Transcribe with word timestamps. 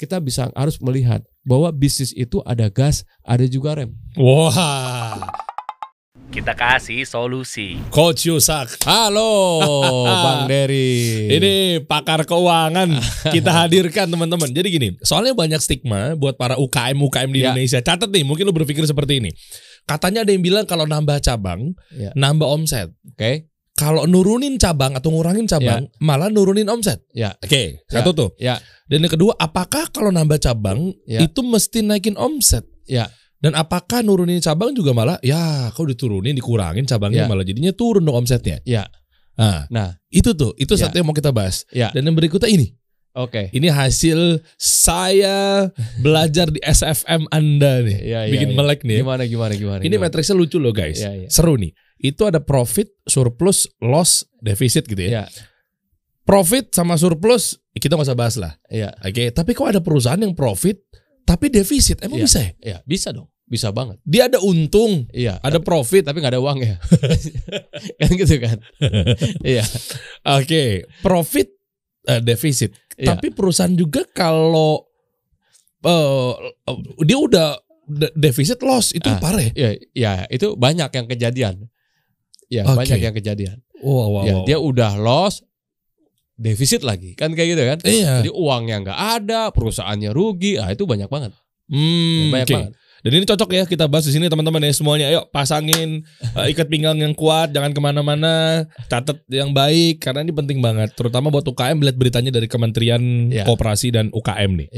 kita 0.00 0.16
bisa 0.16 0.48
harus 0.56 0.80
melihat 0.80 1.20
bahwa 1.44 1.68
bisnis 1.68 2.16
itu 2.16 2.40
ada 2.48 2.72
gas, 2.72 3.04
ada 3.20 3.44
juga 3.44 3.76
rem. 3.76 3.92
Wah, 4.16 5.20
Kita 6.30 6.54
kasih 6.54 7.02
solusi. 7.04 7.74
Coach 7.90 8.22
Yusak. 8.24 8.86
Halo, 8.86 9.58
Bang 10.24 10.46
Dery. 10.46 11.26
Ini 11.26 11.52
pakar 11.84 12.22
keuangan 12.22 12.86
kita 13.28 13.50
hadirkan 13.50 14.06
teman-teman. 14.06 14.46
Jadi 14.48 14.68
gini, 14.70 14.88
soalnya 15.02 15.34
banyak 15.34 15.58
stigma 15.58 16.14
buat 16.14 16.38
para 16.38 16.54
UKM 16.54 16.94
UKM 16.96 17.30
di 17.34 17.42
Ya. 17.42 17.50
Indonesia. 17.50 17.82
Catat 17.82 18.08
nih, 18.08 18.22
mungkin 18.22 18.46
lu 18.46 18.54
berpikir 18.54 18.86
seperti 18.86 19.18
ini. 19.18 19.34
Katanya 19.84 20.22
ada 20.22 20.30
yang 20.30 20.40
bilang 20.40 20.64
kalau 20.64 20.86
nambah 20.86 21.18
cabang, 21.18 21.74
Ya. 21.90 22.14
nambah 22.14 22.46
omset. 22.46 22.94
Oke, 23.10 23.49
Kalau 23.80 24.04
nurunin 24.04 24.60
cabang 24.60 24.92
atau 24.92 25.08
ngurangin 25.08 25.48
cabang, 25.48 25.88
malah 25.98 26.28
nurunin 26.28 26.68
omset. 26.68 27.00
ya, 27.10 27.32
Oke, 27.34 27.80
satu 27.88 28.12
tuh. 28.12 28.30
ya, 28.36 28.60
Dan 28.84 29.00
yang 29.00 29.10
kedua, 29.10 29.32
apakah 29.34 29.88
kalau 29.88 30.12
nambah 30.12 30.36
cabang 30.36 30.92
Ya. 31.02 31.24
itu 31.24 31.40
mesti 31.40 31.80
naikin 31.80 32.14
omset? 32.14 32.68
ya, 32.84 33.08
Dan 33.40 33.56
apakah 33.56 34.04
nurunin 34.04 34.36
cabang 34.38 34.76
juga 34.76 34.92
malah 34.92 35.16
ya 35.20 35.72
kau 35.72 35.88
diturunin 35.88 36.36
dikurangin 36.36 36.84
cabangnya 36.84 37.24
Ya. 37.24 37.26
malah 37.26 37.40
jadinya 37.40 37.72
turun 37.72 38.04
dong 38.04 38.20
omsetnya. 38.20 38.60
ya. 38.62 38.84
Nah, 39.32 39.64
Nah, 39.72 39.96
itu 40.10 40.36
tuh, 40.36 40.52
itu 40.54 40.76
Ya. 40.76 40.84
satu 40.84 41.00
yang 41.00 41.08
mau 41.08 41.16
kita 41.16 41.32
bahas. 41.32 41.64
ya, 41.72 41.88
Dan 41.88 42.04
yang 42.04 42.12
berikutnya 42.12 42.52
ini. 42.52 42.76
oke. 43.10 43.48
Ini 43.48 43.72
hasil 43.72 44.44
saya 44.60 45.66
belajar 45.96 46.46
di 46.46 46.60
SFM 46.60 47.24
Anda 47.28 47.80
nih. 47.80 47.98
Ya, 48.12 48.20
ya, 48.26 48.30
Bikin 48.30 48.52
ya. 48.52 48.56
melek 48.56 48.80
nih. 48.82 48.96
ya. 48.96 49.00
Gimana, 49.02 49.22
gimana, 49.24 49.52
gimana? 49.54 49.80
Ini 49.80 49.88
gimana? 49.88 50.04
matriksnya 50.06 50.36
lucu 50.36 50.60
loh 50.60 50.70
guys. 50.70 51.00
Ya, 51.00 51.16
ya. 51.16 51.28
Seru 51.32 51.56
nih. 51.56 51.72
Itu 52.00 52.24
ada 52.24 52.40
profit, 52.40 52.88
surplus, 53.04 53.68
loss, 53.78 54.24
defisit 54.40 54.88
gitu 54.88 55.04
ya. 55.04 55.10
Ya, 55.12 55.24
Profit 56.20 56.70
sama 56.70 56.94
surplus 56.94 57.58
kita 57.72 57.92
nggak 57.92 58.06
usah 58.06 58.16
bahas 58.16 58.36
lah. 58.36 58.52
ya, 58.66 58.88
Oke, 59.02 59.28
tapi 59.30 59.50
kok 59.50 59.66
ada 59.66 59.80
perusahaan 59.82 60.16
yang 60.16 60.32
profit 60.32 60.78
tapi 61.22 61.46
defisit? 61.46 62.00
Emang 62.00 62.18
Iya. 62.18 62.26
bisa 62.26 62.38
ya? 62.40 62.52
ya, 62.60 62.76
bisa 62.82 63.08
dong, 63.10 63.28
bisa 63.44 63.68
banget. 63.70 63.98
Dia 64.02 64.26
ada 64.26 64.38
untung, 64.40 65.04
Iya, 65.10 65.38
ada 65.38 65.58
profit. 65.58 66.02
tapi 66.02 66.18
nggak 66.18 66.34
ada 66.34 66.42
uang 66.42 66.58
ya, 66.60 66.76
kan 68.00 68.10
gitu 68.10 68.36
kan? 68.38 68.58
Iya, 69.52 69.64
Oke, 70.38 70.86
profit 71.00 71.50
eh, 72.06 72.20
defisit. 72.20 72.72
Iya. 72.96 73.12
Tapi 73.12 73.28
perusahaan 73.30 73.72
juga 73.72 74.06
kalau 74.08 74.86
eh, 75.82 76.32
dia 77.02 77.18
udah 77.18 77.48
de- 77.86 78.14
defisit 78.14 78.60
loss 78.62 78.92
itu 78.92 79.08
Ah. 79.08 79.18
parah 79.18 79.42
ya. 79.42 79.52
ya, 79.52 79.70
ya, 79.94 80.12
itu 80.28 80.54
banyak 80.54 80.88
yang 80.88 81.06
kejadian. 81.06 81.54
Ya, 82.50 82.66
Oke. 82.66 82.82
banyak 82.82 82.98
yang 82.98 83.14
kejadian. 83.14 83.56
Wow, 83.78 84.10
wow, 84.10 84.22
ya, 84.26 84.34
wow. 84.36 84.44
dia 84.44 84.58
udah 84.58 84.98
loss, 84.98 85.40
defisit 86.34 86.82
lagi, 86.82 87.14
kan 87.14 87.30
kayak 87.32 87.48
gitu 87.54 87.62
kan? 87.62 87.78
Iya. 87.86 88.12
Jadi 88.20 88.30
uangnya 88.34 88.76
nggak 88.84 88.98
ada, 89.22 89.40
perusahaannya 89.54 90.10
rugi, 90.10 90.58
ah 90.58 90.68
itu 90.68 90.84
banyak 90.84 91.06
banget, 91.06 91.30
Hmm, 91.70 92.34
banyak 92.34 92.48
oke. 92.50 92.56
banget. 92.58 92.72
Dan 93.00 93.16
ini 93.16 93.24
cocok 93.24 93.50
ya 93.56 93.64
kita 93.64 93.88
bahas 93.88 94.04
di 94.04 94.12
sini 94.12 94.28
teman-teman 94.28 94.60
ya 94.60 94.76
semuanya. 94.76 95.08
Ayo 95.08 95.24
pasangin 95.32 96.04
eh, 96.36 96.46
ikat 96.52 96.68
pinggang 96.68 97.00
yang 97.00 97.16
kuat, 97.16 97.48
jangan 97.48 97.72
ke 97.72 97.80
mana-mana, 97.80 98.68
catat 98.92 99.24
yang 99.32 99.56
baik 99.56 100.04
karena 100.04 100.20
ini 100.20 100.36
penting 100.36 100.60
banget. 100.60 100.92
Terutama 100.92 101.32
buat 101.32 101.48
UKM 101.48 101.80
lihat 101.80 101.96
beritanya 101.96 102.28
dari 102.28 102.44
Kementerian 102.44 103.32
Iya. 103.32 103.48
Koperasi 103.48 103.88
dan 103.88 104.12
UKM 104.12 104.52
nih. 104.52 104.68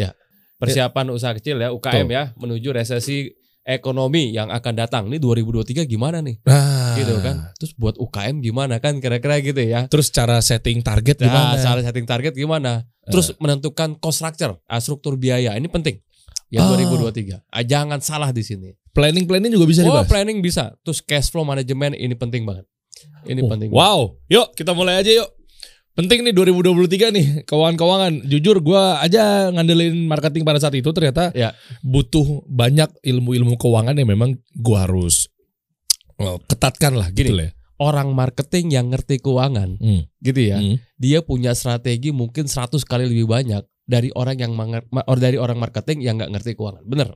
Persiapan 0.54 1.10
usaha 1.10 1.34
kecil 1.34 1.58
ya 1.58 1.74
UKM 1.74 2.06
Tuh. 2.06 2.14
ya 2.14 2.22
menuju 2.38 2.70
resesi 2.70 3.34
ekonomi 3.62 4.30
yang 4.30 4.50
akan 4.50 4.74
datang. 4.74 5.02
Ini 5.06 5.18
2023 5.18 5.86
gimana 5.86 6.18
nih? 6.18 6.38
Nah, 6.42 6.94
Gitu 6.94 7.14
kan. 7.18 7.50
Terus 7.56 7.72
buat 7.74 7.96
UKM 7.96 8.38
gimana 8.38 8.76
kan 8.76 8.98
kira-kira 8.98 9.40
gitu 9.40 9.58
ya. 9.58 9.88
Terus 9.88 10.10
cara 10.10 10.38
setting 10.38 10.82
target 10.82 11.18
Nah, 11.18 11.26
gimana? 11.26 11.56
salah 11.56 11.82
setting 11.82 12.04
target 12.04 12.34
gimana? 12.34 12.84
Terus 13.02 13.32
menentukan 13.36 13.96
cost 13.96 14.20
structure, 14.20 14.58
ah, 14.64 14.78
struktur 14.78 15.16
biaya. 15.16 15.54
Ini 15.54 15.66
penting. 15.66 15.98
Ya 16.48 16.62
Ah. 16.62 16.68
2023. 16.70 17.40
Ah, 17.48 17.64
jangan 17.64 17.98
salah 17.98 18.28
di 18.28 18.44
sini. 18.44 18.76
Planning-planning 18.92 19.50
juga 19.50 19.64
bisa 19.64 19.80
Oh, 19.82 19.88
dibahas. 19.88 20.06
planning 20.06 20.38
bisa. 20.38 20.76
Terus 20.84 21.00
cash 21.00 21.32
flow 21.32 21.42
management 21.42 21.96
ini 21.96 22.12
penting 22.12 22.44
banget. 22.44 22.68
Ini 23.24 23.40
Oh, 23.40 23.48
penting. 23.48 23.72
banget. 23.72 23.80
Wow, 23.88 23.98
yuk 24.28 24.52
kita 24.52 24.76
mulai 24.76 25.00
aja 25.00 25.10
yuk. 25.10 25.28
Penting 25.92 26.24
nih 26.24 26.32
2023 26.32 27.12
nih 27.12 27.26
keuangan-keuangan. 27.44 28.24
Jujur 28.24 28.64
gua 28.64 28.96
aja 28.98 29.52
ngandelin 29.52 30.08
marketing 30.08 30.40
pada 30.40 30.56
saat 30.56 30.72
itu 30.72 30.88
ternyata 30.88 31.28
Ya. 31.32 31.52
butuh 31.84 32.48
banyak 32.48 32.88
ilmu-ilmu 33.04 33.60
keuangan 33.60 33.92
yang 33.92 34.08
memang 34.08 34.40
gua 34.56 34.88
harus 34.88 35.28
well, 36.16 36.40
ketatkan 36.42 36.96
lah 36.96 37.12
gitu 37.12 37.28
Gini. 37.28 37.36
lah. 37.36 37.46
ya. 37.48 37.52
Orang 37.76 38.14
marketing 38.14 38.70
yang 38.70 38.86
ngerti 38.88 39.18
keuangan, 39.18 39.74
Hmm. 39.76 40.06
gitu 40.22 40.40
ya. 40.40 40.62
Hmm. 40.62 40.78
Dia 40.96 41.18
punya 41.20 41.50
strategi 41.52 42.08
mungkin 42.08 42.46
100 42.46 42.86
kali 42.86 43.10
lebih 43.10 43.26
banyak 43.26 43.60
dari 43.84 44.08
orang 44.14 44.38
yang 44.38 44.54
or 45.04 45.18
dari 45.18 45.34
orang 45.36 45.58
marketing 45.58 45.98
yang 46.00 46.14
nggak 46.16 46.30
ngerti 46.30 46.54
keuangan. 46.54 46.86
Bener. 46.86 47.10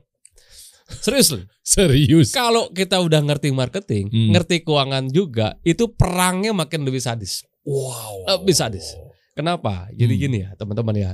Serius 0.87 1.33
loh. 1.33 1.43
Serius. 1.65 2.29
Kalau 2.29 2.69
kita 2.69 2.99
udah 2.99 3.25
ngerti 3.25 3.49
marketing, 3.49 4.11
Hmm. 4.11 4.35
ngerti 4.35 4.61
keuangan 4.61 5.07
juga, 5.07 5.55
itu 5.63 5.87
perangnya 5.89 6.51
makin 6.51 6.83
lebih 6.83 6.99
sadis. 6.99 7.47
Wow. 7.67 8.23
Lebih 8.39 8.55
sadis. 8.55 8.95
Kenapa? 9.35 9.91
Jadi 9.91 10.15
Hmm. 10.15 10.23
gini 10.23 10.37
ya, 10.47 10.49
teman-teman 10.55 10.95
ya. 10.95 11.11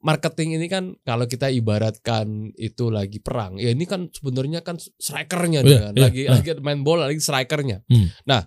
Marketing 0.00 0.54
ini 0.54 0.70
kan 0.70 0.94
kalau 1.02 1.26
kita 1.26 1.50
ibaratkan 1.50 2.54
itu 2.54 2.94
lagi 2.94 3.18
perang, 3.18 3.58
ya 3.58 3.74
ini 3.74 3.84
kan 3.84 4.06
sebenarnya 4.08 4.62
kan 4.62 4.78
strikernya 4.78 5.66
nih 5.66 5.72
Iya, 5.72 5.80
kan. 5.82 5.92
iya, 5.92 6.02
lagi 6.06 6.22
nah. 6.22 6.32
lagi 6.38 6.50
main 6.62 6.80
bola 6.86 7.10
lagi 7.10 7.18
strikernya. 7.18 7.82
Hmm. 7.90 8.14
Nah, 8.22 8.46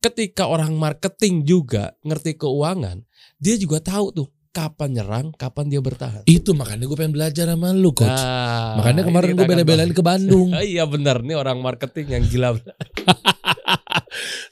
ketika 0.00 0.48
orang 0.48 0.72
marketing 0.74 1.44
juga 1.44 1.92
ngerti 2.00 2.40
keuangan, 2.40 3.04
dia 3.36 3.54
juga 3.60 3.84
tahu 3.84 4.06
tuh 4.10 4.28
kapan 4.48 4.90
nyerang, 4.94 5.26
kapan 5.34 5.66
dia 5.66 5.82
bertahan. 5.82 6.22
Itu 6.24 6.54
makanya 6.54 6.86
gue 6.86 6.94
pengen 6.94 7.12
belajar 7.12 7.46
sama 7.52 7.74
lu 7.74 7.90
coach. 7.90 8.06
Nah, 8.06 8.78
makanya 8.78 9.02
kemarin 9.02 9.34
gue 9.34 9.44
bela-belain 9.44 9.92
ke 9.92 10.00
Bandung. 10.00 10.54
iya 10.62 10.86
benar 10.86 11.20
nih 11.20 11.36
orang 11.36 11.58
marketing 11.58 12.06
yang 12.06 12.24
gila. 12.24 12.48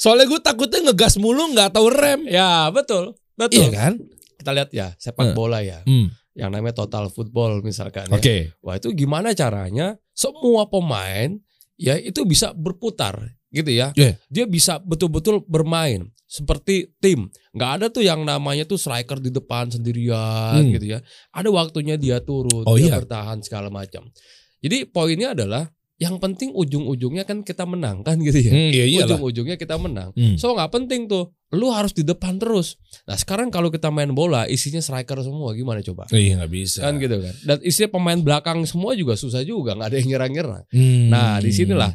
Soalnya 0.03 0.27
gue 0.27 0.41
takutnya 0.43 0.81
ngegas 0.83 1.15
mulu 1.17 1.55
nggak 1.55 1.71
tahu 1.71 1.87
rem. 1.89 2.27
ya 2.27 2.67
betul, 2.69 3.15
Iya 3.15 3.39
betul. 3.39 3.69
kan? 3.71 3.93
Kita 4.35 4.51
lihat 4.51 4.71
ya 4.75 4.91
sepak 4.99 5.31
Hmm. 5.31 5.37
bola 5.39 5.63
ya, 5.63 5.87
Hmm. 5.87 6.11
yang 6.35 6.51
namanya 6.51 6.75
total 6.77 7.07
football 7.07 7.63
misalkan. 7.63 8.11
ya. 8.11 8.19
Oke. 8.19 8.51
Wah 8.59 8.75
itu 8.75 8.91
gimana 8.91 9.31
caranya 9.33 9.95
semua 10.11 10.67
pemain 10.67 11.39
ya 11.79 11.95
itu 11.95 12.27
bisa 12.27 12.51
berputar 12.51 13.15
gitu 13.49 13.71
ya. 13.71 13.95
Yeah. 13.95 14.19
Dia 14.27 14.51
bisa 14.51 14.83
betul-betul 14.83 15.47
bermain 15.47 16.11
seperti 16.27 16.91
tim. 16.99 17.31
Nggak 17.53 17.71
ada 17.71 17.87
tuh 17.87 18.03
yang 18.03 18.25
namanya 18.25 18.65
tuh 18.65 18.81
striker 18.81 19.21
di 19.21 19.31
depan 19.31 19.71
sendirian 19.71 20.59
Hmm. 20.59 20.73
gitu 20.73 20.87
ya. 20.89 21.05
Ada 21.31 21.47
waktunya 21.47 21.95
dia 21.95 22.19
turun, 22.19 22.67
Oh, 22.67 22.75
dia 22.75 22.91
iya. 22.91 22.99
bertahan 22.99 23.39
segala 23.39 23.71
macam. 23.71 24.11
Jadi 24.59 24.89
poinnya 24.89 25.39
adalah 25.39 25.71
yang 26.03 26.19
penting 26.19 26.51
ujung-ujungnya 26.51 27.23
kan 27.23 27.47
kita 27.47 27.63
menang 27.63 28.03
kan 28.03 28.19
gitu 28.19 28.35
ya. 28.35 28.51
Hmm, 28.51 28.71
iya 28.75 28.85
iyalah. 28.85 29.15
Ujung-ujungnya 29.15 29.55
kita 29.55 29.79
menang. 29.79 30.11
Hmm. 30.19 30.35
So 30.35 30.51
nggak 30.51 30.75
penting 30.75 31.07
tuh. 31.07 31.31
Lu 31.55 31.71
harus 31.71 31.93
di 31.93 32.03
depan 32.03 32.43
terus. 32.43 32.75
Nah 33.07 33.15
sekarang 33.15 33.53
kalau 33.53 33.69
kita 33.69 33.87
main 33.89 34.11
bola 34.11 34.49
isinya 34.49 34.81
striker 34.81 35.23
semua 35.23 35.55
gimana 35.55 35.79
coba? 35.79 36.11
Iya 36.11 36.43
nggak 36.43 36.51
bisa. 36.51 36.81
kan 36.83 36.99
gitu 36.99 37.23
kan 37.23 37.35
dan 37.45 37.59
isinya 37.63 37.89
pemain 37.93 38.19
belakang 38.19 38.65
semua 38.65 38.97
juga 38.97 39.15
susah 39.15 39.45
juga 39.45 39.77
nggak 39.77 39.89
ada 39.93 39.97
yang 40.01 40.09
nyerang-nyerang 40.17 40.65
Hmm. 40.73 41.13
nah 41.13 41.37
di 41.39 41.53
sinilah 41.53 41.93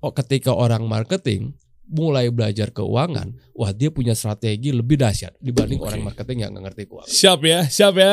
oh, 0.00 0.12
ketika 0.12 0.50
orang 0.50 0.84
marketing 0.84 1.54
mulai 1.86 2.32
belajar 2.32 2.70
keuangan 2.70 3.28
wah 3.52 3.70
dia 3.70 3.88
punya 3.88 4.12
strategi 4.12 4.72
lebih 4.72 4.96
dahsyat 4.96 5.36
dibanding 5.38 5.78
Oke. 5.78 5.86
orang 5.88 6.02
marketing 6.02 6.38
yang 6.42 6.50
nggak 6.52 6.64
ngerti 6.72 6.82
keuangan 6.88 7.10
Siap 7.10 7.40
ya, 7.44 7.60
siap 7.66 7.94
ya. 7.94 8.12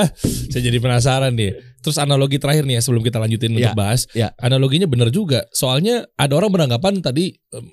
Saya 0.52 0.62
jadi 0.62 0.78
penasaran 0.78 1.32
nih. 1.34 1.56
Terus 1.80 1.98
analogi 1.98 2.38
terakhir 2.38 2.68
nih 2.68 2.78
ya 2.78 2.82
sebelum 2.84 3.02
kita 3.02 3.18
lanjutin 3.18 3.56
Ya, 3.56 3.72
untuk 3.72 3.80
bahas. 3.80 4.06
ya. 4.12 4.36
Analoginya 4.38 4.86
bener 4.86 5.10
juga. 5.10 5.48
Soalnya 5.50 6.06
ada 6.14 6.36
orang 6.36 6.52
beranggapan 6.52 7.00
tadi 7.00 7.32
em, 7.32 7.66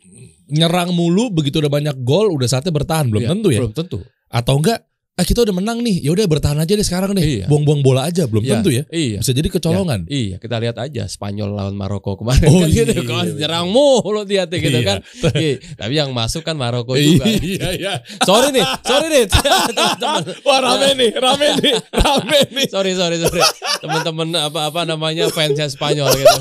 nyerang 0.49 0.95
mulu 0.95 1.29
begitu 1.29 1.61
udah 1.61 1.69
banyak 1.69 1.97
gol 2.01 2.33
udah 2.33 2.49
saatnya 2.49 2.73
bertahan 2.73 3.11
belum 3.11 3.23
Ya, 3.23 3.29
tentu 3.35 3.49
ya. 3.53 3.61
belum 3.61 3.75
tentu 3.77 3.99
Atau 4.31 4.63
enggak 4.63 4.87
ah 5.19 5.27
kita 5.27 5.43
udah 5.43 5.51
menang 5.51 5.83
nih, 5.83 5.99
ya 5.99 6.15
udah 6.15 6.25
bertahan 6.25 6.55
aja 6.57 6.73
deh 6.73 6.87
sekarang 6.87 7.11
deh. 7.11 7.21
Iya. 7.21 7.45
Buang-buang 7.51 7.83
bola 7.83 8.07
aja 8.07 8.23
belum 8.25 8.39
Ya, 8.41 8.55
tentu 8.55 8.71
ya. 8.71 8.87
iya 8.89 9.19
Bisa 9.19 9.35
jadi 9.35 9.51
kecolongan. 9.51 10.07
Iya, 10.07 10.39
kita 10.39 10.57
lihat 10.57 10.79
aja 10.79 11.05
Spanyol 11.05 11.53
lawan 11.53 11.75
Maroko 11.75 12.15
kemarin 12.15 12.47
Oh, 12.47 12.63
kan 12.63 12.71
gitu 12.71 12.87
iya, 12.89 13.03
kan 13.03 13.27
iya. 13.27 13.35
nyerang 13.35 13.67
mulu 13.67 14.23
dia 14.23 14.47
tuh 14.47 14.57
gitu 14.57 14.79
Iya. 14.79 14.87
kan. 14.87 14.97
Iya, 15.35 15.55
tapi 15.75 15.93
yang 15.93 16.15
masuk 16.15 16.41
kan 16.41 16.55
Maroko 16.55 16.95
juga. 16.95 17.27
Iya, 17.27 17.69
iya. 17.75 17.93
sorry 18.23 18.55
nih, 18.55 18.63
sorry 18.81 19.07
nih 19.11 19.25
teman-teman. 19.35 20.23
Wah 20.41 20.59
rame 20.63 20.89
nih, 20.95 21.11
rame 21.13 21.47
nih, 21.59 21.75
rame 21.91 22.39
nih. 22.55 22.67
Sorry, 22.71 22.93
sorry, 22.95 23.19
sorry. 23.19 23.43
Teman-teman 23.83 24.31
apa 24.39 24.71
apa 24.71 24.81
namanya 24.85 25.27
fansnya 25.29 25.67
Spanyol 25.67 26.15
gitu. 26.15 26.39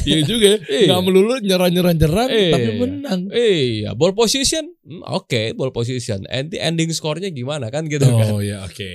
Iya 0.08 0.20
juga. 0.22 0.50
Iya. 0.64 0.86
Nggak 0.88 1.00
melulu 1.02 1.34
nyerang-nyerang-nyerang 1.40 2.28
Iya. 2.28 2.50
tapi 2.52 2.70
menang. 2.78 3.20
Iya, 3.30 3.90
ball 3.92 4.12
position, 4.12 4.64
Hmm, 4.80 5.00
oke, 5.02 5.54
ball 5.54 5.70
position. 5.70 6.28
And 6.28 6.52
ending 6.52 6.92
skornya 6.92 7.30
gimana 7.30 7.68
kan 7.68 7.86
gitu 7.86 8.04
kan? 8.04 8.28
Oh 8.30 8.40
ya 8.40 8.62
oke. 8.62 8.90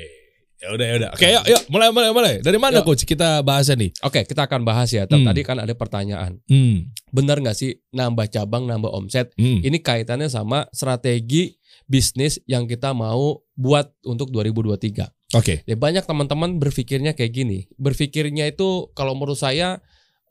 Ya 0.60 0.76
udah 0.76 0.86
ya 0.86 0.96
udah. 1.00 1.10
Oke 1.16 1.24
yuk 1.26 1.46
yuk 1.48 1.62
mulai 1.72 1.88
mulai 1.88 2.12
mulai. 2.12 2.34
Dari 2.44 2.60
mana 2.60 2.84
Yuk. 2.84 2.92
coach 2.92 3.08
kita 3.08 3.40
bahasnya 3.42 3.80
nih? 3.80 3.96
Oke, 4.04 4.28
kita 4.28 4.44
akan 4.44 4.68
bahas 4.68 4.92
ya. 4.92 5.08
Hmm. 5.08 5.24
Tadi 5.24 5.42
kan 5.42 5.56
ada 5.56 5.72
pertanyaan, 5.72 6.44
Hmm. 6.52 6.92
benar 7.10 7.40
nggak 7.40 7.56
sih 7.56 7.80
nambah 7.90 8.28
cabang, 8.28 8.68
nambah 8.68 8.92
omset? 8.92 9.32
Hmm. 9.40 9.64
Ini 9.64 9.80
kaitannya 9.80 10.28
sama 10.28 10.68
strategi 10.76 11.56
bisnis 11.88 12.44
yang 12.44 12.68
kita 12.68 12.92
mau 12.92 13.40
buat 13.56 13.88
untuk 14.04 14.36
2023. 14.36 15.08
Oke. 15.32 15.64
Ya 15.64 15.80
banyak 15.80 16.04
teman-teman 16.04 16.60
berpikirnya 16.60 17.16
kayak 17.16 17.32
gini. 17.32 17.60
Berpikirnya 17.80 18.52
itu 18.52 18.92
kalau 18.92 19.16
menurut 19.16 19.40
saya 19.40 19.80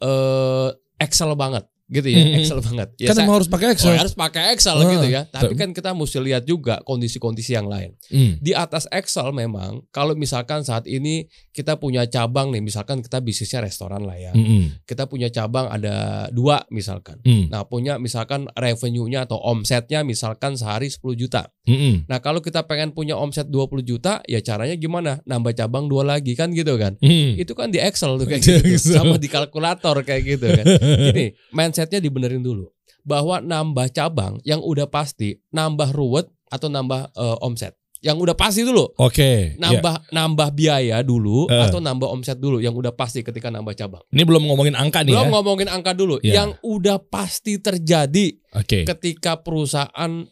eh 0.02 0.68
Excel 0.98 1.34
banget 1.38 1.64
gitu 1.88 2.04
ya, 2.04 2.20
Mm-mm. 2.20 2.36
Excel 2.38 2.60
banget. 2.60 2.88
Ya 2.96 3.08
kan 3.08 3.16
saya- 3.16 3.32
harus 3.32 3.48
pakai 3.48 3.66
Oh, 3.66 3.72
Excel. 3.72 3.96
harus 3.96 4.12
pakai 4.12 4.42
Excel 4.52 4.76
Ah, 4.76 4.84
gitu 4.86 5.06
ya. 5.08 5.22
Tapi 5.24 5.52
kan 5.54 5.72
kita 5.72 5.90
mesti 5.90 6.18
lihat 6.20 6.44
juga 6.44 6.84
kondisi-kondisi 6.84 7.52
yang 7.52 7.64
lain. 7.64 7.96
Hmm. 8.08 8.36
Di 8.38 8.52
atas 8.52 8.84
Excel 8.88 9.32
memang 9.32 9.88
kalau 9.88 10.12
misalkan 10.12 10.60
saat 10.62 10.84
ini 10.84 11.24
kita 11.50 11.74
punya 11.74 12.04
cabang 12.04 12.52
nih, 12.52 12.60
misalkan 12.60 13.00
kita 13.00 13.18
bisnisnya 13.18 13.62
restoran 13.62 14.04
lah 14.04 14.14
ya. 14.14 14.30
Mm-mm. 14.30 14.84
Kita 14.84 15.04
punya 15.04 15.26
cabang 15.28 15.66
ada 15.66 15.96
dua 16.28 16.60
misalkan. 16.68 17.24
Hmm. 17.24 17.48
Nah, 17.48 17.64
punya 17.64 17.96
misalkan 17.96 18.46
revenue-nya 18.52 19.24
atau 19.24 19.40
omsetnya 19.40 20.04
misalkan 20.04 20.54
sehari 20.54 20.86
10 20.86 21.16
juta. 21.16 21.48
Mm-mm. 21.64 22.04
Nah, 22.04 22.18
kalau 22.18 22.38
kita 22.38 22.64
pengen 22.64 22.92
punya 22.92 23.16
omset 23.16 23.48
20 23.48 23.80
juta, 23.80 24.20
ya 24.24 24.40
caranya 24.40 24.76
gimana? 24.76 25.20
Nambah 25.24 25.52
cabang 25.52 25.88
dua 25.88 26.04
lagi 26.04 26.32
kan 26.32 26.52
gitu 26.52 26.76
kan. 26.76 27.00
Hmm. 27.00 27.32
Itu 27.34 27.52
kan 27.52 27.68
di 27.68 27.80
Excel 27.80 28.16
tuh 28.16 28.24
kayak 28.24 28.44
gitu. 28.44 28.92
Sama 28.92 29.16
di 29.16 29.28
kalkulator 29.28 30.00
kayak 30.02 30.22
gitu 30.26 30.46
kan. 30.46 30.64
Gini, 31.08 31.32
mindsetnya 31.78 32.02
dibenerin 32.02 32.42
dulu. 32.42 32.66
Bahwa 33.06 33.38
nambah 33.38 33.86
cabang 33.88 34.42
yang 34.42 34.58
udah 34.58 34.84
pasti 34.84 35.38
nambah 35.48 35.94
ruwet 35.94 36.26
atau 36.50 36.66
nambah 36.66 37.14
eh, 37.14 37.38
omset. 37.40 37.78
Yang 37.98 38.18
udah 38.22 38.36
pasti 38.36 38.62
dulu. 38.62 38.86
Oke. 38.94 39.54
ya. 39.54 39.58
Nambah 39.58 40.10
nambah 40.10 40.48
biaya 40.52 41.02
dulu 41.02 41.46
Eh. 41.46 41.62
atau 41.62 41.78
nambah 41.78 42.06
omset 42.06 42.38
dulu 42.38 42.58
yang 42.58 42.70
udah 42.72 42.90
pasti 42.90 43.22
ketika 43.22 43.48
nambah 43.48 43.74
cabang. 43.74 44.02
Ini 44.10 44.22
belum 44.22 44.46
ngomongin 44.46 44.74
angka 44.74 45.02
nih 45.02 45.14
Belum 45.14 45.26
ya. 45.26 45.32
ngomongin 45.34 45.68
angka 45.68 45.92
dulu. 45.94 46.18
Iya. 46.22 46.34
Yang 46.34 46.50
udah 46.62 46.98
pasti 47.00 47.58
terjadi 47.58 48.34
Oke. 48.54 48.82
ketika 48.86 49.38
perusahaan 49.38 50.26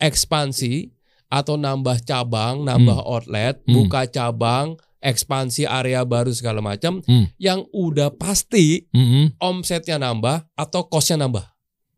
ekspansi 0.00 0.92
atau 1.28 1.58
nambah 1.58 1.98
cabang, 2.04 2.62
nambah 2.62 3.00
outlet, 3.04 3.58
Hmm. 3.64 3.74
buka 3.74 4.06
cabang, 4.06 4.78
ekspansi 5.04 5.68
area 5.68 6.00
baru 6.02 6.32
segala 6.32 6.64
macam, 6.64 7.04
Hmm. 7.04 7.28
yang 7.36 7.68
udah 7.70 8.16
pasti 8.16 8.88
Mm-mm. 8.90 9.36
omsetnya 9.38 10.00
nambah 10.00 10.48
atau 10.56 10.88
costnya 10.88 11.28
nambah. 11.28 11.53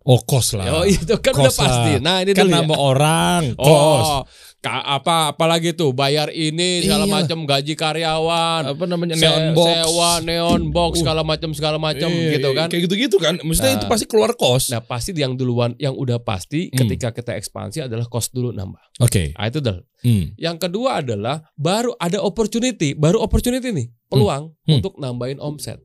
Oh 0.07 0.23
kos 0.23 0.55
lah. 0.55 0.71
Oh 0.73 0.85
itu 0.87 1.19
kan 1.19 1.35
Kos 1.35 1.43
udah 1.43 1.55
pasti. 1.59 1.93
lah. 1.93 2.01
Nah 2.01 2.17
ini 2.23 2.31
kan 2.31 2.47
dulu 2.47 2.53
ya. 2.53 2.57
nambah 2.63 2.79
orang. 2.79 3.43
Kos. 3.55 4.07
Oh, 4.07 4.23
apa 4.67 5.31
apalagi 5.31 5.71
tuh 5.73 5.91
bayar 5.91 6.27
ini 6.29 6.83
segala 6.83 7.07
Iya. 7.07 7.13
macam 7.13 7.39
gaji 7.43 7.75
karyawan, 7.75 8.63
Apa 8.67 8.85
namanya 8.85 9.15
se- 9.15 9.23
neon 9.23 9.45
box. 9.53 9.71
sewa 9.81 10.11
neon 10.21 10.63
box 10.71 10.91
Uh. 10.93 10.99
segala 10.99 11.23
macam 11.23 11.51
segala 11.53 11.77
macam 11.77 12.07
Iya, 12.09 12.35
gitu 12.35 12.51
kan. 12.51 12.67
Kayak 12.67 12.83
gitu-gitu 12.85 13.17
kan. 13.17 13.39
Maksudnya 13.41 13.73
Nah. 13.73 13.79
itu 13.79 13.87
pasti 13.87 14.05
keluar 14.05 14.35
kos. 14.35 14.71
Nah 14.71 14.79
pasti 14.81 15.11
yang 15.13 15.35
duluan 15.35 15.75
yang 15.77 15.95
udah 15.95 16.19
pasti 16.19 16.67
Hmm. 16.69 16.79
ketika 16.81 17.11
kita 17.13 17.35
ekspansi 17.35 17.79
adalah 17.81 18.07
cost 18.07 18.31
dulu 18.31 18.51
nambah. 18.51 18.83
Oke. 18.99 19.31
Nah, 19.33 19.47
itu 19.47 19.59
dal. 19.59 19.87
Hmm. 20.03 20.35
Yang 20.35 20.57
kedua 20.61 20.99
adalah 20.99 21.47
baru 21.55 21.95
ada 21.97 22.19
opportunity, 22.19 22.91
baru 22.93 23.19
opportunity 23.19 23.71
nih, 23.71 23.87
peluang 24.05 24.51
Hmm. 24.61 24.75
untuk 24.77 24.95
nambahin 24.97 25.39
omset. 25.39 25.79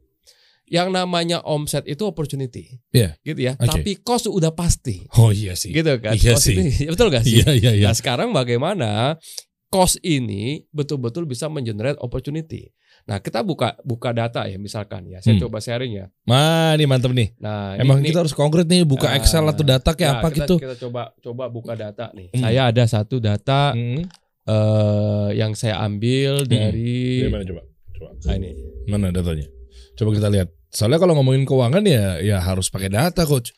Yang 0.71 0.88
namanya 0.89 1.44
omset 1.44 1.83
itu 1.83 2.07
opportunity. 2.07 2.79
Iya. 2.89 3.19
Gitu 3.19 3.44
ya. 3.44 3.59
Oke. 3.59 3.68
Tapi 3.68 3.91
cost 4.00 4.25
udah 4.25 4.56
pasti. 4.56 5.03
Oh 5.19 5.27
iya 5.29 5.51
sih. 5.51 5.69
Gitu 5.69 6.00
kan. 6.00 6.15
Iya 6.15 6.39
Cost 6.39 6.47
sih. 6.47 6.56
ini- 6.56 6.88
betul 6.88 7.12
gak 7.12 7.27
sih? 7.27 7.44
Iya 7.44 7.51
iya 7.51 7.71
iya. 7.75 7.88
Nah, 7.91 7.95
sekarang 7.95 8.31
bagaimana 8.31 9.19
cost 9.68 10.00
ini 10.00 10.63
betul-betul 10.71 11.27
bisa 11.27 11.45
mengenerate 11.45 12.00
opportunity. 12.00 12.71
Nah, 13.03 13.18
kita 13.18 13.41
buka 13.41 13.75
buka 13.81 14.12
data 14.12 14.45
ya 14.45 14.56
misalkan 14.56 15.07
ya. 15.07 15.19
Saya 15.19 15.35
Hmm. 15.35 15.44
coba 15.44 15.57
sharing 15.57 15.91
ya. 15.91 16.06
Wah, 16.23 16.77
ini 16.77 16.85
mantep 16.85 17.12
nih. 17.12 17.35
Nah, 17.35 17.75
ini- 17.75 17.83
Emang 17.83 17.97
ini- 18.00 18.07
kita 18.07 18.21
harus 18.21 18.31
konkret 18.31 18.63
nih 18.63 18.85
buka 18.85 19.09
Ah, 19.09 19.18
Excel 19.18 19.44
atau 19.44 19.63
data 19.65 19.91
kayak 19.91 20.07
Nah, 20.07 20.19
apa 20.19 20.27
kita, 20.29 20.39
gitu. 20.45 20.56
Kita 20.62 20.75
coba 20.77 21.01
coba 21.18 21.44
buka 21.47 21.73
data 21.75 22.13
nih. 22.13 22.31
Hmm. 22.31 22.41
Saya 22.41 22.62
ada 22.69 22.83
satu 22.85 23.19
data 23.19 23.73
Hmm. 23.73 24.07
eh 24.45 25.29
yang 25.35 25.51
saya 25.51 25.81
ambil 25.81 26.45
dari 26.45 27.21
Dari 27.21 27.31
mana 27.31 27.44
coba? 27.44 27.62
Coba. 27.91 28.09
Nah, 28.23 28.35
ini. 28.38 28.50
Mana 28.85 29.07
datanya? 29.09 29.47
Coba 29.94 30.09
kita 30.13 30.29
lihat. 30.29 30.50
Soalnya 30.71 30.97
kalau 30.97 31.13
ngomongin 31.13 31.44
keuangan 31.44 31.83
ya 31.83 32.18
ya 32.19 32.39
harus 32.39 32.71
pakai 32.71 32.88
data, 32.88 33.27
coach. 33.27 33.51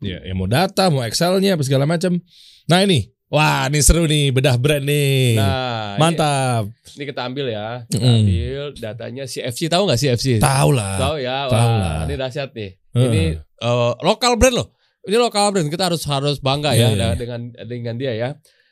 Ya, 0.00 0.20
ya 0.20 0.32
mau 0.32 0.48
data, 0.48 0.88
mau 0.88 1.04
Excelnya, 1.04 1.56
apa 1.56 1.64
segala 1.64 1.84
macam. 1.84 2.16
Nah 2.64 2.80
ini, 2.80 3.08
wah 3.28 3.68
ini 3.68 3.80
seru 3.80 4.04
nih 4.04 4.32
bedah 4.32 4.56
brand 4.56 4.84
nih. 4.84 5.36
Nah, 5.36 5.96
Mantap. 5.96 6.68
Ini, 6.68 6.96
ini 6.96 7.04
kita 7.04 7.20
ambil 7.24 7.46
ya. 7.48 7.68
Kita 7.84 8.00
Mm. 8.00 8.16
ambil 8.16 8.62
datanya 8.76 9.24
CFC 9.24 9.68
tahu 9.68 9.82
nggak 9.84 10.00
CFC? 10.00 10.26
Tahu 10.40 10.70
lah. 10.72 10.96
Tahu 10.96 11.16
ya. 11.20 11.36
Tahu 11.48 11.52
Wah, 11.52 11.76
lah. 11.76 12.00
ini 12.08 12.14
dahsyat 12.16 12.50
nih. 12.52 12.70
Heeh. 12.96 13.04
Ini 13.08 13.22
eh, 13.40 13.92
lokal 14.00 14.40
brand 14.40 14.56
loh. 14.56 14.68
Ini 15.04 15.16
lokal 15.16 15.52
brand. 15.52 15.68
Kita 15.68 15.88
harus 15.88 16.00
harus 16.04 16.36
bangga 16.40 16.72
Iya, 16.72 16.92
ya 16.92 16.96
iya. 16.96 17.08
dengan 17.16 17.40
dengan 17.64 17.94
dia 18.00 18.12
ya. 18.12 18.28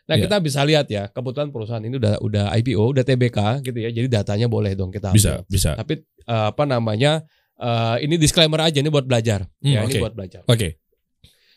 Nah, 0.09 0.17
Iya. 0.17 0.25
kita 0.25 0.37
bisa 0.41 0.65
lihat 0.65 0.89
ya, 0.89 1.13
kebetulan 1.13 1.53
perusahaan 1.53 1.85
ini 1.85 2.01
udah 2.01 2.25
udah 2.25 2.45
IPO, 2.57 2.97
udah 2.97 3.05
TBK 3.05 3.61
gitu 3.61 3.77
ya. 3.77 3.93
Jadi 3.93 4.09
datanya 4.09 4.49
boleh 4.49 4.73
dong 4.73 4.89
kita 4.89 5.13
ambil. 5.13 5.21
Bisa, 5.21 5.33
bisa. 5.45 5.71
Tapi 5.77 6.01
eh, 6.01 6.47
apa 6.49 6.65
namanya? 6.65 7.21
Eh, 7.59 7.97
ini 8.01 8.15
disclaimer 8.15 8.61
aja 8.61 8.79
ini 8.79 8.89
buat 8.89 9.05
belajar. 9.05 9.45
Hmm, 9.59 9.69
ya, 9.69 9.81
oke. 9.83 9.91
ini 9.91 10.01
buat 10.01 10.15
belajar. 10.15 10.43
Oke. 10.45 10.79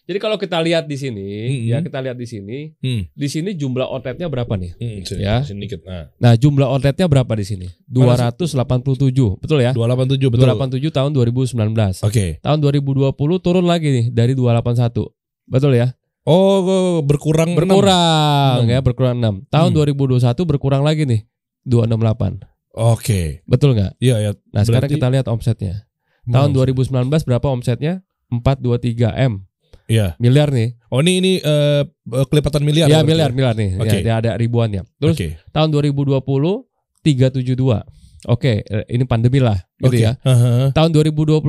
Jadi 0.01 0.17
kalau 0.17 0.35
kita 0.35 0.57
lihat 0.59 0.89
di 0.89 0.97
sini, 0.97 1.23
Mm-mm. 1.23 1.71
ya 1.71 1.77
kita 1.79 2.01
lihat 2.01 2.17
di 2.17 2.25
sini, 2.25 2.73
Hmm. 2.75 3.05
di 3.07 3.27
sini 3.27 3.53
jumlah 3.53 3.85
outletnya 3.85 4.27
berapa 4.27 4.49
nih? 4.53 4.71
Hmm, 4.73 4.99
sini, 5.01 5.21
Ya. 5.21 5.39
sini 5.39 5.63
dikit. 5.63 5.85
Nah, 5.85 6.09
Nah, 6.17 6.33
jumlah 6.35 6.67
outletnya 6.67 7.05
berapa 7.05 7.31
di 7.31 7.45
sini? 7.45 7.67
Mana 7.87 8.17
sih? 8.17 8.33
287, 8.35 9.37
betul 9.37 9.61
ya? 9.61 9.71
287 9.71 10.27
betul. 10.27 10.49
287 10.49 10.89
tahun 10.89 11.11
2019. 11.13 12.01
Oke. 12.01 12.41
Tahun 12.41 12.59
2020 12.59 13.13
turun 13.39 13.63
lagi 13.63 13.87
nih 13.87 14.05
dari 14.09 14.33
281. 14.33 15.13
Betul 15.45 15.77
ya? 15.77 15.93
Oh, 16.21 16.99
berkurang 17.01 17.53
enam. 17.53 17.61
Berkurang 17.61 18.57
Enam. 18.59 18.69
ya, 18.69 18.79
berkurang 18.81 19.15
6. 19.15 19.35
Tahun 19.47 19.69
Hmm. 19.69 19.77
2021 19.77 20.43
berkurang 20.43 20.81
lagi 20.81 21.05
nih 21.05 21.21
268. 21.63 22.41
Oke. 22.73 23.45
Betul 23.45 23.73
nggak? 23.73 23.95
Iya, 23.97 24.15
ya. 24.19 24.31
Nah, 24.49 24.65
sekarang 24.65 24.89
Berarti- 24.89 24.97
kita 24.97 25.07
lihat 25.09 25.25
omsetnya. 25.27 25.85
Tahun 26.31 26.49
2019 26.55 27.27
berapa 27.27 27.47
omsetnya? 27.51 28.01
423 28.31 29.11
M. 29.11 29.43
Iya. 29.91 30.15
Miliar 30.23 30.55
nih. 30.55 30.79
Oh, 30.87 31.03
ini 31.03 31.19
ini 31.19 31.33
eh, 31.43 31.83
kelipatan 32.31 32.63
miliar. 32.63 32.87
Ya, 32.87 33.03
berarti 33.03 33.11
miliar, 33.11 33.31
miliar 33.35 33.53
nih. 33.59 33.69
Oke. 33.75 33.97
Ya, 33.99 33.99
dia 33.99 34.15
ada 34.23 34.31
ribuannya. 34.39 34.87
Terus 35.03 35.15
Oke. 35.19 35.29
tahun 35.51 35.69
2020 35.75 36.23
372. 37.03 37.83
Oke, 38.29 38.61
eh, 38.61 38.85
ini 38.93 39.03
pandemi 39.09 39.41
lah 39.41 39.57
gitu 39.81 39.97
Oke. 39.97 40.05
ya. 40.05 40.13
Haha. 40.21 40.69
Tahun 40.71 40.89
2021 40.93 41.41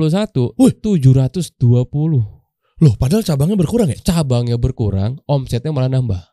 Wih. 0.57 0.73
720. 0.81 2.25
Loh, 2.81 2.93
padahal 2.97 3.21
cabangnya 3.23 3.55
berkurang 3.55 3.87
ya? 3.93 3.97
Cabangnya 4.01 4.57
berkurang, 4.57 5.21
omsetnya 5.29 5.69
malah 5.69 5.93
nambah. 5.93 6.32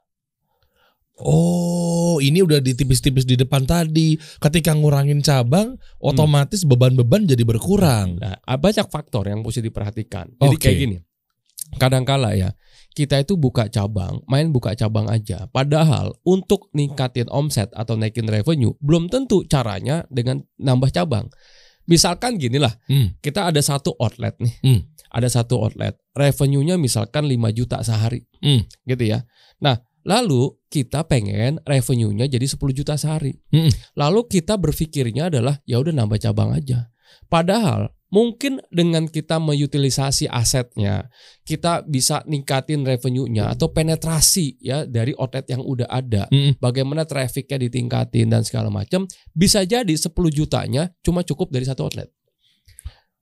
Oh, 1.21 2.17
ini 2.25 2.41
udah 2.41 2.61
ditipis-tipis 2.65 3.29
di 3.29 3.37
depan 3.37 3.69
tadi. 3.69 4.17
Ketika 4.41 4.73
ngurangin 4.73 5.21
cabang, 5.21 5.77
otomatis 6.01 6.65
beban-beban 6.65 7.29
jadi 7.29 7.45
berkurang. 7.45 8.17
Nah, 8.17 8.37
banyak 8.57 8.89
faktor 8.89 9.29
yang 9.29 9.45
mesti 9.45 9.61
diperhatikan. 9.61 10.33
Jadi 10.41 10.57
Oke. 10.57 10.65
kayak 10.65 10.79
gini. 10.81 10.97
Kadangkala 11.79 12.35
ya, 12.35 12.51
kita 12.99 13.23
itu 13.23 13.39
buka 13.39 13.71
cabang, 13.71 14.19
main 14.27 14.51
buka 14.51 14.75
cabang 14.75 15.07
aja. 15.07 15.47
Padahal 15.55 16.19
untuk 16.27 16.67
ningkatin 16.75 17.31
omset 17.31 17.71
atau 17.79 17.95
naikin 17.95 18.27
revenue, 18.27 18.75
belum 18.83 19.07
tentu 19.07 19.47
caranya 19.47 20.03
dengan 20.11 20.43
nambah 20.59 20.91
cabang. 20.91 21.31
Misalkan 21.87 22.39
gini 22.43 22.59
lah, 22.59 22.75
Hmm. 22.91 23.15
kita 23.23 23.51
ada 23.51 23.63
satu 23.63 23.95
outlet 23.99 24.35
nih. 24.43 24.55
Hmm. 24.63 24.81
Ada 25.11 25.43
satu 25.43 25.59
outlet, 25.63 25.99
revenue-nya 26.15 26.79
misalkan 26.79 27.27
5 27.27 27.51
juta 27.51 27.83
sehari. 27.83 28.27
Hmm. 28.43 28.67
Gitu 28.87 29.11
ya. 29.11 29.27
Nah, 29.63 29.79
lalu 30.07 30.55
kita 30.71 31.03
pengen 31.11 31.59
revenue-nya 31.67 32.31
jadi 32.31 32.47
10 32.47 32.57
juta 32.71 32.95
sehari. 32.95 33.35
Hmm. 33.51 33.69
Lalu 33.99 34.31
kita 34.31 34.55
berpikirnya 34.55 35.27
adalah 35.27 35.59
ya 35.67 35.83
udah 35.83 35.91
nambah 35.91 36.23
cabang 36.23 36.55
aja. 36.55 36.87
Padahal 37.27 37.91
mungkin 38.15 38.63
dengan 38.71 39.11
kita 39.11 39.43
mengutilisasi 39.43 40.31
asetnya, 40.31 41.11
kita 41.43 41.83
bisa 41.83 42.23
ningkatin 42.27 42.87
revenue-nya 42.87 43.51
atau 43.51 43.75
penetrasi 43.75 44.63
ya 44.63 44.87
dari 44.87 45.11
outlet 45.19 45.51
yang 45.51 45.67
udah 45.67 45.91
ada. 45.91 46.31
Hmm. 46.31 46.55
Bagaimana 46.63 47.03
trafficnya 47.03 47.59
ditingkatin 47.67 48.31
dan 48.31 48.47
segala 48.47 48.71
macam, 48.71 49.11
bisa 49.35 49.67
jadi 49.67 49.91
10 49.91 50.07
jutanya 50.31 50.95
cuma 51.03 51.27
cukup 51.27 51.51
dari 51.51 51.67
satu 51.67 51.91
outlet. 51.91 52.07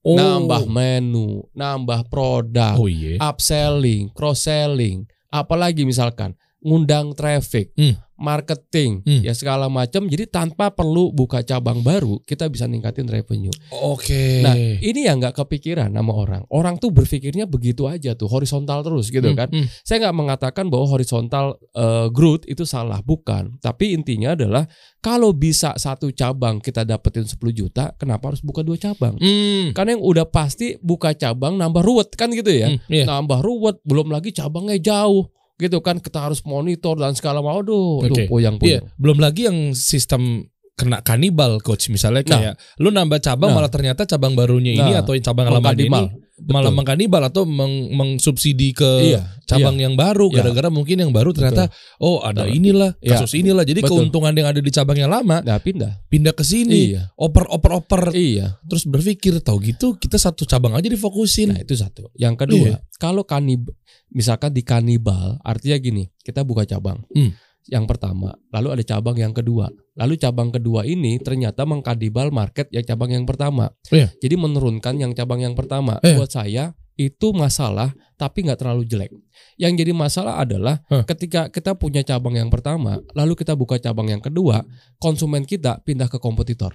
Oh. 0.04 0.16
Nambah 0.16 0.68
menu, 0.68 1.48
nambah 1.56 2.12
produk, 2.12 2.76
Oh 2.76 2.88
iya. 2.88 3.18
upselling, 3.24 4.12
cross 4.12 4.46
selling, 4.46 5.04
apalagi 5.28 5.84
misalkan 5.84 6.32
ngundang 6.58 7.14
traffic, 7.14 7.70
Hmm. 7.74 7.94
marketing, 8.18 8.98
Hmm. 9.02 9.22
ya 9.22 9.30
segala 9.30 9.70
macam. 9.70 10.04
Jadi 10.04 10.26
tanpa 10.26 10.68
perlu 10.68 11.10
buka 11.10 11.40
cabang 11.40 11.80
baru, 11.80 12.18
kita 12.22 12.46
bisa 12.46 12.66
ningkatin 12.66 13.06
revenue. 13.06 13.54
Oke. 13.70 14.42
Nah, 14.42 14.58
ini 14.58 15.06
yang 15.06 15.22
nggak 15.22 15.38
kepikiran 15.38 15.86
sama 15.88 16.12
orang. 16.12 16.42
Orang 16.50 16.76
tuh 16.76 16.90
berpikirnya 16.90 17.46
begitu 17.46 17.86
aja 17.86 18.12
tuh, 18.12 18.26
horizontal 18.26 18.82
terus 18.82 19.08
gitu 19.08 19.22
Hmm, 19.24 19.38
kan. 19.38 19.48
hmm. 19.48 19.70
Saya 19.80 20.02
nggak 20.02 20.16
mengatakan 20.16 20.66
bahwa 20.66 20.86
horizontal 20.88 21.54
eh, 21.72 22.10
growth 22.10 22.42
itu 22.44 22.66
salah, 22.66 22.98
bukan. 23.00 23.54
Tapi 23.58 23.94
intinya 23.94 24.34
adalah 24.34 24.66
kalau 24.98 25.30
bisa 25.30 25.78
satu 25.78 26.10
cabang 26.10 26.58
kita 26.58 26.82
dapetin 26.82 27.22
10 27.22 27.54
juta, 27.54 27.94
kenapa 27.94 28.34
harus 28.34 28.42
buka 28.42 28.66
dua 28.66 28.74
cabang? 28.74 29.14
Hmm. 29.14 29.70
Karena 29.70 29.94
yang 29.94 30.02
udah 30.02 30.26
pasti 30.26 30.74
buka 30.82 31.14
cabang 31.14 31.54
nambah 31.54 31.86
ruwet 31.86 32.10
kan 32.12 32.34
gitu 32.34 32.50
ya 32.50 32.66
Hmm, 32.74 32.82
iya. 32.90 33.06
nambah 33.06 33.38
ruwet, 33.40 33.78
belum 33.86 34.10
lagi 34.10 34.34
cabangnya 34.34 34.74
jauh 34.76 35.30
gitu 35.58 35.78
kan 35.78 35.98
kita 35.98 36.22
harus 36.22 36.40
monitor 36.42 36.94
dan 36.94 37.12
segala 37.12 37.38
macam. 37.38 37.60
Aduh, 37.60 37.98
Oke. 38.00 38.06
aduh 38.06 38.16
Iya, 38.16 38.28
poyang-poyang. 38.30 38.84
belum 38.94 39.18
lagi 39.18 39.42
yang 39.44 39.58
sistem 39.72 40.46
kena 40.72 41.02
kanibal 41.02 41.58
coach 41.58 41.90
misalnya 41.90 42.22
Nah. 42.22 42.30
kayak 42.30 42.54
lu 42.78 42.88
nambah 42.88 43.18
cabang 43.18 43.50
Nah. 43.50 43.56
malah 43.58 43.66
ternyata 43.66 44.06
cabang 44.06 44.32
barunya 44.32 44.70
ini 44.72 44.94
Nah, 44.94 45.02
atau 45.02 45.10
yang 45.10 45.26
cabang 45.26 45.50
lama 45.50 45.58
ini 45.74 45.90
Mengkadimal. 45.90 46.04
malah 46.38 46.70
Betul. 46.70 46.76
mengkanibal 46.78 47.22
atau 47.26 47.42
meng- 47.42 47.90
mengsubsidi 47.90 48.70
ke 48.70 48.86
Iya, 49.10 49.26
cabang 49.42 49.74
yang 49.74 49.98
baru 49.98 50.30
Iya. 50.30 50.38
gara-gara 50.38 50.70
mungkin 50.70 51.02
yang 51.02 51.10
baru 51.10 51.34
ternyata 51.34 51.66
oh 51.98 52.22
ada 52.22 52.46
Betul. 52.46 52.54
inilah 52.54 52.90
Iya. 53.02 53.10
kasus 53.18 53.34
inilah 53.34 53.66
jadi 53.66 53.82
Betul. 53.82 54.06
keuntungan 54.06 54.30
yang 54.32 54.46
ada 54.46 54.62
di 54.62 54.70
cabang 54.70 54.94
yang 54.94 55.10
lama 55.10 55.42
Nah, 55.42 55.58
pindah. 55.58 55.98
pindah 56.06 56.30
ke 56.30 56.46
sini 56.46 56.94
Iya. 56.94 57.10
oper 57.18 57.50
oper 57.50 57.72
oper 57.74 58.14
Iya. 58.14 58.62
terus 58.62 58.86
berpikir 58.86 59.34
tahu 59.42 59.58
gitu 59.66 59.98
kita 59.98 60.14
satu 60.14 60.46
cabang 60.46 60.78
aja 60.78 60.86
difokusin 60.86 61.58
Nah, 61.58 61.60
itu 61.60 61.74
satu. 61.74 62.06
Yang 62.14 62.46
kedua, 62.46 62.66
Iya. 62.70 62.78
kalau 63.02 63.26
kanib 63.26 63.66
misalkan 64.12 64.52
di 64.52 64.62
kanibal, 64.64 65.36
artinya 65.44 65.76
gini, 65.80 66.04
kita 66.24 66.44
buka 66.44 66.64
cabang. 66.64 67.04
Hmm. 67.12 67.32
Yang 67.68 67.84
pertama, 67.84 68.32
lalu 68.48 68.80
ada 68.80 68.84
cabang 68.96 69.16
yang 69.20 69.36
kedua. 69.36 69.68
Lalu 69.92 70.16
cabang 70.16 70.48
kedua 70.48 70.88
ini 70.88 71.20
ternyata 71.20 71.68
mengkadibal 71.68 72.32
market 72.32 72.72
yang 72.72 72.80
cabang 72.80 73.12
yang 73.12 73.28
pertama. 73.28 73.68
Iya. 73.92 74.08
Jadi 74.24 74.34
menurunkan 74.40 74.96
yang 74.96 75.12
cabang 75.12 75.44
yang 75.44 75.52
pertama. 75.52 76.00
Iya. 76.00 76.16
Buat 76.16 76.32
saya 76.32 76.64
itu 76.96 77.30
masalah 77.36 77.92
tapi 78.16 78.48
nggak 78.48 78.58
terlalu 78.58 78.88
jelek. 78.88 79.12
Yang 79.60 79.84
jadi 79.84 79.92
masalah 79.92 80.40
adalah 80.40 80.80
Hah. 80.88 81.04
ketika 81.04 81.52
kita 81.52 81.76
punya 81.76 82.00
cabang 82.02 82.40
yang 82.40 82.48
pertama, 82.48 83.04
lalu 83.12 83.36
kita 83.36 83.52
buka 83.52 83.76
cabang 83.76 84.08
yang 84.10 84.24
kedua, 84.24 84.64
konsumen 84.96 85.44
kita 85.44 85.78
pindah 85.84 86.08
ke 86.08 86.16
kompetitor. 86.16 86.72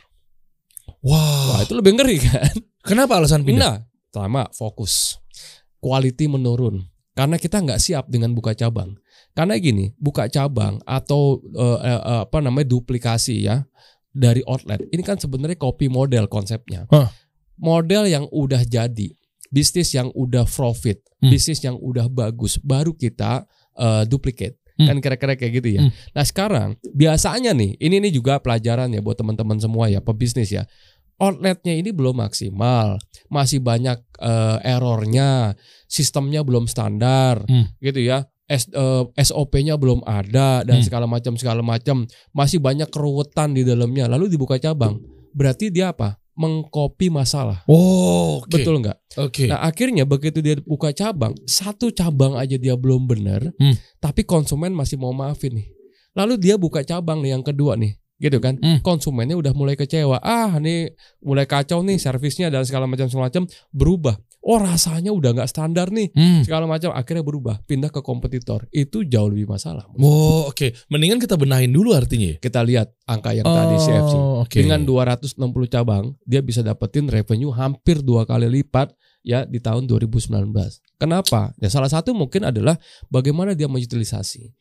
wah 1.01 1.57
Wah, 1.57 1.59
itu 1.65 1.73
lebih 1.73 1.97
ngeri 1.97 2.17
kan? 2.21 2.53
kenapa 2.87 3.17
alasan 3.19 3.41
pindah 3.43 3.81
Nah, 3.81 3.87
pertama 4.11 4.45
fokus, 4.55 5.17
quality 5.81 6.29
menurun 6.29 6.85
karena 7.13 7.38
kita 7.38 7.62
nggak 7.62 7.82
siap 7.82 8.10
dengan 8.10 8.34
buka 8.34 8.58
cabang. 8.58 8.98
Karena 9.34 9.58
gini, 9.58 9.93
buka 9.98 10.29
cabang 10.29 10.77
atau 10.86 11.41
eh, 11.58 11.79
eh, 11.82 12.01
apa 12.25 12.38
namanya 12.41 12.70
duplikasi 12.70 13.50
ya 13.50 13.65
dari 14.13 14.46
outlet. 14.46 14.82
Ini 14.93 15.01
kan 15.01 15.17
sebenarnya 15.17 15.58
copy 15.58 15.89
model 15.89 16.29
konsepnya. 16.29 16.86
Hah. 16.93 17.10
Model 17.58 18.10
yang 18.10 18.25
udah 18.29 18.62
jadi, 18.65 19.13
bisnis 19.50 19.93
yang 19.93 20.10
udah 20.13 20.46
profit, 20.46 21.01
Hmm. 21.22 21.32
bisnis 21.32 21.63
yang 21.63 21.77
udah 21.79 22.10
bagus, 22.10 22.58
baru 22.62 22.93
kita 22.93 23.46
eh, 23.74 24.05
duplicate. 24.05 24.62
Hmm. 24.74 24.89
Kan 24.89 24.98
kira-kira 25.05 25.38
kayak 25.38 25.53
gitu 25.62 25.70
ya. 25.77 25.82
Hmm. 25.86 25.93
Nah 26.17 26.25
sekarang 26.25 26.70
biasanya 26.98 27.53
nih, 27.53 27.77
ini 27.77 28.01
ini 28.01 28.10
juga 28.10 28.41
pelajaran 28.41 28.89
ya 28.89 29.01
buat 29.05 29.17
teman-teman 29.17 29.62
semua 29.62 29.86
ya 29.89 30.01
pebisnis 30.01 30.50
ya. 30.50 30.65
Outletnya 31.24 31.80
ini 31.80 31.96
belum 31.96 32.20
maksimal, 32.20 33.00
masih 33.32 33.63
banyak 33.63 34.03
eh, 34.20 34.58
errornya, 34.68 35.56
sistemnya 35.88 36.44
belum 36.44 36.68
standar, 36.68 37.44
Hmm. 37.48 37.72
gitu 37.80 38.03
ya. 38.03 38.27
S, 38.44 38.68
eh, 38.68 39.03
SOP-nya 39.15 39.80
belum 39.80 40.03
ada 40.03 40.68
dan 40.68 40.80
Hmm. 40.80 40.86
segala 40.86 41.08
macam 41.08 41.39
segala 41.39 41.63
macam, 41.63 42.03
masih 42.32 42.60
banyak 42.60 42.92
keruwetan 42.92 43.56
di 43.56 43.63
dalamnya. 43.63 44.12
Lalu 44.12 44.36
dibuka 44.36 44.60
cabang, 44.60 45.00
berarti 45.32 45.72
dia 45.72 45.96
apa? 45.96 46.20
Mengcopy 46.34 47.13
masalah, 47.13 47.62
oh 47.70 48.42
oke 48.42 48.50
betul 48.50 48.82
nggak? 48.82 48.98
oke 49.22 49.46
Nah 49.46 49.62
akhirnya 49.62 50.01
begitu 50.01 50.42
dia 50.42 50.58
buka 50.65 50.89
cabang, 50.89 51.38
satu 51.46 51.94
cabang 51.94 52.34
aja 52.34 52.58
dia 52.58 52.74
belum 52.74 53.06
benar, 53.06 53.53
Hmm. 53.62 53.77
tapi 54.01 54.25
konsumen 54.25 54.74
masih 54.74 54.98
mau 54.98 55.13
maafin 55.13 55.53
nih. 55.53 55.70
Lalu 56.18 56.42
dia 56.42 56.58
buka 56.58 56.82
cabang 56.82 57.22
nih 57.22 57.38
yang 57.38 57.46
kedua 57.46 57.77
nih, 57.77 57.94
gitu 58.24 58.39
kan? 58.39 58.56
Hmm. 58.63 58.80
Konsumennya 58.80 59.36
udah 59.36 59.51
mulai 59.51 59.75
kecewa. 59.75 60.24
Ah, 60.24 60.56
nih 60.63 60.96
mulai 61.20 61.44
kacau 61.44 61.84
nih 61.84 62.00
servisnya 62.00 62.48
dan 62.48 62.63
segala 62.63 62.88
macam 62.88 63.12
segala 63.12 63.27
macam 63.27 63.44
berubah. 63.75 64.15
Oh 64.44 64.60
rasanya 64.60 65.15
udah 65.15 65.32
nggak 65.39 65.48
standar 65.48 65.88
nih, 65.88 66.12
Hmm. 66.12 66.44
segala 66.44 66.68
macam 66.68 66.92
akhirnya 66.92 67.24
berubah, 67.24 67.63
pindah 67.63 67.88
ke 67.88 68.03
kompetitor. 68.03 68.68
Itu 68.75 69.08
jauh 69.08 69.32
lebih 69.32 69.48
masalah. 69.48 69.88
Oh, 69.96 70.51
oke. 70.51 70.75
Mendingan 70.92 71.15
kita 71.15 71.39
benahin 71.39 71.72
dulu 71.72 71.96
artinya. 71.96 72.36
ya? 72.36 72.36
Kita 72.44 72.60
lihat 72.60 72.92
angka 73.08 73.32
yang 73.32 73.48
tadi 73.48 73.75
CFC. 73.80 74.13
Oh, 74.20 74.44
oke. 74.44 74.51
Dengan 74.51 74.84
260 74.84 75.39
cabang, 75.72 76.20
dia 76.27 76.44
bisa 76.44 76.60
dapetin 76.60 77.08
revenue 77.08 77.56
hampir 77.56 78.03
dua 78.03 78.27
kali 78.27 78.51
lipat 78.51 78.92
ya 79.24 79.48
di 79.48 79.63
tahun 79.63 79.88
2019. 79.88 80.51
Kenapa? 81.00 81.56
Ya 81.63 81.72
salah 81.72 81.88
satu 81.88 82.12
mungkin 82.12 82.44
adalah 82.44 82.75
bagaimana 83.08 83.56
dia 83.56 83.72
mengutilisasi 83.72 84.51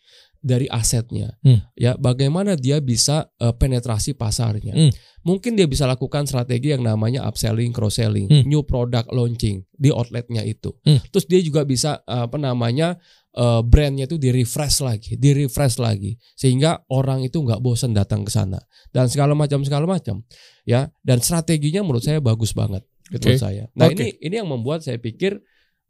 dari 0.42 0.66
asetnya. 0.66 1.38
Hmm. 1.46 1.62
Ya, 1.78 1.94
bagaimana 1.94 2.58
dia 2.58 2.82
bisa 2.82 3.30
eh, 3.38 3.54
penetrasi 3.54 4.18
pasarnya. 4.18 4.74
Hmm. 4.74 4.92
Mungkin 5.22 5.54
dia 5.54 5.70
bisa 5.70 5.86
lakukan 5.86 6.26
strategi 6.26 6.74
yang 6.74 6.82
namanya 6.82 7.22
upselling, 7.22 7.70
cross 7.70 8.02
selling, 8.02 8.26
Hmm. 8.26 8.42
new 8.42 8.66
product 8.66 9.06
launching 9.14 9.62
di 9.70 9.94
outletnya 9.94 10.42
itu. 10.42 10.74
Hmm. 10.82 10.98
Terus 11.14 11.30
dia 11.30 11.40
juga 11.40 11.62
bisa 11.62 12.02
eh, 12.02 12.26
apa 12.26 12.36
namanya 12.36 12.98
eh, 13.32 13.62
brandnya 13.62 14.10
itu 14.10 14.18
di 14.18 14.34
refresh 14.34 14.82
lagi, 14.82 15.14
di 15.16 15.30
refresh 15.32 15.78
lagi, 15.78 16.18
sehingga 16.34 16.82
orang 16.90 17.22
itu 17.22 17.38
nggak 17.38 17.62
bosan 17.62 17.94
datang 17.94 18.26
ke 18.26 18.34
sana 18.34 18.58
dan 18.90 19.06
segala 19.08 19.32
macam 19.32 19.62
segala 19.64 19.86
macam, 19.88 20.20
ya. 20.66 20.90
Dan 21.00 21.22
strateginya 21.22 21.80
menurut 21.80 22.02
saya 22.04 22.18
bagus 22.20 22.52
banget, 22.52 22.82
menurut 23.08 23.32
Oke. 23.32 23.40
saya. 23.40 23.70
Nah 23.78 23.88
Oke. 23.88 23.94
ini 23.96 24.06
ini 24.20 24.34
yang 24.42 24.50
membuat 24.50 24.82
saya 24.84 24.98
pikir 24.98 25.38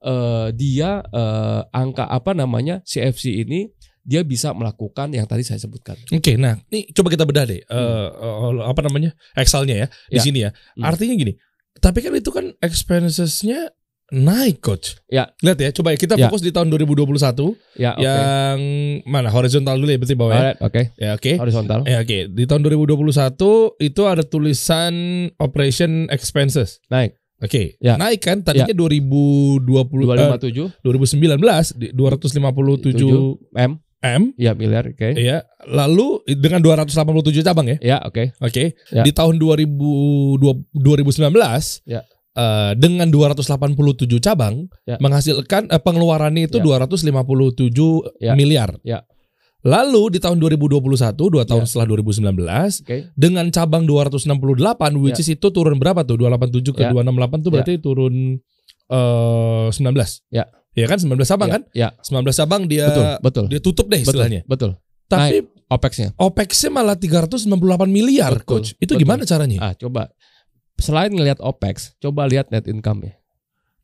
eh, 0.02 0.48
dia 0.54 1.02
eh, 1.02 1.60
angka 1.72 2.06
apa 2.06 2.30
namanya 2.36 2.78
CFC 2.84 3.42
ini 3.42 3.70
dia 4.02 4.26
bisa 4.26 4.50
melakukan 4.50 5.14
yang 5.14 5.26
tadi 5.30 5.46
saya 5.46 5.62
sebutkan. 5.62 5.94
Oke, 6.10 6.34
nah, 6.34 6.58
ini 6.74 6.90
coba 6.90 7.08
kita 7.10 7.22
bedah 7.22 7.46
deh. 7.46 7.62
Eh, 7.62 8.08
eh, 8.10 8.62
apa 8.66 8.80
namanya? 8.82 9.14
Excelnya 9.38 9.86
ya 9.86 9.86
di 10.10 10.18
Ya. 10.18 10.22
sini 10.22 10.38
ya. 10.42 10.50
Hmm. 10.74 10.84
Artinya 10.90 11.14
gini. 11.14 11.32
Tapi 11.78 11.98
kan 12.02 12.12
itu 12.12 12.30
kan 12.34 12.50
expensesnya 12.60 13.70
naik, 14.12 14.60
coach. 14.60 15.00
Ya. 15.08 15.32
Lihat 15.40 15.56
ya, 15.56 15.70
coba 15.72 15.96
ya 15.96 15.98
kita 15.98 16.14
Ya. 16.20 16.28
fokus 16.28 16.44
di 16.44 16.52
tahun 16.52 16.68
2021 16.68 17.56
Ya, 17.80 17.96
oke. 17.96 18.04
yang 18.04 18.58
mana 19.08 19.32
horizontal 19.32 19.80
dulu 19.80 19.88
ya 19.88 19.96
berarti 19.96 20.16
bawah 20.18 20.34
ya. 20.36 20.52
Oke, 20.60 20.82
Ya, 21.00 21.16
oke. 21.16 21.32
horizontal. 21.40 21.80
Ya, 21.88 22.04
oke. 22.04 22.28
Di 22.28 22.44
tahun 22.44 22.60
2021 22.60 23.72
itu 23.80 24.02
ada 24.04 24.20
tulisan 24.20 24.92
operation 25.40 26.12
expenses. 26.12 26.82
Naik 26.92 27.16
Oke, 27.42 27.74
Ya. 27.82 27.98
naik 27.98 28.22
kan 28.22 28.38
tadinya 28.46 28.70
2020 28.70 30.06
eh, 30.06 30.14
257 30.38 30.78
2019 30.78 31.74
di 31.74 31.90
257 31.90 33.34
M, 33.58 33.82
M 34.02 34.34
ya 34.34 34.50
miliar, 34.58 34.90
oke. 34.90 35.14
ya. 35.14 35.46
Lalu 35.62 36.26
dengan 36.36 36.58
287 36.58 37.46
cabang 37.46 37.70
ya. 37.70 37.78
Ya, 37.78 37.98
oke. 38.02 38.34
Oke. 38.42 38.74
Ya. 38.90 39.06
Di 39.06 39.14
tahun 39.14 39.38
2002 39.38 40.74
2019 40.74 41.86
Ya. 41.86 42.02
eh, 42.34 42.72
dengan 42.74 43.06
287 43.14 44.18
cabang 44.18 44.66
Ya. 44.82 44.98
menghasilkan 44.98 45.70
eh, 45.70 45.78
pengeluarannya 45.78 46.50
itu 46.50 46.58
Ya. 46.58 46.64
257 46.82 48.02
Ya. 48.18 48.34
miliar. 48.34 48.74
Ya. 48.82 49.06
Lalu 49.62 50.12
di 50.14 50.18
tahun 50.18 50.42
2021, 50.42 51.30
dua 51.30 51.46
tahun 51.46 51.62
Ya. 51.62 51.68
setelah 51.70 51.86
2019 51.86 52.82
Oke. 52.82 53.14
dengan 53.14 53.46
cabang 53.54 53.86
268 53.86 54.98
which 54.98 55.22
Ya. 55.22 55.22
is 55.22 55.30
itu 55.30 55.46
turun 55.54 55.78
berapa 55.78 56.02
tuh? 56.02 56.18
287 56.18 56.74
ke 56.74 56.82
Ya. 56.82 56.90
268 56.90 57.38
tuh 57.46 57.50
berarti 57.54 57.78
turun 57.78 58.42
eh 58.90 59.66
19. 59.70 60.26
Ya. 60.28 60.50
Ya 60.72 60.88
kan 60.88 60.96
19 60.96 61.20
cabang 61.28 61.48
Ya, 61.48 61.54
kan? 61.54 61.62
Ya, 61.76 61.88
19 62.00 62.32
cabang 62.32 62.62
dia 62.64 62.86
betul, 62.88 63.04
betul. 63.20 63.44
dia 63.52 63.60
tutup 63.60 63.86
deh 63.92 64.00
Betul, 64.00 64.08
istilahnya. 64.16 64.40
betul. 64.48 64.70
Tapi 65.04 65.44
OPEX-nya. 65.68 66.08
OPEX-nya 66.16 66.70
malah 66.72 66.96
398 66.96 67.52
miliar, 67.88 68.32
Betul, 68.40 68.48
coach. 68.48 68.68
Itu 68.80 68.96
betul. 68.96 69.04
gimana 69.04 69.22
caranya? 69.28 69.58
Ah, 69.60 69.72
coba 69.76 70.08
selain 70.76 71.12
ngelihat 71.12 71.36
OPEX, 71.38 71.96
coba 72.00 72.24
lihat 72.24 72.48
net 72.48 72.64
income 72.64 73.04
ya. 73.04 73.12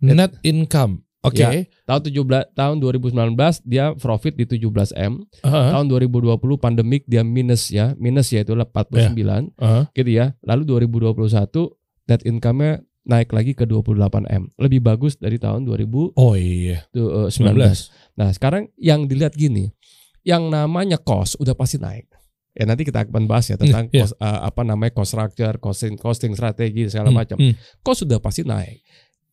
Net 0.01 0.33
income. 0.41 1.05
Oke. 1.21 1.43
Ya. 1.43 1.51
Tahun 1.85 2.01
17 2.09 2.55
tahun 2.55 2.77
2019 2.79 3.35
dia 3.67 3.93
profit 3.93 4.39
di 4.39 4.47
17 4.47 4.95
M. 4.95 5.27
Heeh. 5.45 5.69
Tahun 5.75 5.87
2020 5.91 6.39
pandemik 6.57 7.05
dia 7.05 7.21
minus 7.21 7.69
ya, 7.69 7.93
minus 7.99 8.31
ya 8.33 8.41
itu 8.41 8.55
49 8.57 9.53
Heeh. 9.59 9.83
gitu 9.93 10.11
ya. 10.11 10.33
Lalu 10.47 10.63
2021 10.89 11.75
net 12.09 12.23
income-nya 12.25 12.81
naik 13.09 13.33
lagi 13.33 13.53
ke 13.53 13.65
28 13.65 13.97
M. 14.29 14.53
Lebih 14.55 14.81
bagus 14.81 15.17
dari 15.17 15.37
tahun 15.37 15.65
2019. 15.65 16.13
Oh 16.15 16.37
iya. 16.37 16.85
19. 16.93 17.33
Nah, 18.15 18.29
sekarang 18.31 18.69
yang 18.77 19.05
dilihat 19.05 19.33
gini, 19.33 19.73
yang 20.23 20.47
namanya 20.47 20.97
cost 20.97 21.35
udah 21.37 21.53
pasti 21.53 21.81
naik. 21.81 22.05
Ya 22.53 22.67
nanti 22.67 22.83
kita 22.83 23.03
akan 23.03 23.25
bahas 23.25 23.47
ya 23.47 23.57
tentang 23.57 23.87
Hmm, 23.87 23.95
iya. 23.95 24.05
cost, 24.05 24.15
eh, 24.15 24.41
apa 24.45 24.63
namanya 24.63 24.93
cost 24.93 25.11
structure, 25.11 25.55
costing, 25.57 25.95
costing 25.95 26.33
strategi 26.35 26.85
segala 26.87 27.09
Hmm, 27.09 27.17
macam. 27.17 27.37
hmm. 27.39 27.55
Cost 27.81 28.03
sudah 28.03 28.19
pasti 28.19 28.43
naik. 28.43 28.83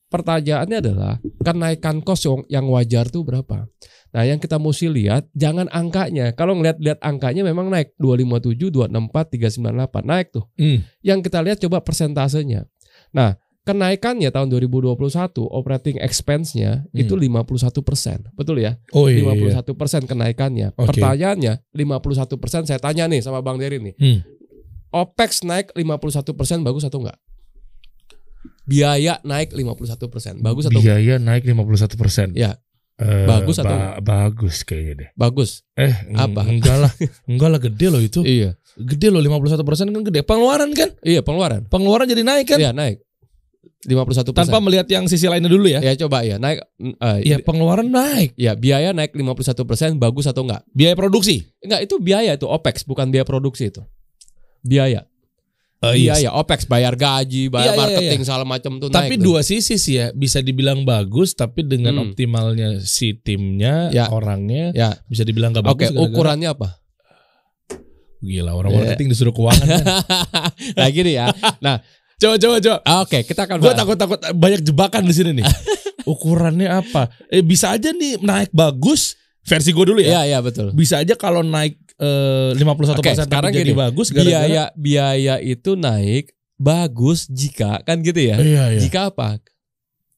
Pertanyaannya 0.05 0.77
adalah 0.79 1.13
kenaikan 1.41 1.99
cost 1.99 2.23
yang, 2.23 2.45
yang 2.47 2.65
wajar 2.69 3.09
tuh 3.09 3.25
berapa? 3.25 3.65
Nah, 4.13 4.23
yang 4.23 4.39
kita 4.39 4.55
mesti 4.55 4.87
lihat 4.87 5.27
jangan 5.33 5.67
angkanya. 5.67 6.31
Kalau 6.31 6.55
ngeliat-lihat 6.55 7.01
angkanya 7.01 7.43
memang 7.43 7.67
naik 7.67 7.97
257, 7.97 8.71
264, 8.71 9.27
398 9.27 10.05
naik 10.05 10.27
tuh. 10.31 10.45
Hmm. 10.55 10.85
Yang 11.01 11.19
kita 11.27 11.39
lihat 11.41 11.57
coba 11.59 11.81
persentasenya. 11.81 12.63
Nah, 13.11 13.35
kenaikannya 13.65 14.29
tahun 14.29 14.47
2021 14.47 14.93
operating 15.43 15.97
expense-nya 15.97 16.85
Hmm. 16.85 16.95
itu 16.95 17.13
51 17.13 17.81
persen, 17.81 18.29
betul 18.31 18.57
ya? 18.57 18.77
Oh 18.91 19.05
iya. 19.05 19.25
51 19.25 19.73
persen 19.73 20.05
kenaikannya. 20.05 20.71
Oke. 20.75 20.93
Pertanyaannya 20.93 21.65
51 21.71 22.37
persen 22.37 22.63
saya 22.63 22.77
tanya 22.77 23.05
nih 23.05 23.19
sama 23.19 23.41
Bang 23.41 23.57
Dery 23.57 23.81
nih. 23.81 23.95
Hmm. 23.97 24.19
OPEX 24.93 25.43
naik 25.43 25.73
51 25.73 26.31
persen 26.31 26.61
bagus 26.61 26.85
atau 26.85 27.01
enggak? 27.01 27.17
Biaya 28.63 29.21
naik 29.21 29.51
51 29.51 30.07
persen 30.07 30.33
bagus 30.39 30.65
atau 30.65 30.77
enggak? 30.77 30.97
Biaya 30.97 31.15
naik 31.17 31.43
51 31.43 31.93
persen. 31.95 32.27
Ya. 32.33 32.57
Eh, 32.95 33.27
Bagus 33.27 33.59
atau- 33.59 33.67
ba- 33.67 33.99
bagus 33.99 34.63
kayaknya 34.63 34.93
deh. 34.95 35.09
Bagus. 35.13 35.67
Eh, 35.75 35.91
Apa? 36.15 36.47
eng- 36.47 36.57
Enggak 36.57 36.77
lah. 36.79 36.91
Enggak 37.27 37.49
lah 37.51 37.59
gede 37.59 37.87
loh 37.89 37.99
itu. 37.99 38.23
Iya. 38.23 38.55
Gede 38.73 39.11
loh 39.11 39.19
51% 39.19 39.91
kan 39.91 40.01
gede. 40.01 40.23
Pengeluaran 40.23 40.71
kan? 40.71 40.95
Iya, 41.03 41.19
pengeluaran. 41.19 41.67
Pengeluaran 41.67 42.07
jadi 42.07 42.23
naik 42.23 42.47
kan? 42.47 42.55
Iya, 42.57 42.71
naik. 42.71 43.03
51%. 43.85 44.33
Tanpa 44.33 44.57
melihat 44.59 44.89
yang 44.89 45.05
sisi 45.05 45.25
lainnya 45.25 45.47
dulu 45.47 45.65
ya. 45.65 45.77
ya 45.79 45.93
coba 45.95 46.25
ya, 46.25 46.35
naik 46.35 46.65
eh, 46.79 47.19
Iya, 47.23 47.37
pengeluaran 47.39 47.85
naik. 47.85 48.33
ya 48.33 48.53
biaya 48.53 48.91
naik 48.91 49.13
51% 49.13 49.61
bagus 49.95 50.25
atau 50.25 50.41
enggak? 50.41 50.65
Biaya 50.69 50.93
produksi. 50.93 51.45
Enggak, 51.61 51.85
itu 51.85 51.95
biaya 51.97 52.33
itu 52.33 52.45
OPEX, 52.45 52.83
bukan 52.83 53.07
biaya 53.07 53.23
produksi 53.23 53.69
itu. 53.69 53.85
Biaya. 54.59 55.05
Eh, 55.85 56.01
biaya, 56.01 56.33
OPEX, 56.33 56.65
bayar 56.65 56.97
gaji, 56.97 57.45
Iya, 57.45 57.53
bayar 57.53 57.71
iya, 57.71 57.77
marketing 57.77 58.21
segala 58.23 58.41
macam 58.41 58.71
tuh 58.79 58.89
Tapi 58.89 59.15
naik. 59.15 59.21
tuh. 59.21 59.25
dua 59.27 59.41
sisi 59.45 59.77
sih 59.77 59.95
ya, 59.95 60.09
bisa 60.11 60.41
dibilang 60.41 60.81
bagus 60.81 61.31
tapi 61.31 61.61
dengan 61.61 61.93
Hmm. 61.93 62.09
optimalnya 62.09 62.81
si 62.81 63.13
timnya, 63.13 63.93
Ya. 63.93 64.09
orangnya 64.09 64.73
Ya. 64.73 64.97
bisa 65.05 65.21
dibilang 65.21 65.53
gak 65.53 65.61
Oke, 65.61 65.85
bagus. 65.85 65.87
gara-gara- 65.91 66.09
ukurannya 66.09 66.49
apa? 66.49 66.81
Gila, 68.17 68.51
orang 68.51 68.71
Ya. 68.73 68.77
marketing 68.81 69.07
disuruh 69.07 69.29
keuangan. 69.31 69.67
kan. 69.67 69.85
nah, 70.79 70.87
gini 70.89 71.11
ya. 71.13 71.29
Nah, 71.61 71.77
coba 72.21 72.35
coba 72.39 72.55
coba. 72.63 72.77
oke, 73.03 73.19
kita 73.27 73.41
akan 73.47 73.57
Gue 73.59 73.73
takut-takut 73.75 74.19
banyak 74.33 74.61
jebakan 74.63 75.03
di 75.03 75.13
sini 75.13 75.31
nih. 75.41 75.45
Ukurannya 76.11 76.69
apa? 76.69 77.09
Eh 77.33 77.41
bisa 77.41 77.73
aja 77.73 77.89
nih 77.89 78.21
naik 78.21 78.53
bagus 78.53 79.17
versi 79.45 79.69
gue 79.73 79.85
dulu 79.85 79.99
ya. 80.01 80.21
Iya, 80.21 80.21
iya 80.35 80.39
betul. 80.41 80.73
Bisa 80.73 81.01
aja 81.01 81.13
kalau 81.17 81.45
naik 81.45 81.77
eh, 82.01 82.51
51% 82.57 82.99
Oke, 82.99 83.13
tapi 83.13 83.25
sekarang 83.25 83.51
jadi 83.53 83.71
gini, 83.71 83.77
bagus 83.77 84.07
gara-gara 84.11 84.29
Biaya 84.45 84.63
biaya 84.75 85.35
itu 85.39 85.77
naik 85.77 86.33
bagus 86.57 87.27
jika 87.29 87.83
kan 87.85 88.01
gitu 88.01 88.19
ya. 88.19 88.37
Iya, 88.41 88.63
iya. 88.75 88.81
Jika 88.81 89.13
apa? 89.13 89.39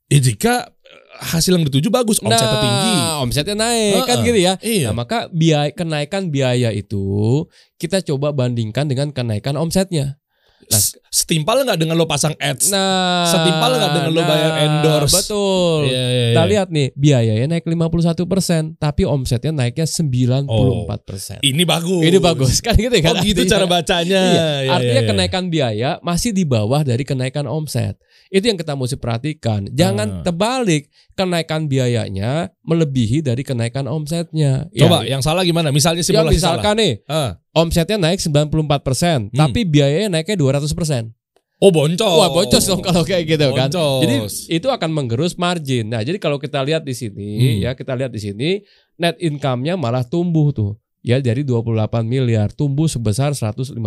Eh, 0.08 0.24
jika 0.24 0.72
hasil 1.18 1.58
yang 1.58 1.66
dituju 1.66 1.90
bagus, 1.90 2.22
omsetnya 2.22 2.48
nah, 2.48 2.62
tinggi. 2.62 2.96
omsetnya 3.26 3.56
naik 3.58 4.02
kan 4.06 4.18
Heeh. 4.22 4.28
gitu 4.32 4.40
ya. 4.40 4.54
Iya. 4.62 4.88
Nah, 4.94 5.04
maka 5.04 5.28
biaya 5.34 5.74
kenaikan 5.74 6.30
biaya 6.30 6.70
itu 6.72 7.46
kita 7.82 8.06
coba 8.06 8.32
bandingkan 8.32 8.88
dengan 8.88 9.12
kenaikan 9.12 9.58
omsetnya. 9.58 10.22
Nah, 10.68 10.82
Setimpal 11.08 11.64
nggak 11.64 11.80
dengan 11.80 11.96
lo 11.96 12.04
pasang 12.04 12.36
ads? 12.36 12.68
Nah, 12.70 13.24
Setimpal 13.26 13.80
nggak 13.80 13.92
dengan 13.94 14.12
lo 14.12 14.22
bayar 14.22 14.52
endorse? 14.60 15.16
Betul. 15.16 15.88
Iya, 15.88 16.04
iya, 16.04 16.26
Kita 16.30 16.44
iya. 16.44 16.52
lihat 16.52 16.68
nih, 16.70 16.88
biayanya 16.92 17.46
naik 17.48 17.64
51%, 17.64 18.76
tapi 18.76 19.08
omsetnya 19.08 19.56
naiknya 19.56 19.88
94%. 19.88 21.40
Ini 21.42 21.64
bagus. 21.64 22.04
Ini 22.04 22.18
bagus 22.20 22.60
kan 22.60 22.76
gitu 22.76 22.94
kan? 23.00 23.16
Oh 23.16 23.24
gitu 23.24 23.42
Artinya- 23.42 23.54
cara 23.54 23.66
bacanya. 23.66 24.22
Iya, 24.22 24.48
Iya, 24.68 24.72
artinya 24.76 24.92
iya, 24.94 25.04
iya. 25.04 25.10
kenaikan 25.10 25.44
biaya 25.48 25.90
masih 26.02 26.36
di 26.36 26.44
bawah 26.44 26.84
dari 26.84 27.04
kenaikan 27.04 27.48
omset. 27.48 27.96
Itu 28.28 28.46
yang 28.46 28.60
kita 28.60 28.74
mesti 28.74 28.96
perhatikan. 28.96 29.72
Jangan 29.72 30.08
Ah. 30.08 30.24
terbalik, 30.24 30.88
kenaikan 31.14 31.66
biayanya 31.66 32.52
melebihi 32.62 33.22
dari 33.22 33.42
kenaikan 33.42 33.88
omsetnya. 33.88 34.68
Coba 34.70 35.08
Ya, 35.08 35.16
yang 35.16 35.22
salah 35.24 35.42
gimana? 35.42 35.72
Misalnya 35.72 36.04
ya 36.04 36.08
simulasi 36.12 36.36
misalkan 36.38 36.76
nih, 36.76 36.94
salah. 37.04 37.40
Ah. 37.40 37.56
omsetnya 37.56 37.98
naik 37.98 38.20
94%, 38.20 39.32
Hmm. 39.32 39.38
tapi 39.38 39.64
biayanya 39.64 40.12
naiknya 40.12 40.36
200%. 40.36 41.12
Oh 41.58 41.74
boncos. 41.74 42.06
Wah, 42.22 42.30
boncos 42.30 42.64
dong 42.64 42.86
kalau 42.86 43.02
kayak 43.02 43.26
gitu 43.26 43.50
kan. 43.50 43.74
Boncos. 43.74 44.06
Jadi 44.06 44.16
itu 44.54 44.68
akan 44.70 44.90
menggerus 44.94 45.34
margin. 45.36 45.90
Nah, 45.90 46.06
jadi 46.06 46.22
kalau 46.22 46.38
kita 46.38 46.62
lihat 46.62 46.86
di 46.86 46.94
sini 46.94 47.58
Hmm. 47.58 47.58
ya, 47.66 47.72
kita 47.74 47.98
lihat 47.98 48.14
di 48.14 48.22
sini 48.22 48.50
net 48.96 49.18
income-nya 49.18 49.74
malah 49.74 50.06
tumbuh 50.06 50.54
tuh. 50.54 50.78
Ya 51.08 51.24
dari 51.24 51.48
28 51.48 52.04
miliar 52.04 52.52
tumbuh 52.52 52.92
sebesar 52.92 53.32
158 53.32 53.80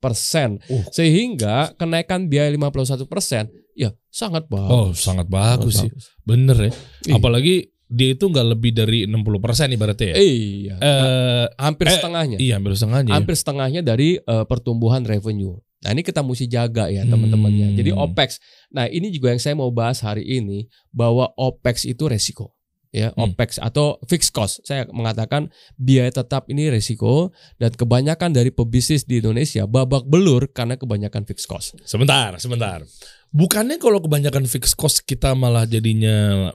persen. 0.00 0.56
Uh. 0.72 0.80
Sehingga 0.88 1.76
kenaikan 1.76 2.32
biaya 2.32 2.48
51 2.48 3.04
persen 3.04 3.52
ya 3.78 3.94
sangat 4.10 4.50
bagus. 4.50 4.72
Oh 4.74 4.88
sangat 4.90 5.30
bagus 5.30 5.78
sih. 5.78 5.90
Sangat 5.92 6.26
Bener 6.26 6.58
ya. 6.58 6.72
Iya. 7.06 7.14
Apalagi 7.20 7.54
dia 7.88 8.12
itu 8.12 8.24
nggak 8.28 8.46
lebih 8.58 8.70
dari 8.74 8.98
60% 9.06 9.76
ibaratnya 9.78 10.08
ya. 10.12 10.16
Iya. 10.18 10.74
Eh, 10.82 11.46
hampir 11.56 11.86
eh, 11.88 11.94
setengahnya. 11.94 12.36
iya 12.42 12.52
hampir 12.58 12.74
setengahnya. 12.74 13.10
ya. 13.14 13.16
Hampir 13.16 13.34
setengahnya 13.38 13.80
dari 13.86 14.18
eh, 14.18 14.44
pertumbuhan 14.50 15.06
revenue. 15.06 15.56
Nah 15.78 15.94
ini 15.94 16.02
kita 16.02 16.26
mesti 16.26 16.50
jaga 16.50 16.90
ya 16.90 17.06
teman-temannya. 17.06 17.72
Hmm. 17.72 17.76
Jadi 17.78 17.90
OPEX. 17.94 18.42
Nah 18.74 18.90
ini 18.90 19.14
juga 19.14 19.30
yang 19.30 19.38
saya 19.38 19.54
mau 19.54 19.70
bahas 19.70 20.02
hari 20.02 20.26
ini 20.26 20.66
bahwa 20.90 21.30
OPEX 21.38 21.86
itu 21.86 22.10
resiko. 22.10 22.57
Ya, 22.88 23.12
Hmm. 23.12 23.30
OPEX 23.30 23.58
atau 23.58 24.00
fixed 24.02 24.32
cost. 24.32 24.60
Saya 24.62 24.88
mengatakan 24.88 25.52
biaya 25.74 26.08
tetap 26.10 26.48
ini 26.48 26.68
resiko 26.68 27.30
dan 27.56 27.68
kebanyakan 27.70 28.32
dari 28.32 28.48
pebisnis 28.48 29.04
di 29.04 29.20
Indonesia 29.20 29.64
babak 29.64 30.04
belur 30.04 30.48
karena 30.48 30.74
kebanyakan 30.74 31.22
fixed 31.22 31.44
cost. 31.44 31.76
Sebentar, 31.82 32.32
sebentar. 32.36 32.80
Bukannya 33.28 33.76
kalau 33.76 34.00
kebanyakan 34.00 34.48
fixed 34.48 34.72
cost 34.72 35.02
kita 35.02 35.36
malah 35.36 35.64
jadinya 35.64 36.48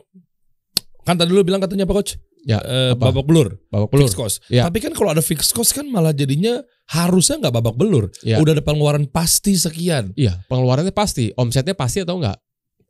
kan 1.03 1.13
tadi 1.13 1.29
lu 1.29 1.41
bilang 1.41 1.59
katanya 1.59 1.83
apa 1.83 1.93
coach? 1.95 2.17
Ya, 2.43 2.59
Eh, 2.59 2.91
apa? 2.91 3.07
babak 3.07 3.23
belur, 3.23 3.55
babak 3.69 3.87
belur. 3.87 4.03
fixed 4.03 4.17
cost. 4.17 4.35
Ya. 4.49 4.65
Tapi 4.65 4.81
kan 4.81 4.91
kalau 4.91 5.13
ada 5.13 5.21
fixed 5.21 5.53
cost 5.53 5.71
kan 5.71 5.85
malah 5.85 6.11
jadinya 6.11 6.59
harusnya 6.89 7.39
nggak 7.39 7.55
babak 7.55 7.75
belur. 7.77 8.09
Ya. 8.19 8.41
Udah 8.41 8.51
ada 8.51 8.65
pengeluaran 8.65 9.05
pasti 9.05 9.53
sekian. 9.53 10.11
Iya, 10.17 10.41
pengeluarannya 10.49 10.91
pasti, 10.91 11.29
omsetnya 11.37 11.71
pasti 11.71 12.01
atau 12.01 12.17
enggak? 12.17 12.41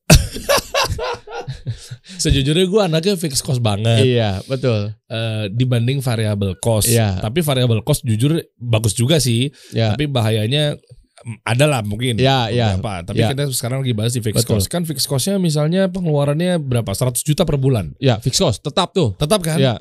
Sejujurnya 2.24 2.66
gue 2.66 2.82
anaknya 2.82 3.14
fixed 3.16 3.42
cost 3.42 3.60
banget 3.60 4.04
Iya, 4.04 4.44
betul. 4.46 4.94
eh, 5.08 5.46
dibanding 5.50 6.00
variable 6.00 6.56
cost. 6.58 6.88
Iya. 6.88 7.20
Tapi 7.20 7.40
variable 7.40 7.82
cost 7.82 8.04
jujur 8.04 8.40
bagus 8.56 8.94
juga 8.94 9.18
sih. 9.18 9.50
Ya. 9.72 9.94
Tapi 9.94 10.08
bahayanya 10.08 10.76
mm, 11.22 11.38
ada 11.44 11.66
lah 11.66 11.82
mungkin. 11.82 12.18
Ya, 12.18 12.48
ya. 12.50 12.76
Beberapa. 12.76 13.14
Tapi 13.14 13.20
Ya. 13.20 13.30
kita 13.32 13.44
sekarang 13.52 13.86
lagi 13.86 13.94
bahas 13.94 14.12
di 14.12 14.22
fixed 14.22 14.44
Betul. 14.44 14.60
cost. 14.60 14.68
Kan 14.68 14.84
fixed 14.84 15.08
costnya 15.08 15.36
misalnya 15.38 15.88
pengeluarannya 15.88 16.60
berapa? 16.60 16.92
100 16.92 17.22
juta 17.22 17.44
per 17.44 17.56
bulan. 17.58 17.94
Ya, 18.00 18.18
fixed 18.20 18.42
cost 18.42 18.60
tetap 18.62 18.92
tuh. 18.92 19.14
Tetap 19.16 19.40
kan? 19.42 19.58
Ya, 19.60 19.80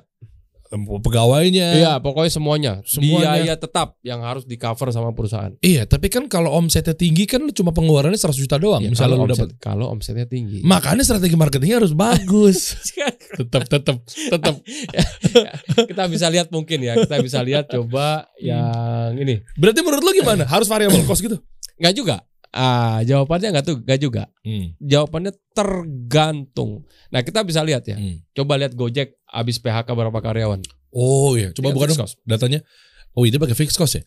Pegawainya. 0.73 1.69
iya, 1.77 1.93
pokoknya 2.01 2.33
semuanya. 2.33 2.73
Semuanya. 2.89 3.37
Biaya 3.37 3.55
tetap 3.61 4.01
yang 4.01 4.25
harus 4.25 4.49
di 4.49 4.57
cover 4.57 4.89
sama 4.89 5.13
perusahaan. 5.13 5.53
Iya, 5.61 5.85
tapi 5.85 6.09
kan 6.09 6.25
kalau 6.33 6.49
omsetnya 6.57 6.97
tinggi 6.97 7.29
kan 7.29 7.45
lu 7.45 7.53
cuma 7.53 7.77
pengeluarannya 7.77 8.17
100 8.17 8.33
juta 8.41 8.57
doang. 8.57 8.81
Ya, 8.81 8.89
misalnya 8.89 9.21
kalau 9.21 9.29
lu 9.29 9.33
omset, 9.37 9.49
dapat. 9.53 9.61
kalau 9.61 9.87
omsetnya 9.93 10.27
tinggi. 10.27 10.65
Makanya 10.65 11.05
strategi 11.05 11.37
marketingnya 11.37 11.85
harus 11.85 11.93
bagus. 11.93 12.75
tetap 13.39 13.69
tetap 13.69 13.97
tetap. 14.09 14.55
kita 15.93 16.05
bisa 16.09 16.27
lihat 16.33 16.49
mungkin 16.49 16.81
ya, 16.81 16.97
kita 16.97 17.21
bisa 17.21 17.45
lihat 17.45 17.69
coba 17.69 18.33
yang 18.41 19.13
ini. 19.21 19.45
Berarti 19.61 19.85
menurut 19.85 20.03
lu 20.03 20.13
gimana? 20.17 20.49
Harus 20.49 20.67
variable 20.67 21.05
cost 21.05 21.21
gitu? 21.21 21.37
Enggak 21.77 21.95
juga. 21.95 22.17
Ah, 22.53 23.01
jawabannya 23.01 23.49
enggak 23.49 23.65
tuh, 23.65 23.77
enggak 23.81 23.97
juga. 23.99 24.23
Hmm. 24.45 24.77
Jawabannya 24.77 25.33
tergantung. 25.53 26.85
Nah, 27.09 27.21
kita 27.21 27.41
bisa 27.43 27.61
lihat 27.61 27.85
ya. 27.85 27.97
Hmm. 27.97 28.21
Coba 28.33 28.61
lihat 28.61 28.73
Gojek 28.73 29.17
habis 29.25 29.57
PHK 29.57 29.89
berapa 29.89 30.15
karyawan. 30.15 30.61
Oh 30.93 31.33
iya, 31.33 31.51
coba 31.51 31.73
Iya, 31.73 31.75
buka 31.75 31.87
dong 31.89 32.01
cost. 32.05 32.21
datanya. 32.23 32.61
Oh, 33.13 33.25
itu 33.25 33.37
pakai 33.37 33.57
fixed 33.57 33.77
cost 33.77 33.97
ya? 33.97 34.03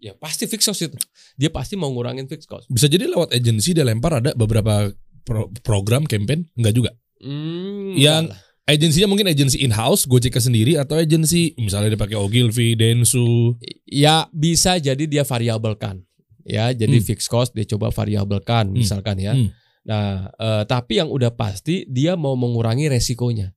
Ya, 0.00 0.12
pasti 0.14 0.44
fixed 0.44 0.66
cost 0.66 0.82
itu. 0.82 0.98
Dia 1.34 1.48
pasti 1.48 1.74
mau 1.74 1.88
ngurangin 1.88 2.26
fixed 2.26 2.46
cost. 2.46 2.66
Bisa 2.66 2.86
jadi 2.86 3.06
lewat 3.06 3.30
agensi 3.30 3.70
dia 3.70 3.82
lempar 3.82 4.18
ada 4.18 4.34
beberapa 4.34 4.90
pro- 5.22 5.50
program 5.62 6.02
campaign 6.04 6.50
enggak 6.54 6.74
juga. 6.74 6.90
Hmm, 7.18 7.94
Yang-. 7.94 8.34
Agensinya 8.64 9.12
mungkin 9.12 9.28
agensi 9.28 9.60
in-house, 9.60 10.08
Gojek 10.08 10.32
sendiri 10.34 10.80
atau 10.80 10.96
agensi 10.96 11.52
misalnya 11.60 11.92
dia 11.92 12.00
pakai 12.00 12.16
Ogilvy, 12.16 12.72
Densu. 12.72 13.60
ya 13.84 14.24
bisa 14.32 14.80
jadi 14.80 15.04
dia 15.04 15.20
variabelkan. 15.20 16.00
Ya, 16.44 16.70
jadi 16.70 17.00
Hmm. 17.00 17.06
fixed 17.08 17.32
cost 17.32 17.56
dia 17.56 17.64
coba 17.64 17.88
variabelkan 17.88 18.68
Hmm. 18.70 18.76
misalkan 18.76 19.16
ya. 19.16 19.32
Hmm. 19.32 19.48
Nah, 19.84 20.32
eh, 20.36 20.62
tapi 20.64 21.00
yang 21.00 21.08
udah 21.08 21.32
pasti 21.32 21.84
dia 21.88 22.16
mau 22.16 22.36
mengurangi 22.36 22.88
resikonya. 22.88 23.52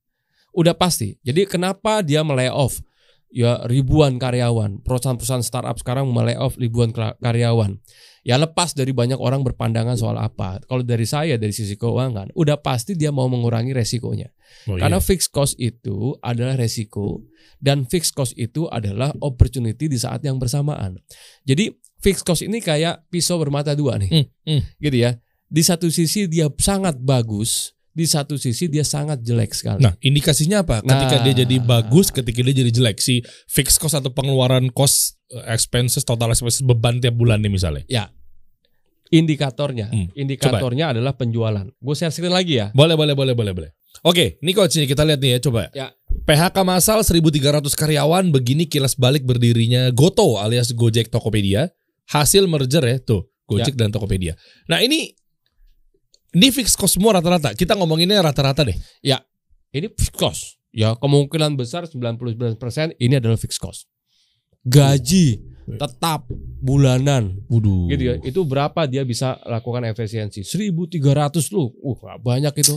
Udah 0.56 0.72
pasti. 0.76 1.16
Jadi 1.20 1.44
kenapa 1.44 2.00
dia 2.00 2.24
melay 2.24 2.48
off 2.48 2.80
ya 3.28 3.60
ribuan 3.68 4.16
karyawan. 4.16 4.80
Perusahaan-perusahaan 4.84 5.44
startup 5.44 5.76
sekarang 5.76 6.08
melay 6.08 6.36
off 6.36 6.56
ribuan 6.56 6.92
karyawan. 6.96 7.76
Ya 8.24 8.36
lepas 8.36 8.76
dari 8.76 8.92
banyak 8.92 9.16
orang 9.16 9.40
berpandangan 9.40 9.96
soal 9.96 10.16
apa. 10.20 10.60
Kalau 10.68 10.84
dari 10.84 11.08
saya 11.08 11.40
dari 11.40 11.52
sisi 11.52 11.76
keuangan, 11.80 12.32
udah 12.36 12.60
pasti 12.60 12.92
dia 12.92 13.08
mau 13.08 13.24
mengurangi 13.28 13.72
resikonya. 13.72 14.28
Oh, 14.68 14.76
Karena 14.76 15.00
iya. 15.00 15.04
fixed 15.04 15.32
cost 15.32 15.56
itu 15.56 16.16
adalah 16.20 16.56
resiko 16.56 17.24
dan 17.60 17.88
fixed 17.88 18.12
cost 18.12 18.36
itu 18.36 18.68
adalah 18.68 19.12
opportunity 19.24 19.88
di 19.88 19.96
saat 19.96 20.20
yang 20.24 20.36
bersamaan. 20.36 21.00
Jadi 21.44 21.72
fixed 21.98 22.22
cost 22.22 22.42
ini 22.42 22.58
kayak 22.58 23.06
pisau 23.08 23.38
bermata 23.38 23.74
dua 23.74 23.98
nih. 23.98 24.10
Hmm, 24.10 24.26
hmm. 24.44 24.60
Gitu 24.78 24.96
ya. 24.98 25.18
Di 25.48 25.62
satu 25.64 25.88
sisi 25.88 26.28
dia 26.28 26.46
sangat 26.60 27.00
bagus, 27.00 27.72
di 27.90 28.04
satu 28.04 28.36
sisi 28.36 28.68
dia 28.68 28.84
sangat 28.84 29.24
jelek 29.24 29.50
sekali. 29.50 29.80
Nah, 29.80 29.96
indikasinya 29.98 30.60
apa? 30.60 30.84
Ketika 30.84 31.16
Nah. 31.18 31.24
dia 31.24 31.34
jadi 31.42 31.56
bagus, 31.58 32.12
ketika 32.12 32.44
dia 32.44 32.54
jadi 32.54 32.70
jelek 32.70 33.00
si 33.00 33.24
fixed 33.48 33.80
cost 33.80 33.96
atau 33.96 34.12
pengeluaran 34.12 34.68
cost 34.70 35.16
eh, 35.28 35.44
expenses 35.50 36.04
total 36.04 36.30
expenses 36.30 36.60
beban 36.60 37.00
tiap 37.00 37.16
bulan 37.16 37.40
nih 37.40 37.50
misalnya. 37.50 37.84
Indikatornya, 39.08 39.88
Hmm, 39.88 40.12
indikatornya 40.12 40.92
adalah 40.92 41.16
penjualan. 41.16 41.64
Gue 41.80 41.94
share 41.96 42.12
screen 42.12 42.28
lagi 42.28 42.60
ya. 42.60 42.68
Boleh, 42.76 42.92
boleh, 42.92 43.16
boleh, 43.16 43.32
boleh, 43.32 43.52
boleh. 43.56 43.70
Oke, 44.04 44.36
ini 44.44 44.52
coach 44.52 44.76
ini 44.76 44.84
kita 44.84 45.00
lihat 45.00 45.16
nih 45.16 45.30
ya, 45.32 45.38
coba. 45.48 45.72
Ya. 45.72 45.88
PHK 46.28 46.60
massal 46.60 47.00
1300 47.00 47.72
karyawan 47.72 48.28
begini 48.28 48.68
kilas 48.68 49.00
balik 49.00 49.24
berdirinya 49.24 49.88
Goto 49.96 50.36
alias 50.36 50.76
Gojek 50.76 51.08
Tokopedia. 51.08 51.72
Hasil 52.08 52.48
merger 52.48 52.84
ya, 52.84 52.96
tuh. 53.00 53.28
Gojek 53.48 53.80
dan 53.80 53.88
Tokopedia. 53.88 54.36
Nah, 54.68 54.84
ini 54.84 55.08
ini 56.36 56.52
fixed 56.52 56.76
cost 56.76 57.00
semua 57.00 57.16
rata-rata. 57.16 57.56
Kita 57.56 57.72
ngomonginnya 57.72 58.20
rata-rata 58.20 58.60
deh. 58.60 58.76
Ini 59.72 59.88
fixed 59.96 60.16
cost. 60.16 60.60
ya 60.68 60.92
kemungkinan 61.00 61.56
besar 61.56 61.88
99% 61.88 62.28
ini 63.00 63.14
adalah 63.16 63.40
fixed 63.40 63.56
cost. 63.56 63.88
Gaji 64.68 65.40
tetap 65.76 66.28
bulanan 66.60 67.40
Waduh. 67.48 67.88
gitu 67.88 68.02
ya. 68.04 68.14
Itu 68.20 68.44
berapa 68.44 68.84
dia 68.84 69.00
bisa 69.04 69.40
lakukan 69.48 69.84
efisiensi? 69.88 70.44
1300 70.44 71.00
lu. 71.56 71.72
Uh, 71.80 71.96
banyak 72.20 72.52
itu. 72.60 72.76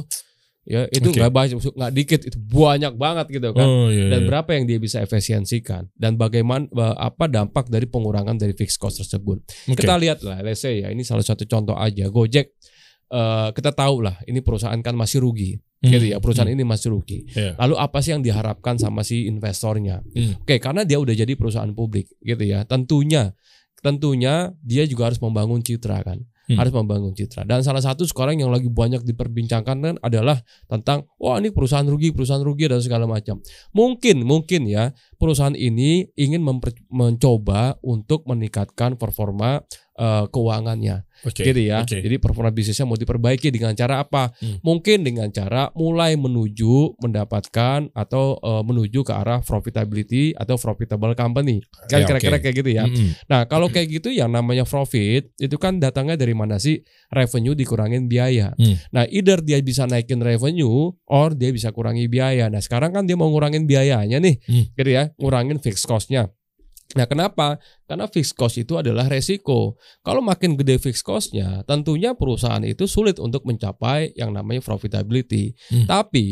Ya, 0.62 0.86
itu 0.94 1.10
nggak 1.10 1.34
banyak 1.34 1.58
nggak 1.58 1.94
dikit, 1.98 2.22
itu 2.22 2.38
banyak 2.38 2.94
banget 2.94 3.34
gitu 3.34 3.50
kan. 3.50 3.66
Oh 3.66 3.90
iya. 3.90 4.14
Dan 4.14 4.20
iya. 4.24 4.28
berapa 4.30 4.50
yang 4.54 4.70
dia 4.70 4.78
bisa 4.78 5.02
efisiensikan 5.02 5.90
dan 5.98 6.22
bagaimana 6.22 6.70
apa 7.02 7.26
dampak 7.26 7.66
dari 7.66 7.90
pengurangan 7.90 8.38
dari 8.38 8.54
fixed 8.54 8.78
cost 8.78 9.02
tersebut. 9.02 9.42
Oke. 9.42 9.82
Kita 9.82 9.98
lihat 9.98 10.22
lah, 10.22 10.38
let's 10.46 10.62
say 10.62 10.86
ya, 10.86 10.94
ini 10.94 11.02
salah 11.02 11.26
satu 11.26 11.50
contoh 11.50 11.74
aja. 11.74 12.06
Gojek 12.14 12.54
eh, 13.10 13.50
kita 13.58 13.74
tahu 13.74 14.06
lah, 14.06 14.22
ini 14.30 14.46
perusahaan 14.46 14.78
kan 14.86 14.94
masih 14.94 15.26
rugi, 15.26 15.58
Hmm. 15.82 15.98
gitu 15.98 16.14
ya. 16.14 16.22
Perusahaan 16.22 16.48
ini 16.48 16.62
masih 16.62 16.94
rugi. 16.94 17.26
Iya. 17.34 17.58
Lalu 17.58 17.76
apa 17.82 17.98
sih 18.06 18.14
yang 18.14 18.22
diharapkan 18.22 18.78
sama 18.78 19.02
si 19.02 19.26
investornya? 19.26 20.06
Hmm. 20.14 20.38
Oke, 20.46 20.62
karena 20.62 20.86
dia 20.86 21.02
udah 21.02 21.12
jadi 21.18 21.34
perusahaan 21.34 21.74
publik, 21.74 22.06
gitu 22.22 22.44
ya. 22.46 22.62
Tentunya, 22.70 23.34
tentunya 23.82 24.54
dia 24.62 24.86
juga 24.86 25.10
harus 25.10 25.18
membangun 25.18 25.66
citra 25.66 26.06
kan, 26.06 26.22
Hmm. 26.50 26.58
harus 26.58 26.74
membangun 26.74 27.14
citra. 27.14 27.46
Dan 27.46 27.62
salah 27.62 27.86
satu 27.86 28.02
sekarang 28.02 28.42
yang 28.42 28.50
lagi 28.50 28.66
banyak 28.66 29.06
diperbincangkan 29.06 29.78
kan 29.78 29.96
adalah 30.02 30.42
tentang, 30.66 31.06
wah 31.22 31.38
ini 31.38 31.54
perusahaan 31.54 31.86
rugi, 31.86 32.10
perusahaan 32.10 32.42
rugi 32.42 32.66
dan 32.66 32.82
segala 32.82 33.06
macam. 33.06 33.38
Mungkin, 33.78 34.26
mungkin 34.26 34.66
ya 34.66 34.90
perusahaan 35.22 35.54
ini 35.54 36.10
ingin 36.18 36.42
mencoba 36.90 37.78
untuk 37.86 38.26
meningkatkan 38.26 38.98
performa 38.98 39.62
eh, 39.98 40.26
keuangannya 40.32 41.04
Oke. 41.22 41.46
gitu 41.46 41.62
ya. 41.62 41.84
Oke. 41.86 42.02
Jadi 42.02 42.16
performa 42.18 42.50
bisnisnya 42.50 42.88
mau 42.88 42.98
diperbaiki 42.98 43.54
dengan 43.54 43.76
cara 43.78 44.02
apa? 44.02 44.34
Hmm. 44.42 44.58
Mungkin 44.64 45.06
dengan 45.06 45.30
cara 45.30 45.70
mulai 45.78 46.18
menuju 46.18 46.98
mendapatkan 46.98 47.94
atau 47.94 48.40
eh, 48.42 48.64
menuju 48.66 49.06
ke 49.06 49.14
arah 49.14 49.40
profitability 49.46 50.34
atau 50.34 50.58
profitable 50.58 51.14
company. 51.14 51.62
Kan 51.92 52.04
Ya, 52.04 52.08
kira-kira 52.10 52.38
oke. 52.40 52.44
kayak 52.44 52.56
gitu 52.64 52.72
ya. 52.74 52.84
Mm-mm. 52.90 53.10
Nah, 53.30 53.46
kalau 53.46 53.70
kayak 53.70 54.02
gitu 54.02 54.10
yang 54.10 54.34
namanya 54.34 54.66
profit 54.66 55.30
itu 55.38 55.56
kan 55.62 55.78
datangnya 55.78 56.18
dari 56.18 56.34
mana 56.34 56.58
sih? 56.58 56.82
Revenue 57.12 57.54
dikurangin 57.54 58.08
biaya. 58.10 58.56
Hmm. 58.58 58.80
Nah, 58.96 59.06
either 59.12 59.44
dia 59.44 59.62
bisa 59.62 59.86
naikin 59.86 60.24
revenue 60.24 60.90
or 61.06 61.36
dia 61.38 61.52
bisa 61.54 61.70
kurangi 61.70 62.08
biaya. 62.08 62.48
Nah, 62.50 62.64
sekarang 62.64 62.96
kan 62.96 63.04
dia 63.06 63.20
mau 63.20 63.30
ngurangin 63.30 63.68
biayanya 63.70 64.18
nih. 64.18 64.36
Hmm. 64.48 64.66
Gitu 64.74 64.90
ya, 64.90 65.12
ngurangin 65.20 65.60
fixed 65.62 65.86
cost-nya. 65.86 66.32
Nah, 66.98 67.08
kenapa? 67.08 67.62
Karena 67.86 68.10
fixed 68.10 68.36
cost 68.36 68.58
itu 68.58 68.76
adalah 68.76 69.08
resiko. 69.08 69.78
Kalau 70.02 70.20
makin 70.20 70.58
gede 70.58 70.82
fixed 70.82 71.06
cost-nya, 71.06 71.64
tentunya 71.70 72.18
perusahaan 72.18 72.62
itu 72.66 72.90
sulit 72.90 73.22
untuk 73.22 73.46
mencapai 73.48 74.16
yang 74.18 74.34
namanya 74.34 74.66
profitability. 74.66 75.54
Hmm. 75.70 75.88
Tapi 75.88 76.28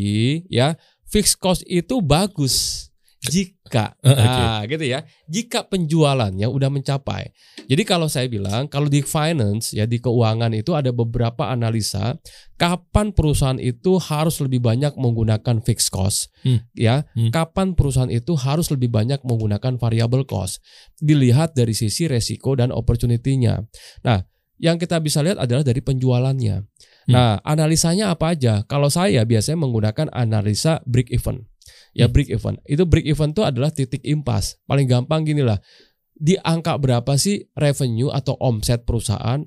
ya, 0.52 0.76
fixed 1.08 1.40
cost 1.40 1.62
itu 1.70 2.02
bagus 2.04 2.89
jika 3.20 3.94
oke. 4.00 4.16
nah 4.16 4.64
gitu 4.64 4.86
ya 4.88 5.04
jika 5.28 5.68
penjualannya 5.68 6.48
udah 6.48 6.72
mencapai 6.72 7.36
jadi 7.68 7.84
kalau 7.84 8.08
saya 8.08 8.32
bilang 8.32 8.72
kalau 8.72 8.88
di 8.88 9.04
finance 9.04 9.76
ya 9.76 9.84
di 9.84 10.00
keuangan 10.00 10.56
itu 10.56 10.72
ada 10.72 10.96
beberapa 10.96 11.52
analisa 11.52 12.16
kapan 12.56 13.12
perusahaan 13.12 13.60
itu 13.60 14.00
harus 14.00 14.40
lebih 14.40 14.64
banyak 14.64 14.96
menggunakan 14.96 15.60
fixed 15.60 15.92
cost 15.92 16.32
Hmm. 16.40 16.64
ya 16.72 17.04
Hmm. 17.12 17.36
kapan 17.36 17.76
perusahaan 17.76 18.08
itu 18.08 18.32
harus 18.40 18.72
lebih 18.72 18.88
banyak 18.88 19.20
menggunakan 19.28 19.76
variable 19.76 20.24
cost 20.24 20.64
dilihat 20.98 21.52
dari 21.52 21.76
sisi 21.76 22.08
resiko 22.08 22.56
dan 22.56 22.72
opportunity-nya 22.72 23.68
nah 24.02 24.24
yang 24.60 24.80
kita 24.80 25.00
bisa 25.00 25.20
lihat 25.20 25.36
adalah 25.40 25.68
dari 25.68 25.84
penjualannya 25.84 26.64
Hmm. 27.10 27.16
nah 27.16 27.32
analisanya 27.44 28.16
apa 28.16 28.32
aja 28.38 28.64
kalau 28.64 28.88
saya 28.88 29.28
biasanya 29.28 29.68
menggunakan 29.68 30.08
analisa 30.16 30.80
break 30.88 31.12
even 31.12 31.44
ya 31.92 32.06
Hmm. 32.08 32.14
break 32.14 32.30
even. 32.30 32.56
Itu 32.64 32.84
break 32.84 33.06
even 33.06 33.32
itu 33.32 33.42
adalah 33.42 33.70
titik 33.70 34.02
impas. 34.02 34.58
Paling 34.64 34.86
gampang 34.86 35.24
gini 35.24 35.42
lah. 35.42 35.58
Di 36.14 36.36
angka 36.36 36.76
berapa 36.76 37.16
sih 37.16 37.48
revenue 37.54 38.12
atau 38.12 38.36
omset 38.38 38.84
perusahaan 38.84 39.40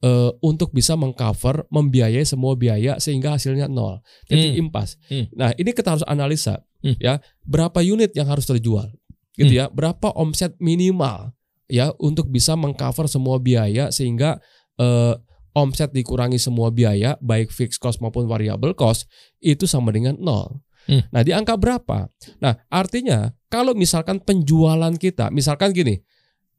eh, 0.00 0.30
untuk 0.44 0.68
bisa 0.68 1.00
mengcover 1.00 1.64
membiayai 1.72 2.28
semua 2.28 2.52
biaya 2.54 3.00
sehingga 3.00 3.40
hasilnya 3.40 3.66
nol. 3.66 4.04
Titik 4.28 4.52
Hmm. 4.52 4.68
impas. 4.68 5.00
Hmm. 5.08 5.32
nah 5.32 5.56
ini 5.56 5.72
kita 5.72 5.96
harus 5.96 6.04
analisa 6.04 6.60
Hmm. 6.84 6.96
ya. 7.00 7.24
Berapa 7.40 7.80
unit 7.80 8.12
yang 8.12 8.28
harus 8.28 8.44
terjual? 8.44 8.92
Gitu 9.32 9.56
ya. 9.56 9.72
Berapa 9.72 10.12
omset 10.12 10.52
minimal 10.60 11.32
ya 11.66 11.88
untuk 11.96 12.28
bisa 12.28 12.52
mengcover 12.52 13.08
semua 13.08 13.40
biaya 13.40 13.88
sehingga 13.88 14.36
eh, 14.76 15.14
omset 15.54 15.94
dikurangi 15.94 16.36
semua 16.36 16.68
biaya 16.68 17.14
baik 17.22 17.48
fixed 17.48 17.78
cost 17.78 18.02
maupun 18.02 18.26
variable 18.26 18.74
cost 18.74 19.06
itu 19.38 19.64
sama 19.64 19.94
dengan 19.94 20.18
nol 20.18 20.58
Hmm. 20.84 21.02
Nah, 21.08 21.22
di 21.24 21.32
angka 21.32 21.56
berapa? 21.56 22.08
Nah, 22.44 22.54
artinya 22.68 23.32
kalau 23.48 23.72
misalkan 23.72 24.20
penjualan 24.20 24.92
kita, 24.96 25.32
misalkan 25.32 25.72
gini, 25.72 25.96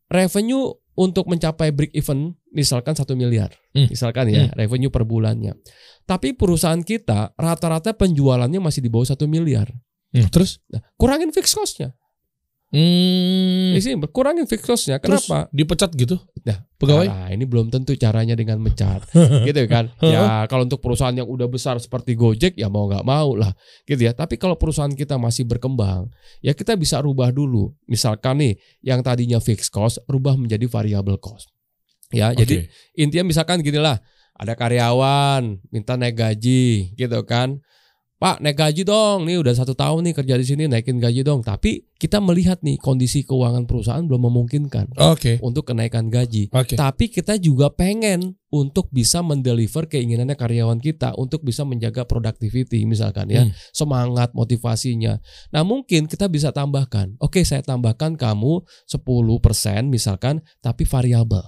revenue 0.09 0.73
untuk 0.95 1.27
mencapai 1.27 1.75
break 1.75 1.91
even 1.91 2.33
misalkan 2.55 2.95
satu 2.95 3.19
miliar, 3.19 3.51
Hmm. 3.75 3.91
misalkan 3.91 4.31
ya 4.31 4.47
revenue 4.55 4.87
per 4.87 5.03
bulannya. 5.03 5.53
Tapi 6.07 6.31
perusahaan 6.33 6.79
kita 6.79 7.35
rata-rata 7.35 7.91
penjualannya 7.91 8.63
masih 8.63 8.79
di 8.79 8.87
bawah 8.87 9.11
satu 9.11 9.27
miliar. 9.27 9.67
Hmm, 10.15 10.31
Terus? 10.31 10.63
Nah, 10.71 10.79
kurangin 10.95 11.35
fixed 11.35 11.51
cost-nya. 11.59 11.91
Hmm. 12.75 13.71
Di 13.71 13.79
sini 13.79 13.95
kurangin 14.11 14.43
fixed 14.43 14.67
cost-nya. 14.67 14.99
Terus 14.99 15.31
Kenapa? 15.31 15.47
dipecat 15.55 15.95
gitu? 15.95 16.19
Nah, 16.43 16.59
Pegawai? 16.75 17.07
Nah, 17.07 17.27
ini 17.31 17.47
belum 17.47 17.71
tentu 17.71 17.95
caranya 17.95 18.35
dengan 18.35 18.59
mencat, 18.59 19.07
gitu 19.47 19.63
kan? 19.71 19.87
Ya 20.03 20.43
kalau 20.51 20.67
untuk 20.67 20.83
perusahaan 20.83 21.15
yang 21.15 21.23
udah 21.23 21.47
besar 21.47 21.79
seperti 21.79 22.19
Gojek 22.19 22.59
ya 22.59 22.67
mau 22.67 22.91
nggak 22.91 23.07
mau 23.07 23.31
lah, 23.39 23.55
gitu 23.87 24.03
ya. 24.03 24.11
Tapi 24.11 24.35
kalau 24.35 24.59
perusahaan 24.59 24.91
kita 24.91 25.15
masih 25.15 25.47
berkembang, 25.47 26.11
ya 26.43 26.51
kita 26.51 26.75
bisa 26.75 26.99
rubah 26.99 27.31
dulu. 27.31 27.71
Misalkan 27.87 28.43
nih, 28.43 28.53
yang 28.83 28.99
tadinya 28.99 29.39
fixed 29.39 29.71
cost 29.71 30.03
rubah 30.11 30.35
menjadi 30.35 30.67
variable 30.67 31.15
cost. 31.15 31.55
Ya, 32.11 32.35
jadi 32.35 32.67
Oke. 32.67 32.99
intinya 32.99 33.31
misalkan 33.31 33.63
gini 33.63 33.79
lah, 33.79 33.97
ada 34.35 34.51
karyawan 34.53 35.63
minta 35.71 35.95
naik 35.95 36.19
gaji, 36.19 36.91
gitu 36.99 37.23
kan? 37.23 37.63
Pak 38.15 38.39
naik 38.39 38.55
gaji 38.55 38.87
dong, 38.87 39.27
nih 39.27 39.43
udah 39.43 39.51
satu 39.51 39.75
tahun 39.75 40.07
nih 40.07 40.15
kerja 40.15 40.35
di 40.39 40.45
sini 40.47 40.63
naikin 40.71 41.03
gaji 41.03 41.19
dong. 41.19 41.43
Tapi 41.43 41.83
kita 41.99 42.23
melihat 42.23 42.63
nih 42.63 42.79
kondisi 42.79 43.27
keuangan 43.27 43.67
perusahaan 43.67 43.99
belum 44.01 44.31
memungkinkan 44.31 44.95
Oke. 44.95 45.43
untuk 45.43 45.67
kenaikan 45.67 46.07
gaji. 46.07 46.47
Oke. 46.49 46.79
Tapi 46.79 47.11
kita 47.11 47.35
juga 47.35 47.67
pengen 47.67 48.39
untuk 48.47 48.87
bisa 48.87 49.19
mendeliver 49.19 49.91
keinginannya 49.91 50.39
karyawan 50.39 50.79
kita 50.79 51.11
untuk 51.19 51.43
bisa 51.43 51.67
menjaga 51.67 52.07
productivity 52.07 52.87
misalkan 52.87 53.27
ya, 53.27 53.43
Hmm. 53.43 53.51
semangat 53.75 54.31
motivasinya. 54.31 55.19
Nah, 55.51 55.67
mungkin 55.67 56.07
kita 56.07 56.31
bisa 56.31 56.55
tambahkan. 56.55 57.19
Oke, 57.19 57.43
saya 57.43 57.67
tambahkan 57.67 58.15
kamu 58.15 58.63
10% 58.87 59.91
misalkan 59.91 60.39
tapi 60.63 60.87
variabel. 60.87 61.43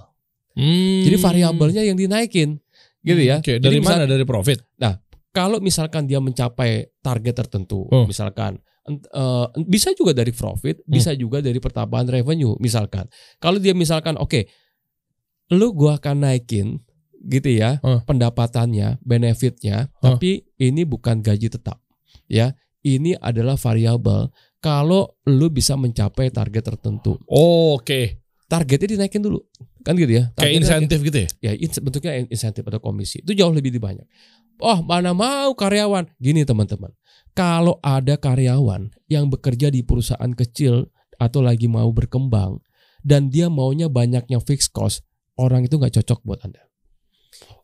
Hmm. 0.52 1.00
Jadi 1.00 1.16
variabelnya 1.16 1.80
yang 1.80 1.96
dinaikin. 1.96 2.60
Gitu 3.00 3.24
ya. 3.24 3.40
Oke, 3.40 3.56
Jadi 3.56 3.64
dari 3.64 3.78
misal- 3.80 4.04
mana? 4.04 4.10
Dari 4.10 4.26
profit. 4.28 4.60
Kalau 5.30 5.60
misalkan 5.60 6.08
dia 6.08 6.18
mencapai 6.18 6.88
target 6.98 7.34
tertentu, 7.36 7.84
Oh. 7.88 8.04
misalkan 8.08 8.58
eh, 8.88 9.46
bisa 9.68 9.92
juga 9.92 10.16
dari 10.16 10.32
profit, 10.32 10.80
Hmm. 10.80 10.88
bisa 10.88 11.12
juga 11.12 11.44
dari 11.44 11.60
pertambahan 11.60 12.08
revenue, 12.08 12.56
misalkan. 12.56 13.04
Kalau 13.36 13.60
dia 13.60 13.76
misalkan 13.76 14.16
oke, 14.16 14.48
lu 15.52 15.76
gua 15.76 16.00
akan 16.00 16.24
naikin 16.24 16.80
gitu 17.20 17.52
ya, 17.52 17.84
Oh. 17.84 18.00
pendapatannya, 18.04 18.96
benefitnya, 19.04 19.92
Oh. 20.00 20.16
tapi 20.16 20.48
ini 20.56 20.88
bukan 20.88 21.20
gaji 21.20 21.52
tetap. 21.52 21.84
Ya, 22.28 22.56
ini 22.80 23.12
adalah 23.18 23.60
variabel 23.60 24.32
kalau 24.58 25.20
lu 25.28 25.52
bisa 25.52 25.76
mencapai 25.76 26.32
target 26.32 26.72
tertentu. 26.72 27.20
Oke. 27.28 28.24
Targetnya 28.48 28.96
dinaikin 28.96 29.20
dulu. 29.20 29.44
Kan 29.84 30.00
gitu 30.00 30.16
ya. 30.16 30.32
Kayak 30.32 30.64
insentif 30.64 30.98
gitu 31.04 31.18
ya? 31.20 31.28
ya 31.44 31.52
bentuknya 31.80 32.12
in- 32.24 32.30
insentif 32.32 32.64
atau 32.64 32.80
komisi 32.80 33.20
itu 33.20 33.36
jauh 33.36 33.52
lebih 33.52 33.76
banyak. 33.76 34.04
Oh 34.58 34.82
mana 34.82 35.14
mau 35.14 35.54
karyawan. 35.54 36.10
Gini 36.18 36.42
teman-teman. 36.42 36.90
Kalau 37.34 37.78
ada 37.82 38.18
karyawan 38.18 38.90
yang 39.06 39.30
bekerja 39.30 39.70
di 39.70 39.86
perusahaan 39.86 40.34
kecil 40.34 40.90
atau 41.18 41.38
lagi 41.42 41.70
mau 41.70 41.90
berkembang 41.94 42.58
dan 43.06 43.30
dia 43.30 43.46
maunya 43.46 43.86
banyaknya 43.86 44.42
fixed 44.42 44.74
cost 44.74 45.06
orang 45.38 45.66
itu 45.66 45.78
nggak 45.78 46.02
cocok 46.02 46.18
buat 46.26 46.42
anda. 46.42 46.62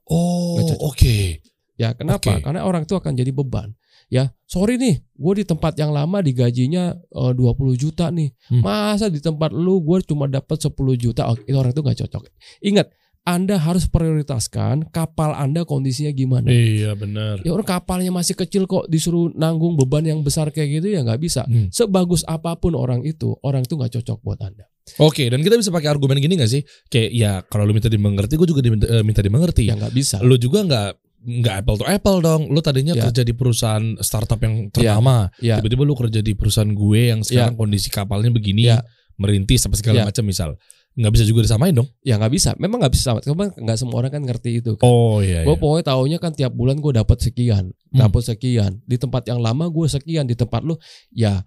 Oh, 0.06 0.60
oke. 0.84 1.42
ya 1.74 1.90
kenapa? 1.98 2.38
Oke. 2.38 2.44
karena 2.44 2.62
orang 2.62 2.86
itu 2.86 2.94
akan 2.94 3.18
jadi 3.18 3.34
beban. 3.34 3.74
Ya 4.12 4.30
sorry 4.46 4.78
nih 4.78 5.00
gue 5.00 5.32
di 5.42 5.44
tempat 5.48 5.74
yang 5.80 5.90
lama 5.90 6.22
digajinya 6.22 6.94
eh, 6.94 7.32
20 7.34 7.74
juta 7.74 8.14
nih. 8.14 8.30
Hmm. 8.52 8.62
masa 8.62 9.10
di 9.10 9.18
tempat 9.18 9.50
lu 9.50 9.82
gue 9.82 10.06
cuma 10.06 10.30
dapat 10.30 10.60
10 10.60 10.70
juta? 10.94 11.26
Oh, 11.26 11.34
itu 11.34 11.56
orang 11.56 11.74
itu 11.74 11.82
nggak 11.82 11.98
cocok. 12.06 12.22
Ingat 12.62 12.86
anda 13.24 13.56
harus 13.56 13.88
prioritaskan 13.88 14.92
kapal 14.92 15.32
anda 15.32 15.64
kondisinya 15.64 16.12
gimana 16.12 16.52
Iya, 16.52 16.92
benar. 16.92 17.40
Ya 17.40 17.56
orang 17.56 17.64
kapalnya 17.64 18.12
masih 18.12 18.36
kecil 18.36 18.68
kok 18.68 18.84
disuruh 18.86 19.32
nanggung 19.32 19.80
beban 19.80 20.04
yang 20.04 20.20
besar 20.20 20.52
kayak 20.52 20.80
gitu 20.80 20.92
ya 20.92 21.00
nggak 21.00 21.20
bisa. 21.24 21.48
Hmm. 21.48 21.72
Sebagus 21.72 22.20
apa 22.28 22.52
pun 22.60 22.76
orang 22.76 23.00
itu, 23.00 23.32
orang 23.40 23.64
itu 23.64 23.80
nggak 23.80 23.96
cocok 23.96 24.18
buat 24.20 24.38
anda. 24.44 24.68
Oke, 25.00 25.32
dan 25.32 25.40
kita 25.40 25.56
bisa 25.56 25.72
pakai 25.72 25.88
argumen 25.88 26.20
gini 26.20 26.36
gak 26.36 26.52
sih? 26.52 26.60
Kayak 26.92 27.10
ya 27.16 27.32
kalau 27.48 27.64
lu 27.64 27.72
minta 27.72 27.88
dimengerti, 27.88 28.36
gue 28.36 28.44
juga 28.44 28.60
diminta, 28.60 28.84
eh, 28.84 29.00
minta 29.00 29.24
dimengerti. 29.24 29.64
Ya 29.64 29.80
nggak 29.80 29.96
bisa. 29.96 30.20
Lu 30.20 30.36
juga 30.36 30.60
nggak 30.60 30.88
nggak 31.24 31.54
apple 31.64 31.76
to 31.80 31.84
apple 31.88 32.20
dong. 32.20 32.52
Lu 32.52 32.60
tadinya 32.60 32.92
Ya. 32.92 33.08
kerja 33.08 33.24
di 33.24 33.32
perusahaan 33.32 33.96
startup 34.04 34.36
yang 34.44 34.68
ternama, 34.68 35.32
Ya. 35.40 35.56
tiba-tiba 35.56 35.88
lu 35.88 35.96
kerja 35.96 36.20
di 36.20 36.36
perusahaan 36.36 36.68
gue 36.68 37.00
yang 37.08 37.24
sekarang 37.24 37.56
kondisi 37.56 37.88
kapalnya 37.88 38.28
begini, 38.28 38.68
Ya. 38.68 38.84
merintis 39.16 39.64
apa 39.64 39.72
segala 39.80 40.04
Ya. 40.04 40.06
macam 40.12 40.24
misal. 40.28 40.60
Nggak 40.94 41.12
bisa 41.18 41.24
juga 41.26 41.40
disamain 41.42 41.74
dong. 41.74 41.90
Ya 42.06 42.14
nggak 42.14 42.32
bisa. 42.32 42.54
Memang 42.54 42.78
nggak 42.78 42.94
bisa 42.94 43.02
sama. 43.10 43.18
Karena 43.18 43.50
nggak 43.50 43.78
semua 43.78 43.96
orang 43.98 44.12
kan 44.14 44.22
ngerti 44.22 44.62
itu. 44.62 44.78
Kan. 44.78 44.86
Oh 44.86 45.18
iya. 45.18 45.42
Gue 45.42 45.58
pokoknya 45.58 45.84
taunya 45.90 46.18
kan 46.22 46.30
tiap 46.30 46.54
bulan 46.54 46.78
gue 46.78 46.92
dapat 46.94 47.18
sekian, 47.18 47.74
Hmm. 47.90 47.98
dapat 48.06 48.22
sekian. 48.22 48.78
Di 48.86 48.94
tempat 48.94 49.26
yang 49.26 49.42
lama 49.42 49.66
gue 49.66 49.86
sekian, 49.90 50.30
di 50.30 50.38
tempat 50.38 50.62
lu 50.62 50.78
ya 51.10 51.42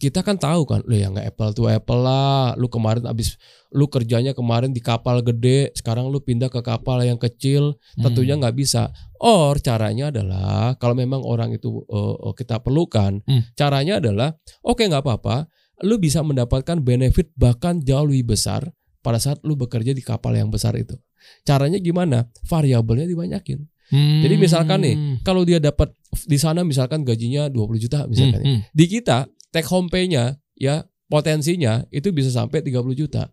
kita 0.00 0.24
kan 0.24 0.40
tahu 0.40 0.64
kan, 0.64 0.80
lu 0.88 0.96
ya 0.96 1.12
nggak 1.12 1.28
apple 1.34 1.52
to 1.52 1.64
apple 1.68 2.00
lah. 2.00 2.52
Lu 2.56 2.68
kemarin 2.68 3.04
abis 3.04 3.36
lu 3.70 3.84
kerjanya 3.86 4.32
kemarin 4.32 4.72
di 4.72 4.80
kapal 4.80 5.20
gede, 5.20 5.72
sekarang 5.76 6.08
lu 6.08 6.20
pindah 6.20 6.48
ke 6.48 6.60
kapal 6.60 7.00
yang 7.00 7.16
kecil, 7.16 7.76
tentunya 7.96 8.36
Hmm. 8.36 8.44
nggak 8.44 8.56
bisa. 8.56 8.92
Or 9.20 9.56
caranya 9.60 10.08
adalah 10.08 10.76
kalau 10.76 10.92
memang 10.92 11.20
orang 11.20 11.52
itu 11.52 11.84
eh, 11.88 12.32
kita 12.36 12.60
perlukan, 12.60 13.20
Hmm. 13.24 13.42
caranya 13.56 13.96
adalah 13.96 14.36
oke 14.60 14.80
nggak 14.80 15.04
apa-apa, 15.04 15.48
lu 15.84 15.96
bisa 15.96 16.20
mendapatkan 16.20 16.80
benefit 16.80 17.32
bahkan 17.36 17.80
jauh 17.80 18.04
lebih 18.04 18.36
besar 18.36 18.68
pada 19.00 19.18
saat 19.20 19.40
lu 19.42 19.56
bekerja 19.56 19.92
di 19.92 20.00
kapal 20.00 20.36
yang 20.36 20.48
besar 20.48 20.76
itu. 20.76 20.96
Caranya 21.44 21.76
gimana? 21.76 22.28
Variabelnya 22.48 23.04
dibanyakin. 23.04 23.64
Hmm. 23.90 24.22
Jadi 24.22 24.34
misalkan 24.38 24.78
nih, 24.86 24.96
Kalau 25.26 25.42
dia 25.42 25.58
dapat 25.58 25.90
di 26.24 26.38
sana 26.38 26.62
misalkan 26.62 27.02
gajinya 27.02 27.50
20 27.50 27.82
juta 27.82 28.06
misalkan 28.06 28.40
ya. 28.40 28.46
Hmm, 28.46 28.56
hmm. 28.62 28.70
Di 28.70 28.84
kita 28.86 29.18
take 29.50 29.66
home 29.66 29.90
pay-nya 29.90 30.38
ya 30.54 30.86
potensinya 31.10 31.82
itu 31.90 32.14
bisa 32.14 32.30
sampai 32.30 32.62
30 32.62 32.94
juta. 32.94 33.28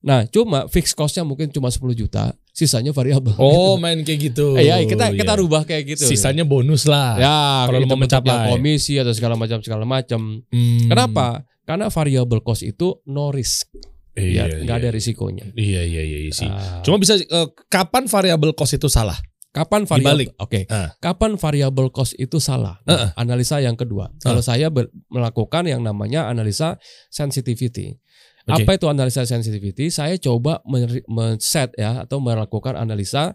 Nah, 0.00 0.24
cuma 0.32 0.64
fixed 0.72 0.96
cost-nya 0.96 1.28
mungkin 1.28 1.52
cuma 1.52 1.68
10 1.68 1.92
juta, 1.92 2.32
sisanya 2.56 2.88
variabel. 2.88 3.36
Oh 3.36 3.76
main 3.82 4.00
kayak 4.00 4.32
gitu. 4.32 4.56
Eh, 4.56 4.72
ya, 4.72 4.80
kita 4.80 5.12
kita 5.12 5.36
Iya. 5.36 5.40
rubah 5.44 5.62
kayak 5.68 5.84
gitu. 5.92 6.08
Sisanya 6.08 6.48
bonus 6.48 6.88
lah. 6.88 7.20
ya, 7.20 7.36
kalau 7.68 7.84
lu 7.84 7.84
itu 7.84 7.92
mau 7.92 8.00
mencapai. 8.00 8.48
komisi 8.48 8.96
atau 8.96 9.12
segala 9.12 9.36
macam 9.36 9.60
segala 9.60 9.84
macam. 9.84 10.40
Hmm. 10.48 10.88
Kenapa? 10.88 11.44
Karena 11.68 11.92
variable 11.92 12.40
cost 12.40 12.64
itu 12.64 12.96
no 13.04 13.28
risk. 13.28 13.68
Iya, 14.18 14.50
ya, 14.50 14.56
nggak 14.66 14.78
iya. 14.82 14.86
ada 14.86 14.90
risikonya. 14.90 15.46
Iya 15.54 15.82
iya 15.86 16.02
iya, 16.02 16.18
iya 16.26 16.32
sih. 16.34 16.50
Ah. 16.50 16.82
Cuma 16.82 16.98
bisa 16.98 17.14
eh, 17.14 17.48
kapan 17.70 18.10
variabel 18.10 18.52
cost 18.58 18.74
itu 18.74 18.90
salah? 18.90 19.14
Kapan 19.50 19.82
variabel? 19.86 20.30
Oke. 20.38 20.66
Ah. 20.70 20.94
Kapan 21.02 21.34
variable 21.34 21.90
cost 21.90 22.14
itu 22.18 22.38
salah? 22.42 22.78
Ah, 22.86 22.90
ah. 22.90 23.10
Analisa 23.18 23.58
yang 23.58 23.74
kedua. 23.74 24.10
Kalau 24.22 24.42
saya 24.42 24.70
melakukan 25.10 25.66
yang 25.66 25.82
namanya 25.82 26.30
analisa 26.30 26.78
sensitivity. 27.10 27.98
Oke. 28.46 28.66
Apa 28.66 28.70
itu 28.78 28.86
analisa 28.90 29.26
sensitivity? 29.26 29.90
Saya 29.90 30.18
coba 30.18 30.62
men- 30.66 31.06
men-set 31.06 31.74
ya 31.78 32.02
atau 32.06 32.22
melakukan 32.22 32.78
analisa 32.78 33.34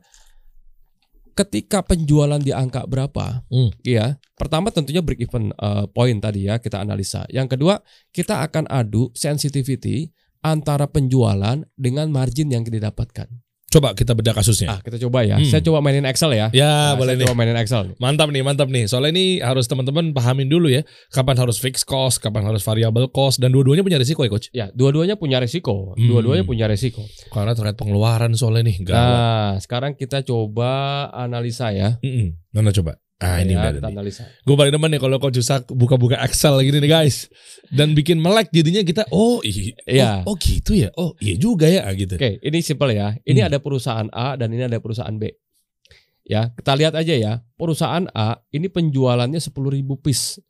ketika 1.35 1.83
penjualan 1.83 2.39
di 2.39 2.55
angka 2.55 2.87
berapa. 2.87 3.43
Hmm. 3.51 3.75
Iya. 3.83 4.15
Pertama 4.39 4.71
tentunya 4.71 5.03
break 5.03 5.19
even 5.19 5.51
uh, 5.59 5.83
point 5.91 6.19
tadi 6.23 6.47
ya 6.47 6.63
kita 6.63 6.79
analisa. 6.79 7.27
Yang 7.27 7.59
kedua, 7.59 7.83
kita 8.15 8.39
akan 8.39 8.71
adu 8.71 9.11
sensitivity 9.11 10.15
antara 10.45 10.85
penjualan 10.85 11.65
dengan 11.73 12.07
margin 12.13 12.53
yang 12.53 12.61
didapatkan. 12.61 13.25
Coba 13.65 13.91
kita 13.91 14.15
bedah 14.15 14.31
kasusnya. 14.31 14.71
Ah, 14.71 14.79
kita 14.79 14.95
coba 15.03 15.27
ya. 15.27 15.35
Hmm. 15.35 15.51
Saya 15.51 15.59
coba 15.59 15.83
mainin 15.83 16.07
Excel 16.07 16.31
ya. 16.31 16.47
Ya 16.55 16.63
Nah, 16.63 16.95
boleh 16.95 17.19
nih. 17.19 17.25
saya 17.25 17.27
coba 17.27 17.35
mainin 17.43 17.57
Excel 17.59 17.81
nih. 17.91 17.95
Mantap 17.99 18.29
nih, 18.31 18.39
mantap 18.39 18.69
nih. 18.71 18.87
Soalnya 18.87 19.11
ini 19.11 19.43
harus 19.43 19.67
teman-teman 19.67 20.15
pahamin 20.15 20.47
dulu 20.47 20.71
ya. 20.71 20.87
Kapan 21.11 21.35
harus 21.35 21.59
fixed 21.59 21.83
cost, 21.83 22.23
kapan 22.23 22.47
harus 22.47 22.63
variable 22.63 23.11
cost, 23.11 23.43
dan 23.43 23.51
dua-duanya 23.51 23.83
punya 23.83 23.99
risiko 23.99 24.23
ya 24.23 24.31
coach. 24.31 24.47
Ya, 24.55 24.71
dua-duanya 24.71 25.19
punya 25.19 25.43
resiko. 25.43 25.91
Hmm. 25.99 26.07
Dua-duanya 26.07 26.47
punya 26.47 26.71
resiko. 26.71 27.03
Karena 27.27 27.51
terkait 27.51 27.75
pengeluaran 27.75 28.31
soalnya 28.39 28.63
nih. 28.71 28.77
Gawat. 28.79 28.95
Nah, 28.95 29.51
sekarang 29.59 29.91
kita 29.99 30.23
coba 30.23 30.71
analisa 31.11 31.75
ya. 31.75 31.99
Mm-mm. 31.99 32.31
Mana 32.55 32.71
coba? 32.71 32.95
Ah 33.15 33.39
ini 33.39 33.55
ya, 33.55 33.63
udah 33.63 33.71
kita 33.79 33.87
nih. 33.87 33.95
analisa. 33.95 34.23
Gue 34.43 34.55
paling 34.59 34.75
demen 34.75 34.91
nih 34.91 34.99
kalau 34.99 35.15
coach 35.23 35.39
Yusak 35.39 35.71
buka-buka 35.71 36.19
Excel 36.19 36.59
gini 36.67 36.83
nih 36.83 36.91
guys. 36.91 37.31
Dan 37.71 37.95
bikin 37.95 38.19
melek 38.19 38.51
jadinya 38.51 38.83
kita, 38.83 39.07
oh 39.07 39.39
iya, 39.39 40.19
oh, 40.27 40.31
oh 40.31 40.35
gitu 40.35 40.75
ya, 40.75 40.91
oh 40.99 41.15
iya 41.23 41.39
juga 41.39 41.71
ya 41.71 41.87
ah, 41.87 41.95
gitu. 41.95 42.19
Oke, 42.19 42.43
ini 42.43 42.59
simple 42.59 42.91
ya. 42.91 43.15
Ini 43.23 43.39
Hmm. 43.39 43.47
ada 43.47 43.57
perusahaan 43.63 44.07
A 44.11 44.35
dan 44.35 44.51
ini 44.51 44.67
ada 44.67 44.83
perusahaan 44.83 45.15
B. 45.15 45.31
Ya, 46.27 46.51
kita 46.59 46.75
lihat 46.75 46.91
aja 46.97 47.15
ya. 47.15 47.39
Perusahaan 47.55 48.03
A 48.11 48.43
ini 48.51 48.67
penjualannya 48.67 49.39
10.000 49.39 49.95
piece. 49.95 50.41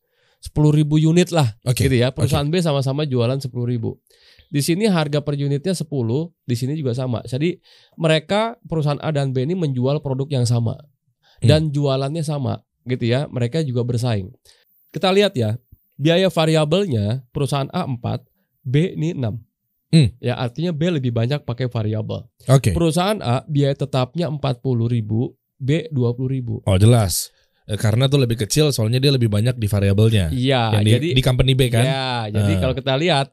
10.000 0.41 0.81
unit 1.01 1.29
lah 1.29 1.53
Oke. 1.65 1.85
gitu 1.85 1.95
ya. 2.01 2.09
Perusahaan 2.09 2.49
B 2.49 2.61
sama-sama 2.65 3.05
jualan 3.05 3.37
10.000. 3.37 3.77
Di 4.49 4.61
sini 4.61 4.85
harga 4.87 5.21
per 5.21 5.35
unitnya 5.35 5.73
10, 5.73 5.85
di 6.45 6.55
sini 6.55 6.73
juga 6.73 6.93
sama. 6.93 7.21
Jadi 7.25 7.57
mereka 7.97 8.55
perusahaan 8.65 9.01
A 9.01 9.09
dan 9.13 9.33
B 9.33 9.41
ini 9.45 9.53
menjual 9.53 10.01
produk 10.01 10.29
yang 10.31 10.45
sama. 10.49 10.77
Dan 11.41 11.71
jualannya 11.71 12.23
sama 12.23 12.61
gitu 12.85 13.07
ya. 13.07 13.25
Mereka 13.27 13.65
juga 13.65 13.81
bersaing. 13.81 14.29
Kita 14.91 15.11
lihat 15.11 15.35
ya, 15.35 15.59
biaya 15.95 16.31
variabelnya 16.31 17.23
perusahaan 17.31 17.67
A 17.71 17.83
4, 17.87 18.23
B 18.63 18.95
ini 18.95 19.11
6. 19.15 19.35
Hmm. 19.95 20.09
Ya, 20.19 20.35
artinya 20.35 20.75
B 20.75 20.91
lebih 20.91 21.15
banyak 21.15 21.47
pakai 21.47 21.71
variabel. 21.71 22.27
Oke. 22.51 22.75
Perusahaan 22.75 23.19
A 23.23 23.43
biaya 23.47 23.75
tetapnya 23.75 24.27
40.000, 24.27 25.31
B 25.55 25.69
20.000. 25.91 26.67
Oh 26.67 26.77
jelas. 26.79 27.31
Eh, 27.65 27.79
Karena 27.79 28.05
tuh 28.05 28.21
lebih 28.21 28.37
kecil 28.37 28.69
soalnya 28.69 29.01
dia 29.01 29.09
lebih 29.09 29.31
banyak 29.31 29.57
di 29.57 29.65
variabelnya. 29.65 30.29
Iya, 30.29 30.77
Yang 30.77 30.83
di, 30.83 30.91
jadi 30.91 31.07
di 31.17 31.21
company 31.23 31.53
B 31.57 31.61
kan? 31.73 31.83
Ya, 31.85 32.07
jadi 32.29 32.53
Ah. 32.53 32.59
kalau 32.61 32.73
kita 32.77 32.93
lihat 32.99 33.27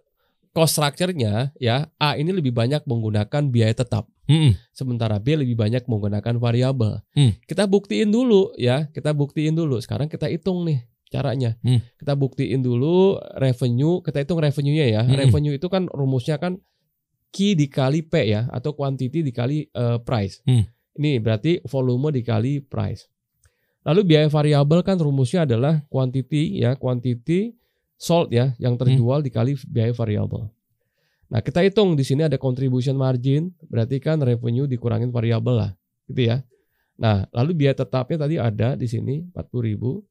cost 0.52 0.76
structure-nya 0.76 1.52
ya, 1.60 1.88
A 2.00 2.16
ini 2.16 2.32
lebih 2.32 2.52
banyak 2.52 2.84
menggunakan 2.88 3.42
biaya 3.52 3.74
tetap, 3.76 4.08
Mm-mm. 4.30 4.54
sementara 4.70 5.18
B 5.18 5.34
lebih 5.34 5.58
banyak 5.58 5.84
menggunakan 5.90 6.38
variabel. 6.38 7.02
Hmm. 7.12 7.34
Kita 7.42 7.66
buktiin 7.66 8.14
dulu 8.14 8.54
ya, 8.54 8.86
kita 8.94 9.10
buktiin 9.10 9.58
dulu. 9.58 9.82
Sekarang 9.82 10.06
kita 10.06 10.30
hitung 10.30 10.62
nih 10.62 10.86
caranya. 11.10 11.58
Hmm. 11.60 11.82
Kita 11.98 12.14
buktiin 12.14 12.62
dulu 12.62 13.18
revenue, 13.36 14.00
kita 14.00 14.22
hitung 14.22 14.38
revenue-nya 14.38 14.86
ya. 14.88 15.02
Hmm. 15.02 15.18
Revenue 15.18 15.58
itu 15.58 15.66
kan 15.66 15.90
rumusnya 15.90 16.38
kan 16.38 16.62
Q 17.32 17.56
dikali 17.56 18.04
P 18.06 18.30
ya 18.30 18.46
atau 18.52 18.76
quantity 18.76 19.26
dikali 19.26 19.66
eh, 19.68 19.98
price. 20.00 20.40
Hmm. 20.46 20.64
Ini 20.96 21.18
berarti 21.18 21.64
volume 21.66 22.12
dikali 22.12 22.60
price. 22.62 23.08
Lalu 23.82 24.14
biaya 24.14 24.28
variabel 24.30 24.86
kan 24.86 24.94
rumusnya 25.00 25.42
adalah 25.42 25.82
quantity 25.90 26.62
ya, 26.62 26.78
quantity 26.78 27.58
sold 27.98 28.30
ya 28.30 28.54
yang 28.62 28.78
terjual 28.78 29.18
dikali 29.22 29.58
biaya 29.66 29.90
variabel. 29.90 30.46
Nah, 31.32 31.40
kita 31.40 31.64
hitung 31.64 31.96
di 31.96 32.04
sini 32.04 32.22
ada 32.22 32.36
contribution 32.36 32.92
margin, 32.92 33.48
berarti 33.64 33.96
kan 33.98 34.20
revenue 34.20 34.68
dikurangin 34.68 35.08
variabel 35.08 35.54
lah, 35.56 35.70
gitu 36.04 36.28
ya. 36.28 36.44
Nah, 36.94 37.24
lalu 37.32 37.56
biaya 37.56 37.72
tetapnya 37.74 38.20
tadi 38.20 38.36
ada 38.36 38.76
di 38.76 38.84
sini 38.84 39.24
40.000 39.32 40.04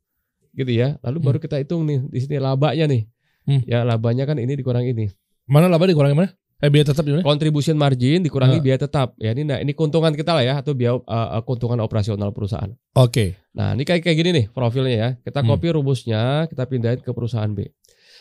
gitu 0.52 0.72
ya. 0.74 0.98
Lalu 1.00 1.18
Hmm. 1.22 1.28
baru 1.30 1.38
kita 1.38 1.62
hitung 1.62 1.86
nih 1.86 2.02
di 2.10 2.20
sini 2.20 2.42
labanya 2.42 2.90
nih. 2.90 3.06
Hmm. 3.46 3.62
Ya, 3.64 3.86
labanya 3.86 4.26
kan 4.26 4.36
ini 4.36 4.58
dikurang 4.58 4.82
ini. 4.84 5.14
Mana 5.46 5.70
laba 5.70 5.86
dikurangi 5.86 6.18
mana? 6.18 6.34
Eh 6.58 6.70
biaya 6.70 6.90
tetap 6.90 7.02
gimana? 7.02 7.22
Contribution 7.22 7.74
margin 7.74 8.22
dikurangi 8.22 8.58
Ah. 8.58 8.64
biaya 8.64 8.78
tetap. 8.78 9.14
Ya, 9.18 9.34
ini 9.34 9.42
nah 9.42 9.58
ini 9.58 9.74
keuntungan 9.74 10.14
kita 10.14 10.34
lah 10.34 10.42
ya 10.42 10.54
atau 10.58 10.74
biaya 10.74 10.98
uh, 11.00 11.42
keuntungan 11.42 11.78
operasional 11.82 12.30
perusahaan. 12.30 12.70
Oke. 12.94 13.38
Nah, 13.54 13.74
ini 13.74 13.82
kayak 13.82 14.02
kayak 14.02 14.18
gini 14.18 14.30
nih 14.30 14.46
profilnya 14.50 14.94
ya. 14.94 15.10
Kita 15.22 15.42
Hmm. 15.42 15.50
copy 15.50 15.68
rumusnya, 15.74 16.46
kita 16.50 16.66
pindahin 16.66 17.02
ke 17.02 17.10
perusahaan 17.14 17.50
B. 17.50 17.66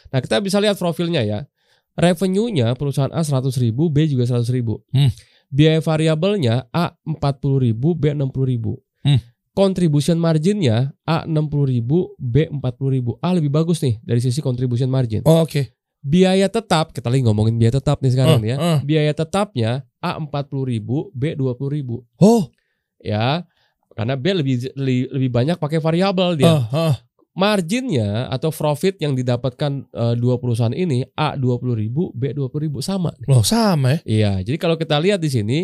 Nah, 0.09 0.21
kita 0.21 0.41
bisa 0.41 0.57
lihat 0.57 0.77
profilnya 0.77 1.21
ya. 1.21 1.45
Revenue-nya 1.99 2.75
perusahaan 2.79 3.11
A 3.11 3.23
100.000, 3.23 3.71
B 3.75 3.97
juga 4.07 4.25
100.000. 4.27 4.63
Hmm. 4.95 5.11
Biaya 5.51 5.83
variabelnya 5.83 6.71
A 6.71 6.95
40.000, 7.03 7.75
B 7.75 8.05
60.000. 8.15 9.07
Hmm. 9.07 9.21
Contribution 9.51 10.17
marginnya 10.17 10.95
A 11.03 11.27
60.000, 11.27 11.83
B 12.17 12.37
40.000. 12.49 13.19
A 13.19 13.29
lebih 13.35 13.51
bagus 13.51 13.83
nih 13.83 13.99
dari 14.01 14.23
sisi 14.23 14.39
contribution 14.39 14.87
margin. 14.87 15.27
Oh, 15.27 15.43
oke. 15.43 15.75
Biaya 16.01 16.49
tetap, 16.49 16.97
kita 16.97 17.13
lagi 17.13 17.21
ngomongin 17.27 17.61
biaya 17.61 17.77
tetap 17.77 18.01
nih 18.01 18.13
sekarang 18.15 18.41
nih 18.41 18.55
ya. 18.55 18.57
oh. 18.57 18.79
Biaya 18.81 19.13
tetapnya 19.13 19.85
A 20.01 20.17
40.000, 20.17 20.81
B 21.13 21.23
20.000. 21.37 22.23
Oh, 22.23 22.49
Ya. 23.01 23.45
Karena 23.91 24.15
B 24.17 24.33
lebih 24.33 24.71
lebih, 24.79 25.01
lebih 25.13 25.31
banyak 25.35 25.57
pakai 25.59 25.83
variabel 25.83 26.39
dia 26.39 26.49
ah, 26.49 26.63
ah. 26.73 26.95
Marginnya 27.41 28.29
atau 28.29 28.53
profit 28.53 29.01
yang 29.01 29.17
didapatkan 29.17 29.89
eh, 29.89 30.15
dua 30.21 30.37
perusahaan 30.37 30.77
ini 30.77 31.01
A 31.17 31.33
20.000, 31.35 31.89
B 32.13 32.23
20.000 32.37 32.85
sama. 32.85 33.17
Loh, 33.25 33.41
sama 33.41 33.97
ya? 33.97 33.99
Iya, 34.05 34.33
jadi 34.53 34.57
kalau 34.61 34.77
kita 34.77 35.01
lihat 35.01 35.25
di 35.25 35.33
sini 35.33 35.59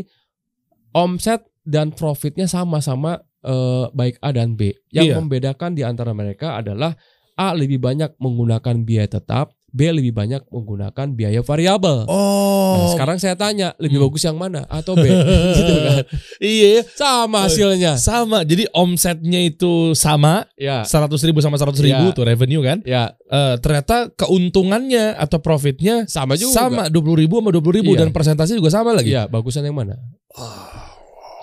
omset 0.97 1.45
dan 1.67 1.93
profitnya 1.93 2.49
sama-sama 2.49 3.21
eh, 3.47 3.87
baik 3.93 4.19
A 4.25 4.33
dan 4.33 4.57
B. 4.57 4.73
Yang 4.91 5.13
Iya. 5.13 5.17
membedakan 5.21 5.71
di 5.77 5.83
antara 5.85 6.11
mereka 6.11 6.59
adalah 6.59 6.97
A 7.37 7.53
lebih 7.53 7.77
banyak 7.79 8.17
menggunakan 8.17 8.83
biaya 8.83 9.21
tetap, 9.21 9.53
B 9.77 9.93
lebih 9.93 10.11
banyak 10.11 10.49
menggunakan 10.49 11.07
biaya 11.13 11.45
variabel. 11.45 12.09
Oh. 12.09 12.81
Nah, 12.81 12.89
sekarang 12.97 13.21
saya 13.21 13.37
tanya, 13.37 13.77
lebih 13.77 14.01
Hmm. 14.01 14.09
bagus 14.09 14.25
yang 14.25 14.35
mana? 14.35 14.65
A 14.67 14.81
atau 14.81 14.97
B? 14.97 15.05
gitu 15.61 15.75
kan. 15.77 15.97
Iya, 16.41 16.81
Sama 16.97 17.37
Oh, 17.37 17.45
hasilnya. 17.45 18.01
sama. 18.01 18.41
Jadi 18.41 18.65
omsetnya 18.73 19.45
itu 19.45 19.93
sama, 19.93 20.49
Ya. 20.57 20.81
100 20.83 21.21
ribu 21.23 21.45
sama 21.45 21.61
100 21.61 21.85
ribu 21.85 22.09
Iya. 22.09 22.17
tuh 22.17 22.25
revenue 22.25 22.65
kan? 22.65 22.81
Ya, 22.83 23.13
Eh, 23.27 23.59
ternyata 23.59 24.07
keuntungannya 24.15 25.13
atau 25.13 25.43
profitnya 25.43 26.07
sama 26.07 26.39
juga. 26.39 26.55
sama 26.57 26.87
20 26.87 27.19
ribu 27.19 27.37
sama 27.37 27.51
20 27.51 27.75
ribu 27.77 27.93
Iya. 27.93 28.07
dan 28.07 28.15
persentase 28.15 28.55
juga 28.55 28.71
sama 28.71 28.95
lagi. 28.95 29.11
Iya, 29.11 29.27
bagusan 29.27 29.67
yang 29.67 29.75
mana? 29.75 29.99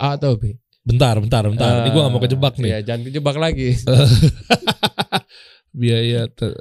A 0.00 0.16
atau 0.16 0.34
B? 0.34 0.58
Bentar, 0.80 1.16
bentar, 1.16 1.44
bentar. 1.44 1.84
Ini 1.84 1.92
gue 1.92 2.00
gak 2.00 2.10
mau 2.10 2.20
kejebak 2.20 2.54
nih. 2.58 2.70
Iya, 2.72 2.78
jangan 2.82 3.02
kejebak 3.06 3.36
lagi. 3.36 3.68
Biaya 5.74 6.30
ter- 6.30 6.54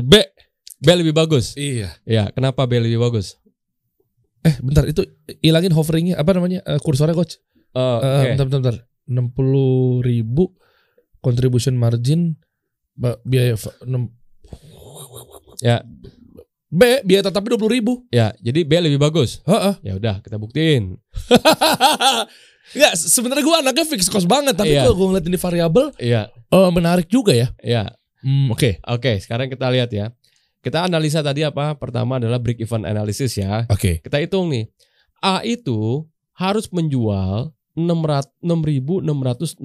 B. 0.00 0.14
B 0.78 0.86
lebih 0.94 1.10
bagus. 1.10 1.56
Iya. 1.56 1.90
Ya, 2.04 2.30
kenapa 2.30 2.68
B 2.68 2.78
lebih 2.78 3.00
bagus? 3.00 3.40
Eh, 4.44 4.54
bentar 4.60 4.84
itu 4.84 5.02
hilangin 5.40 5.72
hoveringnya 5.72 6.20
apa 6.20 6.36
namanya? 6.36 6.60
Eh, 6.62 6.78
kursornya 6.78 7.16
coach. 7.16 7.40
Oh, 7.72 7.98
Eh, 7.98 8.06
oke. 8.06 8.28
bentar, 8.36 8.46
bentar, 8.46 8.60
bentar. 8.60 8.76
60 9.04 10.00
ribu 10.00 10.54
contribution 11.18 11.74
margin 11.74 12.36
biaya 13.24 13.56
fa- 13.56 13.74
enam- 13.82 14.12
Ya. 15.58 15.82
B 16.68 16.82
biaya 17.02 17.22
tetapnya 17.22 17.54
20 17.56 17.70
ribu. 17.70 17.92
Ya, 18.10 18.34
jadi 18.38 18.62
B 18.62 18.72
lebih 18.78 18.98
bagus. 18.98 19.40
Heeh. 19.46 19.74
Ya 19.82 19.94
udah, 19.96 20.20
kita 20.20 20.36
buktiin. 20.36 20.98
Enggak, 22.74 22.92
sebenarnya 22.98 23.44
gue 23.46 23.56
anaknya 23.62 23.84
fixed 23.86 24.10
cost 24.10 24.26
banget, 24.26 24.58
tapi 24.58 24.74
Iya. 24.74 24.82
kalau 24.84 24.96
gue 24.98 25.06
ngeliat 25.14 25.26
ini 25.26 25.38
variabel 25.38 25.86
Iya, 25.96 26.22
eh, 26.30 26.70
menarik 26.74 27.06
juga 27.06 27.30
ya. 27.32 27.48
ya. 27.62 27.94
Hmm, 28.24 28.50
oke. 28.50 28.80
Oke, 28.88 29.20
sekarang 29.20 29.46
kita 29.46 29.68
lihat 29.70 29.92
ya. 29.92 30.10
Kita 30.64 30.88
analisa 30.88 31.20
tadi 31.20 31.44
apa? 31.44 31.76
Pertama 31.76 32.16
adalah 32.16 32.40
break 32.40 32.56
even 32.58 32.88
analysis 32.88 33.36
ya. 33.36 33.68
Oke. 33.68 34.00
Kita 34.00 34.16
hitung 34.16 34.48
nih. 34.48 34.64
A 35.20 35.44
itu 35.44 36.08
harus 36.32 36.66
menjual 36.72 37.52
600 37.76 38.32
6.667 38.40 39.60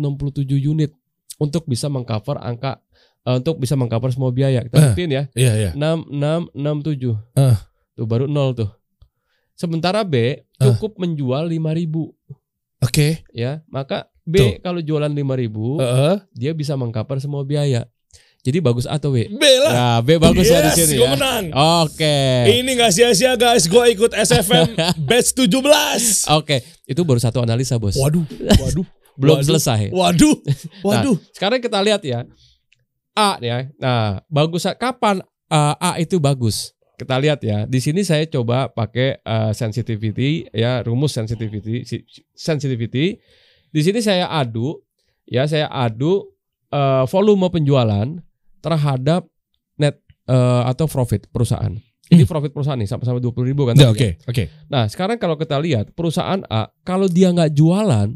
unit 0.59 0.91
untuk 1.39 1.63
bisa 1.65 1.87
mengcover 1.87 2.35
angka 2.37 2.83
eh, 3.23 3.39
untuk 3.39 3.63
bisa 3.63 3.79
mengcover 3.79 4.11
semua 4.11 4.35
biaya. 4.35 4.59
Kita 4.67 4.91
buktiin 4.91 5.11
ya. 5.15 5.23
Iya, 5.39 5.53
iya. 5.55 5.71
6667. 5.71 7.15
Eh. 7.39 7.55
Tuh 7.95 8.03
baru 8.03 8.27
nol 8.27 8.51
tuh. 8.59 8.69
Sementara 9.55 10.03
B 10.03 10.43
cukup 10.59 10.99
menjual 10.99 11.47
5000 11.47 12.11
Oke. 12.79 13.23
ya. 13.35 13.61
Maka 13.67 14.07
B 14.23 14.61
kalau 14.61 14.79
jualan 14.79 15.09
5000 15.09 15.81
Heeh. 15.81 16.15
dia 16.37 16.51
bisa 16.53 16.77
mengcover 16.77 17.17
semua 17.17 17.41
biaya. 17.43 17.89
Jadi 18.39 18.63
bagus 18.63 18.87
atau 18.87 19.11
B? 19.11 19.27
B 19.27 19.43
lah. 19.59 19.71
Ya, 19.73 19.89
B 19.99 20.15
bagus 20.15 20.47
lah 20.47 20.63
di 20.63 20.71
yes, 20.71 20.77
sini 20.79 20.93
gue 20.95 21.03
ya. 21.03 21.11
menang. 21.11 21.45
Oke. 21.83 22.15
Ini 22.47 22.71
gak 22.79 22.95
sia-sia 22.95 23.35
guys, 23.35 23.67
gue 23.67 23.83
ikut 23.91 24.15
SFM 24.15 24.79
batch 25.03 25.35
17. 25.35 25.59
Oke, 26.39 26.63
itu 26.87 27.01
baru 27.03 27.19
satu 27.19 27.43
analisa, 27.43 27.75
Bos. 27.75 27.99
Waduh, 27.99 28.23
waduh, 28.63 28.87
Belum 29.19 29.43
waduh. 29.43 29.43
selesai. 29.43 29.91
waduh, 29.91 30.35
waduh. 30.87 31.19
Sekarang 31.35 31.59
kita 31.59 31.83
lihat 31.83 31.99
ya. 32.07 32.23
A 33.11 33.35
ya. 33.43 33.67
Nah, 33.75 34.23
bagus 34.31 34.63
kapan 34.79 35.19
uh, 35.51 35.75
A 35.75 35.99
itu 35.99 36.15
bagus? 36.15 36.71
Kita 36.99 37.15
lihat 37.15 37.39
ya. 37.39 37.63
Di 37.63 37.79
sini 37.79 38.03
saya 38.03 38.27
coba 38.27 38.67
pakai 38.67 39.23
uh, 39.23 39.55
sensitivity 39.55 40.51
ya, 40.51 40.83
rumus 40.83 41.15
sensitivity 41.15 41.87
si- 41.87 42.03
sensitivity. 42.35 43.15
Di 43.71 43.81
sini 43.81 44.03
saya 44.03 44.27
adu 44.27 44.83
ya, 45.23 45.47
saya 45.47 45.71
adu 45.71 46.27
uh, 46.75 47.07
volume 47.07 47.47
penjualan 47.47 48.19
terhadap 48.59 49.23
net 49.79 50.03
uh, 50.27 50.67
atau 50.67 50.91
profit 50.91 51.31
perusahaan. 51.31 51.71
Ini 52.09 52.25
profit 52.25 52.51
perusahaan 52.51 52.75
nih 52.75 52.89
sama-sama 52.89 53.21
20 53.21 53.47
ribu 53.53 53.69
kan? 53.69 53.77
Hmm. 53.77 53.85
Ya, 53.85 53.93
tadi 53.93 53.95
Oke, 53.95 54.09
kan? 54.19 54.29
oke. 54.33 54.43
Nah, 54.67 54.83
sekarang 54.89 55.17
kalau 55.21 55.37
kita 55.37 55.55
lihat 55.61 55.93
perusahaan 55.93 56.41
A, 56.49 56.67
kalau 56.81 57.05
dia 57.05 57.29
nggak 57.29 57.53
jualan, 57.53 58.11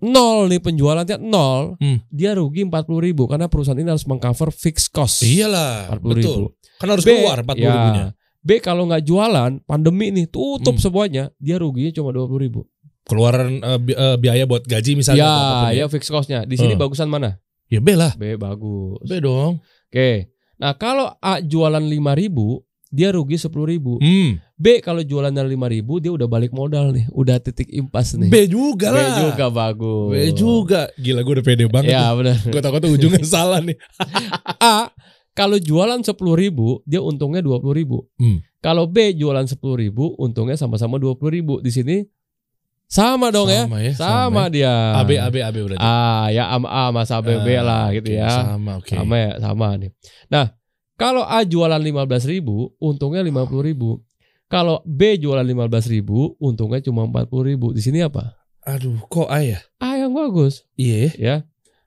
nol 0.00 0.46
nih 0.46 0.60
penjualannya 0.60 1.16
nol, 1.18 1.74
Hmm. 1.76 1.98
dia 2.08 2.32
rugi 2.32 2.62
40 2.62 2.98
ribu 2.98 3.26
karena 3.26 3.46
perusahaan 3.46 3.74
ini 3.74 3.88
harus 3.88 4.04
mengcover 4.04 4.48
fixed 4.48 4.90
cost. 4.90 5.22
Iyalah, 5.22 5.90
40 5.92 6.02
betul. 6.12 6.36
ribu. 6.38 6.46
Kan 6.76 6.88
harus 6.88 7.02
B, 7.02 7.10
keluar 7.12 7.38
40 7.42 7.58
ya, 7.58 7.72
ribunya. 7.72 8.06
B 8.38 8.50
kalau 8.58 8.86
nggak 8.86 9.02
jualan, 9.02 9.52
pandemi 9.62 10.08
nih 10.08 10.26
tutup 10.26 10.74
Hmm. 10.74 10.80
semuanya, 10.80 11.24
dia 11.36 11.58
ruginya 11.58 11.90
cuma 11.90 12.10
20 12.10 12.38
ribu. 12.38 12.60
Keluaran 13.02 13.58
eh, 13.58 13.78
bi- 13.78 13.96
eh, 13.96 14.16
biaya 14.16 14.44
buat 14.44 14.62
gaji 14.62 14.92
misalnya. 14.94 15.24
apa 15.24 15.40
pun 15.40 15.72
Ya, 15.72 15.80
ya 15.80 15.86
fixed 15.88 16.08
costnya. 16.08 16.44
Di 16.44 16.54
sini 16.54 16.76
Hmm. 16.76 16.82
bagusan 16.82 17.08
mana? 17.08 17.40
Ya 17.66 17.80
B 17.80 17.92
lah. 17.92 18.12
B 18.14 18.36
bagus. 18.36 19.02
B 19.02 19.18
dong. 19.18 19.58
Oke. 19.88 20.30
Nah, 20.58 20.74
kalau 20.74 21.10
A 21.18 21.40
jualan 21.40 21.80
5 21.80 22.12
ribu, 22.12 22.62
dia 22.88 23.12
rugi 23.12 23.36
10 23.36 23.52
ribu. 23.68 24.00
Hmm. 24.00 24.40
B 24.58 24.80
kalau 24.80 25.04
jualannya 25.04 25.44
5 25.44 25.74
ribu, 25.74 26.00
dia 26.00 26.10
udah 26.10 26.26
balik 26.26 26.50
modal 26.50 26.90
nih, 26.90 27.06
udah 27.12 27.36
titik 27.38 27.68
impas 27.70 28.16
nih. 28.16 28.32
B 28.32 28.48
juga 28.48 28.90
B 28.90 28.96
lah. 28.98 29.18
juga 29.30 29.46
bagus. 29.52 30.10
B 30.10 30.16
juga. 30.34 30.80
Gila 30.96 31.20
gue 31.22 31.32
udah 31.38 31.46
pede 31.46 31.64
banget. 31.68 31.94
Ya 31.94 32.10
benar. 32.16 32.36
Gue 32.42 32.60
takut 32.64 32.80
tuh 32.80 32.92
ujungnya 32.96 33.22
salah 33.36 33.60
nih. 33.62 33.76
A 34.58 34.90
kalau 35.36 35.54
jualan 35.54 36.02
10 36.02 36.18
ribu 36.34 36.82
dia 36.82 36.98
untungnya 36.98 37.38
20 37.44 37.62
ribu. 37.78 38.08
Hmm. 38.18 38.42
Kalau 38.58 38.90
B 38.90 39.14
jualan 39.14 39.46
10 39.46 39.54
ribu 39.78 40.18
untungnya 40.18 40.58
sama-sama 40.58 40.98
20 40.98 41.14
ribu. 41.30 41.62
Di 41.62 41.70
sini 41.70 42.02
sama 42.88 43.28
dong 43.28 43.46
ya. 43.52 43.68
Sama 43.68 43.78
ya. 43.84 43.92
Sama, 43.94 44.42
ya. 44.48 44.50
dia. 44.50 44.74
AB 44.98 45.10
AB 45.14 45.36
AB 45.44 45.56
berarti. 45.70 45.78
Ah 45.84 46.32
ya 46.34 46.50
A 46.50 46.56
A 46.58 46.82
mas 46.90 47.12
A 47.12 47.20
B 47.20 47.36
B 47.44 47.48
Ah, 47.54 47.62
lah 47.62 47.84
gitu 47.94 48.10
oke, 48.10 48.18
ya. 48.18 48.32
Sama 48.32 48.72
oke. 48.80 48.94
Sama 48.96 49.14
ya 49.14 49.32
sama 49.38 49.66
nih. 49.76 49.90
Nah 50.32 50.57
kalau 50.98 51.22
A 51.22 51.46
jualan 51.46 51.78
15 51.78 52.26
ribu 52.26 52.74
untungnya 52.82 53.22
50 53.22 53.62
ribu. 53.62 54.02
Kalau 54.48 54.80
B 54.82 55.14
jualan 55.20 55.44
15 55.44 55.92
ribu 55.92 56.34
untungnya 56.40 56.82
cuma 56.82 57.06
40 57.06 57.46
ribu. 57.46 57.70
Di 57.70 57.84
sini 57.84 58.02
apa? 58.02 58.34
Aduh, 58.66 58.98
kok 59.06 59.28
A 59.30 59.40
ya? 59.40 59.60
A 59.78 59.96
yang 59.96 60.12
bagus 60.12 60.66
Iya. 60.74 61.08
ya. 61.14 61.36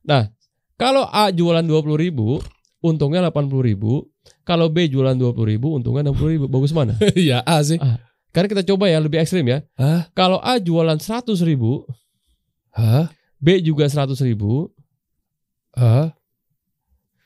Nah, 0.01 0.29
kalau 0.77 1.05
A 1.09 1.29
jualan 1.29 1.61
20 1.65 1.97
ribu, 1.99 2.39
untungnya 2.81 3.21
80 3.27 3.61
ribu. 3.61 4.07
Kalau 4.41 4.69
B 4.69 4.85
jualan 4.89 5.13
20 5.13 5.45
ribu, 5.45 5.73
untungnya 5.73 6.09
60 6.09 6.31
ribu. 6.37 6.45
Bagus 6.49 6.71
mana? 6.73 6.97
ya 7.17 7.41
A 7.45 7.61
sih. 7.61 7.77
Karena 8.31 8.47
kita 8.47 8.63
coba 8.63 8.87
ya, 8.87 8.97
lebih 9.03 9.19
ekstrim 9.19 9.43
ya. 9.45 9.61
Hah? 9.75 10.07
Kalau 10.15 10.39
A 10.39 10.55
jualan 10.57 10.97
100 10.97 11.35
ribu, 11.43 11.83
Hah? 12.71 13.11
B 13.41 13.59
juga 13.59 13.89
100 13.89 14.15
ribu, 14.23 14.69
Hah? 15.75 16.13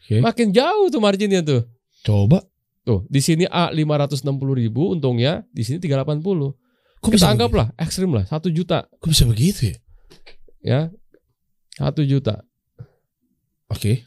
Oke. 0.06 0.22
makin 0.22 0.50
jauh 0.54 0.88
tuh 0.90 1.02
marginnya 1.04 1.42
tuh. 1.42 1.66
Coba. 2.06 2.46
Tuh, 2.86 3.02
di 3.10 3.18
sini 3.18 3.50
A 3.50 3.74
560 3.74 4.22
ribu, 4.54 4.94
untungnya 4.94 5.42
di 5.50 5.66
sini 5.66 5.82
380. 5.82 6.54
Kok 7.02 7.10
kita 7.10 7.18
bisa 7.18 7.28
anggap 7.34 7.50
begitu? 7.50 7.60
lah, 7.66 7.68
ekstrim 7.82 8.12
lah, 8.14 8.26
1 8.30 8.50
juta 8.54 8.86
Kok 9.02 9.10
bisa 9.10 9.26
begitu 9.26 9.74
ya? 9.74 9.76
ya. 10.62 10.82
1 11.82 12.06
juta. 12.06 12.46
Oke. 13.68 14.06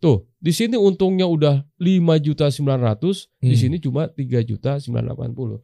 Tuh, 0.00 0.24
di 0.40 0.48
sini 0.50 0.80
untungnya 0.80 1.28
udah 1.28 1.60
5 1.76 2.16
juta 2.18 2.48
900, 2.48 3.28
di 3.38 3.52
Hmm. 3.52 3.60
sini 3.60 3.76
cuma 3.78 4.08
3 4.08 4.40
juta 4.40 4.80
980. 4.80 5.60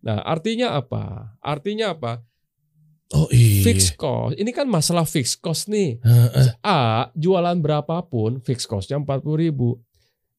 Nah, 0.00 0.22
artinya 0.22 0.78
apa? 0.78 1.34
Artinya 1.42 1.92
apa? 1.92 2.22
Oh 3.10 3.26
iya. 3.34 3.66
Fixed 3.66 3.98
cost. 3.98 4.38
Ini 4.38 4.48
kan 4.54 4.70
masalah 4.70 5.02
fixed 5.02 5.42
cost 5.42 5.66
nih. 5.66 5.98
Heeh, 6.00 6.54
A, 6.62 7.10
jualan 7.18 7.58
berapapun, 7.58 8.38
fixed 8.40 8.70
costnya 8.70 8.96
40 8.96 9.34
ribu. 9.34 9.82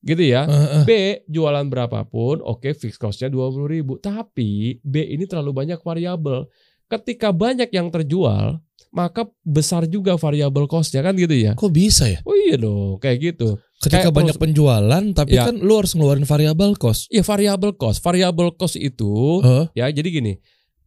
Gitu 0.02 0.24
ya. 0.28 0.46
heeh. 0.46 0.84
B, 0.84 0.92
jualan 1.28 1.66
berapapun, 1.66 2.42
oke 2.42 2.74
fixed 2.74 2.98
costnya 2.98 3.30
20 3.30 3.70
ribu. 3.70 3.94
Tapi 3.96 4.82
B 4.82 4.96
ini 5.06 5.26
terlalu 5.26 5.54
banyak 5.56 5.80
variabel. 5.80 6.50
Ketika 6.86 7.30
banyak 7.30 7.70
yang 7.70 7.88
terjual, 7.88 8.60
maka 8.90 9.24
besar 9.42 9.86
juga 9.86 10.18
variabel 10.18 10.66
costnya 10.66 11.00
kan 11.00 11.16
gitu 11.16 11.32
ya. 11.32 11.54
Kok 11.54 11.70
bisa 11.70 12.10
ya? 12.10 12.20
Oh 12.22 12.34
iya 12.34 12.58
dong, 12.58 12.98
kayak 12.98 13.18
gitu. 13.32 13.56
Ketika 13.78 14.10
Kayak 14.10 14.14
banyak 14.14 14.36
perus- 14.36 14.44
penjualan, 14.44 15.04
tapi 15.12 15.34
Ya. 15.34 15.48
kan 15.48 15.56
lu 15.58 15.74
harus 15.74 15.94
ngeluarin 15.94 16.26
variabel 16.26 16.76
cost. 16.76 17.08
Ya 17.08 17.22
variabel 17.22 17.74
cost. 17.74 18.02
Variabel 18.02 18.54
cost 18.54 18.76
itu 18.76 19.42
Heeh. 19.42 19.66
ya 19.74 19.86
jadi 19.88 20.10
gini. 20.12 20.34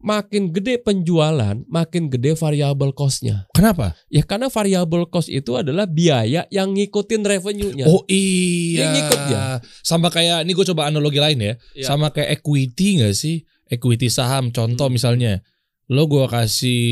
Makin 0.04 0.52
gede 0.52 0.76
penjualan, 0.76 1.56
makin 1.64 2.12
gede 2.12 2.36
variabel 2.36 2.92
costnya. 2.92 3.48
Kenapa? 3.56 3.96
Ya 4.12 4.20
karena 4.20 4.52
variabel 4.52 5.08
cost 5.08 5.32
itu 5.32 5.56
adalah 5.56 5.88
biaya 5.88 6.44
yang 6.52 6.76
ngikutin 6.76 7.24
revenue-nya. 7.24 7.88
Oh 7.88 8.04
iya. 8.04 8.84
Yang 8.84 8.90
ngikut 9.00 9.20
ya? 9.32 9.40
Sama 9.80 10.12
kayak 10.12 10.44
ini 10.44 10.52
gue 10.52 10.66
coba 10.68 10.92
analogi 10.92 11.24
lain 11.24 11.40
ya. 11.40 11.54
Iya. 11.72 11.88
Sama 11.88 12.12
kayak 12.12 12.36
equity 12.36 13.00
gak 13.00 13.16
sih? 13.16 13.48
Equity 13.64 14.12
saham. 14.12 14.52
Contoh 14.52 14.92
Hmm. 14.92 14.94
misalnya, 14.94 15.40
lo 15.88 16.04
gue 16.04 16.28
kasih 16.28 16.82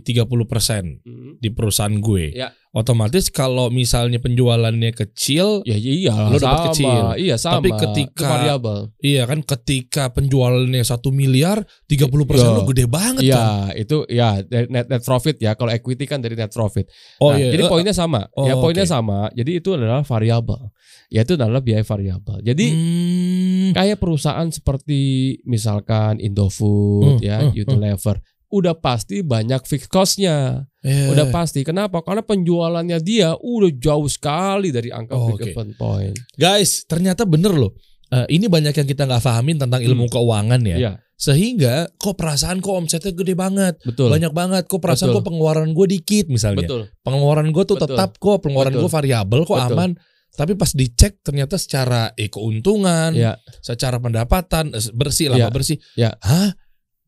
30% 0.00 1.04
Hmm. 1.04 1.36
di 1.36 1.52
perusahaan 1.52 1.92
gue. 1.92 2.32
Ya. 2.32 2.48
Otomatis 2.74 3.30
kalau 3.30 3.70
misalnya 3.70 4.18
penjualannya 4.18 4.90
kecil, 4.90 5.62
Ya 5.62 5.78
iya, 5.78 6.10
Lo 6.26 6.34
dapat 6.36 6.74
kecil. 6.74 7.14
Iya 7.16 7.38
sama. 7.38 7.62
Tapi 7.62 7.70
ketika- 7.70 8.26
variabel. 8.26 8.90
iya 8.98 9.22
kan 9.24 9.40
ketika 9.40 10.10
penjualannya 10.10 10.82
satu 10.82 11.08
miliar, 11.08 11.62
30% 11.86 12.42
Iya. 12.42 12.50
lo 12.50 12.62
gede 12.66 12.84
banget 12.84 13.22
kan. 13.24 13.70
Iya, 13.70 13.78
itu 13.78 13.96
ya 14.10 14.42
net 14.50 14.90
net 14.90 15.02
profit 15.02 15.38
ya. 15.38 15.54
Kalau 15.54 15.70
equity 15.70 16.02
kan 16.02 16.18
dari 16.18 16.34
net 16.34 16.50
profit. 16.50 16.90
Oh 17.18 17.30
Nah, 17.30 17.38
iya. 17.38 17.54
Jadi 17.54 17.62
Eh, 17.62 17.70
poinnya 17.70 17.94
sama. 17.94 18.26
oh, 18.34 18.42
ya 18.42 18.58
poinnya 18.58 18.82
oke. 18.82 18.90
sama. 18.90 19.30
Jadi 19.30 19.50
itu 19.54 19.70
adalah 19.70 20.02
variabel. 20.02 20.74
Ya 21.08 21.22
itu 21.22 21.38
adalah 21.38 21.62
biaya 21.62 21.86
variabel. 21.86 22.42
Jadi 22.42 22.66
Hmm. 22.68 23.70
kayak 23.72 23.96
perusahaan 23.96 24.50
seperti 24.50 25.00
misalkan 25.44 26.18
Indofood 26.18 27.16
Hmm, 27.16 27.22
ya, 27.22 27.38
hmm, 27.40 27.54
Unilever, 27.54 28.18
udah 28.50 28.74
pasti 28.74 29.22
banyak 29.22 29.62
fixed 29.62 29.86
cost-nya. 29.88 30.66
Eh, 30.84 31.08
Udah 31.08 31.32
pasti. 31.32 31.64
Kenapa? 31.64 32.04
Karena 32.04 32.20
penjualannya 32.20 33.00
dia 33.00 33.32
udah 33.32 33.72
jauh 33.72 34.04
sekali 34.04 34.68
dari 34.68 34.92
angka 34.92 35.16
Oh, 35.16 35.32
break 35.32 35.50
even 35.50 35.72
point. 35.74 36.12
Guys, 36.36 36.84
ternyata 36.84 37.24
bener 37.24 37.56
loh. 37.56 37.72
eh, 38.12 38.28
ini 38.30 38.46
banyak 38.46 38.70
yang 38.70 38.84
kita 38.84 39.08
nggak 39.08 39.24
pahamin 39.24 39.56
tentang 39.56 39.80
ilmu 39.80 40.06
keuangan 40.06 40.60
ya. 40.62 40.76
Iya, 40.76 40.92
Sehingga 41.16 41.88
kok 41.96 42.14
perasaan 42.14 42.60
kok 42.60 42.76
omsetnya 42.76 43.10
gede 43.10 43.32
banget, 43.32 43.80
betul. 43.80 44.12
banyak 44.12 44.30
banget. 44.30 44.62
Kok 44.68 44.78
perasaan 44.78 45.08
Betul. 45.10 45.18
kok 45.18 45.26
pengeluaran 45.32 45.70
gue 45.72 45.86
dikit 45.88 46.28
misalnya. 46.28 46.62
Betul. 46.62 46.82
Pengeluaran 47.00 47.48
gue 47.48 47.64
tuh 47.64 47.74
Betul. 47.74 47.96
tetap 47.96 48.10
kok, 48.20 48.38
pengeluaran 48.44 48.76
gue 48.76 48.90
variabel 48.92 49.40
kok 49.42 49.56
Betul. 49.56 49.72
aman. 49.72 49.90
Tapi 50.30 50.52
pas 50.52 50.68
dicek 50.68 51.22
ternyata 51.22 51.54
secara 51.56 52.10
eh, 52.14 52.28
keuntungan, 52.28 53.14
Ya, 53.14 53.38
secara 53.62 53.96
pendapatan 53.96 54.74
eh, 54.74 54.84
bersih 54.92 55.32
lah 55.32 55.38
Ya. 55.40 55.48
Bersih. 55.48 55.78
Ya. 55.96 56.12
Hah? 56.20 56.52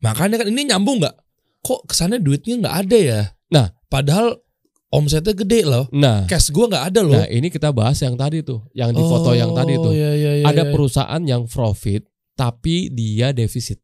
Makanya 0.00 0.42
kan 0.42 0.48
ini 0.48 0.64
nyambung 0.64 1.02
nggak? 1.02 1.14
Kok 1.60 1.90
kesannya 1.90 2.18
duitnya 2.18 2.56
nggak 2.62 2.76
ada 2.86 2.96
ya? 2.96 3.20
Nah. 3.52 3.70
padahal 3.86 4.38
omsetnya 4.90 5.34
gede 5.34 5.66
loh. 5.66 5.86
nah, 5.94 6.26
Cash 6.26 6.50
gue 6.50 6.66
nggak 6.66 6.84
ada 6.94 7.00
loh. 7.02 7.18
nah 7.18 7.26
ini 7.30 7.50
kita 7.50 7.70
bahas 7.70 7.98
yang 8.02 8.14
tadi 8.14 8.42
tuh, 8.42 8.66
yang 8.74 8.90
di 8.94 9.02
foto 9.02 9.34
yang 9.34 9.54
tadi 9.54 9.74
tuh. 9.78 9.92
iya, 9.94 10.10
iya, 10.14 10.32
iya, 10.42 10.46
Ada 10.46 10.66
iya. 10.66 10.72
perusahaan 10.72 11.22
yang 11.22 11.46
profit 11.46 12.06
tapi 12.36 12.92
dia 12.92 13.32
defisit. 13.32 13.80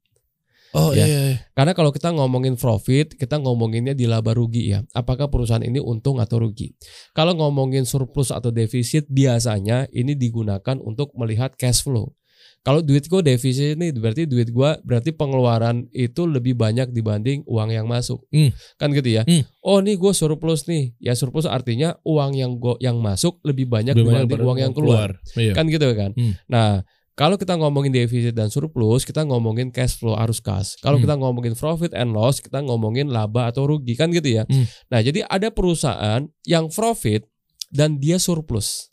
Oh 0.73 0.97
ya. 0.97 1.05
iya, 1.05 1.19
iya. 1.29 1.39
Karena 1.53 1.77
kalau 1.77 1.93
kita 1.93 2.09
ngomongin 2.17 2.57
profit, 2.57 3.13
kita 3.13 3.37
ngomonginnya 3.37 3.93
di 3.93 4.09
laba 4.09 4.33
rugi 4.33 4.73
ya. 4.73 4.81
Apakah 4.97 5.29
perusahaan 5.29 5.61
ini 5.61 5.77
untung 5.77 6.17
atau 6.17 6.41
rugi? 6.41 6.73
Kalau 7.13 7.37
ngomongin 7.37 7.85
surplus 7.85 8.33
atau 8.33 8.49
defisit, 8.49 9.05
biasanya 9.13 9.85
ini 9.93 10.17
digunakan 10.17 10.81
untuk 10.81 11.13
melihat 11.13 11.53
cash 11.61 11.85
flow. 11.85 12.17
Kalau 12.63 12.79
duit 12.79 13.11
gue 13.11 13.21
defisit 13.27 13.75
ini 13.75 13.91
berarti 13.91 14.23
duit 14.23 14.55
gue 14.55 14.71
berarti 14.87 15.11
pengeluaran 15.11 15.91
itu 15.91 16.31
lebih 16.31 16.55
banyak 16.55 16.95
dibanding 16.95 17.43
uang 17.43 17.75
yang 17.75 17.91
masuk. 17.91 18.23
Hmm. 18.31 18.55
Kan 18.79 18.95
gitu 18.95 19.11
ya. 19.11 19.27
Hmm. 19.27 19.43
Oh, 19.67 19.83
nih 19.83 19.99
gue 19.99 20.15
surplus 20.15 20.71
nih. 20.71 20.95
Ya 21.03 21.19
surplus 21.19 21.51
artinya 21.51 21.99
uang 22.07 22.39
yang 22.39 22.63
gua 22.63 22.79
yang 22.79 23.03
masuk 23.03 23.43
lebih 23.43 23.67
banyak 23.67 23.99
Lebih 23.99 24.07
banyak 24.07 24.07
dibanding 24.07 24.31
daripada 24.31 24.47
uang 24.47 24.59
yang 24.63 24.73
keluar. 24.73 25.09
Iya. 25.35 25.53
Kan 25.59 25.67
gitu 25.75 25.91
kan. 25.99 26.15
Hmm. 26.15 26.39
Nah, 26.47 26.87
kalau 27.13 27.35
kita 27.35 27.59
ngomongin 27.59 27.93
defisit 27.93 28.33
dan 28.33 28.49
surplus, 28.49 29.03
kita 29.03 29.27
ngomongin 29.27 29.69
cash 29.75 29.99
flow 29.99 30.15
arus 30.15 30.39
kas. 30.39 30.79
Kalau 30.79 30.97
Hmm. 30.97 31.05
kita 31.05 31.15
ngomongin 31.19 31.53
profit 31.59 31.93
and 31.99 32.15
loss, 32.15 32.39
kita 32.39 32.63
ngomongin 32.63 33.11
laba 33.11 33.51
atau 33.51 33.67
rugi 33.67 33.99
kan 33.99 34.09
gitu 34.15 34.39
ya. 34.39 34.47
Hmm. 34.47 34.65
Nah, 34.87 35.03
jadi 35.03 35.27
ada 35.27 35.51
perusahaan 35.51 36.25
yang 36.47 36.71
profit 36.71 37.27
dan 37.75 37.99
dia 37.99 38.23
surplus. 38.23 38.87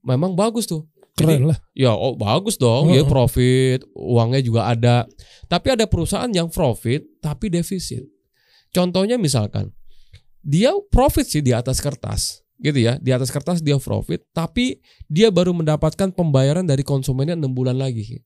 Memang 0.00 0.32
bagus 0.32 0.64
tuh. 0.64 0.88
Jadi, 1.20 1.44
lah. 1.44 1.58
ya 1.76 1.92
oh 1.92 2.16
bagus 2.16 2.56
dong, 2.56 2.90
ya 2.92 3.02
Heeh. 3.02 3.08
profit, 3.08 3.84
uangnya 3.92 4.40
juga 4.40 4.60
ada. 4.70 4.96
Tapi 5.46 5.76
ada 5.76 5.84
perusahaan 5.84 6.30
yang 6.30 6.48
profit 6.48 7.04
tapi 7.20 7.52
defisit. 7.52 8.06
Contohnya 8.70 9.18
misalkan 9.18 9.74
dia 10.40 10.72
profit 10.88 11.26
sih 11.28 11.42
di 11.44 11.52
atas 11.52 11.82
kertas, 11.82 12.40
gitu 12.60 12.78
ya. 12.80 12.96
Di 13.00 13.10
atas 13.12 13.28
kertas 13.28 13.60
dia 13.60 13.76
profit, 13.76 14.24
tapi 14.32 14.80
dia 15.10 15.28
baru 15.28 15.52
mendapatkan 15.52 16.12
pembayaran 16.12 16.64
dari 16.64 16.80
konsumennya 16.86 17.36
enam 17.36 17.52
bulan 17.52 17.76
lagi. 17.76 18.22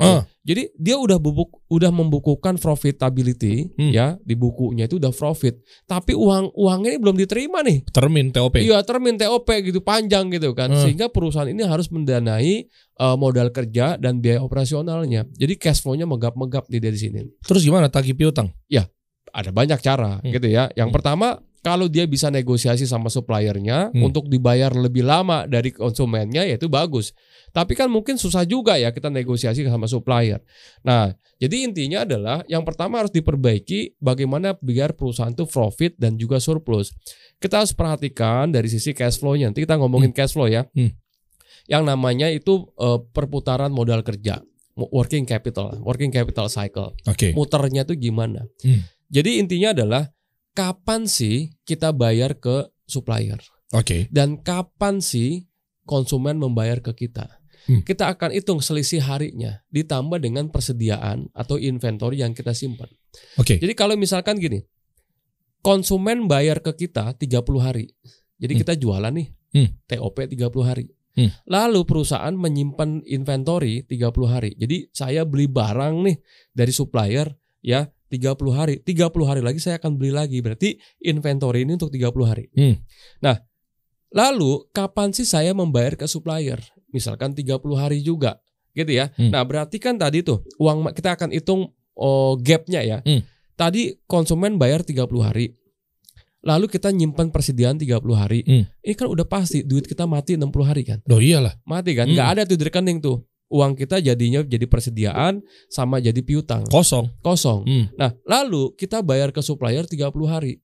Ah. 0.00 0.22
Jadi 0.40 0.72
dia 0.72 0.96
udah 0.96 1.20
bubuk, 1.20 1.60
udah 1.68 1.92
membukukan 1.92 2.56
profitability 2.56 3.68
Hmm. 3.76 3.92
ya 3.92 4.16
di 4.24 4.32
bukunya 4.32 4.88
itu 4.88 4.96
udah 4.96 5.12
profit, 5.12 5.60
tapi 5.84 6.16
uang 6.16 6.56
uangnya 6.56 6.96
ini 6.96 6.98
belum 6.98 7.16
diterima 7.20 7.60
nih. 7.60 7.84
Termin 7.92 8.32
TOP. 8.32 8.56
Iya 8.56 8.80
termin 8.80 9.20
TOP 9.20 9.44
gitu 9.60 9.84
panjang 9.84 10.32
gitu 10.32 10.56
kan 10.56 10.72
Hmm. 10.72 10.80
sehingga 10.80 11.12
perusahaan 11.12 11.46
ini 11.46 11.60
harus 11.62 11.92
mendanai 11.92 12.66
eh, 13.00 13.16
modal 13.16 13.48
kerja 13.48 13.96
dan 13.96 14.20
biaya 14.20 14.40
operasionalnya. 14.40 15.24
Jadi 15.32 15.56
cash 15.56 15.80
flow-nya 15.80 16.04
megap-megap 16.04 16.68
nih 16.68 16.80
dari 16.80 16.96
sini. 16.96 17.20
Terus 17.40 17.64
gimana 17.64 17.88
tagih 17.88 18.12
piutang? 18.12 18.52
Ada 19.30 19.54
banyak 19.54 19.78
cara 19.78 20.18
Hmm. 20.18 20.32
gitu 20.34 20.50
ya. 20.50 20.66
Yang 20.74 20.90
Hmm. 20.90 20.96
pertama 20.98 21.26
kalau 21.60 21.92
dia 21.92 22.08
bisa 22.08 22.32
negosiasi 22.32 22.88
sama 22.88 23.12
suppliernya 23.12 23.92
Hmm. 23.92 24.08
untuk 24.08 24.32
dibayar 24.32 24.72
lebih 24.72 25.04
lama 25.04 25.44
dari 25.44 25.70
konsumennya 25.70 26.48
ya 26.48 26.56
itu 26.56 26.72
bagus. 26.72 27.12
Tapi 27.52 27.76
kan 27.76 27.90
mungkin 27.90 28.16
susah 28.16 28.46
juga 28.48 28.78
ya 28.80 28.94
kita 28.94 29.10
negosiasi 29.10 29.66
sama 29.66 29.84
supplier. 29.84 30.40
Nah, 30.80 31.12
jadi 31.36 31.66
intinya 31.68 32.06
adalah 32.08 32.40
yang 32.46 32.62
pertama 32.64 33.02
harus 33.02 33.10
diperbaiki 33.10 33.98
bagaimana 33.98 34.56
biar 34.56 34.94
perusahaan 34.96 35.34
itu 35.34 35.44
profit 35.44 35.98
dan 35.98 36.16
juga 36.16 36.38
surplus. 36.38 36.94
Kita 37.42 37.60
harus 37.60 37.74
perhatikan 37.74 38.48
dari 38.54 38.70
sisi 38.70 38.94
cash 38.94 39.18
flow-nya. 39.18 39.50
Nanti 39.50 39.66
kita 39.66 39.76
ngomongin 39.76 40.14
cash 40.14 40.32
flow 40.32 40.46
ya. 40.48 40.64
Hmm. 40.72 40.94
Yang 41.68 41.82
namanya 41.90 42.30
itu 42.32 42.70
eh, 42.78 42.98
perputaran 43.10 43.74
modal 43.74 44.00
kerja, 44.00 44.40
working 44.76 45.26
capital, 45.26 45.76
working 45.84 46.14
capital 46.14 46.48
cycle. 46.48 46.94
Oke. 47.04 47.34
Muternya 47.36 47.82
itu 47.84 47.98
gimana? 47.98 48.46
Hmm. 48.62 48.86
Jadi 49.10 49.42
intinya 49.42 49.74
adalah 49.74 50.02
kapan 50.52 51.06
sih 51.06 51.54
kita 51.62 51.94
bayar 51.94 52.36
ke 52.38 52.68
supplier 52.84 53.38
Oke. 53.70 54.10
dan 54.10 54.40
kapan 54.42 54.98
sih 54.98 55.46
konsumen 55.86 56.38
membayar 56.38 56.78
ke 56.78 56.94
kita. 56.94 57.26
Hmm. 57.68 57.84
Kita 57.84 58.08
akan 58.08 58.32
hitung 58.32 58.64
selisih 58.64 59.04
harinya 59.04 59.60
ditambah 59.68 60.16
dengan 60.18 60.48
persediaan 60.48 61.28
atau 61.36 61.60
inventory 61.60 62.24
yang 62.24 62.32
kita 62.32 62.56
simpan. 62.56 62.88
Oke. 63.36 63.60
Jadi 63.60 63.74
kalau 63.76 63.94
misalkan 64.00 64.40
gini, 64.40 64.64
konsumen 65.60 66.24
bayar 66.24 66.64
ke 66.64 66.72
kita 66.72 67.12
30 67.14 67.60
hari. 67.60 67.92
Jadi 68.40 68.52
Hmm. 68.56 68.60
kita 68.64 68.72
jualan 68.80 69.12
nih, 69.12 69.28
Hmm. 69.52 69.68
TOP 69.84 70.16
30 70.24 70.64
hari. 70.64 70.88
Hmm. 71.18 71.30
Lalu 71.44 71.84
perusahaan 71.84 72.32
menyimpan 72.32 73.02
inventory 73.04 73.82
30 73.84 74.30
hari. 74.30 74.54
Jadi 74.56 74.88
saya 74.94 75.26
beli 75.26 75.50
barang 75.50 76.06
nih 76.06 76.16
dari 76.54 76.72
supplier 76.72 77.28
ya 77.60 77.84
30 78.10 78.50
hari. 78.50 78.74
30 78.82 79.06
hari 79.22 79.40
lagi 79.40 79.62
saya 79.62 79.78
akan 79.78 79.94
beli 79.94 80.10
lagi. 80.10 80.42
Berarti 80.42 80.74
inventory 81.00 81.62
ini 81.62 81.78
untuk 81.78 81.94
30 81.94 82.10
hari. 82.26 82.50
Hmm. 82.52 82.74
Nah, 83.22 83.38
lalu 84.10 84.66
kapan 84.74 85.14
sih 85.14 85.24
saya 85.24 85.54
membayar 85.54 85.94
ke 85.94 86.10
supplier? 86.10 86.58
Misalkan 86.90 87.32
30 87.32 87.62
hari 87.78 88.02
juga. 88.02 88.42
Gitu 88.74 88.90
ya. 88.90 89.14
Hmm. 89.14 89.30
Nah, 89.30 89.46
berarti 89.46 89.78
kan 89.78 89.94
tadi 89.94 90.26
tuh 90.26 90.42
uang 90.58 90.90
kita 90.90 91.14
akan 91.14 91.30
hitung 91.30 91.70
oh, 91.94 92.34
gapnya 92.42 92.82
ya. 92.82 92.98
Hmm. 93.06 93.22
Tadi 93.54 93.94
konsumen 94.10 94.58
bayar 94.58 94.82
30 94.82 95.06
hari. 95.22 95.54
Lalu 96.40 96.72
kita 96.72 96.88
nyimpan 96.88 97.28
persediaan 97.28 97.76
30 97.76 98.00
hari. 98.16 98.40
Hmm. 98.42 98.64
Ini 98.80 98.94
kan 98.96 99.06
udah 99.12 99.28
pasti 99.28 99.60
duit 99.60 99.84
kita 99.84 100.08
mati 100.08 100.34
60 100.34 100.50
hari 100.64 100.82
kan. 100.82 100.98
Oh 101.06 101.20
iyalah. 101.20 101.54
Mati 101.68 101.92
kan? 101.92 102.08
Hmm. 102.08 102.16
Nggak 102.16 102.28
ada 102.34 102.42
tuh 102.48 102.56
di 102.56 102.64
rekening 102.66 102.98
tuh. 102.98 103.20
Uang 103.50 103.74
kita 103.74 103.98
jadinya 103.98 104.46
jadi 104.46 104.62
persediaan 104.70 105.42
sama 105.66 105.98
jadi 105.98 106.22
piutang. 106.22 106.62
Kosong. 106.70 107.10
Kosong. 107.18 107.66
Hmm. 107.66 107.84
Nah, 107.98 108.14
lalu 108.22 108.72
kita 108.78 109.02
bayar 109.02 109.34
ke 109.34 109.42
supplier 109.42 109.82
30 109.84 110.06
hari. 110.30 110.62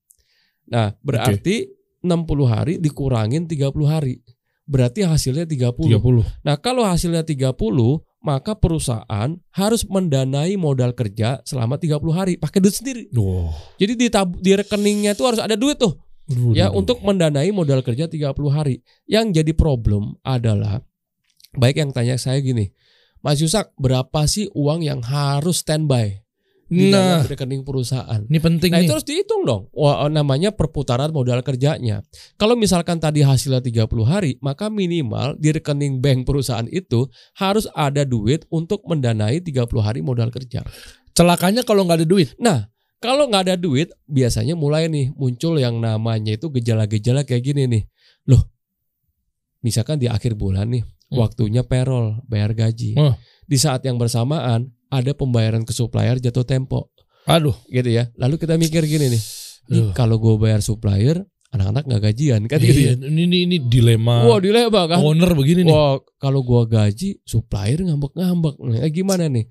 Nah, 0.71 0.95
berarti 1.03 1.67
60 2.07 2.47
hari 2.47 2.79
dikurangin 2.79 3.51
30 3.51 3.91
hari. 3.91 4.23
Berarti 4.67 5.03
hasilnya 5.03 5.47
30. 5.47 5.99
30. 5.99 6.23
Nah, 6.47 6.55
kalau 6.59 6.87
hasilnya 6.87 7.27
30, 7.27 8.03
maka 8.23 8.59
perusahaan 8.59 9.31
harus 9.55 9.83
mendanai 9.87 10.59
modal 10.59 10.91
kerja 10.95 11.43
selama 11.47 11.79
30 11.79 11.99
hari 12.11 12.33
pakai 12.35 12.59
duit 12.59 12.75
sendiri. 12.75 13.05
Wow. 13.15 13.55
Jadi 13.79 13.93
di 13.95 14.07
tab- 14.11 14.39
di 14.39 14.55
rekeningnya 14.55 15.15
itu 15.15 15.23
harus 15.23 15.39
ada 15.39 15.55
duit 15.55 15.79
tuh 15.79 15.95
ya 16.59 16.75
untuk 16.75 16.99
mendanai 17.07 17.55
modal 17.55 17.87
kerja 17.87 18.11
30 18.11 18.35
hari. 18.51 18.83
Yang 19.07 19.43
jadi 19.43 19.53
problem 19.55 20.19
adalah 20.27 20.83
baik 21.57 21.81
yang 21.81 21.91
tanya 21.91 22.17
saya 22.17 22.39
gini, 22.39 22.71
Mas 23.21 23.41
Yusak, 23.41 23.73
berapa 23.75 24.29
sih 24.29 24.47
uang 24.55 24.85
yang 24.85 25.01
harus 25.03 25.65
standby 25.65 26.23
di 26.67 26.91
Nah, 26.91 27.23
dalam 27.23 27.31
rekening 27.31 27.63
perusahaan? 27.63 28.27
ini 28.27 28.39
penting 28.43 28.71
Nah 28.75 28.83
nih. 28.83 28.91
itu 28.91 28.95
harus 28.99 29.07
dihitung 29.07 29.47
dong. 29.47 29.63
Wah, 29.71 30.11
namanya 30.11 30.51
perputaran 30.51 31.15
modal 31.15 31.39
kerjanya. 31.43 32.03
Kalau 32.35 32.59
misalkan 32.59 32.99
tadi 32.99 33.23
hasilnya 33.23 33.63
30 33.63 34.07
hari, 34.07 34.35
maka 34.43 34.67
minimal 34.67 35.39
di 35.39 35.55
rekening 35.55 36.03
bank 36.03 36.27
perusahaan 36.27 36.67
itu 36.67 37.07
harus 37.39 37.71
ada 37.75 38.03
duit 38.03 38.45
untuk 38.51 38.83
mendanai 38.87 39.39
30 39.43 39.83
hari 39.83 40.03
modal 40.03 40.31
kerja. 40.35 40.67
Celakanya 41.15 41.63
kalau 41.63 41.87
nggak 41.87 42.03
ada 42.03 42.09
duit. 42.09 42.35
Nah, 42.37 42.67
kalau 42.99 43.31
nggak 43.31 43.43
ada 43.47 43.57
duit, 43.57 43.95
biasanya 44.11 44.59
mulai 44.59 44.91
nih 44.91 45.15
muncul 45.15 45.57
yang 45.57 45.79
namanya 45.79 46.35
itu 46.35 46.51
gejala-gejala 46.51 47.23
kayak 47.23 47.43
gini 47.47 47.63
nih. 47.71 47.83
Loh, 48.27 48.43
misalkan 49.63 50.03
di 50.03 50.11
akhir 50.11 50.35
bulan 50.35 50.67
nih, 50.73 50.83
Hmm. 51.07 51.23
waktunya 51.23 51.63
payroll, 51.63 52.19
bayar 52.27 52.51
gaji. 52.53 52.99
Di 53.47 53.57
saat 53.57 53.87
yang 53.87 53.95
bersamaan, 53.95 54.75
ada 54.91 55.13
pembayaran 55.15 55.63
ke 55.63 55.71
supplier 55.71 56.19
jatuh 56.19 56.43
tempo 56.43 56.91
Aduh. 57.27 57.55
gitu 57.71 57.87
ya. 57.87 58.11
Lalu 58.19 58.43
kita 58.43 58.59
mikir 58.59 58.83
gini 58.87 59.15
nih, 59.15 59.23
kalau 59.95 60.19
gue 60.19 60.35
bayar 60.39 60.63
supplier, 60.63 61.23
anak-anak 61.55 61.83
nggak 61.89 62.03
gajian 62.13 62.41
kan 62.51 62.59
gitu 62.61 62.75
Iya, 62.75 62.93
ya. 62.99 63.09
ini, 63.09 63.23
ini 63.25 63.39
ini 63.49 63.57
dilema 63.63 64.27
Wah 64.29 64.39
dilema 64.43 64.83
kan. 64.91 64.99
owner 65.01 65.31
begini 65.33 65.65
nih. 65.65 65.73
Wah 65.73 65.97
kalau 66.21 66.45
gua 66.45 66.67
gaji, 66.69 67.23
supplier 67.25 67.81
ngambek-ngambek. 67.81 68.55
Nah, 68.61 68.83
eh, 68.83 68.91
gimana 68.93 69.31
nih? 69.31 69.47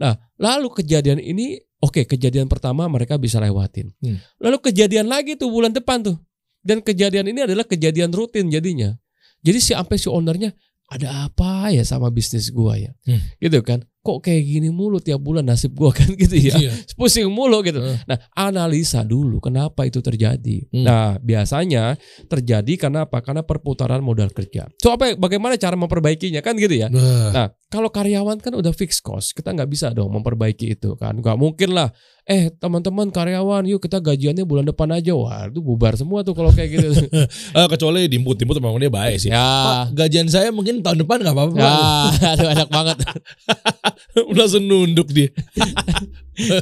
Nah 0.00 0.16
lalu 0.38 0.72
kejadian 0.80 1.20
ini, 1.20 1.60
oke 1.82 2.06
kejadian 2.08 2.48
pertama 2.48 2.88
mereka 2.88 3.18
bisa 3.20 3.42
lewatin. 3.42 3.92
Hmm. 4.00 4.16
Lalu 4.40 4.70
kejadian 4.70 5.10
lagi 5.10 5.36
tuh 5.36 5.52
bulan 5.52 5.74
depan 5.74 6.00
tuh. 6.00 6.16
Dan 6.62 6.78
kejadian 6.78 7.26
ini 7.26 7.42
adalah 7.42 7.66
kejadian 7.66 8.14
rutin 8.14 8.46
jadinya. 8.46 8.94
Jadi 9.42 9.58
si 9.58 9.74
sampai 9.74 9.98
si 9.98 10.06
ownernya 10.06 10.54
ada 10.88 11.28
apa 11.28 11.70
ya 11.70 11.84
sama 11.84 12.10
bisnis 12.10 12.50
gua 12.50 12.74
ya, 12.76 12.92
Hmm. 13.06 13.20
gitu 13.38 13.60
kan? 13.62 13.82
kok 14.02 14.18
kayak 14.18 14.42
gini 14.42 14.66
mulu 14.74 14.98
tiap 14.98 15.22
bulan 15.22 15.46
nasib 15.46 15.78
gua 15.78 15.94
kan 15.94 16.10
gitu 16.18 16.34
ya. 16.34 16.58
Iya. 16.58 16.74
Pusing 16.98 17.30
mulu 17.30 17.62
gitu. 17.62 17.78
Heeh. 17.78 18.02
Nah, 18.02 18.18
analisa 18.34 19.06
dulu 19.06 19.38
kenapa 19.38 19.86
itu 19.86 20.02
terjadi. 20.02 20.66
Hmm. 20.74 20.82
Nah, 20.82 21.10
biasanya 21.22 21.94
terjadi 22.26 22.74
karena 22.82 23.06
apa? 23.06 23.22
Karena 23.22 23.46
perputaran 23.46 24.02
modal 24.02 24.34
kerja. 24.34 24.66
So 24.82 24.90
apa 24.90 25.14
bagaimana 25.14 25.54
cara 25.54 25.78
memperbaikinya 25.78 26.42
kan 26.42 26.58
gitu 26.58 26.82
ya. 26.82 26.90
Nah, 26.90 27.30
Nah, 27.30 27.48
kalau 27.70 27.94
karyawan 27.94 28.42
kan 28.42 28.58
udah 28.58 28.74
fix 28.74 28.98
cost, 28.98 29.38
kita 29.38 29.54
nggak 29.54 29.70
bisa 29.70 29.94
dong 29.94 30.10
memperbaiki 30.10 30.74
itu 30.74 30.98
kan. 30.98 31.22
Nggak 31.22 31.38
mungkin 31.38 31.70
lah. 31.70 31.94
Eh, 32.22 32.54
teman-teman 32.54 33.10
karyawan, 33.10 33.66
yuk 33.66 33.82
kita 33.82 33.98
gajiannya 33.98 34.46
bulan 34.46 34.62
depan 34.62 34.86
aja. 34.94 35.10
Wah, 35.10 35.50
itu 35.50 35.58
bubar 35.58 35.98
semua 35.98 36.22
tuh 36.22 36.38
kalau 36.38 36.54
kayak 36.54 36.70
gitu. 36.78 36.88
eh, 37.58 37.66
kecuali 37.66 38.06
dimput-imput 38.06 38.62
memang 38.62 38.78
dia 38.78 38.94
baik 38.94 39.18
sih. 39.18 39.30
ya. 39.34 39.42
Pak, 39.42 39.98
gajian 39.98 40.30
saya 40.30 40.54
mungkin 40.54 40.86
tahun 40.86 41.02
depan 41.02 41.18
nggak 41.18 41.34
apa-apa. 41.34 41.58
Ya, 41.58 41.74
aduh 42.38 42.48
enak 42.54 42.68
banget. 42.70 42.96
Langsung 44.38 44.62
nunduk 44.62 45.10
dia. 45.10 45.34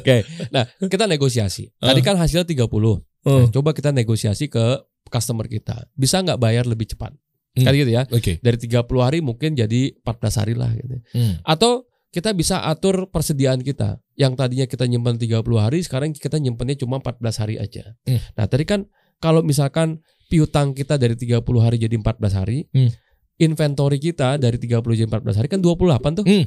Oke. 0.01 0.25
Nah, 0.49 0.65
kita 0.81 1.05
negosiasi. 1.05 1.69
Tadi 1.77 2.01
kan 2.01 2.17
hasilnya 2.17 2.49
30. 2.49 2.65
Hmm. 2.65 2.97
Nah, 3.21 3.45
coba 3.53 3.77
kita 3.77 3.93
negosiasi 3.93 4.49
ke 4.49 4.81
customer 5.13 5.45
kita. 5.45 5.85
Bisa 5.93 6.25
nggak 6.25 6.41
bayar 6.41 6.65
lebih 6.65 6.89
cepat? 6.89 7.13
Hmm. 7.53 7.69
Kan 7.69 7.77
gitu 7.77 7.91
ya. 7.93 8.09
Oke. 8.09 8.41
Dari 8.41 8.57
30 8.57 8.81
hari 8.97 9.21
mungkin 9.21 9.53
jadi 9.53 9.93
14 10.01 10.41
hari 10.41 10.53
lah 10.57 10.73
gitu. 10.73 10.97
Hmm. 11.13 11.37
Atau 11.45 11.85
kita 12.11 12.35
bisa 12.35 12.67
atur 12.67 13.07
persediaan 13.07 13.63
kita. 13.63 13.97
Yang 14.13 14.33
tadinya 14.35 14.65
kita 14.67 14.83
nyimpan 14.85 15.15
30 15.15 15.41
hari, 15.57 15.79
sekarang 15.79 16.11
kita 16.11 16.37
nyimpannya 16.37 16.75
cuma 16.75 16.99
14 16.99 17.39
hari 17.39 17.55
aja. 17.55 17.95
Hmm. 18.03 18.19
Nah, 18.35 18.45
tadi 18.45 18.67
kan 18.67 18.83
kalau 19.17 19.39
misalkan 19.41 20.03
piutang 20.27 20.75
kita 20.75 20.99
dari 20.99 21.15
30 21.15 21.39
hari 21.63 21.79
jadi 21.79 21.95
14 21.95 22.35
hari, 22.35 22.67
Hmm. 22.69 22.91
inventory 23.37 23.97
kita 23.97 24.35
dari 24.35 24.59
30 24.59 24.93
jadi 24.93 25.07
14 25.07 25.39
hari 25.39 25.47
kan 25.47 25.63
28 25.63 26.11
tuh. 26.19 26.25
Hmm. 26.27 26.45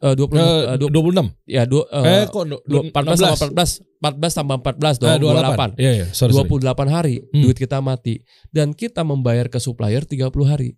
Eh, 0.00 0.14
20 0.16 0.40
Eh, 0.40 0.62
eh, 0.74 0.76
20 0.80 0.88
26. 0.90 1.26
ya 1.44 1.62
dua, 1.68 1.84
Eh, 1.92 2.24
eh, 2.24 2.24
kok 2.26 2.44
du- 2.48 2.64
dua- 2.64 2.88
14 2.88 3.20
tambah 3.20 3.36
16? 3.36 3.52
14 3.52 3.70
14 4.00 4.32
tambah 4.32 4.56
14 4.58 4.94
dong 4.96 5.12
Eh, 5.12 5.18
28 5.20 5.70
Iya, 5.76 5.90
iya. 5.92 6.06
Sorry, 6.10 6.32
sorry. 6.32 6.48
28 6.48 6.88
hari 6.88 7.14
Hmm. 7.20 7.42
duit 7.44 7.56
kita 7.60 7.84
mati 7.84 8.16
dan 8.48 8.72
kita 8.72 9.04
membayar 9.04 9.46
ke 9.46 9.60
supplier 9.60 10.02
30 10.02 10.48
hari 10.48 10.72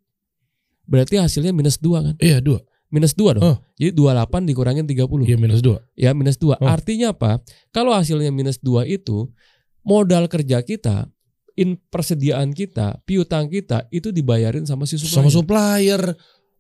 berarti 0.83 1.23
hasilnya 1.23 1.55
minus 1.55 1.79
2 1.79 2.03
kan 2.03 2.15
Iya, 2.19 2.43
dua. 2.43 2.67
Minus 2.93 3.17
2 3.17 3.35
dong 3.35 3.43
Oh. 3.43 3.57
jadi 3.75 3.91
28 3.91 4.45
dikurangin 4.45 4.85
30 4.85 5.25
Iya, 5.25 5.35
minus 5.35 5.59
dua. 5.59 5.81
ya 5.97 6.13
minus 6.13 6.37
2 6.37 6.55
Oh. 6.55 6.69
artinya 6.69 7.11
apa 7.11 7.41
kalau 7.71 7.91
hasilnya 7.91 8.29
minus 8.29 8.61
2 8.61 8.85
itu 8.85 9.33
modal 9.83 10.29
kerja 10.29 10.61
kita 10.61 11.09
in 11.55 11.81
persediaan 11.83 12.53
kita 12.53 13.01
piutang 13.03 13.49
kita 13.49 13.89
itu 13.89 14.09
dibayarin 14.09 14.63
sama 14.63 14.85
si 14.85 14.97
supplier 14.97 15.17
Sama 15.19 15.29
supplier. 15.29 16.03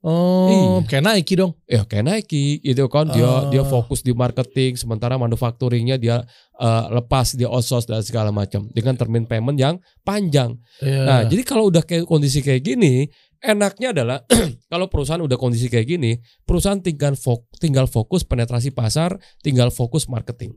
Oh, 0.02 0.82
Iya. 0.82 0.90
kayak 0.90 1.04
Nike 1.06 1.34
dong. 1.38 1.54
ya 1.62 1.86
kayak 1.86 2.02
Nike 2.02 2.58
gitu 2.58 2.90
kan 2.90 3.06
dia 3.06 3.22
Ah. 3.22 3.46
dia 3.46 3.62
fokus 3.62 4.02
di 4.02 4.10
marketing 4.10 4.74
sementara 4.74 5.14
manufacturingnya 5.14 5.94
dia 5.94 6.26
eh, 6.58 6.84
lepas 6.90 7.32
dia 7.32 7.46
outsource 7.46 7.86
dan 7.86 8.02
segala 8.02 8.30
macam 8.30 8.66
dengan 8.68 8.94
termin 8.94 9.24
payment 9.24 9.54
yang 9.54 9.74
panjang 10.02 10.58
Iya. 10.78 11.02
nah 11.06 11.20
jadi 11.22 11.42
kalau 11.42 11.70
udah 11.70 11.82
kayak 11.82 12.02
kondisi 12.04 12.38
kayak 12.38 12.62
gini 12.62 13.06
enaknya 13.42 13.90
adalah 13.90 14.18
kalau 14.72 14.86
perusahaan 14.86 15.20
udah 15.20 15.36
kondisi 15.36 15.66
kayak 15.66 15.86
gini 15.88 16.10
perusahaan 16.42 16.78
tinggal 16.78 17.12
fok- 17.14 17.50
tinggal 17.58 17.84
fokus 17.86 18.22
penetrasi 18.22 18.70
pasar 18.70 19.18
tinggal 19.42 19.68
fokus 19.68 20.06
marketing 20.06 20.54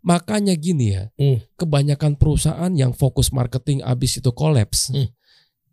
makanya 0.00 0.56
gini 0.56 0.92
ya 0.92 1.02
Hmm. 1.16 1.40
kebanyakan 1.54 2.16
perusahaan 2.16 2.72
yang 2.72 2.92
fokus 2.92 3.28
marketing 3.30 3.80
abis 3.80 4.18
itu 4.18 4.30
kolaps 4.32 4.88
Hmm. 4.90 5.08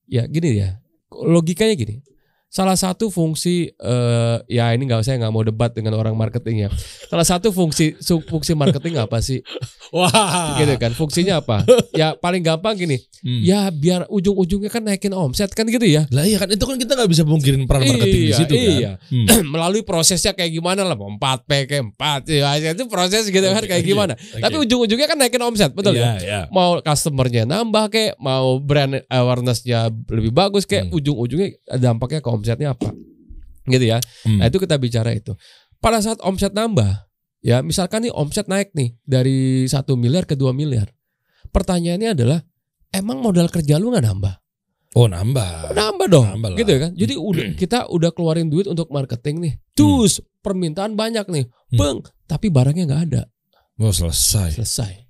ya 0.07 0.27
gini 0.27 0.59
ya 0.59 0.79
logikanya 1.11 1.75
gini 1.75 2.03
salah 2.51 2.75
satu 2.75 3.07
fungsi 3.07 3.71
eh, 3.71 4.35
ya 4.45 4.69
ini 4.69 4.83
nggak 4.83 5.01
saya 5.01 5.15
nggak 5.17 5.31
mau 5.31 5.39
debat 5.39 5.71
dengan 5.71 5.95
orang 5.95 6.11
marketing 6.13 6.67
ya 6.67 6.69
salah 7.07 7.23
satu 7.23 7.49
fungsi 7.49 7.95
fungsi 8.21 8.51
marketing 8.53 8.99
apa 8.99 9.17
sih 9.19 9.39
Wah. 9.95 10.55
gitu 10.55 10.75
kan 10.75 10.91
fungsinya 10.91 11.39
apa 11.39 11.63
ya 11.91 12.11
paling 12.13 12.43
gampang 12.43 12.75
gini 12.77 12.99
Hmm. 13.21 13.37
ya 13.39 13.69
biar 13.69 14.09
ujung-ujungnya 14.09 14.65
kan 14.65 14.81
naikin 14.81 15.13
omset 15.13 15.53
kan 15.53 15.61
gitu 15.63 15.85
ya 15.85 16.09
Lah 16.09 16.25
iya 16.25 16.41
kan 16.41 16.49
itu 16.49 16.65
kan 16.65 16.73
kita 16.73 16.97
nggak 16.97 17.05
bisa 17.05 17.21
pungkirin 17.21 17.69
peran 17.69 17.85
marketing 17.85 18.17
di 18.17 18.25
Iya, 18.25 18.37
situ 18.41 18.53
kan. 18.57 18.65
iya. 18.73 18.91
Hmm. 18.97 19.27
melalui 19.53 19.85
prosesnya 19.85 20.33
kayak 20.33 20.49
gimana 20.49 20.81
lah 20.81 20.97
mau 20.97 21.05
4 21.05 21.21
P 21.45 21.51
ke 21.69 21.77
4 21.85 22.25
ya 22.25 22.49
itu 22.73 22.89
proses 22.89 23.29
gitu 23.29 23.45
kan 23.45 23.61
Oke, 23.61 23.69
kayak 23.69 23.85
oke, 23.85 23.91
gimana 23.93 24.13
oke. 24.17 24.41
tapi 24.41 24.55
ujung-ujungnya 24.65 25.05
kan 25.05 25.17
naikin 25.21 25.37
omset 25.37 25.69
betul 25.69 25.93
Iya, 25.93 26.01
ya 26.01 26.13
iya. 26.17 26.39
mau 26.49 26.81
customernya 26.81 27.45
nambah 27.45 27.93
kayak 27.93 28.17
mau 28.17 28.57
brand 28.57 29.05
awarenessnya 29.05 29.93
lebih 30.09 30.33
bagus 30.33 30.65
kayak 30.65 30.89
Hmm. 30.89 30.97
ujung-ujungnya 30.97 31.49
dampaknya 31.77 32.19
ke 32.19 32.29
omsetnya 32.41 32.73
apa 32.73 32.89
gitu 33.69 33.85
ya. 33.85 34.01
Hmm. 34.25 34.41
nah 34.41 34.49
itu 34.49 34.57
kita 34.57 34.81
bicara 34.81 35.13
itu. 35.13 35.37
Pada 35.77 36.01
saat 36.01 36.17
omset 36.25 36.57
nambah 36.57 37.09
ya 37.45 37.61
misalkan 37.61 38.05
nih 38.05 38.13
omset 38.13 38.49
naik 38.49 38.73
nih 38.73 38.97
dari 39.05 39.65
satu 39.69 39.93
miliar 39.97 40.25
ke 40.25 40.33
2 40.37 40.53
miliar 40.53 40.89
pertanyaannya 41.49 42.13
adalah 42.17 42.39
emang 42.93 43.21
modal 43.21 43.49
kerja 43.49 43.77
lu 43.77 43.93
nggak 43.93 44.05
nambah? 44.05 44.35
Oh, 44.91 45.07
nambah. 45.07 45.71
nambah 45.71 46.07
dong 46.11 46.27
Nambah 46.35 46.49
lah. 46.51 46.57
gitu 46.59 46.69
ya 46.75 46.79
kan? 46.83 46.91
Jadi 46.91 47.13
udah 47.15 47.45
kita 47.55 47.87
udah 47.87 48.11
keluarin 48.11 48.51
duit 48.51 48.67
untuk 48.67 48.91
marketing 48.91 49.39
nih. 49.39 49.53
Terus 49.71 50.19
permintaan 50.43 50.99
banyak 50.99 51.25
nih. 51.31 51.45
Hmm. 51.47 51.77
beng 51.79 51.99
tapi 52.27 52.51
barangnya 52.51 52.83
nggak 52.91 53.03
ada. 53.07 53.21
Oh, 53.79 53.95
selesai. 53.95 54.59
selesai. 54.59 55.07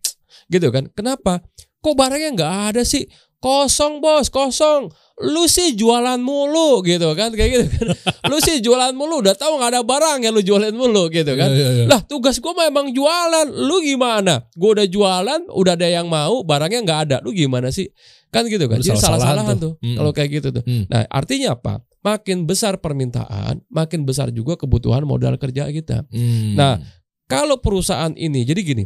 Gitu 0.48 0.70
kan? 0.70 0.86
Kenapa? 0.94 1.42
Kok 1.82 1.98
barangnya 1.98 2.30
nggak 2.38 2.54
ada 2.72 2.82
sih? 2.86 3.10
Kosong 3.42 4.06
bos 4.06 4.30
kosong 4.30 4.94
lu 5.24 5.46
sih 5.46 5.74
jualan 5.74 6.18
mulu 6.18 6.82
gitu 6.82 7.14
kan 7.14 7.30
kayak 7.30 7.50
gitu 7.52 7.66
kan 7.68 7.86
lu 8.30 8.38
sih 8.38 8.58
jualan 8.58 8.92
mulu 8.92 9.20
udah 9.20 9.34
tahu 9.34 9.56
nggak 9.56 9.72
ada 9.72 9.82
barang 9.82 10.20
ya 10.20 10.30
lu 10.30 10.42
jualan 10.42 10.72
mulu 10.72 11.08
gitu 11.08 11.34
kan 11.34 11.48
Iya, 11.48 11.58
iya, 11.58 11.70
iya. 11.74 11.86
lah 11.86 12.02
tugas 12.02 12.38
gue 12.38 12.50
memang 12.52 12.90
jualan 12.90 13.48
lu 13.48 13.80
gimana 13.80 14.46
gue 14.50 14.70
udah 14.72 14.86
jualan 14.86 15.42
udah 15.48 15.74
ada 15.74 15.88
yang 15.88 16.06
mau 16.06 16.42
barangnya 16.42 16.80
nggak 16.82 17.00
ada 17.04 17.18
lu 17.20 17.32
gimana 17.32 17.70
sih 17.70 17.90
kan 18.28 18.46
gitu 18.46 18.66
kan 18.66 18.80
jadi 18.80 18.96
salah-salahan 18.96 19.56
tuh. 19.56 19.76
tuh, 19.76 19.84
Mm. 19.84 19.96
kalau 19.96 20.12
kayak 20.12 20.30
gitu 20.34 20.48
tuh 20.52 20.64
Hmm. 20.64 20.88
nah 20.88 21.04
artinya 21.08 21.52
apa 21.52 21.74
makin 22.00 22.44
besar 22.44 22.78
permintaan 22.78 23.62
makin 23.68 24.02
besar 24.02 24.30
juga 24.30 24.56
kebutuhan 24.56 25.04
modal 25.04 25.36
kerja 25.36 25.68
kita 25.68 26.08
Hmm. 26.08 26.56
Nah, 26.56 26.80
kalau 27.26 27.56
perusahaan 27.58 28.12
ini 28.12 28.44
jadi 28.44 28.60
gini. 28.60 28.84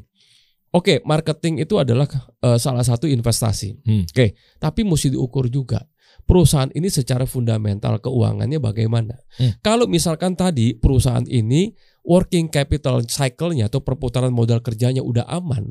Oke, 0.69 0.99
marketing 1.01 1.63
itu 1.63 1.79
adalah 1.79 2.03
eh, 2.41 2.59
salah 2.59 2.83
satu 2.83 3.07
investasi. 3.07 3.79
Hmm. 3.81 4.03
Oke, 4.03 4.35
tapi 4.57 4.83
mesti 4.83 5.07
diukur 5.09 5.47
juga. 5.47 5.79
Perusahaan 6.25 6.73
ini 6.73 6.89
secara 6.89 7.29
fundamental 7.29 8.01
keuangannya 8.01 8.57
bagaimana? 8.57 9.13
Hmm. 9.37 9.53
Kalau 9.61 9.85
misalkan 9.85 10.33
tadi 10.33 10.73
perusahaan 10.73 11.25
ini 11.29 11.69
working 12.01 12.49
capital 12.49 13.05
cycle-nya 13.05 13.69
atau 13.69 13.81
perputaran 13.85 14.33
modal 14.33 14.57
kerjanya 14.61 15.05
udah 15.05 15.25
aman, 15.29 15.69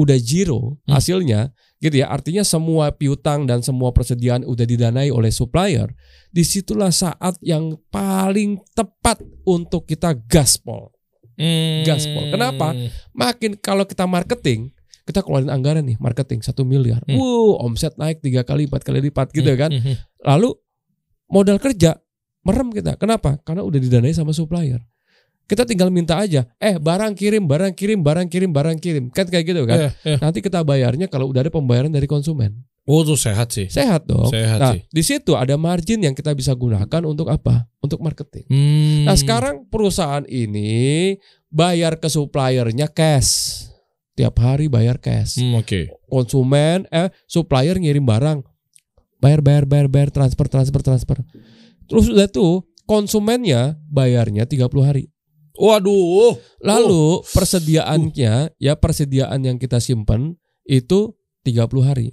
udah 0.00 0.16
zero 0.16 0.80
Hmm. 0.88 0.96
hasilnya, 0.96 1.52
gitu 1.84 2.00
ya. 2.00 2.08
Artinya 2.08 2.44
semua 2.44 2.96
piutang 2.96 3.44
dan 3.44 3.60
semua 3.60 3.92
persediaan 3.92 4.44
udah 4.48 4.64
didanai 4.64 5.12
oleh 5.12 5.28
supplier. 5.28 5.92
Di 6.32 6.48
situlah 6.48 6.92
saat 6.92 7.36
yang 7.44 7.76
paling 7.92 8.60
tepat 8.72 9.20
untuk 9.44 9.84
kita 9.84 10.16
gaspol. 10.28 10.92
Hmm. 11.40 11.88
gaspol. 11.88 12.28
Kenapa? 12.28 12.76
makin 13.16 13.56
kalau 13.56 13.88
kita 13.88 14.04
marketing 14.04 14.76
kita 15.10 15.20
keluarin 15.20 15.50
anggaran 15.50 15.82
nih 15.82 15.98
marketing 15.98 16.40
satu 16.40 16.62
miliar, 16.62 17.02
Hmm. 17.04 17.18
wow 17.18 17.58
omset 17.60 17.92
naik 17.96 18.18
tiga 18.18 18.40
kali 18.40 18.64
empat 18.64 18.80
kali 18.80 19.02
lipat 19.02 19.28
gitu 19.30 19.50
Hmm, 19.50 19.58
kan. 19.58 19.70
hmm, 19.70 19.82
hmm. 19.82 19.96
Lalu 20.24 20.54
modal 21.26 21.58
kerja 21.58 21.98
merem 22.40 22.70
kita, 22.70 22.94
kenapa? 22.94 23.36
Karena 23.40 23.60
udah 23.60 23.76
didanai 23.76 24.10
sama 24.10 24.30
supplier. 24.30 24.78
Kita 25.44 25.66
tinggal 25.66 25.90
minta 25.90 26.14
aja, 26.14 26.46
eh 26.56 26.78
barang 26.78 27.12
kirim, 27.12 27.42
barang 27.42 27.74
kirim, 27.74 28.00
barang 28.00 28.30
kirim, 28.30 28.48
barang 28.48 28.78
kirim, 28.78 29.10
kan 29.10 29.26
kayak 29.26 29.44
gitu 29.44 29.66
kan. 29.66 29.90
Eh, 30.04 30.14
eh. 30.14 30.18
Nanti 30.18 30.38
kita 30.38 30.62
bayarnya 30.62 31.04
kalau 31.04 31.26
udah 31.26 31.42
ada 31.42 31.50
pembayaran 31.50 31.90
dari 31.90 32.06
konsumen, 32.06 32.54
Oh, 32.86 33.02
tuh 33.02 33.14
sehat 33.14 33.50
sih. 33.50 33.66
sehat 33.66 34.02
dong. 34.04 34.30
Sehat 34.30 34.58
Nah 34.58 34.72
sih. 34.72 34.82
di 34.88 35.02
situ 35.04 35.34
ada 35.34 35.54
margin 35.54 36.00
yang 36.00 36.10
kita 36.10 36.32
bisa 36.32 36.54
gunakan 36.54 37.02
untuk 37.04 37.28
apa? 37.28 37.66
Untuk 37.78 37.98
marketing. 37.98 38.46
Hmm. 38.46 39.04
Nah 39.06 39.14
sekarang 39.14 39.66
perusahaan 39.66 40.22
ini 40.24 41.14
bayar 41.46 41.98
ke 41.98 42.06
suppliernya 42.06 42.86
cash. 42.88 43.66
Tiap 44.20 44.36
hari 44.36 44.68
bayar 44.68 45.00
cash. 45.00 45.40
Hmm, 45.40 45.56
oke. 45.56 45.88
Konsumen, 46.12 46.84
eh 46.92 47.08
supplier 47.24 47.80
ngirim 47.80 48.04
barang. 48.04 48.44
Bayar, 49.16 49.40
bayar, 49.40 49.64
bayar, 49.64 49.88
bayar, 49.88 50.10
transfer, 50.12 50.44
transfer, 50.44 50.80
transfer. 50.84 51.18
Terus 51.88 52.12
udah 52.12 52.28
tuh 52.28 52.68
konsumennya 52.84 53.80
bayarnya 53.88 54.44
30 54.44 54.68
hari. 54.84 55.08
Waduh. 55.56 56.36
Lalu 56.60 57.24
persediaannya, 57.32 58.56
ya 58.60 58.72
persediaan 58.76 59.40
yang 59.40 59.56
kita 59.56 59.80
simpan 59.80 60.36
itu 60.68 61.16
30 61.44 61.80
hari. 61.80 62.12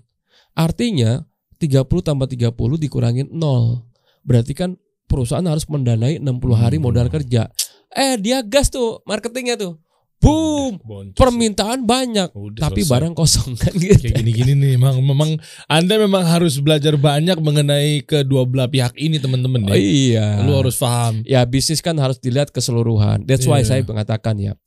Artinya 0.55 1.27
30 1.59 2.03
tambah 2.03 2.27
30 2.27 2.79
dikurangin 2.79 3.27
0. 3.31 3.83
Berarti 4.23 4.55
kan 4.55 4.79
perusahaan 5.07 5.43
harus 5.47 5.67
mendanai 5.67 6.19
60 6.23 6.55
hari 6.55 6.79
Hmm. 6.79 6.87
modal 6.87 7.07
kerja. 7.11 7.51
Eh 7.91 8.15
dia 8.19 8.43
gas 8.43 8.67
tuh 8.67 8.99
marketingnya 9.03 9.55
tuh. 9.55 9.79
Boom, 10.17 10.77
Boncos. 10.79 11.13
permintaan 11.13 11.83
banyak, 11.83 12.29
Udah 12.31 12.61
tapi 12.63 12.81
selesai. 12.81 12.91
barang 12.91 13.13
kosong 13.13 13.53
kan 13.53 13.69
gitu. 13.71 13.95
kayak 13.97 14.17
gini-gini 14.17 14.53
nih 14.53 14.73
memang 14.73 14.97
memang 14.99 15.29
Anda 15.67 15.95
memang 15.95 16.23
harus 16.23 16.57
belajar 16.57 16.95
banyak 16.95 17.37
mengenai 17.37 18.01
kedua 18.01 18.43
belah 18.43 18.65
pihak 18.65 18.95
ini 18.95 19.17
teman-teman 19.17 19.63
Oh, 19.63 19.71
ya. 19.71 19.77
iya. 19.77 20.27
Lu 20.41 20.53
harus 20.53 20.75
paham. 20.75 21.21
ya 21.23 21.43
bisnis 21.43 21.79
kan 21.79 21.93
harus 21.95 22.17
dilihat 22.17 22.49
keseluruhan. 22.49 23.23
That's 23.23 23.45
why 23.45 23.61
Iya. 23.61 23.67
saya 23.67 23.81
mengatakan 23.83 24.35
ya. 24.37 24.57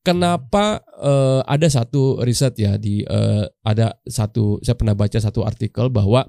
Kenapa 0.00 0.80
eh, 0.96 1.40
ada 1.44 1.68
satu 1.68 2.18
riset 2.20 2.56
ya 2.56 2.74
di 2.74 3.02
eh, 3.02 3.44
ada 3.60 3.92
satu 4.02 4.56
saya 4.60 4.72
pernah 4.72 4.94
baca 4.94 5.16
satu 5.16 5.42
artikel 5.42 5.88
bahwa 5.88 6.24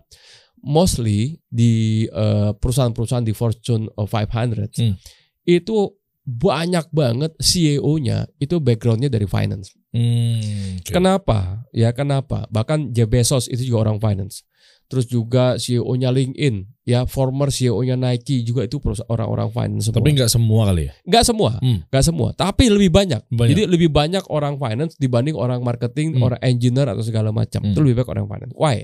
mostly 0.59 1.39
di 1.47 2.03
eh, 2.05 2.51
perusahaan-perusahaan 2.53 3.23
di 3.23 3.31
Fortune 3.31 3.87
500 3.95 4.75
Hmm. 4.75 4.95
itu 5.43 5.77
banyak 6.21 6.85
banget 6.93 7.33
CEO-nya 7.41 8.29
itu 8.37 8.61
backgroundnya 8.61 9.09
dari 9.09 9.25
finance. 9.25 9.73
Hmm, 9.89 10.77
oke. 10.79 10.93
Kenapa? 10.93 11.65
Ya 11.73 11.89
kenapa? 11.91 12.45
Bahkan 12.53 12.93
Jeff 12.93 13.09
Bezos 13.09 13.49
itu 13.49 13.73
juga 13.73 13.89
orang 13.89 13.97
finance. 13.97 14.45
Terus 14.85 15.07
juga 15.07 15.55
CEO-nya 15.55 16.11
LinkedIn, 16.11 16.83
ya 16.83 17.07
former 17.07 17.47
CEO-nya 17.47 17.95
Nike 17.95 18.43
juga 18.43 18.67
itu 18.67 18.75
orang-orang 19.07 19.47
finance 19.49 19.87
semua. 19.87 20.03
Tapi 20.03 20.09
nggak 20.19 20.27
semua 20.31 20.61
kali 20.67 20.91
ya. 20.91 20.93
Nggak 21.07 21.23
semua, 21.31 21.51
Hmm. 21.63 21.79
nggak 21.87 22.05
semua, 22.05 22.29
tapi 22.35 22.67
lebih 22.67 22.91
banyak. 22.91 23.23
Banyak. 23.31 23.51
Jadi 23.55 23.61
lebih 23.71 23.87
banyak 23.87 24.27
orang 24.27 24.59
finance 24.59 24.99
dibanding 24.99 25.33
orang 25.39 25.63
marketing, 25.63 26.19
Hmm. 26.19 26.27
orang 26.27 26.39
engineer 26.43 26.91
atau 26.91 27.01
segala 27.07 27.31
macam. 27.31 27.63
Hmm. 27.63 27.71
Itu 27.71 27.79
lebih 27.79 28.03
banyak 28.03 28.11
orang 28.11 28.27
finance. 28.27 28.53
Why? 28.59 28.83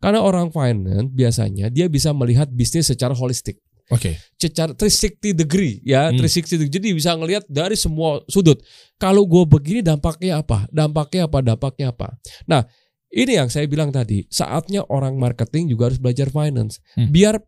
Karena 0.00 0.24
orang 0.24 0.48
finance 0.48 1.10
biasanya 1.12 1.68
dia 1.68 1.92
bisa 1.92 2.14
melihat 2.16 2.48
bisnis 2.48 2.88
secara 2.88 3.12
holistik, 3.12 3.60
Oke. 3.88 4.20
secara 4.36 4.76
360 4.76 5.32
degree 5.32 5.80
ya, 5.82 6.12
Hmm. 6.12 6.20
360 6.20 6.60
degree. 6.60 6.74
Jadi 6.76 6.88
bisa 6.94 7.16
ngelihat 7.16 7.48
dari 7.48 7.74
semua 7.74 8.20
sudut. 8.28 8.60
Kalau 9.00 9.24
gue 9.24 9.42
begini 9.48 9.80
dampaknya 9.80 10.44
apa? 10.44 10.68
Dampaknya 10.68 11.24
apa? 11.26 11.38
Dampaknya 11.40 11.86
apa? 11.90 12.14
Nah, 12.44 12.68
ini 13.08 13.40
yang 13.40 13.48
saya 13.48 13.64
bilang 13.64 13.88
tadi, 13.88 14.28
saatnya 14.28 14.84
orang 14.92 15.16
marketing 15.16 15.72
juga 15.72 15.88
harus 15.88 15.98
belajar 15.98 16.28
finance, 16.28 16.78
Hmm. 16.94 17.08
biar 17.08 17.40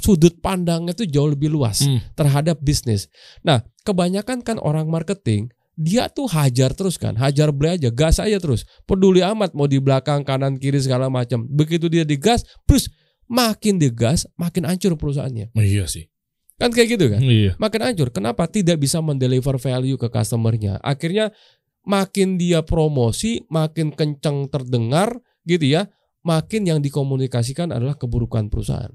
sudut 0.00 0.36
pandangnya 0.40 0.96
itu 0.96 1.04
jauh 1.08 1.28
lebih 1.28 1.48
luas 1.52 1.84
Hmm. 1.84 2.00
terhadap 2.16 2.60
bisnis. 2.60 3.08
Nah, 3.40 3.60
kebanyakan 3.84 4.40
kan 4.40 4.56
orang 4.60 4.88
marketing 4.88 5.48
dia 5.80 6.12
tuh 6.12 6.28
hajar 6.28 6.76
terus 6.76 7.00
kan, 7.00 7.16
hajar 7.16 7.48
beli 7.56 7.80
aja, 7.80 7.88
gas 7.88 8.20
aja 8.20 8.36
terus. 8.36 8.68
Peduli 8.84 9.24
amat 9.24 9.56
mau 9.56 9.64
di 9.64 9.80
belakang, 9.80 10.20
kanan, 10.28 10.60
kiri 10.60 10.76
segala 10.76 11.08
macam. 11.08 11.48
Begitu 11.48 11.88
dia 11.88 12.04
digas, 12.04 12.44
terus 12.68 12.92
makin 13.30 13.78
digas, 13.78 14.26
makin 14.34 14.66
hancur 14.66 14.98
perusahaannya. 14.98 15.54
Oh, 15.54 15.62
iya 15.62 15.86
sih. 15.86 16.10
Kan 16.58 16.74
kayak 16.74 16.98
gitu 16.98 17.06
kan? 17.08 17.22
Iya. 17.22 17.54
Makin 17.56 17.80
hancur. 17.80 18.10
Kenapa 18.10 18.44
tidak 18.50 18.82
bisa 18.82 18.98
mendeliver 19.00 19.56
value 19.56 19.96
ke 19.96 20.10
customernya? 20.10 20.76
Akhirnya 20.82 21.32
makin 21.86 22.36
dia 22.36 22.60
promosi, 22.60 23.40
makin 23.48 23.94
kencang 23.96 24.50
terdengar 24.52 25.22
gitu 25.48 25.64
ya, 25.64 25.88
makin 26.20 26.68
yang 26.68 26.84
dikomunikasikan 26.84 27.72
adalah 27.72 27.96
keburukan 27.96 28.52
perusahaan. 28.52 28.92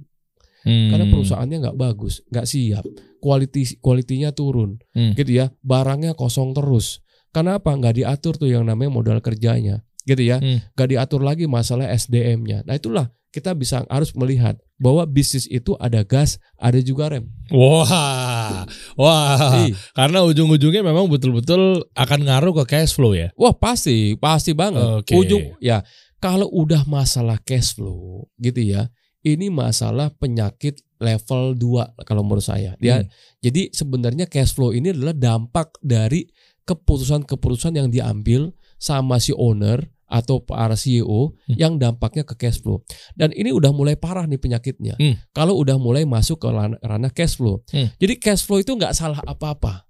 Hmm. 0.61 0.93
Karena 0.93 1.05
perusahaannya 1.09 1.57
nggak 1.65 1.77
bagus, 1.77 2.21
nggak 2.29 2.45
siap, 2.45 2.85
quality 3.21 3.81
kualitinya 3.81 4.29
turun, 4.33 4.77
Hmm. 4.93 5.13
gitu 5.17 5.41
ya, 5.41 5.49
barangnya 5.65 6.13
kosong 6.13 6.53
terus. 6.53 7.01
Kenapa 7.33 7.73
nggak 7.73 8.01
diatur 8.01 8.37
tuh 8.37 8.49
yang 8.49 8.65
namanya 8.65 8.93
modal 8.93 9.17
kerjanya, 9.25 9.81
gitu 10.05 10.21
ya, 10.21 10.37
Hmm. 10.37 10.61
nggak 10.77 10.89
diatur 10.89 11.21
lagi 11.25 11.45
masalah 11.49 11.89
SDM-nya. 11.89 12.65
Nah 12.65 12.77
itulah 12.77 13.09
kita 13.35 13.51
bisa 13.51 13.83
harus 13.91 14.15
melihat 14.15 14.55
bahwa 14.79 15.03
bisnis 15.03 15.43
itu 15.51 15.75
ada 15.75 16.07
gas, 16.07 16.39
ada 16.55 16.79
juga 16.79 17.11
rem. 17.11 17.27
Wah, 17.51 18.63
wah. 18.95 19.67
Karena 19.91 20.23
ujung-ujungnya 20.23 20.79
memang 20.79 21.11
betul-betul 21.11 21.83
akan 21.91 22.19
ngaruh 22.23 22.63
ke 22.63 22.79
cash 22.79 22.95
flow 22.95 23.11
ya. 23.11 23.35
Wah 23.35 23.51
pasti, 23.51 24.15
pasti 24.15 24.55
banget. 24.55 25.03
Oke. 25.03 25.19
Ujung 25.19 25.59
ya 25.59 25.83
kalau 26.25 26.49
udah 26.49 26.87
masalah 26.89 27.37
cash 27.43 27.77
flow, 27.77 28.25
gitu 28.41 28.57
ya, 28.57 28.89
ini 29.21 29.53
masalah 29.53 30.09
penyakit 30.15 30.81
level 30.97 31.53
2 31.53 32.01
kalau 32.07 32.25
menurut 32.25 32.41
saya. 32.41 32.73
Dia 32.81 33.03
Hmm. 33.03 33.09
Jadi 33.45 33.69
sebenarnya 33.69 34.25
cash 34.25 34.57
flow 34.57 34.73
ini 34.73 34.89
adalah 34.89 35.13
dampak 35.13 35.77
dari 35.85 36.25
keputusan-keputusan 36.65 37.77
yang 37.77 37.93
diambil 37.93 38.49
sama 38.81 39.21
si 39.21 39.37
owner 39.37 39.85
atau 40.05 40.39
para 40.39 40.73
CEO 40.73 41.33
Hmm. 41.45 41.55
yang 41.55 41.73
dampaknya 41.75 42.21
ke 42.21 42.33
cash 42.35 42.59
flow. 42.59 42.81
Dan 43.13 43.31
ini 43.31 43.49
udah 43.49 43.69
mulai 43.69 43.93
parah 43.93 44.23
nih 44.23 44.37
penyakitnya. 44.37 44.95
Hmm. 44.95 45.17
Kalau 45.31 45.57
udah 45.57 45.75
mulai 45.75 46.05
masuk 46.05 46.37
ke 46.37 46.47
ran- 46.47 46.79
ranah 46.79 47.09
cash 47.09 47.35
flow. 47.35 47.65
Hmm. 47.69 47.89
Jadi 47.97 48.13
cash 48.15 48.45
flow 48.45 48.59
itu 48.59 48.71
nggak 48.71 48.93
salah 48.93 49.19
apa-apa. 49.21 49.85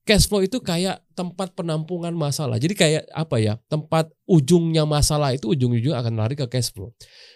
Cash 0.00 0.26
flow 0.26 0.40
itu 0.40 0.58
kayak 0.58 1.04
tempat 1.12 1.52
penampungan 1.52 2.10
masalah. 2.10 2.56
Jadi 2.56 2.72
kayak 2.72 3.02
apa 3.12 3.36
ya? 3.36 3.60
Tempat 3.68 4.10
ujungnya 4.24 4.82
masalah 4.82 5.36
itu 5.36 5.46
ujung-ujungnya 5.46 5.96
akan 5.96 6.14
lari 6.16 6.34
ke 6.34 6.48
cash 6.48 6.72
flow. 6.72 6.90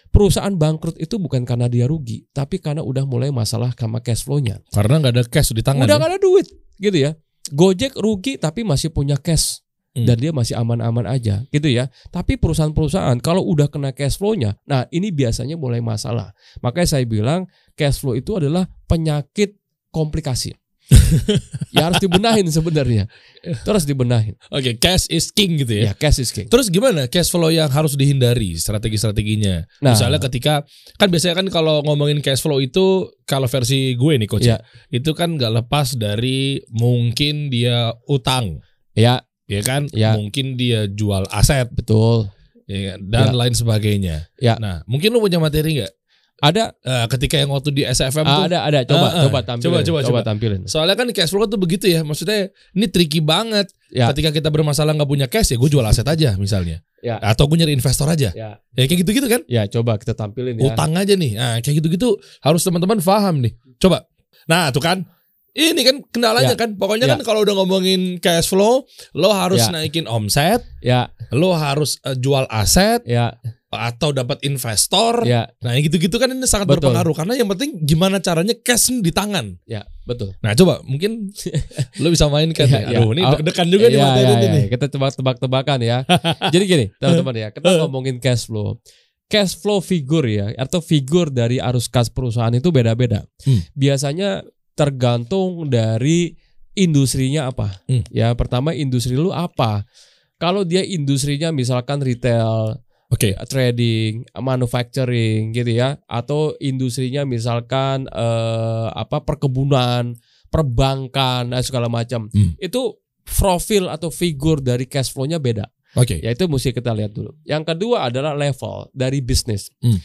Perusahaan 0.09 0.51
bangkrut 0.51 0.97
itu 0.97 1.15
bukan 1.15 1.43
karena 1.43 1.67
dia 1.67 1.85
rugi, 1.85 2.25
tapi 2.31 2.57
karena 2.57 2.81
udah 2.81 3.05
mulai 3.05 3.29
masalah 3.31 3.71
sama 3.71 3.99
cash 3.99 4.23
flow-nya. 4.23 4.59
Karena 4.71 4.97
nggak 4.97 5.13
ada 5.13 5.23
cash 5.23 5.53
di 5.53 5.61
tangan. 5.61 5.85
Udah 5.85 5.95
ya. 5.95 6.01
gak 6.01 6.11
ada 6.15 6.19
duit 6.19 6.47
gitu 6.75 6.97
ya. 6.97 7.11
Gojek 7.45 7.93
rugi 7.93 8.41
tapi 8.41 8.65
masih 8.65 8.89
punya 8.89 9.15
cash 9.15 9.61
Hmm. 9.95 10.03
dan 10.03 10.19
dia 10.19 10.35
masih 10.35 10.59
aman-aman 10.59 11.07
aja 11.07 11.47
gitu 11.55 11.71
ya. 11.71 11.87
Tapi 12.11 12.35
perusahaan-perusahaan 12.35 13.15
kalau 13.23 13.47
udah 13.47 13.71
kena 13.71 13.95
cash 13.95 14.19
flow-nya, 14.19 14.59
nah 14.67 14.83
ini 14.91 15.07
biasanya 15.07 15.55
mulai 15.55 15.79
masalah. 15.79 16.35
Makanya 16.59 16.99
saya 16.99 17.07
bilang 17.07 17.47
cash 17.79 18.03
flow 18.03 18.11
itu 18.11 18.35
adalah 18.35 18.67
penyakit 18.91 19.55
komplikasi. 19.95 20.51
ya 21.73 21.89
harus 21.89 21.97
dibenahin 21.97 22.45
sebenarnya. 22.45 23.09
Itu 23.41 23.65
harus 23.65 23.89
dibenahin. 23.89 24.37
Oke, 24.53 24.77
cash 24.77 25.09
is 25.09 25.33
king 25.33 25.57
gitu 25.57 25.81
ya. 25.81 25.83
Ya, 25.89 25.93
cash 25.97 26.21
is 26.21 26.29
king. 26.29 26.45
Terus 26.45 26.69
gimana 26.69 27.09
cash 27.09 27.33
flow 27.33 27.49
yang 27.49 27.71
harus 27.73 27.97
dihindari 27.97 28.53
strategi-strateginya? 28.53 29.65
Nah, 29.81 29.97
Misalnya 29.97 30.21
ketika 30.21 30.61
kan 31.01 31.09
biasanya 31.09 31.41
kan 31.41 31.47
kalau 31.49 31.81
ngomongin 31.81 32.21
cash 32.21 32.43
flow 32.45 32.61
itu 32.61 33.09
kalau 33.25 33.49
versi 33.49 33.97
gue 33.97 34.13
nih 34.19 34.29
coach 34.29 34.45
Ya. 34.45 34.61
ya, 34.61 35.01
itu 35.01 35.17
kan 35.17 35.39
nggak 35.39 35.65
lepas 35.65 35.97
dari 35.97 36.61
mungkin 36.69 37.49
dia 37.49 37.89
utang, 38.05 38.61
ya 38.93 39.25
ya 39.45 39.61
kan? 39.61 39.87
Ya. 39.91 40.13
Mungkin 40.15 40.55
dia 40.55 40.85
jual 40.85 41.25
aset 41.29 41.69
betul. 41.71 42.29
ya 42.65 42.93
kan? 42.93 42.97
dan 43.05 43.27
Ya. 43.29 43.33
lain 43.37 43.53
sebagainya. 43.53 44.15
Ya. 44.37 44.57
Nah, 44.57 44.81
mungkin 44.85 45.13
lu 45.13 45.21
punya 45.21 45.37
materi 45.37 45.77
nggak? 45.77 45.93
Ada 46.35 46.75
Eh, 46.75 47.05
ketika 47.07 47.39
yang 47.39 47.47
waktu 47.47 47.71
di 47.71 47.81
SFM 47.81 48.27
ah, 48.27 48.35
tuh 48.35 48.43
ada 48.51 48.57
ada 48.67 48.79
coba 48.83 49.07
Ah, 49.07 49.11
ah. 49.13 49.23
coba 49.23 49.39
tampilin. 49.39 49.65
Coba, 49.71 49.79
coba, 49.85 49.99
coba. 50.03 50.19
tampilin. 50.19 50.61
Soalnya 50.67 50.97
kan 50.97 51.07
cash 51.09 51.31
flow 51.31 51.47
tuh 51.47 51.55
begitu 51.55 51.87
ya, 51.87 52.03
maksudnya 52.03 52.51
ini 52.73 52.89
tricky 52.89 53.23
banget. 53.23 53.71
Ya. 53.87 54.11
Ketika 54.11 54.35
kita 54.35 54.49
bermasalah 54.51 54.91
nggak 54.91 55.07
punya 55.07 55.27
cash 55.31 55.53
ya, 55.53 55.57
gue 55.57 55.69
jual 55.71 55.85
aset 55.85 56.03
aja 56.03 56.35
misalnya. 56.35 56.83
Ya. 56.99 57.21
Atau 57.23 57.47
gue 57.47 57.55
nyari 57.55 57.71
investor 57.71 58.09
aja. 58.09 58.33
Ya, 58.35 58.59
Ya 58.73 58.83
kayak 58.83 59.05
gitu-gitu 59.05 59.29
kan? 59.29 59.45
ya 59.47 59.63
coba 59.69 59.95
kita 59.95 60.11
tampilin 60.11 60.59
ya. 60.59 60.67
Utang 60.67 60.91
aja 60.97 61.13
nih. 61.15 61.37
Nah, 61.39 61.61
kayak 61.61 61.79
gitu-gitu 61.79 62.17
harus 62.41 62.65
teman-teman 62.65 62.99
paham 62.99 63.39
nih. 63.39 63.53
Coba. 63.79 64.03
Nah, 64.49 64.73
tuh 64.75 64.83
kan. 64.83 65.07
Ini 65.55 65.81
kan 65.81 65.95
kendalanya 66.11 66.51
Ya. 66.53 66.59
kan. 66.59 66.75
Pokoknya 66.75 67.07
Ya. 67.07 67.15
kan 67.15 67.23
kalau 67.23 67.41
udah 67.41 67.55
ngomongin 67.55 68.19
cash 68.19 68.51
flow, 68.51 68.83
lo 69.15 69.29
harus 69.31 69.63
Ya. 69.63 69.71
naikin 69.71 70.03
omset, 70.03 70.59
Ya, 70.83 71.15
lo 71.31 71.55
harus 71.55 71.95
eh, 72.03 72.13
jual 72.13 72.43
aset 72.45 73.07
ya, 73.07 73.39
atau 73.71 74.11
dapat 74.11 74.43
investor. 74.43 75.23
ya, 75.23 75.47
Nah, 75.59 75.75
gitu-gitu 75.75 76.15
kan 76.15 76.27
ini 76.29 76.43
sangat 76.43 76.67
Betul. 76.67 76.91
berpengaruh 76.91 77.15
karena 77.15 77.33
yang 77.35 77.47
penting 77.47 77.79
gimana 77.81 78.19
caranya 78.19 78.51
cash 78.57 78.91
di 78.93 79.09
tangan. 79.09 79.55
ya, 79.63 79.83
betul. 80.03 80.35
Nah, 80.39 80.51
coba 80.53 80.83
mungkin 80.83 81.31
lo 82.03 82.07
bisa 82.07 82.27
mainkan 82.27 82.67
ya. 82.67 82.83
iya. 82.85 82.99
Aduh, 82.99 83.15
ini 83.15 83.23
deg-degan 83.23 83.67
juga 83.67 83.85
nih 83.87 83.95
Iya, 83.95 84.03
materi 84.05 84.23
iya, 84.25 84.35
ini 84.35 84.47
nih. 84.51 84.65
Kita 84.69 84.85
tebak-tebak-tebakan 84.91 85.79
ya. 85.81 85.97
Jadi 86.53 86.63
gini, 86.67 86.85
teman-teman 86.99 87.35
ya, 87.35 87.47
kita 87.49 87.67
ngomongin 87.79 88.19
cash 88.19 88.47
flow. 88.47 88.79
Cash 89.25 89.57
flow 89.57 89.81
figur 89.81 90.21
ya, 90.23 90.53
atau 90.53 90.79
figur 90.79 91.33
dari 91.33 91.57
arus 91.57 91.89
kas 91.89 92.13
perusahaan 92.13 92.53
itu 92.53 92.69
beda-beda. 92.69 93.25
Hmm. 93.41 93.59
Biasanya 93.73 94.45
tergantung 94.75 95.71
dari 95.71 96.35
industrinya 96.75 97.49
apa. 97.49 97.81
Hmm. 97.87 98.03
Ya, 98.11 98.35
pertama 98.35 98.75
industri 98.75 99.15
lu 99.15 99.31
apa? 99.31 99.87
Kalau 100.35 100.67
dia 100.67 100.83
industrinya 100.83 101.49
misalkan 101.55 102.03
retail, 102.03 102.83
Oke. 103.07 103.31
trading, 103.47 104.27
manufacturing 104.35 105.55
gitu 105.55 105.71
ya, 105.79 105.95
atau 106.05 106.51
industrinya 106.59 107.23
misalkan 107.23 108.11
eh, 108.11 108.87
apa 108.91 109.23
perkebunan, 109.23 110.11
perbankan, 110.51 111.55
dan 111.55 111.63
segala 111.63 111.87
macam. 111.87 112.27
Hmm. 112.35 112.53
Itu 112.59 112.99
profil 113.23 113.87
atau 113.87 114.11
figur 114.11 114.59
dari 114.59 114.85
cash 114.85 115.15
flow-nya 115.15 115.39
beda. 115.39 115.65
Oke. 115.95 116.19
Ya 116.19 116.35
itu 116.35 116.45
mesti 116.51 116.75
kita 116.75 116.91
lihat 116.91 117.15
dulu. 117.15 117.31
Yang 117.47 117.71
kedua 117.71 118.11
adalah 118.11 118.35
level 118.35 118.91
dari 118.91 119.23
bisnis. 119.23 119.71
Hmm. 119.79 119.95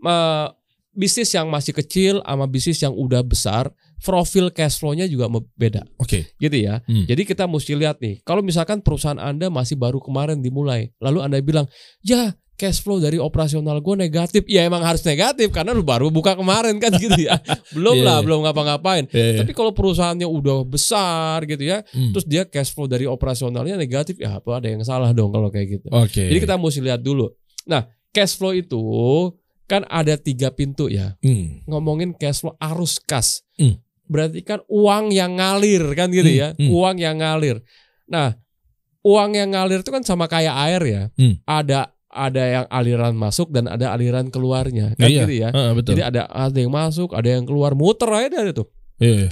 Ma- 0.00 0.48
bisnis 0.96 1.30
yang 1.36 1.52
masih 1.52 1.76
kecil 1.76 2.24
sama 2.24 2.48
bisnis 2.48 2.80
yang 2.80 2.96
udah 2.96 3.20
besar, 3.20 3.70
profil 3.98 4.50
cash 4.50 4.78
flow-nya 4.78 5.04
juga 5.04 5.26
beda, 5.54 5.82
Oke. 5.98 6.30
gitu 6.36 6.56
ya. 6.56 6.80
Hmm. 6.86 7.04
Jadi 7.04 7.22
kita 7.22 7.44
mesti 7.44 7.74
lihat 7.74 7.98
nih, 7.98 8.22
kalau 8.22 8.40
misalkan 8.40 8.78
perusahaan 8.78 9.18
Anda 9.18 9.48
masih 9.48 9.74
baru 9.74 9.98
kemarin 9.98 10.38
dimulai, 10.38 10.94
lalu 10.98 11.18
Anda 11.20 11.38
bilang, 11.40 11.66
"Ya, 12.00 12.32
cash 12.54 12.82
flow 12.82 12.98
dari 12.98 13.18
operasional 13.18 13.78
gue 13.78 13.94
negatif." 13.94 14.42
Ya 14.46 14.62
emang 14.62 14.82
harus 14.82 15.02
negatif 15.02 15.50
karena 15.50 15.70
lu 15.70 15.82
baru 15.82 16.10
buka 16.10 16.34
kemarin 16.34 16.78
kan 16.78 16.90
gitu 17.02 17.18
ya. 17.18 17.38
Belum 17.70 17.98
Iya, 17.98 18.04
lah, 18.06 18.16
iya. 18.18 18.24
belum 18.26 18.38
ngapa-ngapain. 18.46 19.04
Iya, 19.10 19.26
iya. 19.34 19.38
Tapi 19.42 19.52
kalau 19.52 19.70
perusahaannya 19.70 20.26
udah 20.26 20.62
besar 20.62 21.42
gitu 21.44 21.62
ya, 21.62 21.82
Hmm. 21.90 22.14
terus 22.14 22.26
dia 22.26 22.42
cash 22.44 22.70
flow 22.70 22.86
dari 22.86 23.06
operasionalnya 23.06 23.74
negatif, 23.74 24.18
ya 24.18 24.38
apa 24.38 24.62
ada 24.62 24.70
yang 24.70 24.82
salah 24.82 25.10
dong 25.10 25.30
kalau 25.30 25.50
kayak 25.50 25.78
gitu. 25.78 25.86
Oke. 25.90 26.30
Jadi 26.30 26.38
kita 26.38 26.54
mesti 26.54 26.80
lihat 26.82 27.02
dulu. 27.02 27.30
Nah, 27.66 27.82
cash 28.10 28.38
flow 28.38 28.54
itu 28.54 28.78
kan 29.68 29.84
ada 29.84 30.16
tiga 30.16 30.48
pintu 30.48 30.88
ya. 30.88 31.12
Hmm. 31.20 31.60
Ngomongin 31.68 32.16
cash 32.16 32.40
flow 32.40 32.56
arus 32.56 32.96
kas. 32.98 33.44
Hmm. 33.60 33.76
Berarti 34.08 34.40
kan 34.42 34.64
uang 34.66 35.12
yang 35.12 35.36
ngalir 35.36 35.84
kan 35.92 36.08
gitu 36.08 36.26
Hmm, 36.26 36.40
ya. 36.40 36.48
hmm. 36.56 36.68
Uang 36.72 36.96
yang 36.96 37.16
ngalir. 37.20 37.60
Nah, 38.08 38.34
uang 39.04 39.30
yang 39.36 39.52
ngalir 39.52 39.80
itu 39.80 39.92
kan 39.92 40.02
sama 40.02 40.26
kayak 40.26 40.56
air 40.66 40.82
ya. 40.82 41.02
Hmm. 41.14 41.38
Ada 41.44 41.92
ada 42.08 42.42
yang 42.42 42.66
aliran 42.72 43.12
masuk 43.14 43.52
dan 43.52 43.68
ada 43.68 43.92
aliran 43.92 44.32
keluarnya 44.32 44.96
kan 44.96 45.12
Iya. 45.12 45.22
gitu 45.22 45.34
ya. 45.36 45.48
Heeh, 45.52 45.70
betul. 45.76 45.92
Jadi 45.94 46.02
ada 46.08 46.22
ada 46.24 46.56
yang 46.56 46.72
masuk, 46.72 47.12
ada 47.12 47.28
yang 47.28 47.44
keluar, 47.44 47.76
muter 47.76 48.08
aja 48.08 48.32
ada 48.32 48.52
tuh. 48.56 48.66
Iya. 48.96 49.28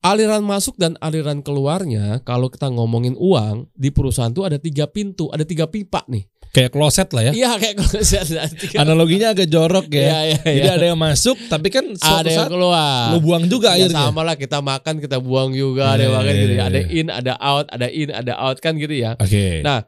Aliran 0.00 0.40
masuk 0.40 0.80
dan 0.80 0.96
aliran 0.96 1.44
keluarnya 1.44 2.24
kalau 2.24 2.48
kita 2.48 2.72
ngomongin 2.72 3.12
uang 3.20 3.68
di 3.76 3.92
perusahaan 3.92 4.32
tuh 4.32 4.48
ada 4.48 4.56
tiga 4.56 4.88
pintu, 4.88 5.28
ada 5.28 5.44
tiga 5.44 5.68
pipa 5.68 6.00
nih. 6.08 6.24
Kayak 6.50 6.70
kloset 6.70 7.08
lah 7.10 7.22
ya. 7.26 7.32
Iya 7.32 7.50
kayak 7.56 7.74
ada 7.78 8.42
tiga. 8.50 8.76
Analoginya 8.78 9.28
agak 9.30 9.46
jorok 9.46 9.86
ya. 9.88 10.02
Iya, 10.02 10.18
iya, 10.26 10.38
Jadi 10.42 10.66
iya. 10.66 10.72
ada 10.74 10.86
yang 10.90 10.98
masuk 10.98 11.38
tapi 11.46 11.68
kan 11.68 11.84
suatu 11.94 12.10
ada 12.16 12.26
yang 12.26 12.38
saat 12.40 12.50
keluar. 12.50 13.06
lu 13.10 13.18
buang 13.20 13.44
juga 13.46 13.68
Ya 13.72 13.86
airnya. 13.86 14.02
sama 14.04 14.22
lah 14.22 14.34
kita 14.34 14.58
makan 14.58 14.94
kita 14.98 15.16
buang 15.18 15.50
juga 15.52 15.94
ada 15.94 15.96
Iya, 15.96 16.02
yang 16.02 16.14
makan 16.16 16.32
iya, 16.32 16.40
gitu 16.40 16.52
ya. 16.52 16.64
Ada 16.64 16.80
in, 16.90 17.06
ada 17.08 17.32
out, 17.38 17.66
ada 17.68 17.86
in, 17.86 18.08
ada 18.10 18.32
out 18.36 18.58
kan 18.58 18.74
gitu 18.74 18.90
ya. 18.92 19.14
Oke. 19.16 19.62
Nah, 19.62 19.86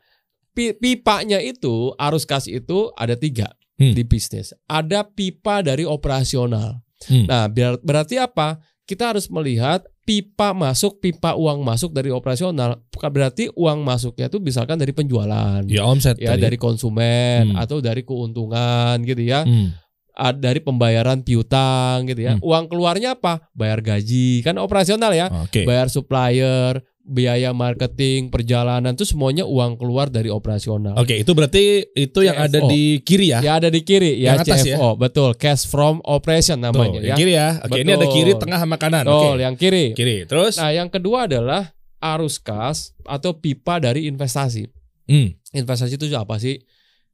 Pi- 0.52 0.76
pipanya 0.76 1.40
itu 1.40 1.96
arus 1.96 2.22
kas 2.22 2.44
itu 2.44 2.92
ada 2.92 3.16
tiga 3.16 3.48
Hmm. 3.72 3.96
di 3.96 4.04
bisnis. 4.04 4.52
Ada 4.68 5.02
pipa 5.02 5.64
dari 5.64 5.82
operasional. 5.82 6.84
Hmm. 7.02 7.24
Nah, 7.24 7.48
berarti 7.80 8.20
apa? 8.20 8.60
Kita 8.82 9.14
harus 9.14 9.30
melihat 9.30 9.86
pipa 10.02 10.50
masuk, 10.50 10.98
pipa 10.98 11.38
uang 11.38 11.62
masuk 11.62 11.94
dari 11.94 12.10
operasional. 12.10 12.82
Berarti 12.90 13.46
uang 13.54 13.80
masuknya 13.80 14.26
itu 14.26 14.42
misalkan 14.42 14.74
dari 14.74 14.90
penjualan, 14.90 15.62
Ya 15.70 15.86
omset 15.86 16.18
ya 16.18 16.34
tadi. 16.34 16.42
dari 16.42 16.58
konsumen 16.58 17.54
Hmm. 17.54 17.62
atau 17.62 17.78
dari 17.78 18.02
keuntungan 18.02 18.98
gitu 19.06 19.22
ya. 19.22 19.46
Hmm. 19.46 19.70
Dari 20.12 20.60
pembayaran 20.60 21.22
piutang 21.22 22.04
gitu 22.04 22.20
ya. 22.20 22.36
Hmm. 22.36 22.42
Uang 22.44 22.66
keluarnya 22.68 23.14
apa? 23.16 23.48
Bayar 23.54 23.80
gaji, 23.80 24.42
kan 24.42 24.58
operasional 24.58 25.14
ya. 25.14 25.30
Oke. 25.46 25.62
Bayar 25.64 25.88
supplier, 25.88 26.82
biaya 27.02 27.50
marketing, 27.50 28.30
perjalanan 28.30 28.94
itu 28.94 29.02
semuanya 29.02 29.42
uang 29.42 29.74
keluar 29.74 30.06
dari 30.06 30.30
operasional. 30.30 30.94
Oke, 30.94 31.18
itu 31.18 31.34
berarti 31.34 31.90
itu 31.92 32.18
yang 32.22 32.38
ada 32.38 32.62
CFO. 32.62 32.70
di 32.70 32.82
kiri 33.02 33.34
ya. 33.34 33.38
Ya 33.42 33.58
ada 33.58 33.68
di 33.68 33.82
kiri 33.82 34.22
ya 34.22 34.38
Yang 34.38 34.38
atas 34.46 34.58
CFO, 34.62 34.90
betul. 34.94 35.30
Cash 35.34 35.66
from 35.66 35.98
operation 36.06 36.62
Tuh, 36.62 36.70
namanya 36.70 37.02
yang 37.02 37.12
ya. 37.12 37.16
kiri 37.18 37.32
ya. 37.34 37.48
Oke, 37.58 37.78
ini 37.82 37.90
ada 37.90 38.06
Betul. 38.06 38.14
kiri, 38.14 38.32
tengah 38.38 38.58
sama 38.62 38.76
kanan. 38.78 39.04
Betul, 39.04 39.34
Oke. 39.34 39.42
yang 39.42 39.54
kiri. 39.58 39.84
Kiri. 39.92 40.16
Terus 40.30 40.54
Nah, 40.56 40.70
yang 40.70 40.88
kedua 40.88 41.26
adalah 41.26 41.74
arus 41.98 42.38
kas 42.38 42.94
atau 43.02 43.34
pipa 43.34 43.82
dari 43.82 44.06
investasi. 44.06 44.70
hmm. 45.10 45.58
Investasi 45.58 45.98
itu 46.00 46.06
apa 46.14 46.38
sih? 46.38 46.62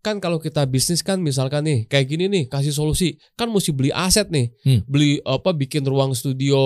Kan 0.00 0.18
kalau 0.18 0.38
kita 0.38 0.62
bisnis 0.64 1.00
kan 1.00 1.18
misalkan 1.18 1.62
nih 1.62 1.78
kayak 1.84 2.06
gini 2.06 2.24
nih 2.26 2.44
kasih 2.46 2.70
solusi 2.70 3.18
kan 3.34 3.46
mesti 3.46 3.70
beli 3.70 3.90
aset 3.90 4.28
nih 4.28 4.54
Hmm. 4.60 4.80
beli 4.84 5.18
apa 5.20 5.50
bikin 5.50 5.82
ruang 5.82 6.12
studio 6.12 6.58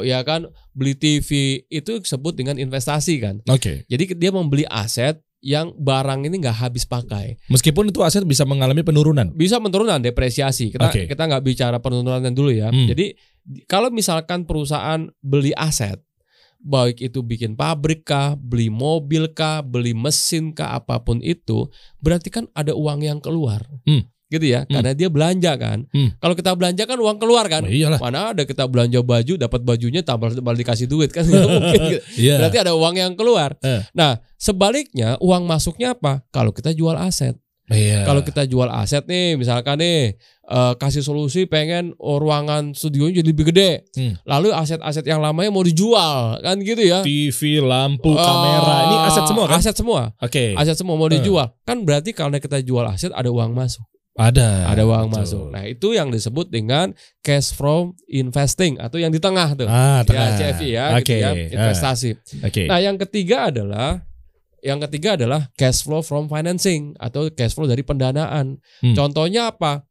ya 0.00 0.22
kan 0.22 0.46
beli 0.70 0.94
TV 0.94 1.30
itu 1.64 1.90
disebut 1.96 2.32
dengan 2.32 2.56
investasi 2.56 3.18
kan 3.18 3.42
Oke. 3.44 3.82
jadi 3.84 4.04
dia 4.12 4.30
membeli 4.30 4.62
aset 4.64 5.18
yang 5.40 5.74
barang 5.74 6.24
ini 6.24 6.38
nggak 6.38 6.58
habis 6.60 6.82
pakai 6.84 7.36
Meskipun 7.46 7.86
itu 7.86 8.00
aset 8.00 8.22
bisa 8.22 8.42
mengalami 8.42 8.80
penurunan. 8.80 9.30
bisa 9.32 9.58
menurunkan 9.58 9.98
depresiasi 10.00 10.70
kita 10.70 10.86
Oke. 10.86 11.06
kita 11.06 11.22
nggak 11.22 11.42
bicara 11.42 11.78
penurunan 11.78 12.30
dulu 12.30 12.50
ya 12.50 12.68
Hmm. 12.68 12.86
jadi 12.86 13.18
di- 13.42 13.62
kalau 13.64 13.90
misalkan 13.90 14.42
perusahaan 14.42 15.10
beli 15.20 15.50
aset 15.52 15.98
baik 16.66 16.98
itu 17.00 17.22
bikin 17.22 17.54
pabrik 17.54 18.02
kah 18.02 18.34
beli 18.34 18.66
mobil 18.66 19.30
kah 19.30 19.62
beli 19.62 19.94
mesin 19.94 20.50
kah 20.50 20.74
apa 20.74 20.98
pun 20.98 21.22
itu 21.22 21.70
berarti 21.96 22.28
kan 22.28 22.50
ada 22.52 22.74
uang 22.74 23.00
yang 23.00 23.18
keluar 23.18 23.62
Hmm. 23.82 24.02
gitu 24.26 24.42
ya 24.44 24.66
Hmm. 24.66 24.74
karena 24.74 24.90
dia 24.90 25.06
belanja 25.06 25.54
kan 25.54 25.86
Hmm. 25.88 26.10
kalau 26.18 26.34
kita 26.34 26.50
belanja 26.52 26.82
kan 26.82 26.98
uang 26.98 27.16
keluar 27.16 27.46
kan 27.46 27.62
Oh, 27.62 27.70
iyalah. 27.70 27.96
mana 27.96 28.34
ada 28.34 28.42
kita 28.42 28.66
belanja 28.66 28.98
baju 28.98 29.38
dapat 29.38 29.60
bajunya 29.62 30.02
tambah 30.02 30.34
tambah 30.34 30.54
dikasih 30.56 30.84
duit 30.84 31.08
kan 31.08 31.22
nggak 31.24 31.46
mungkin 31.46 31.80
gitu. 31.94 32.02
Iya. 32.18 32.42
berarti 32.42 32.58
ada 32.60 32.74
uang 32.74 32.94
yang 32.96 33.14
keluar 33.14 33.54
Eh. 33.62 33.86
nah 33.92 34.18
sebaliknya 34.36 35.14
uang 35.18 35.46
masuknya 35.46 35.92
apa 35.92 36.26
kalau 36.28 36.50
kita 36.50 36.70
jual 36.70 36.96
aset 36.96 37.38
Iya. 37.66 38.02
kalau 38.02 38.22
kita 38.22 38.44
jual 38.44 38.68
aset 38.68 39.02
nih, 39.04 39.34
misalkan 39.34 39.76
nih 39.76 40.14
eh, 40.44 40.72
kasih 40.76 41.02
solusi 41.02 41.44
pengen 41.44 41.90
oh, 41.96 42.16
ruangan 42.16 42.70
studionya 42.70 43.18
jadi 43.18 43.28
lebih 43.28 43.50
gede, 43.50 43.70
Hmm. 43.92 44.14
lalu 44.22 44.50
aset-aset 44.50 45.02
yang 45.02 45.18
lamanya 45.18 45.50
mau 45.50 45.60
dijual, 45.60 46.38
kan 46.38 46.54
gitu 46.56 46.78
ya? 46.78 47.02
TV, 47.02 47.58
lampu, 47.58 48.06
Eh, 48.06 48.14
kamera, 48.16 48.74
ini 48.84 48.96
aset 49.04 49.26
semua 49.26 49.44
kan? 49.44 49.58
Aset 49.58 49.74
semua, 49.74 50.02
Oke. 50.16 50.54
aset 50.54 50.74
semua 50.74 50.94
mau 50.94 51.06
Eh. 51.06 51.18
dijual, 51.18 51.50
kan 51.60 51.82
berarti 51.82 52.10
kalau 52.10 52.30
kita 52.32 52.60
jual 52.60 52.86
aset 52.86 53.10
ada 53.10 53.26
uang 53.26 53.50
masuk, 53.50 53.82
Ada. 54.14 54.70
ada 54.70 54.82
uang 54.82 55.10
betul. 55.10 55.18
masuk. 55.18 55.44
Nah 55.50 55.66
itu 55.66 55.88
yang 55.90 56.08
disebut 56.08 56.46
dengan 56.46 56.94
cash 57.20 57.50
from 57.50 57.92
investing 58.06 58.78
atau 58.78 58.96
yang 58.96 59.10
di 59.10 59.18
tengah 59.18 59.52
tuh, 59.52 59.66
Ah, 59.66 60.00
ya 60.00 60.06
tengah. 60.06 60.28
CFI 60.38 60.68
ya, 60.70 60.86
Oke. 60.94 61.02
gitu 61.02 61.18
ya, 61.18 61.30
investasi. 61.52 62.10
Oke. 62.40 62.64
Nah, 62.64 62.78
yang 62.78 62.94
ketiga 62.96 63.50
adalah 63.50 64.06
yang 64.66 64.82
ketiga 64.82 65.14
adalah 65.14 65.46
cash 65.54 65.86
flow 65.86 66.02
from 66.02 66.26
financing 66.26 66.98
atau 66.98 67.30
cash 67.30 67.54
flow 67.54 67.70
dari 67.70 67.86
pendanaan. 67.86 68.58
Hmm. 68.82 68.94
Contohnya 68.98 69.54
apa? 69.54 69.86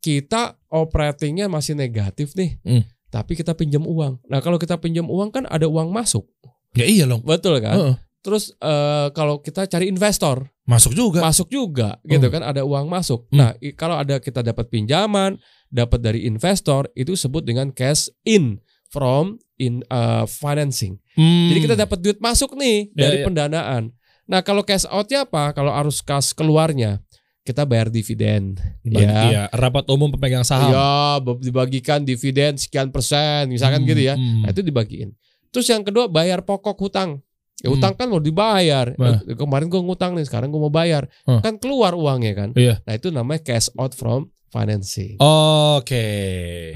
Kita 0.00 0.56
operatingnya 0.72 1.52
masih 1.52 1.76
negatif 1.76 2.32
nih. 2.32 2.56
Hmm. 2.64 2.82
Tapi 3.12 3.36
kita 3.36 3.52
pinjam 3.52 3.84
uang. 3.84 4.22
Nah, 4.32 4.40
kalau 4.40 4.56
kita 4.56 4.80
pinjam 4.80 5.04
uang 5.04 5.28
kan 5.28 5.44
ada 5.44 5.68
uang 5.68 5.92
masuk. 5.92 6.24
Ya 6.72 6.88
iya 6.88 7.04
loh. 7.04 7.20
Betul 7.20 7.60
kan? 7.60 7.76
Heeh. 7.76 7.94
Terus 8.20 8.52
eh, 8.56 9.08
kalau 9.12 9.40
kita 9.40 9.68
cari 9.68 9.88
investor, 9.88 10.48
Masuk 10.64 10.94
juga. 10.94 11.20
masuk 11.20 11.50
juga 11.50 11.98
gitu 12.06 12.30
Hmm. 12.30 12.34
kan 12.38 12.42
ada 12.46 12.62
uang 12.62 12.86
masuk. 12.86 13.26
Hmm. 13.28 13.36
Nah, 13.36 13.50
kalau 13.76 13.98
ada 13.98 14.22
kita 14.22 14.40
dapat 14.40 14.70
pinjaman, 14.70 15.36
dapat 15.68 15.98
dari 16.00 16.24
investor 16.24 16.88
itu 16.94 17.12
sebut 17.12 17.42
dengan 17.42 17.68
cash 17.74 18.08
in 18.24 18.62
from 18.88 19.36
in 19.60 19.84
eh, 19.84 20.24
financing. 20.26 20.96
Hmm. 21.12 21.48
Jadi 21.48 21.58
kita 21.60 21.76
dapat 21.76 21.98
duit 21.98 22.18
masuk 22.18 22.56
nih 22.56 22.88
Ya, 22.90 23.04
dari 23.04 23.16
ya. 23.20 23.24
pendanaan. 23.24 23.82
Nah 24.24 24.40
kalau 24.40 24.62
cash 24.62 24.86
outnya 24.86 25.22
apa? 25.22 25.52
Kalau 25.52 25.68
arus 25.70 26.00
kas 26.00 26.32
keluarnya 26.32 27.04
kita 27.42 27.62
bayar 27.62 27.88
dividen. 27.88 28.56
Bagi- 28.80 29.02
ya. 29.02 29.20
iya, 29.26 29.42
rapat 29.50 29.84
umum 29.88 30.08
pemegang 30.08 30.42
saham. 30.42 30.70
Ya 30.70 30.90
be- 31.18 31.40
dibagikan 31.40 32.00
dividen 32.00 32.54
sekian 32.54 32.88
persen 32.88 33.48
misalkan 33.48 33.82
Hmm, 33.82 33.88
gitu 33.88 34.02
ya. 34.02 34.14
hmm. 34.14 34.42
Nah 34.42 34.50
itu 34.50 34.62
dibagiin. 34.62 35.12
Terus 35.50 35.66
yang 35.66 35.82
kedua 35.82 36.06
bayar 36.06 36.40
pokok 36.40 36.78
hutang. 36.78 37.20
Ya, 37.58 37.68
Hmm. 37.68 37.76
utang 37.76 37.92
kan 37.92 38.06
mau 38.06 38.16
dibayar. 38.18 38.94
Nah. 38.94 39.20
Kemarin 39.26 39.68
gue 39.68 39.76
ngutang 39.78 40.14
nih, 40.14 40.24
sekarang 40.24 40.48
gue 40.48 40.56
mau 40.58 40.72
bayar. 40.72 41.04
Huh. 41.24 41.42
Kan 41.42 41.58
keluar 41.58 41.92
uangnya 41.92 42.32
kan. 42.34 42.48
Iya. 42.54 42.80
Nah 42.80 42.94
itu 42.94 43.10
namanya 43.10 43.42
cash 43.42 43.68
out 43.74 43.92
from 43.92 44.32
financing. 44.50 45.16
Oke. 45.22 46.06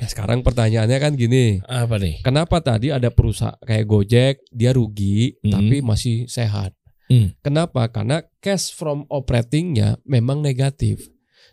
Nah, 0.01 0.09
sekarang 0.09 0.41
pertanyaannya 0.41 0.99
kan 0.99 1.13
gini. 1.15 1.59
Apa 1.67 1.99
nih? 1.99 2.23
Kenapa 2.23 2.63
tadi 2.63 2.95
ada 2.95 3.11
perusahaan 3.11 3.59
kayak 3.61 3.85
Gojek 3.85 4.35
dia 4.49 4.71
rugi 4.71 5.37
Hmm. 5.43 5.53
tapi 5.53 5.77
masih 5.83 6.25
sehat? 6.31 6.73
Hmm. 7.11 7.37
Kenapa? 7.45 7.85
Karena 7.93 8.25
cash 8.41 8.73
from 8.73 9.05
operatingnya 9.13 10.01
memang 10.09 10.41
negatif, 10.41 11.05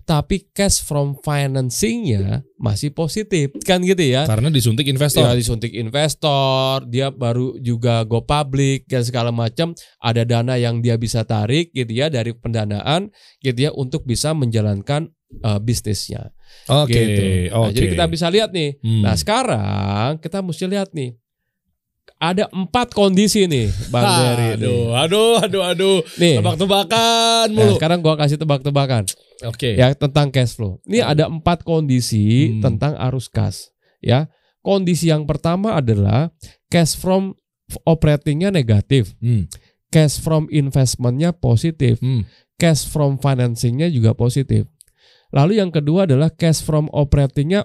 tapi 0.07 0.47
cash 0.55 0.79
from 0.79 1.19
financingnya 1.19 2.47
masih 2.55 2.95
positif, 2.95 3.51
kan 3.67 3.83
gitu 3.83 3.99
ya? 3.99 4.23
Karena 4.23 4.47
disuntik 4.47 4.87
investor. 4.87 5.27
Ya 5.27 5.35
disuntik 5.35 5.75
investor, 5.75 6.87
dia 6.87 7.11
baru 7.11 7.59
juga 7.59 8.07
go 8.07 8.23
public 8.23 8.87
dan 8.87 9.03
segala 9.03 9.35
macam, 9.35 9.75
ada 9.99 10.23
dana 10.23 10.55
yang 10.55 10.79
dia 10.79 10.95
bisa 10.95 11.27
tarik 11.27 11.75
gitu 11.75 11.91
ya 11.91 12.07
dari 12.07 12.31
pendanaan 12.31 13.11
gitu 13.43 13.59
ya 13.59 13.71
untuk 13.75 14.07
bisa 14.07 14.31
menjalankan 14.31 15.11
eh, 15.33 15.59
bisnisnya. 15.59 16.31
Oke. 16.67 16.91
gitu. 16.93 17.21
Nah, 17.51 17.67
Oke. 17.67 17.73
jadi 17.73 17.85
kita 17.95 18.05
bisa 18.05 18.27
lihat 18.27 18.51
nih. 18.51 18.75
Hmm. 18.83 19.01
Nah 19.01 19.15
sekarang 19.15 20.19
kita 20.19 20.43
mesti 20.43 20.65
lihat 20.67 20.91
nih. 20.91 21.15
Ada 22.21 22.45
empat 22.53 22.93
kondisi 22.93 23.49
nih, 23.49 23.73
Bang 23.89 24.05
Dery. 24.05 24.53
Aduh, 24.61 24.93
aduh, 24.93 25.31
aduh, 25.41 25.63
aduh. 25.65 25.97
Nih. 26.21 26.37
Tebak-tebakan 26.37 27.49
Nah, 27.49 27.73
sekarang 27.73 27.97
gua 28.05 28.13
kasih 28.13 28.37
tebak-tebakan 28.37 29.09
Oke. 29.49 29.73
ya 29.73 29.89
tentang 29.97 30.29
cash 30.29 30.53
flow. 30.53 30.77
Ini 30.85 31.01
ada 31.01 31.25
empat 31.25 31.65
kondisi 31.65 32.53
Hmm. 32.53 32.61
tentang 32.61 32.93
arus 33.09 33.25
kas. 33.25 33.73
Ya, 34.05 34.29
kondisi 34.61 35.09
yang 35.09 35.25
pertama 35.25 35.73
adalah 35.81 36.29
cash 36.69 36.93
from 36.93 37.33
operatingnya 37.89 38.53
negatif, 38.53 39.17
Hmm. 39.17 39.49
cash 39.89 40.21
from 40.21 40.45
investmentnya 40.53 41.33
positif, 41.33 41.97
Hmm. 42.05 42.29
cash 42.61 42.85
from 42.85 43.17
financingnya 43.17 43.89
juga 43.89 44.13
positif. 44.13 44.69
Lalu 45.31 45.63
yang 45.63 45.71
kedua 45.71 46.03
adalah 46.03 46.31
cash 46.31 46.59
from 46.63 46.91
operatingnya 46.91 47.63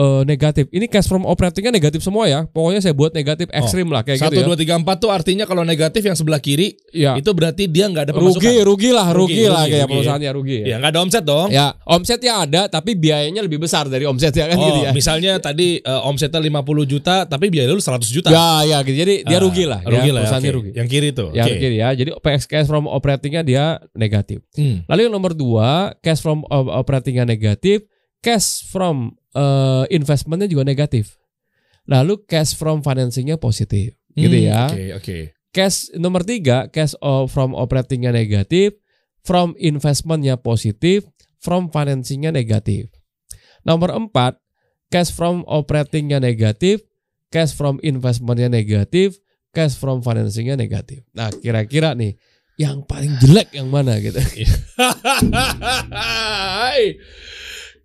eh, 0.00 0.22
negatif. 0.24 0.64
Ini 0.68 0.86
cash 0.86 1.04
from 1.04 1.22
operatingnya 1.22 1.68
negatif 1.70 2.00
semua 2.00 2.24
ya. 2.24 2.40
Pokoknya 2.46 2.80
saya 2.80 2.92
buat 2.92 3.12
negatif 3.12 3.46
ekstrim 3.50 3.86
lah 3.86 4.00
kayak 4.00 4.16
Satu 4.18 4.32
gitu 4.32 4.40
ya. 4.40 4.46
dua 4.46 4.56
tiga 4.56 4.74
empat 4.74 4.96
tuh 4.96 5.10
artinya 5.10 5.44
kalau 5.44 5.60
negatif 5.62 6.00
yang 6.00 6.14
sebelah 6.14 6.38
kiri 6.38 6.72
Ya. 6.90 7.14
itu 7.14 7.28
berarti 7.30 7.64
dia 7.64 7.86
nggak 7.86 8.04
ada 8.04 8.12
pemasukan. 8.12 8.40
Rugi, 8.40 8.56
rugi 8.62 8.90
lah, 8.90 9.08
rugi, 9.10 9.34
Rugi, 9.36 9.44
lah 9.44 9.60
rugi, 9.60 9.70
kayak 9.70 9.84
rugi. 9.84 9.92
perusahaannya 9.92 10.30
rugi. 10.32 10.58
Ya 10.62 10.76
nggak 10.76 10.90
ada 10.90 11.00
omset 11.00 11.22
dong. 11.22 11.48
Ya, 11.50 11.66
omsetnya 11.84 12.32
ada 12.40 12.60
tapi 12.66 12.94
biayanya 12.94 13.40
lebih 13.40 13.58
besar 13.58 13.86
dari 13.86 14.04
omset 14.04 14.32
ya 14.32 14.46
kan 14.46 14.56
oh, 14.56 14.64
gitu 14.64 14.80
ya. 14.82 14.90
misalnya 14.90 15.32
tadi 15.36 15.78
eh, 15.78 16.00
omsetnya 16.02 16.40
50 16.40 16.64
juta 16.86 17.24
tapi 17.24 17.46
biaya 17.46 17.68
lu 17.68 17.78
100 17.78 18.00
juta. 18.06 18.28
Ya, 18.28 18.48
ya 18.64 18.78
gitu. 18.80 18.96
Jadi 18.96 19.14
dia 19.22 19.36
Ah, 19.36 19.42
rugi 19.42 19.64
lah. 19.64 19.80
Rugi 19.82 20.00
ya, 20.02 20.12
lah. 20.12 20.20
perusahaannya 20.24 20.48
oke. 20.48 20.56
rugi. 20.56 20.70
Yang 20.72 20.88
kiri 20.88 21.08
tuh. 21.10 21.28
Ya, 21.30 21.42
oke. 21.42 21.52
rugi 21.52 21.68
ya. 21.76 21.88
Jadi 21.92 22.10
OPEX 22.12 22.38
cash 22.44 22.66
from 22.66 22.84
operatingnya 22.86 23.42
dia 23.42 23.64
negatif. 23.92 24.40
Hmm. 24.52 24.86
Lalu 24.86 25.00
yang 25.02 25.12
nomor 25.12 25.32
dua, 25.32 25.68
cash 25.98 26.18
from 26.18 26.46
op- 26.46 26.70
operatingnya 26.70 27.24
negatif, 27.24 27.82
cash 28.20 28.64
from 28.68 29.16
eh, 29.32 29.84
investmentnya 29.90 30.48
juga 30.48 30.64
negatif. 30.64 31.16
Lalu 31.88 32.22
cash 32.28 32.54
from 32.54 32.84
financingnya 32.86 33.40
positif, 33.40 33.96
gitu 34.14 34.36
Hmm, 34.36 34.46
ya. 34.46 34.62
Oke, 34.70 34.84
oke. 34.94 35.18
Cash 35.50 35.90
nomor 35.98 36.22
tiga, 36.22 36.70
cash 36.70 36.94
from 37.26 37.58
operatingnya 37.58 38.14
negatif, 38.14 38.78
from 39.26 39.58
investmentnya 39.58 40.38
positif, 40.38 41.02
from 41.42 41.66
financingnya 41.74 42.30
negatif. 42.30 42.86
Nomor 43.66 43.90
empat, 43.90 44.38
cash 44.86 45.10
from 45.10 45.42
operatingnya 45.50 46.22
negatif, 46.22 46.86
cash 47.34 47.50
from 47.58 47.82
investmentnya 47.82 48.46
negatif, 48.46 49.18
cash 49.50 49.74
from 49.74 50.06
financingnya 50.06 50.54
negatif. 50.54 51.02
Nah, 51.10 51.34
kira-kira 51.34 51.98
nih 51.98 52.14
yang 52.54 52.86
paling 52.86 53.18
jelek 53.18 53.50
yang 53.56 53.66
mana 53.72 53.98
gitu? 53.98 54.20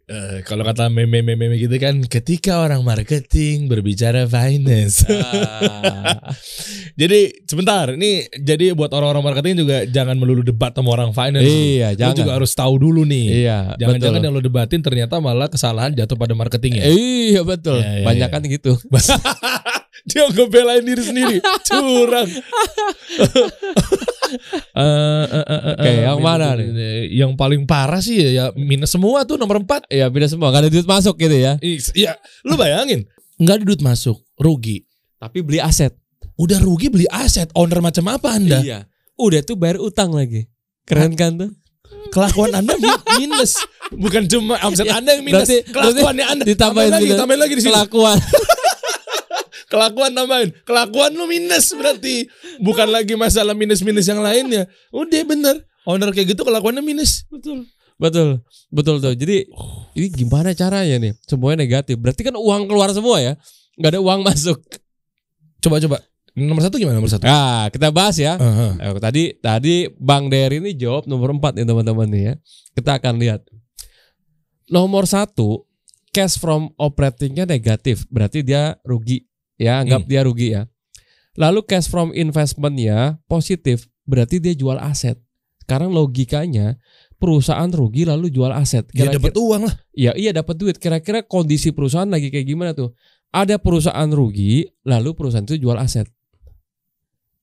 Eh, 0.05 0.45
kalau 0.45 0.61
kata 0.61 0.85
meme-meme 0.93 1.57
gitu 1.57 1.81
kan, 1.81 1.97
ketika 2.05 2.61
orang 2.61 2.85
marketing 2.85 3.65
berbicara 3.65 4.29
finance. 4.29 5.01
Ah, 5.09 6.29
jadi 7.01 7.33
sebentar, 7.49 7.89
ini 7.89 8.29
jadi 8.37 8.77
buat 8.77 8.93
orang-orang 8.93 9.33
marketing 9.33 9.65
juga 9.65 9.81
jangan 9.89 10.13
melulu 10.21 10.45
debat 10.45 10.69
sama 10.77 10.93
orang 10.93 11.09
finance. 11.09 11.49
iya, 11.49 11.97
Lu 11.97 11.97
jangan. 11.97 12.17
juga 12.21 12.31
harus 12.37 12.53
tahu 12.53 12.77
dulu 12.77 13.01
nih. 13.01 13.49
Iya, 13.49 13.57
Jangan-jangan 13.81 14.21
yang 14.21 14.33
lo 14.37 14.45
debatin 14.45 14.85
ternyata 14.85 15.17
malah 15.17 15.49
kesalahan 15.49 15.97
jatuh 15.97 16.13
pada 16.13 16.37
marketingnya. 16.37 16.85
Iya 16.85 17.41
betul. 17.41 17.81
Ya, 17.81 18.01
ya, 18.01 18.05
Banyak 18.05 18.29
ya. 18.29 18.33
kan 18.37 18.41
gitu. 18.45 18.77
Dia 20.13 20.29
ngebelain 20.29 20.85
diri 20.85 21.01
sendiri. 21.01 21.37
Curang. 21.65 22.29
Eh, 24.75 24.83
eh, 25.25 25.45
eh, 25.45 25.61
Oke, 25.71 25.91
yang 26.01 26.17
minus- 26.17 26.25
mana 26.25 26.47
nih? 26.53 26.67
Yang 27.09 27.31
paling 27.33 27.61
parah 27.63 27.99
sih 27.99 28.17
ya, 28.17 28.29
ya 28.29 28.45
minus 28.53 28.89
semua 28.89 29.23
tuh 29.23 29.35
nomor 29.35 29.57
4 29.57 29.87
Iya, 29.87 30.07
beda 30.07 30.27
semua. 30.27 30.49
Gak 30.49 30.61
ada 30.61 30.69
duit 30.69 30.83
masuk 30.83 31.15
gitu 31.15 31.31
ya. 31.31 31.55
Iya, 31.93 32.13
lu 32.41 32.55
bayangin, 32.55 33.07
nggak 33.37 33.55
ada 33.55 33.63
duit 33.63 33.79
masuk, 33.79 34.19
rugi. 34.35 34.83
Tapi 35.15 35.39
beli 35.39 35.57
aset. 35.57 35.95
Udah 36.35 36.59
rugi 36.59 36.87
beli 36.87 37.07
aset, 37.07 37.47
owner 37.53 37.79
macam 37.79 38.03
apa 38.07 38.35
Anda? 38.35 38.59
Iya. 38.59 38.79
Udah 39.15 39.39
tuh 39.41 39.55
bayar 39.55 39.79
utang 39.79 40.11
lagi. 40.11 40.43
Keren 40.83 41.15
kan 41.15 41.35
tuh? 41.35 41.51
Kelakuan 42.11 42.51
Anda 42.53 42.75
mi- 42.75 42.91
minus, 43.19 43.55
bukan 43.89 44.27
cuma 44.27 44.59
omset 44.61 44.85
Ya, 44.85 44.99
Anda 44.99 45.15
yang 45.15 45.23
minus, 45.23 45.47
berarti- 45.47 45.63
kelakuannya 45.65 46.25
Anda. 46.27 46.43
Ditambahin 46.43 46.59
tambahin 46.59 46.91
lagi, 46.91 47.05
minus. 47.07 47.17
tambahin 47.17 47.39
lagi 47.39 47.53
di 47.53 47.61
sini. 47.61 47.71
Kelakuan. 47.71 48.17
Kelakuan 49.65 50.13
tambahin, 50.13 50.53
kelakuan 50.61 51.11
lu 51.17 51.25
minus 51.25 51.73
berarti, 51.73 52.29
bukan 52.61 52.85
lagi 52.89 53.17
masalah 53.17 53.57
minus-minus 53.57 54.05
yang 54.05 54.21
lainnya. 54.21 54.69
Udah 54.93 55.21
bener, 55.25 55.55
owner 55.89 56.13
kayak 56.13 56.37
gitu 56.37 56.45
kelakuannya 56.45 56.85
minus. 56.85 57.25
betul. 57.29 57.65
Betul. 57.95 58.43
Betul 58.75 58.99
tuh. 58.99 59.15
Jadi 59.15 59.47
ini 59.95 60.07
gimana 60.11 60.51
caranya 60.51 60.99
nih? 60.99 61.15
Semuanya 61.23 61.63
negatif. 61.63 61.95
Berarti 61.95 62.27
kan 62.27 62.35
uang 62.35 62.67
keluar 62.67 62.91
semua 62.91 63.23
ya. 63.23 63.33
Gak 63.79 63.95
ada 63.95 63.99
uang 64.03 64.19
masuk. 64.27 64.59
Coba 65.63 65.79
coba, 65.79 65.97
nomor 66.35 66.61
satu 66.61 66.75
gimana 66.75 66.99
nomor 66.99 67.09
satu? 67.09 67.23
Nah, 67.23 67.71
kita 67.71 67.89
bahas 67.95 68.19
ya. 68.19 68.35
Aha. 68.35 68.67
Eh, 68.77 68.91
tadi 68.99 69.23
tadi 69.39 69.75
Bang 69.95 70.27
Dery 70.27 70.59
ini 70.59 70.75
jawab 70.75 71.07
nomor 71.07 71.31
4 71.33 71.55
nih 71.55 71.65
teman-teman 71.65 72.07
nih 72.11 72.23
ya. 72.29 72.33
Kita 72.75 72.99
akan 72.99 73.15
lihat. 73.17 73.41
Nomor 74.67 75.07
satu, 75.07 75.63
cash 76.11 76.41
from 76.41 76.73
operatingnya 76.75 77.47
negatif, 77.47 78.03
berarti 78.11 78.41
dia 78.43 78.75
rugi. 78.83 79.23
Ya, 79.55 79.79
anggap 79.79 80.03
Hmm. 80.03 80.09
dia 80.09 80.21
rugi 80.21 80.47
ya. 80.51 80.61
Lalu 81.35 81.63
cash 81.63 81.87
from 81.87 82.11
investmentnya 82.11 83.19
positif, 83.25 83.87
berarti 84.03 84.39
dia 84.39 84.51
jual 84.51 84.75
aset. 84.75 85.19
Sekarang 85.59 85.91
logikanya 85.91 86.77
perusahaan 87.15 87.67
rugi 87.67 88.05
lalu 88.05 88.29
jual 88.29 88.51
aset. 88.51 88.85
Ya 88.91 89.07
Kira-kira- 89.07 89.19
dapat 89.19 89.33
uang 89.35 89.61
lah. 89.67 89.75
Iya, 89.91 90.11
iya 90.15 90.31
dapat 90.31 90.55
duit. 90.55 90.75
Kira-kira 90.77 91.23
kondisi 91.23 91.71
perusahaan 91.71 92.07
lagi 92.07 92.29
kayak 92.29 92.45
gimana 92.45 92.71
tuh? 92.71 92.93
Ada 93.31 93.59
perusahaan 93.59 94.07
rugi, 94.07 94.63
lalu 94.83 95.11
perusahaan 95.11 95.43
itu 95.43 95.57
jual 95.57 95.75
aset. 95.75 96.07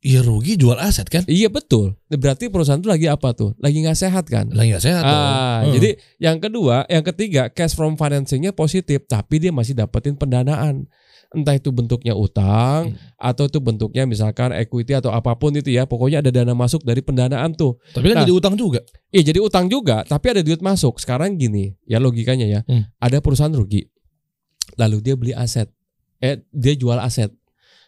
Iya 0.02 0.18
rugi 0.18 0.58
jual 0.58 0.74
aset 0.76 1.06
kan? 1.06 1.22
Iya 1.30 1.46
betul. 1.46 1.94
Berarti 2.08 2.50
perusahaan 2.50 2.74
itu 2.76 2.90
lagi 2.90 3.06
apa 3.06 3.38
tuh? 3.38 3.54
Lagi 3.62 3.86
nggak 3.86 3.94
sehat 3.94 4.26
kan? 4.26 4.50
Lagi 4.50 4.74
nggak 4.74 4.82
sehat. 4.82 5.02
Ah, 5.06 5.62
Hmm. 5.62 5.78
jadi 5.78 5.94
yang 6.18 6.42
kedua, 6.42 6.82
yang 6.90 7.04
ketiga, 7.04 7.46
cash 7.46 7.78
from 7.78 7.94
financingnya 7.94 8.50
positif, 8.50 9.06
tapi 9.06 9.38
dia 9.38 9.54
masih 9.54 9.78
dapetin 9.78 10.18
pendanaan. 10.18 10.90
Entah 11.32 11.56
itu 11.56 11.72
bentuknya 11.72 12.12
utang 12.12 12.92
Hmm. 12.92 12.96
atau 13.16 13.48
itu 13.48 13.56
bentuknya 13.56 14.04
misalkan 14.04 14.52
equity 14.52 14.92
atau 14.92 15.08
apa 15.08 15.32
pun 15.32 15.48
itu 15.52 15.72
ya. 15.72 15.88
Pokoknya 15.88 16.20
ada 16.20 16.28
dana 16.28 16.52
masuk 16.52 16.84
dari 16.84 17.00
pendanaan 17.00 17.56
tuh. 17.56 17.80
Tapi 17.96 18.12
kan 18.12 18.20
Nah. 18.20 18.24
jadi 18.28 18.34
utang 18.36 18.54
juga. 18.54 18.84
Iya, 19.08 19.32
jadi 19.32 19.40
utang 19.40 19.66
juga, 19.66 20.04
tapi 20.04 20.28
ada 20.28 20.44
duit 20.44 20.60
masuk. 20.60 21.00
Sekarang 21.00 21.36
gini, 21.36 21.72
ya 21.84 21.96
logikanya 21.96 22.44
ya. 22.44 22.60
Hmm. 22.68 22.84
Ada 23.00 23.24
perusahaan 23.24 23.52
rugi. 23.52 23.88
Lalu 24.76 24.96
dia 25.00 25.14
beli 25.16 25.32
aset. 25.32 25.68
Eh, 26.20 26.40
dia 26.48 26.76
jual 26.76 26.96
aset. 26.96 27.32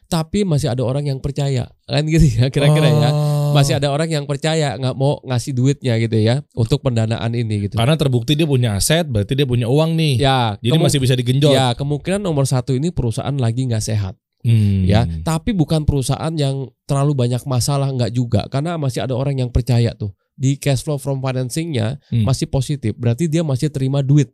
Tapi 0.05 0.45
masih 0.45 0.69
ada 0.69 0.85
orang 0.85 1.05
yang 1.05 1.21
percaya. 1.21 1.69
Kan 1.85 2.05
gitu 2.09 2.25
ya, 2.41 2.49
kira-kira 2.53 2.89
ya. 2.89 3.11
Masih 3.55 3.75
ada 3.79 3.89
orang 3.89 4.11
yang 4.11 4.25
percaya 4.27 4.75
nggak 4.75 4.95
mau 4.95 5.23
ngasih 5.23 5.53
duitnya 5.55 5.95
gitu 5.97 6.19
ya 6.19 6.43
untuk 6.53 6.83
pendanaan 6.83 7.31
ini 7.33 7.71
gitu. 7.71 7.79
Karena 7.79 7.95
terbukti 7.95 8.35
dia 8.35 8.45
punya 8.45 8.75
aset, 8.75 9.07
berarti 9.07 9.33
dia 9.33 9.47
punya 9.47 9.71
uang 9.71 9.95
nih. 9.95 10.15
Ya, 10.19 10.59
Jadi 10.59 10.77
masih 10.77 10.99
bisa 10.99 11.15
digenjot. 11.15 11.55
ya 11.55 11.73
kemungkinan 11.73 12.19
nomor 12.19 12.45
satu 12.45 12.75
ini 12.75 12.91
perusahaan 12.91 13.35
lagi 13.35 13.65
nggak 13.65 13.81
sehat 13.81 14.15
Hmm. 14.45 14.85
ya. 14.85 15.09
Tapi 15.25 15.57
bukan 15.57 15.89
perusahaan 15.89 16.29
yang 16.37 16.69
terlalu 16.85 17.17
banyak 17.17 17.41
masalah 17.49 17.89
nggak 17.89 18.13
juga 18.13 18.45
karena 18.53 18.77
masih 18.77 19.01
ada 19.01 19.17
orang 19.17 19.41
yang 19.41 19.49
percaya 19.49 19.97
tuh 19.97 20.13
di 20.37 20.59
cash 20.59 20.85
flow 20.85 21.01
from 21.01 21.25
financingnya 21.25 21.97
Hmm. 22.13 22.29
masih 22.29 22.45
positif. 22.47 22.93
Berarti 22.93 23.25
dia 23.25 23.41
masih 23.41 23.73
terima 23.73 24.05
duit 24.05 24.29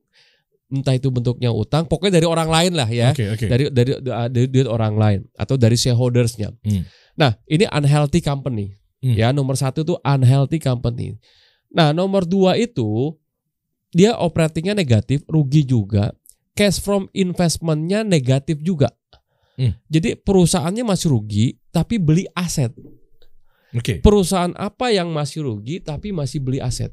entah 0.70 0.94
itu 0.94 1.10
bentuknya 1.10 1.50
utang, 1.50 1.82
pokoknya 1.82 2.22
dari 2.22 2.26
orang 2.30 2.46
lain 2.46 2.72
lah 2.78 2.86
ya. 2.86 3.10
Oke 3.10 3.26
oke. 3.26 3.46
Dari, 3.46 3.64
dari 3.70 3.90
dari 4.02 4.46
duit 4.46 4.66
orang 4.66 4.94
lain 4.94 5.20
atau 5.34 5.58
dari 5.58 5.74
shareholdersnya. 5.74 6.54
Hmm. 6.62 6.86
Nah 7.18 7.34
ini 7.46 7.66
unhealthy 7.66 8.18
company 8.18 8.70
Hmm. 9.00 9.16
ya 9.16 9.32
nomor 9.32 9.56
satu 9.56 9.80
itu 9.80 9.96
unhealthy 10.04 10.60
company. 10.60 11.16
Nah 11.72 11.96
nomor 11.96 12.28
dua 12.28 12.60
itu 12.60 13.16
dia 13.90 14.14
operatingnya 14.14 14.76
negatif, 14.76 15.24
rugi 15.26 15.66
juga, 15.66 16.14
cash 16.54 16.78
from 16.78 17.10
investmentnya 17.16 18.06
negatif 18.06 18.60
juga. 18.60 18.92
Hmm. 19.56 19.74
Jadi 19.88 20.20
perusahaannya 20.20 20.84
masih 20.84 21.08
rugi 21.12 21.46
tapi 21.72 21.96
beli 21.96 22.28
aset. 22.36 22.70
Oke. 23.72 24.02
Perusahaan 24.02 24.52
apa 24.58 24.90
yang 24.92 25.10
masih 25.10 25.46
rugi 25.46 25.80
tapi 25.80 26.12
masih 26.12 26.42
beli 26.42 26.60
aset? 26.60 26.92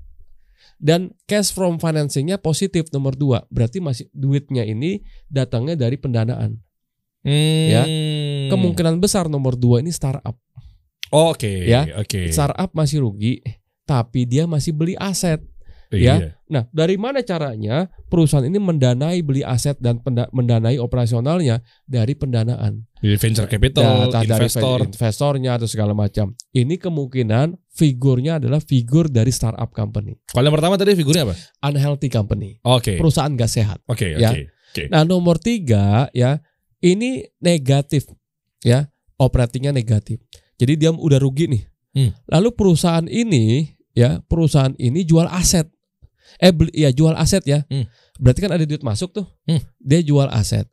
Dan 0.77 1.09
cash 1.25 1.49
from 1.51 1.81
financingnya 1.81 2.37
positif 2.37 2.93
nomor 2.93 3.17
dua, 3.17 3.49
berarti 3.49 3.81
masih 3.81 4.05
duitnya 4.13 4.61
ini 4.61 5.01
datangnya 5.25 5.73
dari 5.73 5.97
pendanaan. 5.97 6.61
Ya. 7.27 7.83
Hmm. 7.83 8.53
Kemungkinan 8.53 9.01
besar 9.03 9.27
nomor 9.27 9.59
dua 9.59 9.83
ini 9.83 9.91
startup. 9.91 10.37
Oke. 11.11 11.65
Ya. 11.65 11.87
Oke. 11.97 12.29
Startup 12.29 12.69
masih 12.71 13.03
rugi, 13.03 13.39
tapi 13.83 14.27
dia 14.27 14.43
masih 14.45 14.75
beli 14.75 14.95
aset. 14.97 15.39
Iya. 15.87 16.15
ya. 16.19 16.29
Nah, 16.51 16.63
dari 16.75 16.99
mana 16.99 17.23
caranya 17.23 17.87
perusahaan 18.11 18.43
ini 18.43 18.59
mendanai 18.59 19.23
beli 19.23 19.39
aset 19.39 19.79
dan 19.79 20.03
mendanai 20.35 20.75
operasionalnya 20.83 21.63
dari 21.87 22.11
pendanaan? 22.11 22.83
Jadi 22.99 23.15
venture 23.15 23.47
capital, 23.47 24.11
dari 24.11 24.27
investor. 24.27 24.83
investornya 24.83 25.55
atau 25.55 25.63
segala 25.63 25.95
macam. 25.95 26.35
Ini 26.51 26.75
kemungkinan 26.75 27.55
figurnya 27.71 28.35
adalah 28.35 28.59
figur 28.59 29.07
dari 29.07 29.31
startup 29.31 29.71
company, 29.71 30.19
Kalau 30.27 30.51
yang 30.51 30.55
pertama 30.59 30.75
tadi 30.75 30.91
figurnya 30.91 31.23
apa? 31.23 31.35
unhealthy 31.63 32.11
company, 32.11 32.59
Oke. 32.67 32.99
perusahaan 32.99 33.31
gak 33.31 33.47
sehat. 33.47 33.79
Oke 33.87 34.11
Ya. 34.19 34.35
oke. 34.35 34.83
Nah, 34.91 35.07
nomor 35.07 35.39
tiga 35.39 36.11
ya 36.11 36.43
ini 36.83 37.23
negatif 37.39 38.11
ya 38.59 38.91
operatingnya 39.15 39.71
negatif. 39.71 40.19
Jadi 40.57 40.73
dia 40.77 40.89
udah 40.93 41.19
rugi 41.21 41.45
nih. 41.49 41.63
Hmm. 41.93 42.11
Lalu 42.29 42.49
perusahaan 42.53 43.05
ini 43.05 43.73
ya 43.93 44.21
perusahaan 44.25 44.73
ini 44.77 45.05
jual 45.05 45.25
aset. 45.29 45.69
Eh 46.37 46.53
beli, 46.53 46.73
ya 46.73 46.89
jual 46.93 47.13
aset 47.17 47.41
ya. 47.45 47.65
Hmm. 47.69 47.85
Berarti 48.17 48.39
kan 48.45 48.51
ada 48.53 48.65
duit 48.65 48.81
masuk 48.81 49.13
tuh. 49.13 49.25
Hmm. 49.49 49.61
Dia 49.81 50.01
jual 50.01 50.29
aset. 50.29 50.65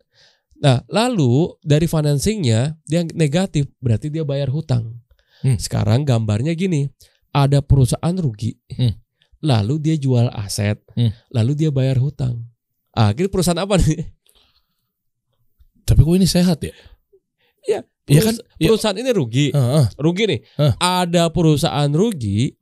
Nah, 0.61 0.81
lalu 0.89 1.53
dari 1.61 1.85
financingnya 1.85 2.81
dia 2.89 3.05
negatif, 3.13 3.69
berarti 3.85 4.09
dia 4.09 4.25
bayar 4.25 4.49
hutang. 4.49 4.97
Hmm. 5.45 5.61
Sekarang 5.61 6.09
gambarnya 6.09 6.57
gini, 6.57 6.89
ada 7.33 7.61
perusahaan 7.61 8.17
rugi. 8.17 8.57
Hmm. 8.73 8.97
lalu 9.45 9.77
dia 9.77 9.93
jual 10.01 10.33
aset, 10.33 10.81
Hmm. 10.97 11.13
lalu 11.29 11.53
dia 11.53 11.69
bayar 11.69 12.01
hutang. 12.01 12.49
Ah, 12.97 13.13
ini 13.13 13.29
perusahaan 13.29 13.61
apa 13.61 13.77
nih? 13.77 14.09
Tapi 15.85 16.01
kok 16.01 16.17
ini 16.17 16.25
sehat 16.25 16.65
ya? 16.65 16.73
Iya, 17.69 17.85
Iya 18.05 18.21
kan? 18.21 18.35
Iya. 18.61 18.69
Perusahaan 18.69 18.99
ini 19.01 19.11
rugi. 19.11 19.47
Heeh. 19.51 19.85
Rugi 19.97 20.25
nih. 20.29 20.41
Hah. 20.61 20.73
Ada 21.05 21.33
perusahaan 21.33 21.89
rugi 21.89 22.53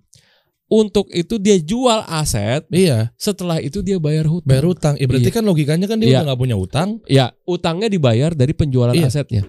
untuk 0.66 1.12
itu 1.12 1.36
dia 1.36 1.60
jual 1.60 2.00
aset, 2.08 2.64
Iya, 2.72 3.12
setelah 3.20 3.60
itu 3.60 3.84
dia 3.84 4.00
bayar 4.00 4.24
hutang. 4.24 4.48
bayar 4.48 4.64
utang. 4.64 4.94
Ya 4.96 5.04
berarti 5.04 5.28
Iya. 5.28 5.36
kan 5.36 5.44
logikanya 5.44 5.84
kan 5.84 6.00
dia 6.00 6.08
Iya. 6.08 6.16
udah 6.16 6.24
nggak 6.32 6.40
punya 6.40 6.56
utang. 6.56 6.88
Ya, 7.04 7.26
utangnya 7.44 7.92
dibayar 7.92 8.32
dari 8.32 8.56
penjualan 8.56 8.96
Iya. 8.96 9.12
asetnya. 9.12 9.44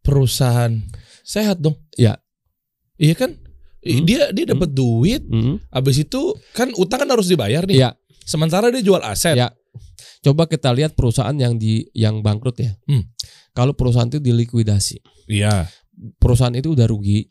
Perusahaan 0.00 0.72
sehat 1.20 1.60
dong. 1.60 1.76
Iya. 1.94 2.16
Iya 2.96 3.14
kan? 3.16 3.36
Hmm. 3.80 4.04
Dia 4.04 4.32
dia 4.32 4.44
dapat 4.48 4.72
duit, 4.72 5.24
Hmm. 5.24 5.60
habis 5.68 6.00
itu 6.00 6.32
kan 6.52 6.72
utang 6.76 7.04
kan 7.04 7.10
harus 7.10 7.28
dibayar 7.28 7.64
nih. 7.64 7.84
Iya. 7.84 7.90
Sementara 8.24 8.72
dia 8.72 8.80
jual 8.80 9.00
aset. 9.00 9.36
Iya. 9.36 9.52
Coba 10.20 10.44
kita 10.44 10.72
lihat 10.72 10.96
perusahaan 10.96 11.32
yang 11.32 11.56
di 11.56 11.84
yang 11.92 12.20
bangkrut 12.20 12.56
ya. 12.60 12.72
Hmm. 12.88 13.04
Kalau 13.50 13.74
perusahaan 13.74 14.06
itu 14.06 14.18
dilikuidasi, 14.18 15.00
Iya. 15.26 15.66
perusahaan 16.16 16.54
itu 16.54 16.72
udah 16.72 16.86
rugi, 16.86 17.26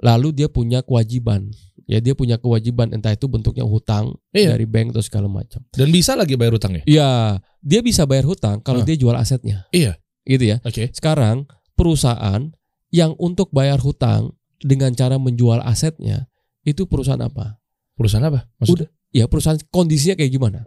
lalu 0.00 0.32
dia 0.32 0.48
punya 0.48 0.80
kewajiban. 0.80 1.52
Ya 1.84 2.00
dia 2.00 2.16
punya 2.16 2.40
kewajiban 2.40 2.96
entah 2.96 3.12
itu 3.12 3.28
bentuknya 3.28 3.60
hutang 3.62 4.16
Iya. 4.32 4.56
dari 4.56 4.64
bank 4.64 4.96
atau 4.96 5.04
segala 5.04 5.28
macam. 5.28 5.60
Dan 5.68 5.92
bisa 5.92 6.16
lagi 6.16 6.32
bayar 6.32 6.56
utangnya. 6.56 6.80
Iya, 6.88 7.38
dia 7.60 7.80
bisa 7.84 8.08
bayar 8.08 8.24
hutang 8.24 8.64
kalau 8.64 8.80
Hah. 8.80 8.88
dia 8.88 8.96
jual 8.96 9.12
asetnya. 9.12 9.68
Iya. 9.68 10.00
Gitu 10.24 10.48
ya. 10.48 10.56
Oke. 10.64 10.88
Sekarang 10.96 11.44
perusahaan 11.76 12.48
yang 12.88 13.12
untuk 13.20 13.52
bayar 13.52 13.76
hutang 13.84 14.32
dengan 14.64 14.96
cara 14.96 15.20
menjual 15.20 15.60
asetnya 15.60 16.32
itu 16.64 16.88
perusahaan 16.88 17.20
apa? 17.20 17.60
Perusahaan 17.92 18.24
apa? 18.24 18.48
Maksudnya? 18.56 18.88
Ya 19.12 19.28
perusahaan 19.28 19.60
kondisinya 19.68 20.16
kayak 20.16 20.32
gimana? 20.32 20.64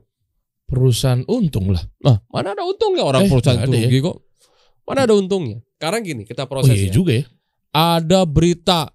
Perusahaan 0.70 1.26
untung 1.26 1.74
lah. 1.74 1.82
Nah, 2.04 2.22
mana 2.30 2.54
ada 2.54 2.62
untungnya 2.62 3.02
orang 3.02 3.26
Eh, 3.26 3.30
perusahaan 3.32 3.58
itu 3.66 3.74
ya. 3.74 3.88
rugi 3.90 4.00
kok. 4.06 4.18
Mana 4.88 5.04
ada 5.04 5.14
untungnya? 5.14 5.60
Sekarang 5.76 6.02
gini, 6.02 6.24
kita 6.24 6.48
Oh 6.48 6.50
proses 6.50 6.74
iya 6.74 6.88
ya. 6.88 6.94
juga 6.96 7.12
ya. 7.14 7.26
Ada 7.76 8.24
berita 8.24 8.90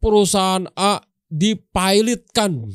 perusahaan 0.00 0.64
A 0.74 1.04
dipilotkan. 1.28 2.66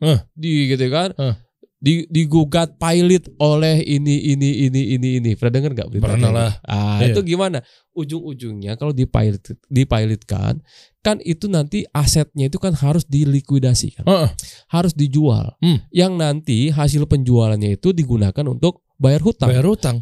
Eh. 0.00 0.18
Di 0.32 0.72
gitu 0.72 0.86
kan? 0.88 1.12
Eh. 1.14 1.34
Di, 1.76 2.08
digugat 2.08 2.80
pilot 2.80 3.36
oleh 3.36 3.84
ini 3.84 4.32
ini 4.32 4.66
ini 4.66 4.96
ini 4.96 5.08
ini. 5.20 5.30
Pernah 5.36 5.52
dengar 5.60 5.70
nggak 5.76 5.88
berita? 5.92 6.04
Pernah 6.08 6.30
lah. 6.32 6.52
gitu? 6.56 6.66
Ah, 6.66 6.98
Iya. 6.98 7.06
itu 7.12 7.20
gimana? 7.22 7.58
Ujung-ujungnya 7.92 8.72
kalau 8.74 8.90
dipilot 8.90 9.44
dipilotkan 9.68 10.64
kan 11.04 11.16
itu 11.22 11.46
nanti 11.46 11.86
asetnya 11.94 12.50
itu 12.50 12.58
kan 12.58 12.72
harus 12.74 13.04
dilikuidasi 13.06 14.00
kan. 14.00 14.04
Heeh. 14.08 14.28
Harus 14.72 14.96
dijual. 14.96 15.54
Hmm. 15.62 15.78
Yang 15.92 16.12
nanti 16.16 16.58
hasil 16.72 17.04
penjualannya 17.06 17.76
itu 17.78 17.92
digunakan 17.92 18.44
untuk 18.48 18.82
bayar 18.98 19.20
hutang. 19.22 19.52
Bayar 19.52 19.68
utang. 19.68 19.96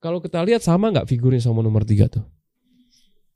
Kalau 0.00 0.18
kita 0.18 0.40
lihat 0.40 0.64
sama 0.64 0.88
nggak 0.88 1.04
figurnya 1.04 1.38
sama 1.38 1.60
nomor 1.60 1.84
tiga 1.84 2.08
tuh? 2.08 2.24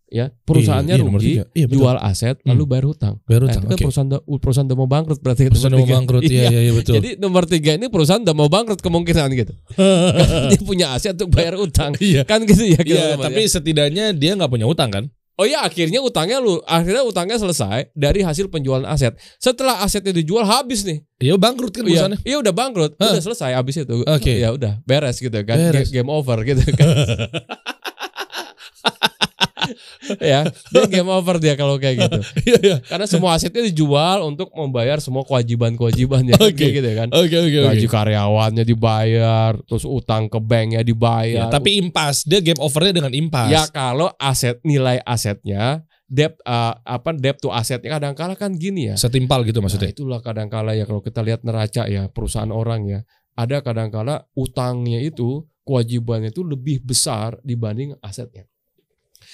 Ya, 0.08 0.30
perusahaannya 0.46 0.94
Iya, 0.94 1.00
iya, 1.00 1.04
nomor 1.04 1.18
rugi. 1.18 1.32
Iya, 1.34 1.66
betul. 1.66 1.74
jual 1.74 1.96
aset, 1.98 2.36
Hmm. 2.38 2.54
lalu 2.54 2.62
bayar 2.70 2.84
hutang. 2.86 3.14
Bayar 3.26 3.40
Nah, 3.42 3.48
utang. 3.50 3.60
itu 3.60 3.66
kan 3.66 3.74
Oke. 3.74 3.82
perusahaan 3.82 4.08
udah- 4.08 4.24
perusahaan 4.38 4.68
udah 4.70 4.78
mau 4.78 4.86
bangkrut 4.86 5.18
berarti 5.18 5.42
Perusahaan 5.44 5.72
nomor 5.74 5.82
mau 5.82 5.94
bangkrut. 5.98 6.22
Iya, 6.22 6.44
iya, 6.46 6.60
iya 6.62 6.72
betul. 6.72 6.94
Jadi 6.94 7.10
nomor 7.18 7.42
tiga 7.44 7.70
ini 7.74 7.86
perusahaan 7.90 8.22
udah 8.22 8.36
mau 8.36 8.46
bangkrut 8.46 8.78
kemungkinan 8.78 9.28
gitu. 9.34 9.52
Dia 10.54 10.60
punya 10.62 10.86
aset 10.94 11.18
untuk 11.18 11.34
bayar 11.34 11.58
utang. 11.58 11.98
Iya. 11.98 12.22
Kan 12.22 12.46
gitu 12.46 12.62
ya. 12.62 12.78
Iya, 12.78 13.04
tapi 13.18 13.42
ya. 13.42 13.50
setidaknya 13.50 14.04
dia 14.14 14.32
nggak 14.32 14.48
punya 14.48 14.64
utang 14.64 14.88
kan? 14.88 15.04
Oh 15.34 15.42
ya 15.42 15.66
akhirnya 15.66 15.98
utangnya 15.98 16.38
lu 16.38 16.62
akhirnya 16.62 17.02
utangnya 17.02 17.34
selesai 17.34 17.90
dari 17.90 18.22
hasil 18.22 18.46
penjualan 18.46 18.86
aset. 18.86 19.18
Setelah 19.36 19.82
asetnya 19.82 20.14
dijual 20.14 20.46
habis 20.46 20.86
nih. 20.86 21.02
Iya 21.18 21.34
bangkrut 21.34 21.74
kan 21.74 21.82
Iya, 21.82 22.06
perusahaannya. 22.06 22.18
iya 22.22 22.36
udah 22.38 22.52
bangkrut, 22.54 22.92
Hah. 23.02 23.10
udah 23.10 23.22
selesai 23.22 23.50
habis 23.52 23.74
itu. 23.82 23.96
Oke. 24.06 24.32
Ya 24.38 24.54
udah 24.54 24.78
beres 24.86 25.18
gitu 25.18 25.34
kan. 25.42 25.58
Beres. 25.58 25.90
Ga- 25.90 26.02
Game 26.02 26.10
over 26.10 26.38
gitu 26.44 26.62
kan. 26.74 26.86
ya, 30.32 30.40
dia 30.46 30.84
game 30.86 31.06
over 31.06 31.36
dia 31.36 31.54
kalau 31.54 31.76
kayak 31.76 32.04
gitu. 32.04 32.18
Iya, 32.44 32.58
iya. 32.60 32.76
Karena 32.80 33.06
semua 33.06 33.34
asetnya 33.34 33.62
dijual 33.62 34.22
untuk 34.22 34.52
membayar 34.52 34.98
semua 34.98 35.24
kewajiban-kewajibannya 35.24 36.36
Oke. 36.36 36.52
kayak 36.54 36.72
gitu 36.78 36.90
kan. 36.94 37.08
Oke, 37.10 37.36
oke, 37.36 37.58
oke. 37.60 37.68
Gaji 37.72 37.86
karyawannya 37.88 38.64
dibayar, 38.64 39.56
terus 39.64 39.84
utang 39.84 40.26
ke 40.26 40.38
banknya 40.38 40.72
Ya, 40.74 40.82
dibayar. 40.82 41.46
tapi 41.48 41.78
impas, 41.78 42.22
dia 42.22 42.38
game 42.38 42.58
overnya 42.58 42.94
dengan 42.94 43.12
impas. 43.12 43.48
ya 43.48 43.64
kalau 43.68 44.10
aset 44.16 44.58
nilai 44.62 44.98
asetnya 45.04 45.82
debt 46.04 46.36
uh, 46.42 46.76
apa 46.80 47.10
debt 47.12 47.38
to 47.38 47.48
asetnya 47.48 47.96
kadang-kala 47.96 48.34
kan 48.34 48.52
gini 48.52 48.90
ya. 48.90 48.94
Setimpal 48.94 49.42
gitu 49.42 49.58
Nah, 49.58 49.66
maksudnya. 49.66 49.90
itulah 49.90 50.20
kadang-kala 50.20 50.72
ya 50.72 50.84
kalau 50.84 51.00
kita 51.00 51.20
lihat 51.20 51.42
neraca 51.42 51.86
ya 51.86 52.06
perusahaan 52.06 52.50
orang 52.50 52.86
ya, 52.86 53.00
ada 53.34 53.58
kadang-kala 53.60 54.28
utangnya 54.32 55.00
itu 55.00 55.42
kewajibannya 55.64 56.28
itu 56.28 56.44
lebih 56.44 56.84
besar 56.84 57.40
dibanding 57.40 57.96
asetnya. 57.98 58.44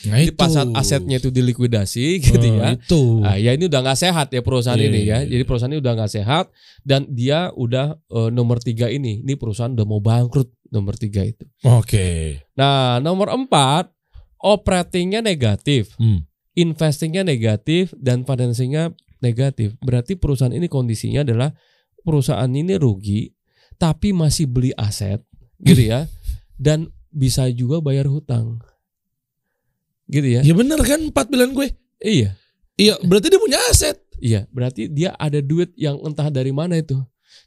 Nah, 0.01 0.17
Jadi 0.17 0.33
pas 0.33 0.49
saat 0.49 0.73
asetnya 0.73 1.21
itu 1.21 1.29
dilikuidasi 1.29 2.07
gitu 2.25 2.41
Oh, 2.41 2.57
ya. 2.57 2.73
Itu. 2.73 3.03
Nah, 3.21 3.37
ya 3.37 3.53
ini 3.53 3.69
udah 3.69 3.81
nggak 3.83 3.99
sehat 3.99 4.33
ya 4.33 4.41
perusahaan 4.41 4.77
Iya, 4.77 4.89
ini 4.89 5.01
iya, 5.03 5.05
ya. 5.05 5.19
iya. 5.21 5.29
Jadi 5.31 5.43
perusahaan 5.45 5.69
ini 5.69 5.79
udah 5.79 5.93
nggak 5.93 6.13
sehat 6.13 6.45
dan 6.81 7.05
dia 7.07 7.53
udah 7.53 7.87
eh, 8.01 8.31
nomor 8.31 8.59
tiga 8.59 8.89
ini. 8.89 9.21
Ini 9.21 9.37
perusahaan 9.37 9.69
udah 9.69 9.85
mau 9.85 10.01
bangkrut 10.01 10.49
nomor 10.69 10.97
tiga 10.97 11.21
itu. 11.21 11.45
Oke. 11.63 12.41
Nah 12.55 12.97
nomor 12.99 13.29
empat 13.29 13.93
operatingnya 14.39 15.21
negatif, 15.21 15.93
Hmm. 15.95 16.25
investingnya 16.55 17.21
negatif 17.21 17.93
dan 17.95 18.25
financingnya 18.25 18.97
negatif. 19.19 19.77
Berarti 19.79 20.17
perusahaan 20.17 20.51
ini 20.51 20.65
kondisinya 20.65 21.21
adalah 21.21 21.53
perusahaan 22.01 22.49
ini 22.49 22.75
rugi 22.75 23.29
tapi 23.77 24.13
masih 24.13 24.49
beli 24.49 24.73
aset 24.73 25.21
gitu 25.59 25.85
ya 25.85 26.09
dan 26.57 26.89
bisa 27.09 27.45
juga 27.49 27.81
bayar 27.81 28.09
hutang. 28.09 28.65
Gitu 30.11 30.27
ya. 30.27 30.41
Ya 30.43 30.53
bener 30.59 30.83
kan 30.83 30.99
empat 31.09 31.31
pilihan 31.31 31.55
gue. 31.55 31.71
Iya. 32.03 32.35
Iya, 32.75 32.99
berarti 33.07 33.31
dia 33.31 33.41
punya 33.41 33.59
aset. 33.71 33.97
Iya, 34.21 34.45
berarti 34.51 34.91
dia 34.91 35.15
ada 35.17 35.39
duit 35.41 35.71
yang 35.79 35.97
entah 36.03 36.29
dari 36.29 36.51
mana 36.51 36.77
itu. 36.77 36.99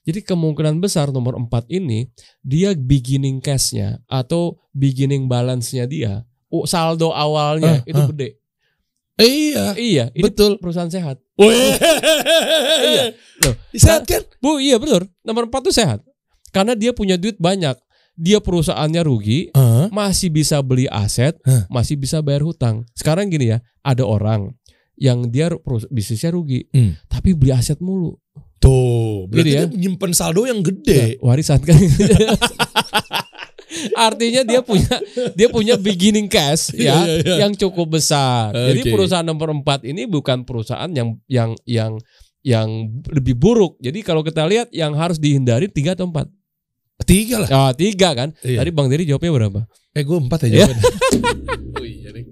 Jadi 0.04 0.24
kemungkinan 0.24 0.80
besar 0.84 1.12
nomor 1.12 1.36
4 1.36 1.68
ini 1.72 2.08
dia 2.44 2.76
beginning 2.76 3.40
cash-nya 3.40 4.04
atau 4.08 4.60
beginning 4.76 5.28
balance-nya 5.32 5.88
dia, 5.88 6.28
oh, 6.52 6.68
saldo 6.68 7.12
awalnya 7.16 7.84
Ah, 7.84 7.88
itu 7.88 8.02
ah. 8.04 8.08
gede. 8.12 8.30
Iya. 9.14 9.66
Iya, 9.78 10.06
ini 10.18 10.24
Betul. 10.26 10.58
perusahaan 10.60 10.90
sehat. 10.90 11.22
Iya. 11.38 13.16
Loh, 13.44 13.56
Sehat 13.74 14.04
kan? 14.06 14.22
Bu, 14.42 14.62
iya 14.62 14.78
betul. 14.78 15.10
Nomor 15.26 15.50
4 15.50 15.66
tuh 15.66 15.76
sehat. 15.76 16.00
Karena 16.54 16.78
dia 16.78 16.94
punya 16.94 17.18
duit 17.18 17.38
banyak. 17.42 17.78
Dia 18.14 18.38
perusahaannya 18.38 19.02
rugi, 19.02 19.50
Hah? 19.58 19.83
Masih 19.94 20.34
bisa 20.34 20.58
beli 20.60 20.90
aset, 20.90 21.38
Hah. 21.46 21.70
masih 21.70 21.94
bisa 21.94 22.18
bayar 22.20 22.42
hutang. 22.42 22.82
Sekarang 22.98 23.30
gini 23.30 23.54
ya, 23.54 23.62
ada 23.86 24.02
orang 24.02 24.58
yang 24.98 25.30
dia 25.30 25.54
bisnisnya 25.88 26.34
rugi, 26.34 26.66
Hmm. 26.74 26.98
tapi 27.06 27.38
beli 27.38 27.54
aset 27.54 27.78
mulu. 27.78 28.18
Tuh, 28.58 29.28
berarti 29.30 29.44
Gitu 29.44 29.50
ya. 29.54 29.62
dia 29.68 29.78
nyimpen 29.78 30.12
saldo 30.16 30.48
yang 30.48 30.64
gede. 30.64 31.20
Ya, 31.20 31.22
warisan 31.22 31.62
kan. 31.62 31.76
Artinya 33.98 34.46
dia 34.46 34.62
punya 34.62 34.96
dia 35.34 35.50
punya 35.50 35.76
beginning 35.76 36.30
cash 36.30 36.72
Iya, 36.72 36.94
ya 36.94 36.98
iya, 37.04 37.16
iya. 37.20 37.36
yang 37.44 37.52
cukup 37.54 37.98
besar. 37.98 38.54
Jadi 38.54 38.86
Oke. 38.86 38.92
perusahaan 38.94 39.26
nomor 39.26 39.50
4 39.52 39.84
ini 39.84 40.06
bukan 40.06 40.46
perusahaan 40.46 40.88
yang 40.94 41.18
yang 41.26 41.58
yang 41.66 41.98
yang 42.46 42.70
lebih 43.10 43.34
buruk. 43.34 43.76
Jadi 43.82 44.00
kalau 44.00 44.22
kita 44.22 44.46
lihat 44.46 44.70
yang 44.72 44.94
harus 44.94 45.18
dihindari 45.18 45.68
tiga 45.68 45.98
atau 45.98 46.06
empat. 46.06 46.30
Tiga 47.14 47.36
lah. 47.38 47.50
Ah 47.52 47.72
tiga 47.72 48.10
kan. 48.12 48.30
Iya. 48.42 48.58
Tadi 48.60 48.70
Bang 48.72 48.90
Dery 48.90 49.06
jawabnya 49.06 49.30
berapa? 49.32 49.60
Eh 49.92 50.02
gue 50.02 50.18
empat 50.18 50.40
aja 50.44 50.50
Iya. 50.50 50.66
jawabannya. 50.66 50.90
oh 51.78 51.86
iya 51.86 52.10
nih. 52.10 52.26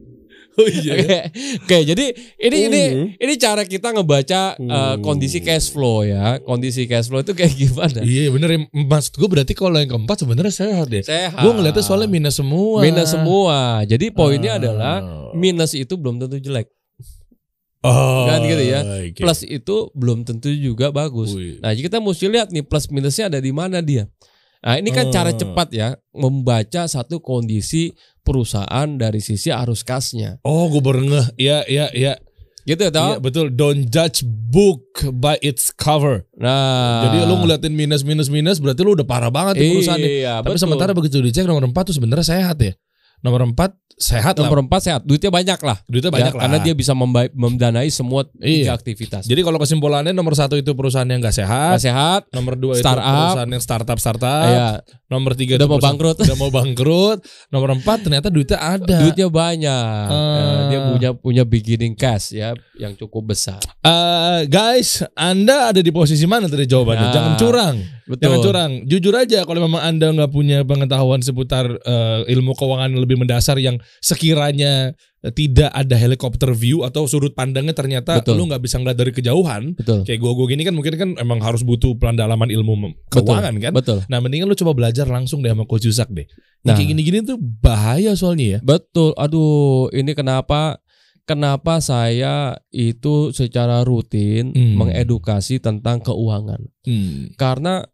Oh 0.51 0.67
iya. 0.67 0.91
Oke, 0.93 1.17
Oke, 1.61 1.77
jadi 1.85 2.05
ini 2.37 2.57
ini 2.67 2.81
Hmm. 2.91 3.07
ini 3.15 3.33
cara 3.35 3.63
kita 3.63 3.87
ngebaca 3.91 4.41
uh, 4.57 4.95
kondisi 4.99 5.39
cash 5.39 5.69
flow 5.69 6.03
ya. 6.03 6.41
Kondisi 6.41 6.83
cash 6.83 7.07
flow 7.07 7.21
itu 7.21 7.31
kayak 7.31 7.53
gimana? 7.53 8.01
Iya 8.01 8.27
bener 8.29 8.49
ya. 8.49 8.59
Maksud 8.67 9.15
gue 9.15 9.29
berarti 9.29 9.53
kalau 9.53 9.77
yang 9.77 9.87
keempat 9.89 10.17
sebenarnya 10.19 10.51
sehat 10.51 10.89
deh. 10.89 10.99
Sehat. 11.01 11.37
Gue 11.37 11.53
ngeliatnya 11.53 11.79
soalnya 11.81 12.09
minus 12.09 12.35
semua. 12.35 12.81
minus 12.81 13.07
semua. 13.07 13.57
Jadi 13.85 14.09
poinnya 14.09 14.51
Ah. 14.51 14.59
adalah 14.59 14.95
minus 15.31 15.71
itu 15.71 15.93
belum 15.93 16.19
tentu 16.19 16.35
jelek. 16.37 16.67
Oh, 17.81 18.29
Kan 18.29 18.45
gitu 18.45 18.61
ya. 18.61 18.85
oke. 18.85 19.17
Plus 19.17 19.41
itu 19.41 19.75
belum 19.93 20.21
tentu 20.21 20.51
juga 20.51 20.93
bagus. 20.93 21.33
Wih. 21.33 21.57
Nah, 21.57 21.73
jadi 21.73 21.89
kita 21.89 21.97
mesti 21.97 22.29
lihat 22.29 22.53
nih 22.53 22.61
plus 22.61 22.85
minusnya 22.87 23.25
ada 23.25 23.41
di 23.41 23.49
mana 23.49 23.81
dia. 23.81 24.05
Nah, 24.61 24.77
ini 24.77 24.89
kan 24.89 25.09
Oh. 25.09 25.13
cara 25.13 25.33
cepat 25.33 25.73
ya 25.73 25.87
membaca 26.13 26.85
satu 26.85 27.17
kondisi 27.17 27.91
perusahaan 28.21 28.85
dari 28.93 29.17
sisi 29.17 29.49
arus 29.49 29.81
kasnya. 29.81 30.37
Oh, 30.45 30.69
gue 30.69 30.79
baru 30.79 31.01
ngeh. 31.01 31.27
Iya, 31.35 31.57
iya, 31.65 31.85
iya. 31.91 32.13
Gitu 32.61 32.77
Iya, 32.77 32.93
toh? 32.93 33.17
betul. 33.17 33.49
Don't 33.49 33.89
judge 33.89 34.21
book 34.21 34.85
by 35.17 35.33
its 35.41 35.73
cover. 35.73 36.29
Nah, 36.37 37.09
Jadi 37.09 37.25
lu 37.25 37.41
ngeliatin 37.41 37.73
minus 37.73 38.05
minus 38.05 38.29
minus 38.29 38.61
berarti 38.61 38.85
lu 38.85 38.93
udah 38.93 39.01
parah 39.01 39.33
banget 39.33 39.57
di 39.57 39.73
perusahaan 39.73 39.97
nih. 39.97 40.13
Iya, 40.21 40.33
Tapi 40.45 40.53
betul. 40.53 40.61
sementara 40.61 40.91
begitu 40.93 41.17
dicek 41.17 41.49
nomor 41.49 41.65
4 41.65 41.81
tuh 41.89 41.97
sebenarnya 41.97 42.21
sehat 42.21 42.57
ya. 42.61 42.77
Nomor 43.21 43.45
empat 43.45 43.73
sehat 43.93 44.33
lah. 44.33 44.49
Nomor 44.49 44.65
empat 44.65 44.81
sehat, 44.81 45.01
duitnya 45.05 45.29
banyak 45.29 45.61
lah. 45.61 45.77
Duitnya 45.85 46.09
Ya, 46.09 46.15
banyak 46.17 46.33
lah. 46.33 46.41
Karena 46.41 46.57
dia 46.59 46.73
bisa 46.73 46.97
mendanai 47.31 47.85
semua 47.87 48.25
tiga 48.25 48.41
Iya. 48.41 48.73
aktivitas. 48.73 49.29
Jadi 49.29 49.41
kalau 49.41 49.61
kesimpulannya 49.61 50.09
nomor 50.09 50.33
satu 50.33 50.57
itu 50.57 50.73
perusahaan 50.73 51.05
yang 51.05 51.21
nggak 51.21 51.37
sehat. 51.37 51.77
Nggak 51.77 51.85
sehat, 51.85 52.21
Nomor 52.33 52.57
dua 52.57 52.73
itu 52.73 52.81
Startup. 52.81 53.05
perusahaan 53.05 53.51
yang 53.51 53.61
startup 53.61 53.97
startup. 54.01 54.45
ya, 54.47 54.69
Nomor 55.05 55.37
tiga 55.37 55.53
udah 55.53 55.61
itu 55.61 55.69
mau 55.69 55.77
bangkrut. 55.79 56.17
Udah 56.17 56.33
mau 56.35 56.49
bangkrut. 56.49 57.19
Nomor 57.47 57.69
empat 57.77 57.97
ternyata 58.01 58.27
duitnya 58.27 58.57
ada. 58.57 58.97
Duitnya 59.05 59.27
banyak. 59.29 60.05
Ya, 60.09 60.49
dia 60.67 60.79
punya 60.87 61.09
punya 61.13 61.43
beginning 61.45 61.93
cash 61.93 62.33
ya 62.33 62.57
yang 62.75 62.97
cukup 62.97 63.29
besar. 63.29 63.61
Eh, 63.85 64.49
guys, 64.49 65.05
Anda 65.13 65.69
ada 65.69 65.79
di 65.79 65.93
posisi 65.93 66.25
mana 66.25 66.49
tadi 66.49 66.65
jawabannya? 66.65 67.05
Nah, 67.05 67.13
Jangan 67.13 67.33
curang. 67.37 67.75
Betul. 68.11 68.23
Jangan 68.27 68.39
curang. 68.43 68.71
Jujur 68.83 69.13
aja 69.15 69.39
kalau 69.47 69.63
memang 69.63 69.79
Anda 69.79 70.11
nggak 70.11 70.31
punya 70.35 70.67
pengetahuan 70.67 71.23
seputar 71.23 71.71
eh, 71.79 72.19
ilmu 72.27 72.51
keuangan 72.53 72.91
lebih 72.91 73.15
mendasar 73.15 73.55
yang 73.57 73.79
sekiranya 74.03 74.91
tidak 75.21 75.69
ada 75.69 75.93
helikopter 75.93 76.49
view 76.57 76.81
atau 76.81 77.05
sudut 77.05 77.37
pandangnya 77.37 77.77
ternyata 77.77 78.25
Betul. 78.25 78.41
lu 78.41 78.49
nggak 78.49 78.61
bisa 78.65 78.81
ngeliat 78.81 78.97
dari 78.97 79.13
kejauhan. 79.13 79.77
Betul. 79.77 80.01
Kayak 80.01 80.17
gua 80.17 80.33
gua 80.33 80.47
gini 80.49 80.65
kan 80.65 80.73
mungkin 80.73 80.93
kan 80.97 81.09
emang 81.21 81.37
harus 81.45 81.61
butuh 81.61 81.93
pendalaman 81.95 82.49
ilmu 82.49 82.97
keuangan 83.13 83.53
kan. 83.61 83.71
Betul. 83.71 84.01
Nah, 84.09 84.17
mendingan 84.17 84.49
lu 84.49 84.57
coba 84.57 84.73
belajar 84.73 85.05
langsung 85.05 85.45
deh 85.45 85.53
sama 85.53 85.69
Coach 85.69 85.85
Yusak 85.85 86.09
deh. 86.09 86.25
Nah. 86.65 86.73
Kayak 86.73 86.97
gini-gini 86.97 87.17
tuh 87.21 87.37
bahaya 87.37 88.17
soalnya 88.17 88.57
ya. 88.57 88.59
Betul. 88.65 89.13
Aduh, 89.13 89.93
ini 89.93 90.17
kenapa 90.17 90.81
kenapa 91.29 91.77
saya 91.85 92.57
itu 92.73 93.29
secara 93.29 93.85
rutin 93.85 94.49
Hmm. 94.57 94.73
mengedukasi 94.81 95.61
tentang 95.61 96.01
keuangan. 96.01 96.65
Hmm. 96.81 97.29
Karena 97.37 97.85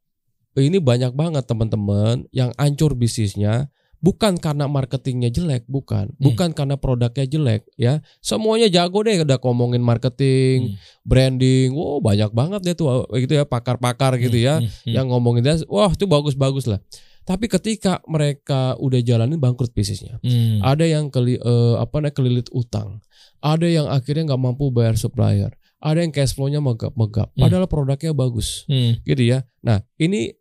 ini 0.62 0.78
banyak 0.82 1.14
banget 1.14 1.44
teman-teman 1.46 2.26
yang 2.32 2.54
ancur 2.58 2.94
bisnisnya 2.98 3.70
bukan 3.98 4.38
karena 4.38 4.70
marketingnya 4.70 5.34
jelek, 5.34 5.66
bukan, 5.66 6.14
Hmm. 6.14 6.22
bukan 6.22 6.54
karena 6.54 6.78
produknya 6.78 7.26
jelek, 7.26 7.66
ya. 7.82 8.06
Semuanya 8.22 8.70
jago 8.70 9.02
deh, 9.02 9.18
udah 9.26 9.42
ngomongin 9.42 9.82
marketing, 9.82 10.70
Hmm. 10.70 10.76
branding, 11.02 11.74
wow 11.74 11.98
banyak 11.98 12.30
banget 12.30 12.62
deh 12.62 12.76
tuh, 12.78 13.10
gitu 13.18 13.34
ya 13.34 13.50
pakar-pakar 13.50 14.22
gitu 14.22 14.38
ya, 14.38 14.62
Hmm. 14.62 14.70
Hmm. 14.70 14.94
yang 14.94 15.06
ngomongin 15.10 15.42
dia, 15.42 15.58
wah 15.66 15.90
itu 15.90 16.06
bagus-bagus 16.06 16.70
lah. 16.70 16.78
Tapi 17.26 17.50
ketika 17.50 18.00
mereka 18.06 18.78
udah 18.78 19.02
jalanin 19.02 19.42
bangkrut 19.42 19.74
bisnisnya, 19.74 20.22
Hmm. 20.22 20.62
ada 20.62 20.86
yang 20.86 21.10
keli, 21.10 21.42
eh, 21.42 21.76
apa 21.82 21.98
namanya 21.98 22.14
kelilit 22.14 22.48
utang, 22.54 23.02
ada 23.42 23.66
yang 23.66 23.90
akhirnya 23.90 24.30
nggak 24.30 24.42
mampu 24.46 24.70
bayar 24.70 24.94
supplier, 24.94 25.58
ada 25.82 26.06
yang 26.06 26.14
cash 26.14 26.38
flow-nya 26.38 26.62
megap-megap, 26.62 27.34
Hmm. 27.34 27.42
padahal 27.50 27.66
produknya 27.66 28.14
bagus 28.14 28.62
Hmm. 28.70 29.02
gitu 29.02 29.26
ya. 29.26 29.42
Nah 29.66 29.82
ini 29.98 30.37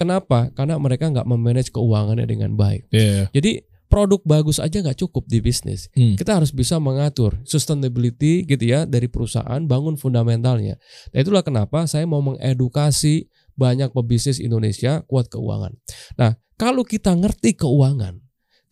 kenapa? 0.00 0.48
Karena 0.56 0.80
mereka 0.80 1.12
nggak 1.12 1.28
memanage 1.28 1.68
keuangannya 1.68 2.24
dengan 2.24 2.56
baik. 2.56 2.88
Yeah. 2.88 3.28
Jadi 3.36 3.68
produk 3.90 4.22
bagus 4.24 4.62
aja 4.62 4.80
nggak 4.80 4.96
cukup 4.96 5.28
di 5.28 5.44
bisnis. 5.44 5.92
Hmm. 5.92 6.16
Kita 6.16 6.40
harus 6.40 6.54
bisa 6.54 6.80
mengatur 6.80 7.36
sustainability 7.44 8.48
gitu 8.48 8.64
ya 8.64 8.88
dari 8.88 9.12
perusahaan, 9.12 9.60
bangun 9.66 10.00
fundamentalnya. 10.00 10.80
Nah 11.12 11.18
itulah 11.20 11.44
kenapa 11.44 11.84
saya 11.84 12.08
mau 12.08 12.24
mengedukasi 12.24 13.28
banyak 13.58 13.92
pebisnis 13.92 14.40
Indonesia 14.40 15.04
kuat 15.04 15.28
keuangan. 15.28 15.76
Nah 16.16 16.38
kalau 16.56 16.86
kita 16.86 17.12
ngerti 17.12 17.58
keuangan, 17.60 18.16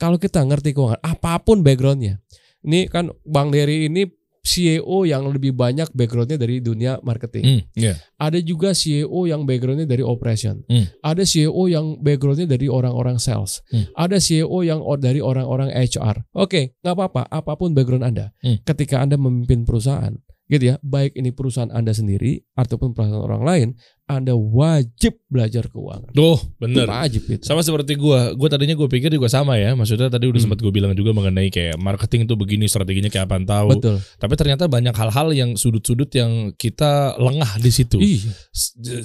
kalau 0.01 0.17
kita 0.17 0.41
ngerti 0.47 0.73
keuangan, 0.73 1.03
apa 1.03 1.43
pun 1.43 1.61
backgroundnya, 1.61 2.23
ini 2.63 2.87
kan 2.89 3.11
Bang 3.27 3.51
Dery 3.51 3.91
ini 3.91 4.07
CEO 4.49 5.05
yang 5.05 5.29
lebih 5.29 5.53
banyak 5.53 5.93
backgroundnya 5.93 6.41
dari 6.41 6.65
dunia 6.65 6.97
marketing. 7.05 7.45
Hmm. 7.45 7.61
Yeah. 7.77 8.01
Ada 8.17 8.41
juga 8.41 8.73
CEO 8.73 9.29
yang 9.29 9.45
backgroundnya 9.45 9.85
dari 9.85 10.01
operation. 10.01 10.65
Hmm. 10.65 10.89
Ada 11.05 11.29
CEO 11.29 11.69
yang 11.69 12.01
backgroundnya 12.01 12.49
dari 12.49 12.73
orang-orang 12.73 13.21
sales. 13.21 13.61
Hmm. 13.69 13.93
Ada 13.93 14.17
CEO 14.17 14.65
yang 14.65 14.81
dari 14.97 15.21
orang-orang 15.21 15.69
HR. 15.77 16.25
Oke, 16.33 16.73
nggak 16.81 16.95
apa-apa. 16.97 17.29
Apa 17.29 17.53
pun 17.61 17.77
background 17.77 18.09
Anda. 18.09 18.33
Hmm. 18.41 18.65
Ketika 18.65 19.05
Anda 19.05 19.21
memimpin 19.21 19.69
perusahaan, 19.69 20.17
gitu 20.49 20.65
ya, 20.73 20.81
baik 20.81 21.13
ini 21.21 21.31
perusahaan 21.37 21.69
Anda 21.69 21.93
sendiri 21.93 22.41
ataupun 22.57 22.97
perusahaan 22.97 23.21
orang 23.21 23.45
lain, 23.45 23.69
Anda 24.09 24.33
wajib 24.33 25.21
belajar 25.29 25.69
keuangan. 25.69 26.17
Tuh, 26.17 26.41
bener. 26.57 26.89
Wajib 26.89 27.29
itu. 27.29 27.45
Sama 27.45 27.61
seperti 27.61 27.93
gua, 27.95 28.33
gua 28.33 28.49
tadinya 28.49 28.73
gue 28.73 28.89
pikir 28.89 29.13
juga 29.13 29.29
sama 29.29 29.61
ya. 29.61 29.77
Maksudnya 29.77 30.09
tadi 30.09 30.25
udah 30.25 30.41
Hmm. 30.41 30.49
sempat 30.49 30.65
gue 30.65 30.73
bilang 30.73 30.97
juga 30.97 31.13
mengenai 31.13 31.53
kayak 31.53 31.77
marketing 31.77 32.25
tuh 32.25 32.41
begini 32.41 32.65
strateginya 32.65 33.13
kayak 33.13 33.29
apaan 33.29 33.45
tahu. 33.45 33.77
Betul. 33.77 34.01
Tapi 34.17 34.35
ternyata 34.35 34.65
banyak 34.65 34.97
hal-hal 34.97 35.29
yang 35.37 35.51
sudut-sudut 35.55 36.09
yang 36.17 36.57
kita 36.57 37.21
lengah 37.21 37.61
di 37.61 37.69
situ. 37.69 38.01
Iya. 38.01 38.33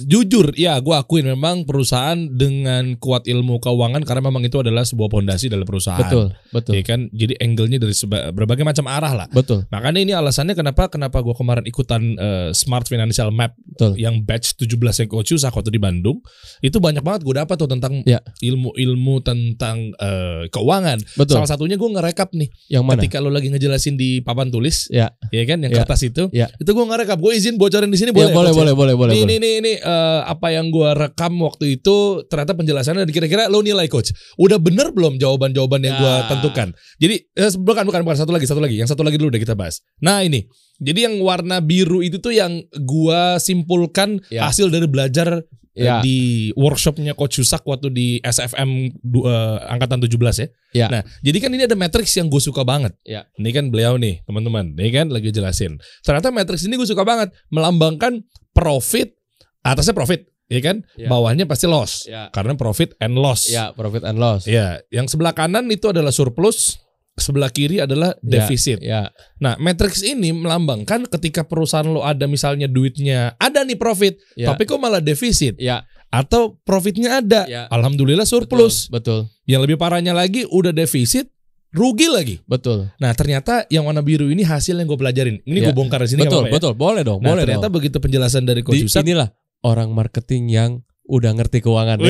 Jujur, 0.08 0.56
ya 0.56 0.80
gua 0.80 1.04
akuin 1.04 1.28
memang 1.28 1.68
perusahaan 1.68 2.16
dengan 2.16 2.96
kuat 2.96 3.28
ilmu 3.28 3.60
keuangan 3.60 4.00
karena 4.08 4.24
memang 4.24 4.40
itu 4.40 4.56
adalah 4.56 4.88
sebuah 4.88 5.12
pondasi 5.12 5.52
dalam 5.52 5.68
perusahaan. 5.68 6.00
Betul. 6.00 6.32
Betul. 6.48 6.72
Ya 6.80 6.82
kan, 6.82 7.12
jadi 7.12 7.36
angle-nya 7.36 7.76
dari 7.76 7.92
berbagai 8.32 8.64
macam 8.64 8.88
arah 8.88 9.12
lah. 9.12 9.26
Betul. 9.28 9.68
Makanya 9.68 10.00
ini 10.00 10.16
alasannya 10.16 10.56
kenapa 10.56 10.88
kenapa 10.88 11.20
gua 11.20 11.36
kemarin 11.36 11.68
ikutan 11.68 12.16
eh, 12.16 12.48
Smart 12.56 12.88
Financial 12.88 13.28
Map 13.28 13.52
Betul. 13.60 14.00
yang 14.00 14.24
batch 14.24 14.56
17 14.56 14.93
Yusak 15.02 15.50
waktu 15.50 15.70
di 15.74 15.80
Bandung 15.82 16.22
itu 16.62 16.78
banyak 16.78 17.02
banget 17.02 17.26
gue 17.26 17.34
dapat 17.34 17.56
tuh 17.58 17.66
tentang 17.66 18.00
Ya. 18.06 18.22
ilmu-ilmu 18.38 19.18
tentang 19.20 19.90
eh, 19.96 20.46
keuangan. 20.48 21.00
Betul. 21.18 21.42
Salah 21.42 21.50
satunya 21.50 21.74
gue 21.74 21.88
ngerekap 21.90 22.30
nih 22.32 22.48
Yang 22.70 22.84
mana? 22.84 22.94
ketika 23.00 23.18
lo 23.18 23.30
lagi 23.30 23.50
ngejelasin 23.50 23.98
di 23.98 24.22
papan 24.22 24.48
tulis, 24.48 24.86
Ya. 24.90 25.10
ya 25.30 25.42
kan 25.44 25.58
yang 25.62 25.72
Ya. 25.74 25.82
kertas 25.82 26.00
itu, 26.04 26.30
Ya. 26.30 26.46
itu 26.54 26.70
gue 26.70 26.84
ngerekap. 26.86 27.18
Gue 27.18 27.34
izin 27.34 27.58
bocorin 27.58 27.90
di 27.90 27.98
sini 27.98 28.14
Ya, 28.14 28.16
boleh. 28.16 28.32
boleh, 28.34 28.52
ya? 28.52 28.56
boleh, 28.56 28.74
boleh, 28.74 28.94
boleh, 28.94 29.14
Ini, 29.16 29.22
boleh. 29.24 29.36
ini, 29.36 29.48
ini, 29.58 29.58
ini, 29.60 29.72
eh, 29.80 30.20
apa 30.22 30.52
yang 30.52 30.70
gue 30.70 30.90
rekam 30.94 31.32
waktu 31.42 31.80
itu 31.80 32.22
ternyata 32.28 32.54
penjelasannya 32.54 33.02
dan 33.08 33.12
kira-kira 33.12 33.50
lo 33.50 33.60
nilai 33.60 33.88
coach. 33.88 34.14
Udah 34.38 34.60
bener 34.62 34.94
belum 34.94 35.18
jawaban-jawaban 35.18 35.80
yang 35.82 35.96
gue 35.98 36.14
Ya. 36.14 36.28
tentukan? 36.30 36.68
Jadi 37.00 37.16
eh, 37.34 37.50
bukan 37.56 37.84
bukan 37.88 38.00
bukan 38.04 38.16
satu 38.16 38.30
lagi 38.30 38.46
satu 38.46 38.60
lagi. 38.62 38.76
Yang 38.78 38.94
satu 38.94 39.02
lagi 39.02 39.16
dulu 39.18 39.32
udah 39.34 39.42
kita 39.42 39.56
bahas. 39.58 39.80
Nah 39.98 40.22
ini. 40.22 40.46
Jadi 40.78 41.06
yang 41.06 41.14
warna 41.20 41.58
biru 41.58 42.00
itu 42.00 42.18
tuh 42.18 42.34
yang 42.34 42.58
gua 42.80 43.38
simpulkan 43.38 44.18
Ya. 44.26 44.46
hasil 44.46 44.68
dari 44.68 44.86
belajar 44.86 45.42
eh, 45.74 45.86
Ya. 45.86 45.98
di 45.98 46.50
workshopnya 46.54 47.14
Coach 47.14 47.42
Yusak 47.42 47.66
waktu 47.66 47.90
di 47.90 48.08
SFM 48.22 48.94
du- 48.96 49.26
eh, 49.26 49.58
angkatan 49.66 49.98
17 49.98 50.38
ya. 50.38 50.46
Ya. 50.74 50.86
Nah, 50.86 51.02
jadi 51.18 51.38
kan 51.38 51.50
ini 51.50 51.66
ada 51.66 51.74
matriks 51.74 52.14
yang 52.14 52.26
gue 52.26 52.38
suka 52.38 52.62
banget. 52.62 52.94
Ya. 53.02 53.26
Ini 53.34 53.50
kan 53.50 53.74
beliau 53.74 53.98
nih, 53.98 54.22
teman-teman. 54.22 54.74
Ini 54.74 54.90
kan 54.90 55.06
lagi 55.10 55.30
jelasin. 55.30 55.78
Ternyata 56.02 56.30
matriks 56.30 56.62
ini 56.62 56.74
gue 56.74 56.86
suka 56.86 57.02
banget 57.02 57.30
melambangkan 57.50 58.22
profit 58.50 59.14
atasnya 59.62 59.94
profit, 59.94 60.28
ya 60.46 60.60
kan? 60.60 60.84
Ya. 60.94 61.08
Bawahnya 61.08 61.48
pasti 61.48 61.66
loss. 61.66 62.04
Ya. 62.06 62.28
Karena 62.30 62.54
profit 62.54 62.94
and 63.00 63.16
loss. 63.16 63.48
Ya, 63.48 63.72
profit 63.72 64.04
and 64.04 64.20
loss. 64.20 64.44
Ya, 64.46 64.78
yang 64.90 65.08
sebelah 65.08 65.32
kanan 65.32 65.66
itu 65.70 65.88
adalah 65.88 66.12
surplus, 66.12 66.83
sebelah 67.14 67.48
kiri 67.48 67.78
adalah 67.78 68.12
Ya, 68.18 68.42
defisit. 68.42 68.78
Ya. 68.78 69.10
Nah, 69.38 69.54
matriks 69.56 70.00
ini 70.00 70.30
melambangkan 70.30 71.06
ketika 71.08 71.42
perusahaan 71.42 71.86
lo 71.86 72.02
ada 72.02 72.26
misalnya 72.26 72.66
duitnya 72.66 73.34
ada 73.36 73.62
nih 73.62 73.74
profit, 73.74 74.18
Ya. 74.34 74.50
tapi 74.50 74.64
kok 74.64 74.76
malah 74.76 74.98
defisit 74.98 75.54
Ya. 75.56 75.86
atau 76.08 76.58
profitnya 76.60 77.18
ada. 77.18 77.46
Ya. 77.46 77.62
Alhamdulillah 77.68 78.24
surplus. 78.24 78.86
Betul. 78.88 79.30
Yang 79.44 79.60
lebih 79.64 79.76
parahnya 79.76 80.10
lagi 80.10 80.42
udah 80.44 80.70
defisit, 80.70 81.30
rugi 81.70 82.06
lagi. 82.06 82.36
Betul. 82.44 82.90
Nah, 82.98 83.10
ternyata 83.12 83.66
yang 83.68 83.84
warna 83.84 83.98
biru 83.98 84.26
ini 84.26 84.42
hasil 84.42 84.74
yang 84.74 84.86
gue 84.86 84.94
pelajarin. 84.96 85.38
Ini 85.40 85.58
Ya. 85.58 85.64
gue 85.66 85.74
bongkar 85.74 86.02
di 86.02 86.14
sini 86.14 86.22
betul, 86.22 86.46
ya. 86.46 86.52
betul. 86.54 86.72
Boleh 86.74 87.02
dong, 87.02 87.22
Nah, 87.22 87.30
boleh 87.30 87.42
ternyata 87.42 87.66
dong. 87.66 87.74
begitu 87.78 87.96
penjelasan 87.98 88.42
dari 88.42 88.62
Coach 88.62 88.78
Yusak. 88.80 89.02
inilah 89.02 89.30
orang 89.62 89.90
marketing 89.90 90.50
yang 90.50 90.70
udah 91.04 91.30
ngerti 91.30 91.60
keuangan. 91.60 91.98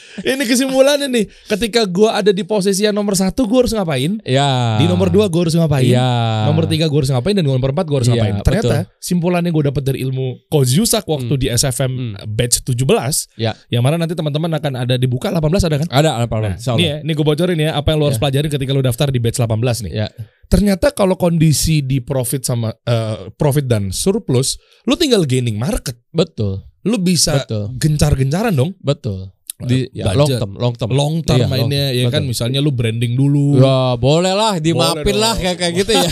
ini 0.30 0.42
kesimpulannya 0.44 1.08
nih. 1.08 1.24
Ketika 1.48 1.84
gue 1.84 2.08
ada 2.08 2.30
di 2.30 2.42
posisi 2.42 2.82
yang 2.82 2.94
nomor 2.94 3.12
satu, 3.14 3.44
gue 3.44 3.58
harus 3.66 3.72
ngapain? 3.72 4.20
ya. 4.22 4.78
Di 4.78 4.86
nomor 4.86 5.08
dua 5.08 5.26
gue 5.26 5.40
harus 5.42 5.54
ngapain? 5.54 5.86
Iya. 5.86 6.46
Nomor 6.46 6.64
tiga 6.66 6.86
gue 6.86 6.98
harus 6.98 7.10
ngapain 7.10 7.34
dan 7.34 7.42
nomor 7.42 7.72
empat 7.72 7.86
gue 7.86 7.96
harus 7.96 8.08
Iya, 8.08 8.14
ngapain. 8.16 8.34
Ternyata 8.40 8.76
simpulannya 8.96 9.50
gue 9.50 9.64
dapat 9.66 9.82
dari 9.82 9.98
ilmu 10.02 10.46
Coach 10.46 10.72
Yusak 10.72 11.04
waktu 11.04 11.32
Hmm. 11.32 11.40
di 11.40 11.46
SFM 11.48 11.92
Hmm. 11.92 12.12
batch 12.28 12.62
17. 12.62 13.26
Ya. 13.34 13.52
Yang 13.68 13.82
mana 13.82 13.96
nanti 13.96 14.14
teman-teman 14.14 14.52
akan 14.52 14.72
ada 14.76 14.94
dibuka 14.94 15.28
18 15.28 15.64
ada 15.64 15.76
kan? 15.80 15.88
Ada 15.88 16.10
apa 16.18 16.34
Nah, 16.36 16.54
Insya 16.54 16.76
ini 16.76 16.84
ya, 16.84 16.96
ini 17.00 17.12
gue 17.12 17.24
bocorin 17.24 17.56
ya 17.56 17.74
apa 17.74 17.90
yang 17.90 17.98
lo 17.98 18.06
harus 18.06 18.18
Ya. 18.18 18.22
pelajarin 18.22 18.50
ketika 18.50 18.70
lo 18.70 18.80
daftar 18.80 19.08
di 19.08 19.18
batch 19.18 19.38
18 19.38 19.82
nih. 19.82 19.92
Ya. 19.94 20.08
Ternyata 20.46 20.92
kalau 20.92 21.18
kondisi 21.18 21.82
di 21.82 21.98
profit 21.98 22.42
sama 22.42 22.70
eh, 22.70 23.34
profit 23.34 23.66
dan 23.66 23.90
surplus, 23.90 24.54
lo 24.84 24.94
tinggal 24.94 25.26
gaining 25.26 25.58
market. 25.58 25.98
Betul. 26.10 26.62
Lo 26.86 27.02
bisa 27.02 27.42
Betul. 27.42 27.74
gencar-gencaran 27.76 28.54
dong. 28.54 28.78
Betul. 28.78 29.34
Di 29.56 29.88
ya, 29.88 30.12
long 30.12 30.28
term, 30.28 30.52
long 30.52 30.74
term. 30.76 30.90
Long 30.92 31.14
term 31.24 31.40
Iya, 31.40 31.48
mainnya 31.48 31.84
long- 31.88 31.96
ya 31.96 32.04
kan 32.06 32.20
betul. 32.20 32.28
misalnya 32.28 32.60
lu 32.60 32.68
branding 32.70 33.16
dulu. 33.16 33.56
Ya, 33.56 33.96
boleh 33.96 34.30
lah, 34.30 34.60
dimaafin 34.60 35.00
Boleh 35.00 35.16
lah 35.16 35.32
kayak 35.32 35.56
kayak 35.56 35.72
gitu 35.80 35.92
ya. 35.96 36.10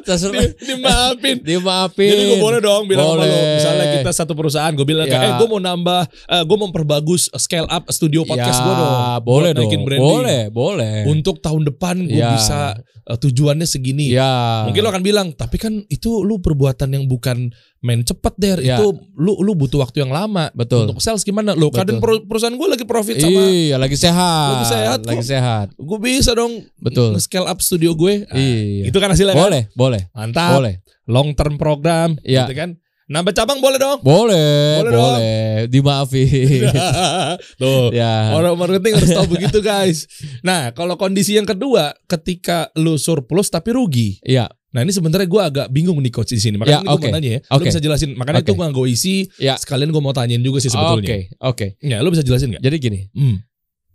Terserah. 0.00 0.38
Di- 0.38 0.54
dimaafin. 0.64 1.36
dimaafin. 1.50 2.06
Jadi 2.08 2.22
gue 2.24 2.38
boleh 2.38 2.60
dong 2.60 2.86
bilang 2.86 3.06
sama 3.08 3.16
Boleh. 3.18 3.28
lo 3.28 3.54
Misalnya 3.56 3.86
kita 3.92 4.10
satu 4.12 4.32
perusahaan 4.32 4.70
Gue 4.70 4.86
bilang 4.86 5.06
kayak 5.06 5.18
Ya. 5.20 5.26
Eh 5.26 5.34
gue 5.36 5.48
mau 5.48 5.58
nambah 5.58 6.00
eh, 6.06 6.42
Gue 6.42 6.56
mau 6.56 6.66
memperbagus 6.66 7.28
Scale 7.34 7.66
up 7.66 7.90
studio 7.90 8.22
podcast 8.22 8.56
ya, 8.56 8.64
gue 8.64 8.74
dong 8.74 8.94
Boleh 9.20 9.50
dong. 9.52 9.66
branding. 9.66 10.00
Boleh, 10.00 10.40
boleh. 10.48 10.96
Untuk 11.06 11.40
tahun 11.40 11.66
depan 11.66 11.98
gue 12.00 12.14
Ya. 12.16 12.30
bisa 12.32 12.78
eh, 12.78 13.18
Tujuannya 13.18 13.66
segini 13.66 14.12
ya. 14.12 14.64
Mungkin 14.64 14.80
lo 14.80 14.88
akan 14.88 15.02
bilang 15.02 15.26
Tapi 15.32 15.56
kan 15.56 15.82
itu 15.84 16.22
lu 16.22 16.38
perbuatan 16.38 16.94
yang 16.94 17.04
bukan 17.04 17.50
main 17.80 18.00
cepet 18.00 18.34
der 18.36 18.58
Ya. 18.60 18.76
itu 18.76 18.92
lu 19.14 19.40
lu 19.40 19.52
butuh 19.54 19.80
waktu 19.80 20.00
yang 20.00 20.10
lama 20.10 20.52
Betul. 20.52 20.84
untuk 20.84 21.00
sales 21.00 21.20
gimana 21.20 21.52
lo 21.52 21.68
kadang 21.68 21.96
per- 21.96 22.20
perusahaan 22.22 22.52
gue 22.52 22.68
lagi 22.68 22.84
profit 22.84 23.16
sama 23.16 23.40
Iya, 23.42 23.76
lagi 23.76 23.96
sehat. 23.96 24.52
Lagi 24.52 24.66
sehat. 24.68 24.98
Lagi 25.02 25.24
sehat. 25.24 25.66
gue 25.74 25.98
bisa 25.98 26.30
dong 26.32 26.60
Betul. 26.76 27.16
scale 27.18 27.44
up 27.44 27.56
studio 27.58 27.92
gue 27.94 28.24
Ah, 28.26 28.36
Iya. 28.36 28.84
itu 28.86 28.96
kan 28.96 29.08
hasilnya 29.08 29.32
kan? 29.32 29.42
Boleh, 29.42 29.62
boleh. 29.72 30.02
mantap 30.10 30.52
Boleh. 30.54 30.74
long 31.06 31.32
term 31.32 31.56
program 31.56 32.20
Iya. 32.20 32.44
gitu 32.44 32.52
kan 32.54 32.76
nambah 33.06 33.32
cabang 33.32 33.58
boleh 33.58 33.74
dong 33.74 33.98
Boleh, 34.00 34.78
Boleh 34.78 34.92
boleh. 34.92 34.94
dong. 34.94 35.18
Dimaafin. 35.66 36.62
tuh 37.56 37.90
ya. 37.90 38.32
Orang 38.32 38.54
marketing 38.54 38.92
harus 38.94 39.10
tahu 39.10 39.26
begitu 39.30 39.58
guys. 39.60 40.04
Nah 40.40 40.70
kalau 40.70 40.94
kondisi 40.94 41.34
yang 41.34 41.44
kedua, 41.44 41.96
ketika 42.06 42.68
lu 42.74 42.96
surplus 42.96 43.48
tapi 43.48 43.72
rugi. 43.72 44.20
Iya. 44.20 44.52
Nah 44.70 44.80
ini 44.80 44.90
sebenarnya 44.90 45.26
gue 45.26 45.42
agak 45.42 45.66
bingung 45.68 45.98
nih 45.98 46.10
coach 46.10 46.30
di 46.30 46.38
sini. 46.38 46.54
Makanya 46.54 46.78
Ya, 46.78 46.86
gue 46.86 46.94
oke. 46.94 47.02
mau 47.02 47.14
nanya 47.14 47.30
ya. 47.30 47.40
Lu 47.42 47.54
Oke. 47.56 47.64
bisa 47.66 47.80
jelasin. 47.80 48.10
Makanya 48.14 48.40
itu 48.40 48.52
Oke. 48.52 48.66
gue 48.70 48.86
isi. 48.88 49.16
Ya. 49.36 49.54
Sekalian 49.54 49.90
gue 49.90 49.98
mau 49.98 50.12
tanyain 50.12 50.38
juga 50.38 50.58
sih 50.58 50.70
Oke, 50.70 50.78
sebetulnya. 50.78 51.16
oke. 51.42 51.66
Ya 51.80 51.96
lu 51.98 52.08
bisa 52.08 52.22
jelasin 52.22 52.54
nggak? 52.54 52.62
Jadi 52.62 52.76
gini, 52.78 53.00
Hmm. 53.10 53.36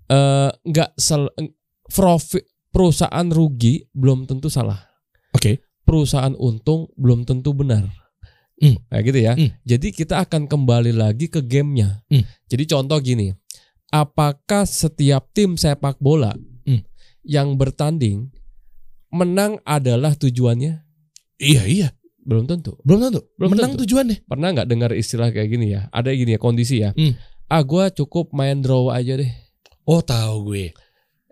eh 0.06 0.50
nggak 0.52 0.90
sel 0.96 1.32
profit 1.86 2.44
perusahaan 2.70 3.28
rugi 3.28 3.88
belum 3.90 4.26
tentu 4.26 4.48
salah. 4.48 4.84
Oke. 5.32 5.64
Perusahaan 5.82 6.36
untung 6.36 6.92
belum 6.94 7.24
tentu 7.24 7.54
benar. 7.54 7.88
Hmm. 8.56 8.76
Kayak 8.90 9.04
gitu 9.06 9.20
ya. 9.22 9.34
Hmm. 9.34 9.52
Jadi 9.64 9.88
kita 9.92 10.20
akan 10.22 10.48
kembali 10.48 10.92
lagi 10.92 11.28
ke 11.28 11.40
gamenya. 11.40 12.04
Hmm. 12.08 12.24
Jadi 12.46 12.64
contoh 12.66 13.00
gini, 13.00 13.32
apakah 13.90 14.64
setiap 14.64 15.32
tim 15.32 15.56
sepak 15.56 15.96
bola 15.98 16.36
Hmm. 16.64 16.82
yang 17.22 17.56
bertanding 17.56 18.28
menang 19.16 19.64
adalah 19.64 20.12
tujuannya? 20.14 20.84
Iya 21.40 21.64
iya. 21.64 21.88
Belum 22.20 22.44
tentu. 22.44 22.76
Belum 22.82 23.00
tentu. 23.00 23.22
Belum 23.38 23.54
Menang 23.54 23.78
tentu. 23.78 23.86
tujuannya. 23.86 24.26
Pernah 24.26 24.50
nggak 24.52 24.68
dengar 24.68 24.92
istilah 24.92 25.30
kayak 25.30 25.46
gini 25.48 25.78
ya? 25.78 25.88
Ada 25.94 26.10
gini 26.12 26.34
ya 26.34 26.40
kondisi 26.42 26.82
ya. 26.82 26.90
Hmm. 26.92 27.14
Ah, 27.46 27.62
gue 27.62 27.86
cukup 27.94 28.34
main 28.34 28.58
draw 28.60 28.90
aja 28.90 29.14
deh. 29.16 29.30
Oh 29.86 30.02
tahu 30.02 30.50
gue. 30.50 30.74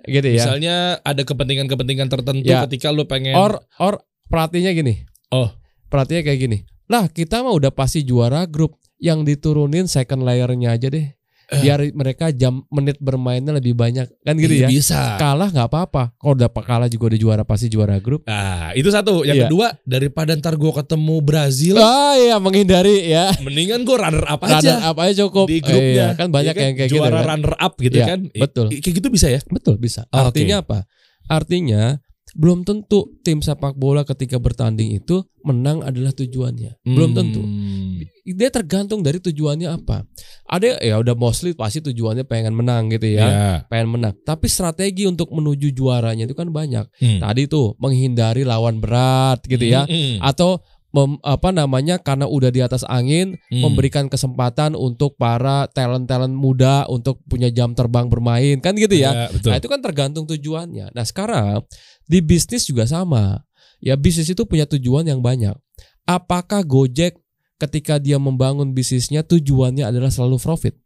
Gitu 0.06 0.28
ya. 0.30 0.38
Misalnya 0.38 0.76
ada 1.02 1.26
kepentingan-kepentingan 1.26 2.08
tertentu 2.14 2.46
Ya. 2.46 2.62
ketika 2.70 2.94
lu 2.94 3.10
pengen. 3.10 3.34
Or 3.34 3.66
or 3.82 4.06
pelatihnya 4.30 4.70
gini. 4.72 5.02
Oh. 5.34 5.50
Pelatihnya 5.90 6.22
kayak 6.22 6.40
gini. 6.40 6.58
Lah 6.86 7.10
kita 7.10 7.42
mah 7.42 7.58
udah 7.58 7.74
pasti 7.74 8.06
juara 8.06 8.46
grup. 8.46 8.78
Yang 9.02 9.36
diturunin 9.36 9.90
second 9.90 10.22
layernya 10.24 10.78
aja 10.78 10.88
deh. 10.88 11.10
Eh. 11.54 11.62
Biar 11.62 11.80
mereka 11.92 12.26
jam 12.30 12.66
menit 12.68 12.98
bermainnya 12.98 13.54
lebih 13.54 13.74
banyak. 13.74 14.10
Kan 14.20 14.36
gitu 14.36 14.52
Iya, 14.52 14.66
ya. 14.66 14.68
Bisa. 14.68 15.02
Kalah 15.16 15.48
nggak 15.48 15.68
apa-apa. 15.68 16.04
Kalau 16.16 16.34
udah 16.34 16.50
kalah 16.50 16.88
juga 16.88 17.10
udah 17.10 17.20
juara 17.20 17.44
pasti 17.44 17.68
juara 17.68 17.98
grup. 17.98 18.26
Nah 18.26 18.74
itu 18.74 18.88
satu. 18.88 19.22
Yang 19.22 19.36
Iya. 19.36 19.44
kedua 19.46 19.68
daripada 19.84 20.34
ntar 20.34 20.56
gue 20.56 20.74
ketemu 20.74 21.16
Brazil. 21.20 21.76
Ah 21.78 22.16
iya 22.16 22.36
menghindari 22.38 23.06
ya. 23.06 23.30
Mendingan 23.40 23.82
gue 23.82 23.94
runner 23.94 24.26
up 24.26 24.42
Runner 24.42 24.58
aja. 24.58 24.74
up 24.84 24.98
aja 24.98 25.14
cukup. 25.22 25.46
di 25.46 25.60
grupnya 25.60 25.80
Iya, 25.84 26.08
kan 26.14 26.28
banyak 26.28 26.52
Iya 26.52 26.64
yang 26.64 26.76
kayak 26.76 26.90
juara 26.90 27.06
gitu. 27.06 27.16
kan. 27.16 27.30
runner 27.30 27.54
up 27.56 27.74
gitu 27.78 27.96
Iya, 27.96 28.06
kan 28.08 28.20
betul. 28.34 28.66
Kayak 28.74 28.94
gitu 28.98 29.08
bisa 29.08 29.28
ya 29.28 29.40
Betul 29.46 29.76
bisa. 29.78 30.02
Oh, 30.10 30.26
Artinya 30.26 30.60
apa? 30.60 30.90
Artinya 31.26 32.02
belum 32.34 32.66
tentu 32.66 33.14
tim 33.22 33.46
sepak 33.46 33.78
bola 33.78 34.02
ketika 34.02 34.42
bertanding 34.42 34.98
itu 34.98 35.22
menang 35.46 35.86
adalah 35.86 36.10
tujuannya. 36.16 36.82
Belum 36.82 37.14
tentu. 37.14 37.46
Hmm. 37.46 38.02
Dia 38.26 38.50
tergantung 38.50 39.06
dari 39.06 39.22
tujuannya 39.22 39.70
apa. 39.70 40.08
Ada 40.50 40.82
ya 40.82 40.98
udah 40.98 41.14
mostly 41.14 41.54
pasti 41.54 41.84
tujuannya 41.86 42.26
pengen 42.26 42.58
menang 42.58 42.90
gitu 42.90 43.06
ya. 43.20 43.28
ya 43.28 43.52
Pengen 43.70 44.00
menang. 44.00 44.18
Tapi 44.26 44.50
strategi 44.50 45.06
untuk 45.06 45.30
menuju 45.30 45.76
juaranya 45.76 46.26
itu 46.26 46.34
kan 46.34 46.50
banyak. 46.50 46.90
Hmm. 46.98 47.20
Tadi 47.22 47.46
tuh 47.46 47.78
menghindari 47.78 48.42
lawan 48.48 48.82
berat 48.82 49.46
gitu 49.46 49.70
ya. 49.70 49.86
Hmm. 49.86 50.18
Atau 50.24 50.64
mem- 50.94 51.20
apa 51.26 51.50
namanya 51.50 51.98
karena 51.98 52.30
udah 52.30 52.54
di 52.54 52.62
atas 52.62 52.86
angin 52.86 53.34
Hmm. 53.50 53.66
memberikan 53.66 54.06
kesempatan 54.08 54.78
untuk 54.78 55.18
para 55.18 55.66
talent-talent 55.74 56.32
muda 56.32 56.86
untuk 56.86 57.18
punya 57.26 57.50
jam 57.50 57.74
terbang 57.74 58.08
bermain 58.08 58.62
kan 58.62 58.78
gitu 58.78 58.94
ya. 58.94 59.12
Ya, 59.12 59.26
betul 59.34 59.50
Nah 59.52 59.58
itu 59.58 59.68
kan 59.68 59.82
tergantung 59.82 60.26
tujuannya. 60.30 60.94
Nah 60.94 61.04
sekarang 61.04 61.66
di 62.06 62.22
bisnis 62.22 62.70
juga 62.70 62.86
sama. 62.86 63.42
Ya 63.82 63.98
bisnis 63.98 64.30
itu 64.30 64.46
punya 64.46 64.70
tujuan 64.70 65.04
yang 65.10 65.20
banyak. 65.20 65.58
Apakah 66.06 66.62
Gojek 66.64 67.18
ketika 67.58 67.98
dia 67.98 68.22
membangun 68.22 68.72
bisnisnya 68.72 69.26
tujuannya 69.26 69.84
adalah 69.84 70.14
selalu 70.14 70.38
profit? 70.40 70.78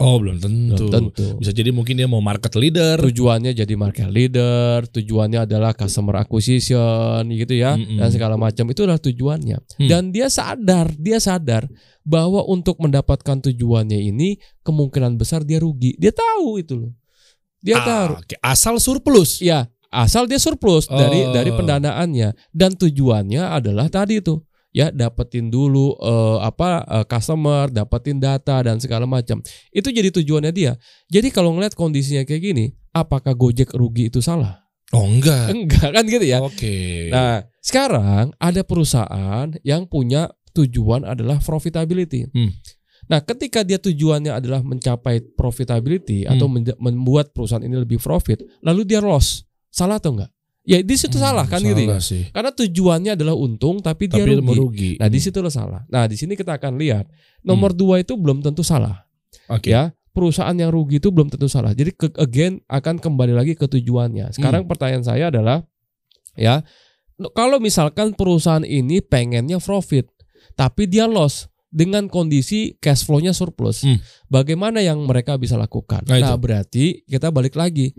Oh 0.00 0.16
belum 0.16 0.40
tentu. 0.40 0.88
Belum 0.88 1.12
tentu. 1.12 1.26
bisa 1.36 1.52
jadi 1.52 1.68
mungkin 1.68 2.00
dia 2.00 2.08
mau 2.08 2.24
market 2.24 2.56
leader 2.56 2.96
Tujuannya 2.96 3.52
jadi 3.52 3.74
market 3.76 4.08
leader, 4.08 4.88
tujuannya 4.88 5.44
adalah 5.44 5.76
customer 5.76 6.16
acquisition 6.16 7.20
gitu 7.28 7.52
ya 7.52 7.76
Mm-mm. 7.76 8.00
dan 8.00 8.08
segala 8.08 8.40
macam 8.40 8.64
itu 8.66 8.80
adalah 8.82 8.98
tujuannya. 8.98 9.58
Hmm. 9.60 9.88
Dan 9.88 10.02
dia 10.08 10.32
sadar, 10.32 10.88
dia 10.96 11.20
sadar 11.20 11.68
bahwa 12.02 12.42
untuk 12.46 12.80
mendapatkan 12.80 13.38
tujuannya 13.42 14.00
ini 14.00 14.36
kemungkinan 14.62 15.14
besar 15.14 15.44
dia 15.44 15.60
rugi. 15.60 15.94
Dia 16.00 16.10
tahu 16.10 16.58
itu 16.58 16.74
loh. 16.78 16.92
Dia 17.62 17.78
Ah, 17.78 17.86
tahu. 17.86 18.12
asal 18.42 18.74
surplus 18.82 19.38
Ya, 19.38 19.70
asal 19.86 20.26
dia 20.26 20.40
surplus 20.40 20.90
dari 20.90 21.22
Oh. 21.22 21.30
dari 21.30 21.52
pendanaannya 21.52 22.34
dan 22.50 22.74
tujuannya 22.74 23.54
adalah 23.54 23.86
tadi 23.86 24.18
itu 24.18 24.40
ya 24.72 24.88
dapetin 24.88 25.48
dulu 25.48 25.94
eh, 25.96 26.38
apa 26.40 26.82
eh, 26.82 27.04
customer, 27.06 27.68
dapetin 27.68 28.16
data 28.16 28.60
dan 28.60 28.76
segala 28.76 29.04
macam. 29.04 29.38
Itu 29.68 29.88
jadi 29.88 30.08
tujuannya 30.10 30.50
dia. 30.50 30.72
Jadi 31.06 31.28
kalau 31.28 31.52
ngeliat 31.52 31.72
kondisinya 31.72 32.24
kayak 32.24 32.42
gini, 32.42 32.64
apakah 32.90 33.32
Gojek 33.32 33.72
rugi 33.72 34.08
itu 34.08 34.18
salah? 34.18 34.58
oh 34.92 35.08
enggak 35.08 35.48
Enggak 35.56 35.88
kan 35.88 36.04
gitu 36.04 36.20
ya. 36.20 36.36
oke 36.36 37.08
Nah, 37.08 37.40
sekarang 37.64 38.36
ada 38.36 38.60
perusahaan 38.60 39.48
yang 39.64 39.88
punya 39.88 40.28
tujuan 40.52 41.08
adalah 41.08 41.40
profitability. 41.40 42.28
Hmm. 42.28 42.52
Nah, 43.08 43.24
ketika 43.24 43.64
dia 43.64 43.80
tujuannya 43.80 44.36
adalah 44.36 44.60
mencapai 44.60 45.24
profitability 45.32 46.28
atau 46.28 46.44
Hmm. 46.44 46.60
menja- 46.60 46.76
membuat 46.76 47.32
perusahaan 47.32 47.64
ini 47.64 47.72
lebih 47.72 47.96
profit, 47.98 48.44
lalu 48.60 48.84
dia 48.84 49.00
loss, 49.00 49.48
salah 49.68 49.96
atau 49.96 50.12
enggak? 50.12 50.28
Ya 50.62 50.78
di 50.78 50.94
situ 50.94 51.14
Hmm, 51.14 51.26
salah 51.26 51.44
kan 51.44 51.58
gitu 51.58 51.74
ya. 51.74 51.90
salah 51.90 51.98
sih 52.00 52.22
Karena 52.30 52.50
tujuannya 52.50 53.12
adalah 53.12 53.34
untung 53.34 53.78
tapi 53.78 54.06
dia 54.06 54.22
tapi 54.22 54.30
rugi. 54.32 54.42
mau 54.42 54.54
rugi 54.54 54.90
Nah, 54.94 55.10
di 55.10 55.18
situ 55.18 55.38
lo 55.38 55.50
salah. 55.50 55.82
Nah, 55.86 56.06
di 56.06 56.14
sini 56.14 56.32
kita 56.32 56.54
akan 56.54 56.78
lihat 56.78 57.10
nomor 57.40 57.70
dua 57.72 57.98
itu 57.98 58.14
belum 58.14 58.40
tentu 58.40 58.62
salah. 58.62 59.02
Hmm. 59.44 59.58
oke 59.58 59.66
Ya, 59.66 59.82
perusahaan 60.08 60.54
yang 60.54 60.70
rugi 60.70 60.96
itu 60.96 61.08
belum 61.08 61.28
tentu 61.28 61.46
salah. 61.46 61.72
Jadi 61.72 61.90
ke, 61.92 62.14
again 62.14 62.62
akan 62.66 62.96
kembali 62.96 63.32
lagi 63.32 63.52
ke 63.52 63.66
tujuannya. 63.66 64.28
Hmm. 64.28 64.34
Sekarang 64.34 64.62
pertanyaan 64.64 65.02
saya 65.02 65.28
adalah 65.28 65.66
ya 66.34 66.62
kalau 67.30 67.58
misalkan 67.58 68.12
perusahaan 68.12 68.62
ini 68.62 68.98
pengennya 68.98 69.58
profit 69.58 70.06
tapi 70.52 70.86
dia 70.86 71.06
loss 71.06 71.46
dengan 71.68 72.06
kondisi 72.06 72.76
cash 72.76 73.02
flow-nya 73.02 73.32
surplus. 73.32 73.82
Hmm. 73.82 73.98
Bagaimana 74.26 74.78
yang 74.78 75.00
mereka 75.02 75.34
bisa 75.34 75.56
lakukan? 75.56 76.04
Nah, 76.04 76.20
Nah, 76.20 76.30
itu. 76.30 76.38
berarti 76.38 76.84
kita 77.02 77.28
balik 77.28 77.56
lagi. 77.56 77.90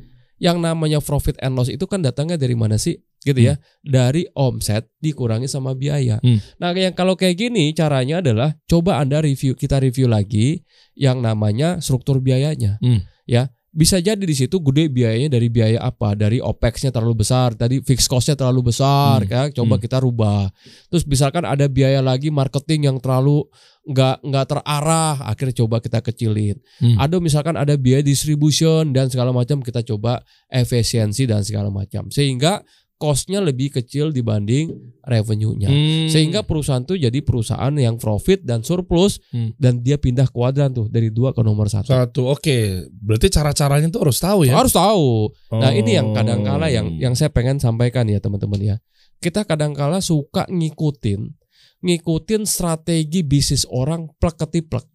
Yang 0.44 0.58
namanya 0.60 1.00
profit 1.00 1.40
and 1.40 1.56
loss 1.56 1.72
itu 1.72 1.88
kan 1.88 2.04
datangnya 2.04 2.36
dari 2.36 2.52
mana 2.52 2.76
sih? 2.76 3.00
Gitu 3.24 3.40
ya. 3.40 3.56
Dari 3.80 4.28
omset 4.36 4.92
dikurangi 5.00 5.48
sama 5.48 5.72
biaya. 5.72 6.20
Hmm. 6.20 6.44
Nah, 6.60 6.76
yang 6.76 6.92
kalau 6.92 7.16
kayak 7.16 7.40
gini 7.40 7.72
caranya 7.72 8.20
adalah 8.20 8.52
coba 8.68 9.00
Anda 9.00 9.24
review, 9.24 9.56
kita 9.56 9.80
review 9.80 10.12
lagi 10.12 10.60
yang 11.00 11.24
namanya 11.24 11.80
struktur 11.80 12.20
biayanya. 12.20 12.84
Hmm. 12.84 13.08
Ya, 13.24 13.48
bisa 13.72 13.98
jadi 14.04 14.20
di 14.20 14.36
situ 14.36 14.60
gede 14.60 14.92
biayanya 14.92 15.40
dari 15.40 15.48
biaya 15.48 15.80
apa? 15.80 16.14
Dari 16.14 16.44
OPEX-nya 16.44 16.92
terlalu 16.92 17.24
besar, 17.24 17.56
tadi 17.56 17.80
fixed 17.80 18.12
cost-nya 18.12 18.36
terlalu 18.36 18.70
besar, 18.70 19.24
Hmm. 19.24 19.32
ya. 19.32 19.42
Coba 19.56 19.80
Hmm. 19.80 19.84
kita 19.88 19.98
rubah. 20.04 20.52
Terus 20.92 21.08
misalkan 21.08 21.48
ada 21.48 21.66
biaya 21.72 22.04
lagi 22.04 22.28
marketing 22.30 22.92
yang 22.92 22.98
terlalu 23.00 23.48
nggak 23.84 24.24
nggak 24.24 24.46
terarah, 24.48 25.16
akhirnya 25.28 25.56
coba 25.60 25.84
kita 25.84 26.00
kecilin. 26.00 26.56
Hmm. 26.80 26.96
Ada 26.96 27.20
misalkan 27.20 27.60
ada 27.60 27.76
biaya 27.76 28.00
distribution 28.00 28.96
dan 28.96 29.12
segala 29.12 29.36
macam 29.36 29.60
kita 29.60 29.84
coba 29.84 30.24
efisiensi 30.48 31.28
dan 31.28 31.44
segala 31.44 31.68
macam. 31.68 32.08
Sehingga 32.08 32.64
cost-nya 32.96 33.44
lebih 33.44 33.68
kecil 33.76 34.16
dibanding 34.16 34.72
revenue-nya. 35.04 35.68
Hmm. 35.68 36.08
Sehingga 36.08 36.48
perusahaan 36.48 36.80
tuh 36.80 36.96
jadi 36.96 37.20
perusahaan 37.20 37.76
yang 37.76 38.00
profit 38.00 38.40
dan 38.48 38.64
surplus 38.64 39.20
Hmm. 39.36 39.52
dan 39.60 39.84
dia 39.84 40.00
pindah 40.00 40.32
kuadran 40.32 40.72
tuh 40.72 40.88
dari 40.88 41.12
dua 41.12 41.36
ke 41.36 41.44
nomor 41.44 41.68
satu. 41.68 41.92
satu 41.92 42.32
oke 42.32 42.58
berarti 42.96 43.28
cara 43.28 43.52
caranya 43.52 43.92
tuh 43.92 44.08
harus 44.08 44.16
tahu 44.16 44.48
ya 44.48 44.56
Harus 44.56 44.72
tahu. 44.72 45.28
Nah 45.60 45.76
ini 45.76 46.00
yang 46.00 46.10
Oh. 46.10 46.16
kadangkala 46.16 46.72
yang 46.72 46.96
yang 46.96 47.12
saya 47.12 47.28
pengen 47.28 47.60
sampaikan 47.60 48.08
ya 48.08 48.24
teman-teman 48.24 48.64
ya. 48.64 48.76
Kita 49.20 49.44
kadangkala 49.44 50.00
suka 50.00 50.48
ngikutin 50.48 51.43
ngikutin 51.84 52.48
strategi 52.48 53.22
bisnis 53.22 53.68
orang 53.68 54.08
plek 54.18 54.40
ketiplek. 54.40 54.88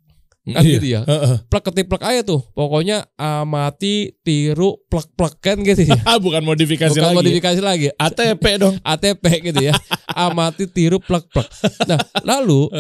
Kan 0.49 0.65
Iya. 0.65 0.81
gitu 0.81 0.87
ya. 0.89 1.01
Plek 1.45 1.61
ketiplek 1.61 2.01
aja 2.01 2.25
tuh. 2.25 2.41
Pokoknya 2.57 3.05
amati, 3.21 4.17
tiru, 4.25 4.81
plek-plek 4.89 5.45
kan 5.45 5.61
gitu 5.61 5.85
ya. 5.85 6.01
bukan 6.25 6.41
modifikasi 6.41 6.97
Bukan 6.97 7.05
lagi 7.05 7.17
modifikasi 7.21 7.61
lagi. 7.61 7.89
ATP 7.93 8.45
dong 8.57 8.81
ATP 8.97 9.25
gitu 9.53 9.61
ya. 9.61 9.77
Amati, 10.09 10.65
tiru, 10.65 11.05
plek-plek. 11.05 11.45
Nah, 11.85 12.01
lalu 12.25 12.73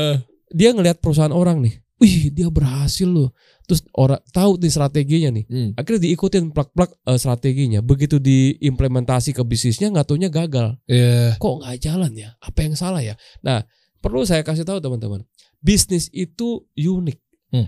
dia 0.49 0.73
ngelihat 0.73 0.97
perusahaan 1.05 1.29
orang 1.29 1.61
nih. 1.61 1.77
Wih, 2.01 2.33
dia 2.33 2.49
berhasil 2.49 3.05
loh. 3.05 3.37
Terus 3.69 3.85
orang 3.93 4.23
tahu 4.33 4.57
nih 4.57 4.73
strateginya 4.73 5.29
nih. 5.35 5.45
Hmm. 5.45 5.71
Akhirnya 5.77 6.09
diikutin 6.09 6.57
plak-plak 6.57 6.89
eh, 7.05 7.19
strateginya. 7.21 7.85
Begitu 7.85 8.17
diimplementasi 8.17 9.37
ke 9.37 9.45
bisnisnya 9.45 9.93
nggak 9.93 10.09
taunya 10.09 10.33
gagal. 10.33 10.79
Iya. 10.89 11.37
Kok 11.37 11.55
nggak 11.61 11.77
jalan 11.85 12.13
ya? 12.17 12.33
Apa 12.41 12.65
yang 12.65 12.81
salah 12.81 13.05
ya? 13.05 13.13
Nah, 13.45 13.61
perlu 13.99 14.25
saya 14.25 14.43
kasih 14.47 14.65
tahu 14.66 14.79
teman-teman. 14.83 15.23
bisnis 15.59 16.07
itu 16.15 16.62
unik. 16.79 17.19
Hmm. 17.51 17.66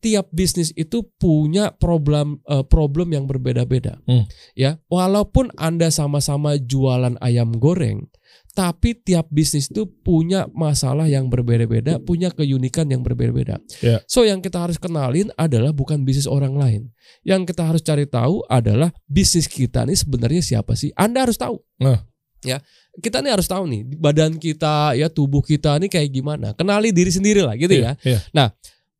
Tiap 0.00 0.32
bisnis 0.32 0.72
itu 0.72 1.04
punya 1.20 1.72
problem 1.76 2.40
eh, 2.48 2.64
problem 2.64 3.12
yang 3.12 3.28
berbeda-beda. 3.28 4.00
Hmm. 4.08 4.24
Ya, 4.56 4.80
walaupun 4.88 5.52
Anda 5.60 5.92
sama-sama 5.92 6.56
jualan 6.56 7.20
ayam 7.20 7.52
goreng, 7.60 8.08
tapi 8.56 8.96
tiap 8.96 9.28
bisnis 9.28 9.68
itu 9.68 9.84
punya 9.84 10.48
masalah 10.56 11.04
yang 11.04 11.28
berbeda-beda, 11.28 12.00
punya 12.00 12.32
keunikan 12.32 12.88
yang 12.88 13.04
berbeda-beda. 13.04 13.60
Ya. 13.84 14.00
So 14.08 14.24
yang 14.24 14.40
kita 14.40 14.64
harus 14.64 14.80
kenalin 14.80 15.28
adalah 15.36 15.76
bukan 15.76 16.08
bisnis 16.08 16.24
orang 16.24 16.56
lain. 16.56 16.88
Yang 17.20 17.52
kita 17.52 17.62
harus 17.68 17.84
cari 17.84 18.08
tahu 18.08 18.40
adalah 18.48 18.88
bisnis 19.04 19.44
kita 19.44 19.84
ini 19.84 19.92
sebenarnya 19.92 20.40
siapa 20.40 20.72
sih? 20.72 20.88
Anda 20.96 21.28
harus 21.28 21.36
tahu. 21.36 21.60
Nah. 21.84 22.00
Ya, 22.46 22.58
kita 22.96 23.18
nih 23.20 23.34
harus 23.34 23.44
tahu 23.44 23.66
nih 23.66 23.82
badan 23.98 24.38
kita 24.38 24.94
ya 24.94 25.10
tubuh 25.10 25.42
kita 25.42 25.76
nih 25.76 25.90
kayak 25.90 26.10
gimana. 26.10 26.54
Kenali 26.54 26.94
diri 26.94 27.10
sendiri 27.10 27.42
lah 27.42 27.58
gitu 27.58 27.74
ya. 27.74 27.98
Iya. 28.00 28.22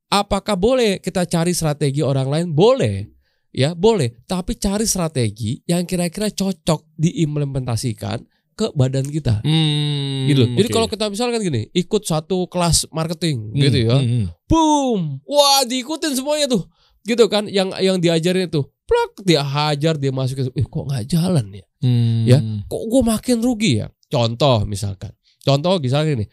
Apakah 0.06 0.54
boleh 0.54 1.02
kita 1.02 1.26
cari 1.26 1.50
strategi 1.50 1.98
orang 1.98 2.30
lain? 2.30 2.46
Boleh. 2.50 3.10
Ya, 3.50 3.72
boleh. 3.72 4.12
Tapi 4.28 4.54
cari 4.54 4.84
strategi 4.84 5.58
yang 5.64 5.82
kira-kira 5.82 6.28
cocok 6.28 6.94
diimplementasikan 6.94 8.22
ke 8.54 8.72
badan 8.72 9.04
kita. 9.04 9.44
Hmm, 9.44 10.24
Gitu. 10.26 10.44
Jadi 10.56 10.68
kalau 10.70 10.88
kita 10.88 11.10
misalkan 11.10 11.42
gini, 11.42 11.68
ikut 11.72 12.02
satu 12.04 12.48
kelas 12.48 12.88
marketing 12.88 13.52
Hmm, 13.52 13.60
gitu 13.60 13.78
ya. 13.84 13.96
hmm, 13.98 14.08
hmm. 14.08 14.26
Boom. 14.48 15.00
Wah, 15.26 15.66
diikutin 15.66 16.16
semuanya 16.16 16.46
tuh. 16.48 16.64
Gitu 17.02 17.26
kan 17.28 17.50
yang 17.50 17.74
yang 17.76 17.98
diajarin 17.98 18.46
itu. 18.48 18.62
Plak, 18.86 19.26
dia 19.26 19.42
hajar, 19.42 19.98
dia 19.98 20.14
masukin. 20.14 20.46
Eh, 20.54 20.62
kok 20.62 20.84
nggak 20.86 21.04
jalan 21.10 21.46
ya? 21.50 21.65
Hmm. 21.80 22.24
Ya. 22.24 22.38
Kok 22.66 22.82
gue 22.88 23.02
makin 23.04 23.38
rugi 23.44 23.84
ya? 23.84 23.86
Contoh 24.08 24.64
misalkan. 24.64 25.12
Contoh 25.44 25.78
misalnya 25.78 26.22
ini. 26.22 26.26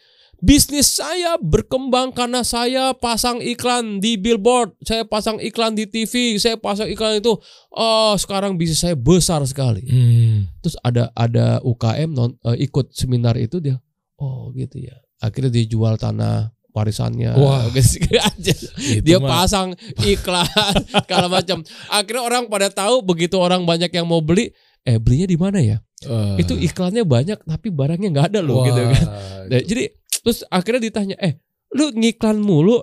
Bisnis 0.44 1.00
saya 1.00 1.40
berkembang 1.40 2.12
karena 2.12 2.44
saya 2.44 2.92
pasang 2.92 3.40
iklan 3.40 3.96
di 3.96 4.20
billboard, 4.20 4.76
saya 4.84 5.08
pasang 5.08 5.40
iklan 5.40 5.72
di 5.72 5.88
TV, 5.88 6.36
saya 6.36 6.60
pasang 6.60 6.84
iklan 6.90 7.16
itu. 7.16 7.32
Oh, 7.72 8.12
sekarang 8.20 8.60
bisnis 8.60 8.84
saya 8.84 8.92
besar 8.92 9.40
sekali. 9.48 9.88
Hmm. 9.88 10.52
Terus 10.60 10.76
ada 10.84 11.08
ada 11.16 11.64
UKM 11.64 12.12
non, 12.12 12.36
eh, 12.44 12.68
ikut 12.68 12.92
seminar 12.92 13.40
itu 13.40 13.56
dia. 13.56 13.80
Oh, 14.20 14.52
gitu 14.52 14.84
ya. 14.84 14.92
Akhirnya 15.24 15.48
dia 15.48 15.64
jual 15.64 15.96
tanah 15.96 16.52
warisannya. 16.74 17.38
Wah. 17.38 17.70
Gitu 17.72 18.02
aja. 18.18 18.54
Itu 18.76 19.00
dia 19.00 19.16
mah- 19.22 19.30
pasang 19.30 19.72
iklan 20.02 20.44
segala 21.06 21.30
macam. 21.30 21.62
Akhirnya 21.88 22.20
orang 22.26 22.42
pada 22.50 22.68
tahu 22.68 23.00
begitu 23.00 23.38
orang 23.38 23.62
banyak 23.64 23.88
yang 23.94 24.04
mau 24.04 24.20
beli, 24.20 24.50
eh 24.84 24.96
belinya 24.96 25.26
di 25.26 25.36
mana 25.36 25.58
ya? 25.58 25.76
Eh. 26.04 26.36
Itu 26.38 26.54
iklannya 26.54 27.02
banyak 27.02 27.42
tapi 27.42 27.68
barangnya 27.68 28.08
nggak 28.10 28.26
ada 28.30 28.40
loh 28.40 28.60
Wah, 28.60 28.66
gitu 28.68 28.80
kan. 28.84 29.06
Nah, 29.48 29.60
jadi 29.60 29.82
terus 30.20 30.44
akhirnya 30.46 30.82
ditanya, 30.82 31.16
"Eh, 31.18 31.40
lu 31.72 31.90
ngiklan 31.90 32.38
mulu?" 32.38 32.80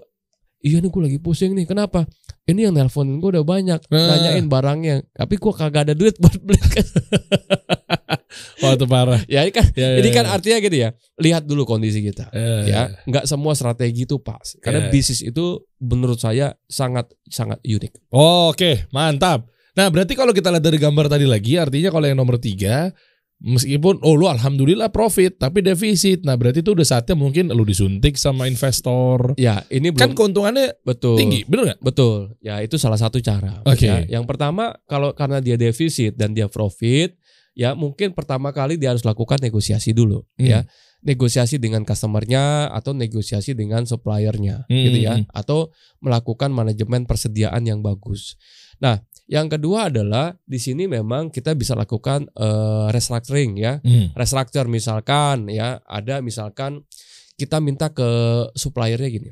Iya 0.62 0.78
nih 0.78 0.90
gue 0.90 1.02
lagi 1.02 1.18
pusing 1.18 1.58
nih. 1.58 1.66
Kenapa? 1.66 2.06
Ini 2.46 2.70
yang 2.70 2.78
nelpon 2.78 3.18
gue 3.18 3.30
udah 3.34 3.42
banyak 3.42 3.82
Eh. 3.82 3.98
nanyain 3.98 4.46
barangnya, 4.46 5.02
tapi 5.12 5.38
gue 5.38 5.50
kagak 5.52 5.90
ada 5.90 5.94
duit 5.94 6.18
buat 6.18 6.38
beli. 6.38 6.62
Wah 8.62 8.78
itu 8.78 8.86
parah. 8.86 9.20
ya 9.26 9.44
ini 9.44 9.52
kan 9.52 9.66
Ya, 9.74 9.98
ini 9.98 10.08
ya, 10.08 10.14
kan 10.14 10.26
ya. 10.26 10.32
artinya 10.32 10.58
gitu 10.62 10.78
ya. 10.78 10.90
Lihat 11.18 11.44
dulu 11.44 11.66
kondisi 11.66 12.00
kita. 12.00 12.30
Eh. 12.32 12.70
Ya, 12.70 12.94
nggak 13.04 13.26
semua 13.26 13.52
strategi 13.54 14.06
itu 14.06 14.22
pas. 14.22 14.56
Karena 14.62 14.88
Ya. 14.88 14.90
bisnis 14.90 15.20
itu 15.20 15.46
menurut 15.78 16.16
saya 16.16 16.56
sangat 16.66 17.12
sangat 17.28 17.60
unik. 17.60 18.08
Oke, 18.14 18.88
mantap. 18.90 19.51
Nah, 19.72 19.88
berarti 19.88 20.14
kalau 20.14 20.36
kita 20.36 20.52
lihat 20.52 20.64
dari 20.64 20.76
gambar 20.78 21.08
tadi 21.08 21.24
lagi, 21.24 21.56
artinya 21.56 21.90
kalau 21.90 22.04
yang 22.04 22.20
nomor 22.20 22.36
tiga, 22.36 22.92
meskipun 23.42 24.04
oh 24.06 24.14
lu 24.14 24.30
alhamdulillah 24.30 24.94
profit, 24.94 25.40
tapi 25.40 25.66
defisit. 25.66 26.22
Nah, 26.22 26.38
berarti 26.38 26.62
itu 26.62 26.78
udah 26.78 26.86
saatnya 26.86 27.18
mungkin 27.18 27.50
lu 27.50 27.66
disuntik 27.66 28.20
sama 28.20 28.46
investor. 28.46 29.34
Ya, 29.40 29.66
ini 29.74 29.90
Kan 29.96 30.14
belum 30.14 30.20
keuntungannya 30.20 30.78
betul. 30.86 31.18
tinggi, 31.18 31.48
bener 31.50 31.74
nggak? 31.74 31.80
Betul. 31.82 32.38
Ya, 32.44 32.62
itu 32.62 32.78
salah 32.78 33.00
satu 33.02 33.18
cara. 33.24 33.66
Oke. 33.66 33.88
Ya, 33.90 34.06
yang 34.06 34.30
pertama 34.30 34.78
kalau 34.86 35.16
karena 35.18 35.42
dia 35.42 35.58
defisit 35.58 36.14
dan 36.20 36.38
dia 36.38 36.46
profit, 36.52 37.18
ya 37.58 37.74
mungkin 37.74 38.14
pertama 38.14 38.54
kali 38.54 38.78
dia 38.78 38.94
harus 38.94 39.02
lakukan 39.04 39.42
negosiasi 39.42 39.92
dulu, 39.92 40.22
Hmm. 40.38 40.46
ya. 40.48 40.60
Negosiasi 41.02 41.58
dengan 41.58 41.82
customernya 41.82 42.70
atau 42.70 42.94
negosiasi 42.94 43.58
dengan 43.58 43.90
suppliernya, 43.90 44.70
Hmm. 44.70 44.84
gitu 44.86 45.00
ya. 45.02 45.18
Atau 45.34 45.74
melakukan 45.98 46.54
manajemen 46.54 47.10
persediaan 47.10 47.66
yang 47.66 47.82
bagus. 47.82 48.38
Nah, 48.78 49.02
yang 49.32 49.48
kedua 49.48 49.88
adalah 49.88 50.36
di 50.44 50.60
sini 50.60 50.92
memang 50.92 51.32
kita 51.32 51.56
bisa 51.56 51.72
lakukan 51.72 52.28
eh, 52.36 52.88
restructuring 52.92 53.56
ya. 53.56 53.80
Hmm. 53.80 54.12
restructure 54.12 54.68
misalkan 54.68 55.48
ya 55.48 55.80
ada 55.88 56.20
misalkan 56.20 56.84
kita 57.40 57.64
minta 57.64 57.90
ke 57.90 58.06
suppliernya 58.54 59.08
gini 59.08 59.32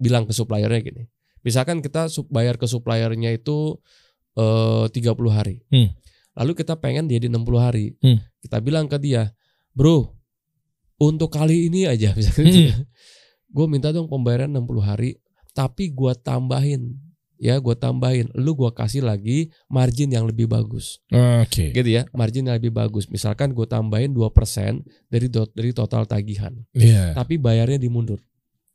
bilang 0.00 0.24
ke 0.24 0.32
suppliernya 0.32 0.80
gini 0.80 1.02
misalkan 1.44 1.84
kita 1.84 2.08
bayar 2.32 2.56
ke 2.56 2.64
suppliernya 2.64 3.30
itu 3.30 3.76
eh 4.34 4.84
30 4.88 5.14
hari 5.30 5.62
Hmm. 5.68 5.92
lalu 6.34 6.52
kita 6.56 6.74
pengen 6.74 7.06
dia 7.06 7.20
di 7.20 7.28
60 7.28 7.60
hari 7.60 7.94
Hmm. 8.00 8.18
kita 8.40 8.58
bilang 8.58 8.88
ke 8.88 8.96
dia 8.96 9.30
bro 9.70 10.08
untuk 10.96 11.30
kali 11.30 11.68
ini 11.68 11.84
aja 11.84 12.10
misalkan 12.18 12.48
Hmm. 12.48 12.88
gue 13.46 13.66
minta 13.68 13.92
dong 13.92 14.08
pembayaran 14.08 14.50
60 14.50 14.80
hari 14.80 15.20
tapi 15.54 15.94
gua 15.94 16.18
tambahin 16.18 16.98
ya 17.36 17.58
gua 17.58 17.74
tambahin 17.74 18.30
lu 18.32 18.52
gua 18.52 18.70
kasih 18.70 19.00
lagi 19.00 19.48
margin 19.66 20.08
yang 20.08 20.24
lebih 20.24 20.46
bagus. 20.46 21.02
Oke. 21.10 21.70
gitu 21.70 21.88
ya 21.88 22.06
margin 22.10 22.44
yang 22.44 22.56
lebih 22.56 22.70
bagus. 22.70 23.06
Misalkan 23.06 23.50
gue 23.50 23.64
tambahin 23.64 24.10
2% 24.10 24.30
dari 25.06 25.26
do- 25.26 25.50
dari 25.50 25.70
total 25.70 26.04
tagihan. 26.04 26.54
Iya. 26.70 27.12
tapi 27.12 27.36
bayarnya 27.36 27.76
dimundur 27.76 28.22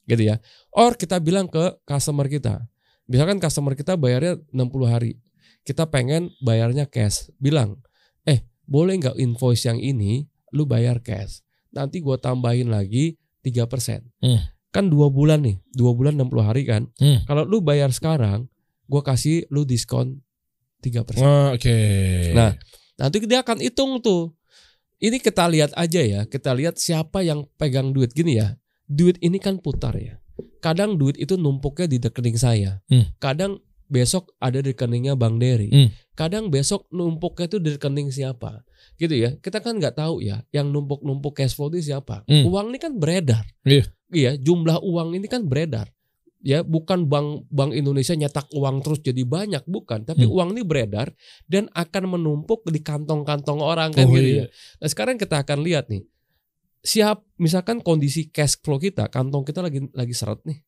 gitu 0.05 0.23
ya. 0.25 0.41
Or 0.69 0.93
kita 0.93 1.17
bilang 1.17 1.45
ke 1.45 1.59
customer 1.83 2.25
kita. 2.25 2.65
Misalkan 3.05 3.37
customer 3.37 3.73
kita 3.73 3.93
bayarnya 3.93 4.37
60 4.49 4.59
hari. 4.85 5.17
Kita 5.61 5.85
pengen 5.85 6.29
bayarnya 6.39 6.85
cash. 6.85 7.29
Bilang 7.35 7.77
eh 8.23 8.41
boleh 8.63 8.97
nggak 8.97 9.17
invoice 9.17 9.65
yang 9.65 9.77
ini? 9.77 10.25
Lu 10.49 10.65
bayar 10.65 10.99
cash. 10.99 11.41
Nanti 11.69 11.99
gue 11.99 12.17
tambahin 12.17 12.67
lagi 12.67 13.17
3% 13.39 14.01
Hmm. 14.19 14.41
Kan 14.69 14.85
dua 14.87 15.09
bulan 15.09 15.41
nih 15.41 15.57
dua 15.73 15.91
bulan 15.93 16.13
60 16.17 16.45
hari 16.45 16.63
kan 16.63 16.85
Hmm. 17.01 17.25
kalau 17.25 17.43
lu 17.45 17.59
bayar 17.59 17.89
sekarang 17.89 18.45
gue 18.85 19.01
kasih 19.01 19.45
lu 19.49 19.65
diskon 19.65 20.21
3% 20.79 21.19
Oke. 21.53 21.77
Nah, 22.31 22.55
Nanti 22.99 23.23
dia 23.23 23.39
akan 23.39 23.63
hitung 23.63 24.03
tuh. 24.03 24.35
Ini 24.99 25.23
kita 25.23 25.47
lihat 25.47 25.71
aja 25.79 26.03
ya, 26.03 26.27
kita 26.27 26.51
lihat 26.51 26.75
siapa 26.75 27.23
yang 27.23 27.47
pegang 27.55 27.95
duit 27.95 28.11
gini 28.11 28.35
ya. 28.35 28.59
Duit 28.83 29.15
ini 29.23 29.39
kan 29.39 29.63
putar 29.63 29.95
ya. 29.95 30.19
Kadang 30.59 30.99
duit 30.99 31.15
itu 31.15 31.39
numpuknya 31.39 31.87
di 31.87 31.97
rekening 32.03 32.35
saya. 32.35 32.83
Hmm. 32.91 33.07
Kadang 33.15 33.63
besok 33.89 34.37
ada 34.37 34.61
di 34.61 34.71
rekeningnya 34.71 35.17
Bang 35.17 35.41
Dery. 35.41 35.67
Hmm. 35.73 35.89
Kadang 36.13 36.53
besok 36.53 36.85
numpuknya 36.93 37.49
itu 37.49 37.57
di 37.57 37.69
rekening 37.75 38.13
siapa. 38.13 38.61
Gitu 38.95 39.17
ya. 39.17 39.35
Kita 39.41 39.59
kan 39.59 39.81
nggak 39.81 39.97
tahu 39.97 40.21
ya 40.21 40.45
yang 40.53 40.69
numpuk-numpuk 40.69 41.33
cash 41.35 41.57
flow 41.57 41.73
itu 41.73 41.91
siapa. 41.91 42.21
Hmm. 42.29 42.45
Uang 42.47 42.69
ini 42.71 42.77
kan 42.77 42.95
beredar. 42.95 43.43
Iya. 43.65 43.89
Iya, 44.09 44.31
jumlah 44.37 44.81
uang 44.81 45.17
ini 45.17 45.25
kan 45.25 45.45
beredar. 45.45 45.89
Ya, 46.39 46.63
bukan 46.63 47.11
bank 47.11 47.51
Bank 47.51 47.75
Indonesia 47.75 48.15
nyetak 48.15 48.47
uang 48.55 48.79
terus 48.79 49.03
jadi 49.03 49.27
banyak, 49.27 49.67
bukan. 49.67 50.07
Tapi 50.07 50.23
Hmm. 50.23 50.33
uang 50.39 50.49
ini 50.55 50.63
beredar 50.63 51.11
dan 51.51 51.67
akan 51.75 52.15
menumpuk 52.15 52.63
di 52.71 52.79
kantong-kantong 52.79 53.59
orang 53.59 53.91
kan 53.91 54.07
Oh, 54.07 54.15
gitu 54.15 54.23
iya. 54.23 54.45
ya. 54.45 54.79
Nah, 54.79 54.87
sekarang 54.87 55.19
kita 55.19 55.43
akan 55.43 55.59
lihat 55.67 55.91
nih. 55.91 56.07
Siap 56.79 57.27
misalkan 57.43 57.83
kondisi 57.83 58.31
cash 58.31 58.55
flow 58.63 58.79
kita, 58.79 59.11
kantong 59.11 59.43
kita 59.43 59.59
lagi 59.59 59.83
lagi 59.91 60.15
seret 60.15 60.39
nih. 60.47 60.63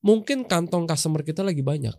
Mungkin 0.00 0.48
kantong 0.48 0.88
customer 0.88 1.20
kita 1.20 1.44
lagi 1.44 1.60
banyak. 1.60 1.92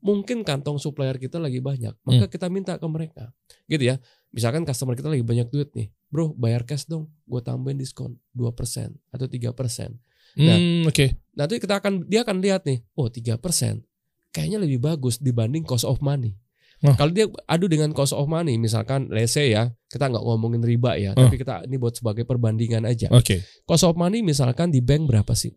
Mungkin 0.00 0.42
kantong 0.42 0.80
supplier 0.80 1.20
kita 1.20 1.36
lagi 1.36 1.60
banyak. 1.60 1.92
Maka 2.02 2.24
Hmm. 2.26 2.32
kita 2.32 2.46
minta 2.48 2.76
ke 2.80 2.86
mereka. 2.88 3.32
Gitu 3.68 3.84
ya. 3.84 4.00
Misalkan 4.32 4.64
customer 4.64 4.96
kita 4.96 5.12
lagi 5.12 5.20
banyak 5.20 5.48
duit 5.48 5.70
nih. 5.76 5.92
Bro, 6.08 6.32
bayar 6.34 6.64
cash 6.64 6.88
dong. 6.88 7.12
Gue 7.24 7.40
tambahin 7.40 7.76
diskon 7.76 8.16
2% 8.32 8.96
atau 9.10 9.26
3%. 9.28 9.92
Nah, 10.40 10.56
Hmm, 10.56 10.86
oke. 10.86 11.06
Nanti 11.34 11.58
kita 11.58 11.82
akan 11.82 12.06
dia 12.06 12.22
akan 12.22 12.38
lihat 12.38 12.62
nih, 12.64 12.80
oh 12.94 13.10
3% 13.10 13.82
kayaknya 14.30 14.62
lebih 14.62 14.78
bagus 14.78 15.18
dibanding 15.18 15.66
cost 15.66 15.82
of 15.82 15.98
money. 15.98 16.38
Oh. 16.80 16.96
Kalau 16.96 17.12
dia 17.12 17.28
adu 17.44 17.68
dengan 17.68 17.92
cost 17.92 18.16
of 18.16 18.24
money, 18.24 18.56
misalkan 18.56 19.10
say 19.28 19.52
ya, 19.52 19.68
kita 19.90 20.08
nggak 20.08 20.22
ngomongin 20.22 20.64
riba 20.64 20.96
ya, 20.96 21.12
Oh. 21.12 21.26
tapi 21.28 21.36
kita 21.36 21.66
ini 21.68 21.76
buat 21.76 21.92
sebagai 21.92 22.24
perbandingan 22.24 22.88
aja. 22.88 23.12
Oke. 23.12 23.44
Cost 23.68 23.84
of 23.84 23.98
money 24.00 24.24
misalkan 24.24 24.72
di 24.72 24.80
bank 24.80 25.10
berapa 25.10 25.34
sih? 25.36 25.52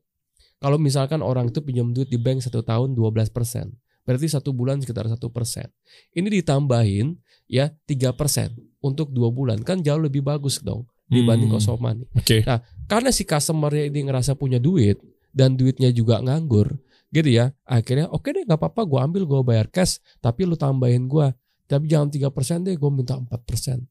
Kalau 0.60 0.76
misalkan 0.76 1.24
orang 1.24 1.48
itu 1.48 1.64
pinjam 1.64 1.92
duit 1.94 2.10
di 2.10 2.20
bank 2.20 2.44
satu 2.44 2.60
tahun 2.60 2.92
12%, 2.98 3.72
berarti 4.04 4.28
satu 4.28 4.52
bulan 4.52 4.78
sekitar 4.78 5.08
satu 5.08 5.28
persen. 5.28 5.68
Ini 6.12 6.28
ditambahin 6.34 7.16
ya 7.46 7.72
3% 7.84 8.16
untuk 8.80 9.10
dua 9.10 9.28
bulan 9.28 9.60
kan 9.60 9.80
jauh 9.80 10.00
lebih 10.00 10.22
bagus 10.22 10.60
dong 10.60 10.84
dibanding 11.06 11.48
Hmm. 11.48 11.60
of 11.62 11.78
money 11.78 12.08
Oke. 12.14 12.42
karena 12.84 13.10
si 13.10 13.22
customernya 13.22 13.86
ini 13.86 14.08
ngerasa 14.08 14.34
punya 14.34 14.58
duit 14.58 14.98
dan 15.30 15.54
duitnya 15.54 15.90
juga 15.90 16.18
nganggur 16.18 16.74
gitu 17.10 17.30
ya 17.30 17.52
akhirnya 17.64 18.10
oke 18.10 18.26
deh 18.26 18.42
nggak 18.42 18.58
apa-apa 18.58 18.82
gue 18.82 19.00
ambil 19.00 19.24
gue 19.24 19.42
bayar 19.46 19.68
cash 19.68 20.02
tapi 20.18 20.44
lu 20.44 20.56
tambahin 20.56 21.06
gue 21.06 21.30
tapi 21.64 21.86
jangan 21.86 22.10
3% 22.10 22.26
deh 22.64 22.74
gue 22.74 22.90
minta 22.90 23.14
4% 23.14 23.30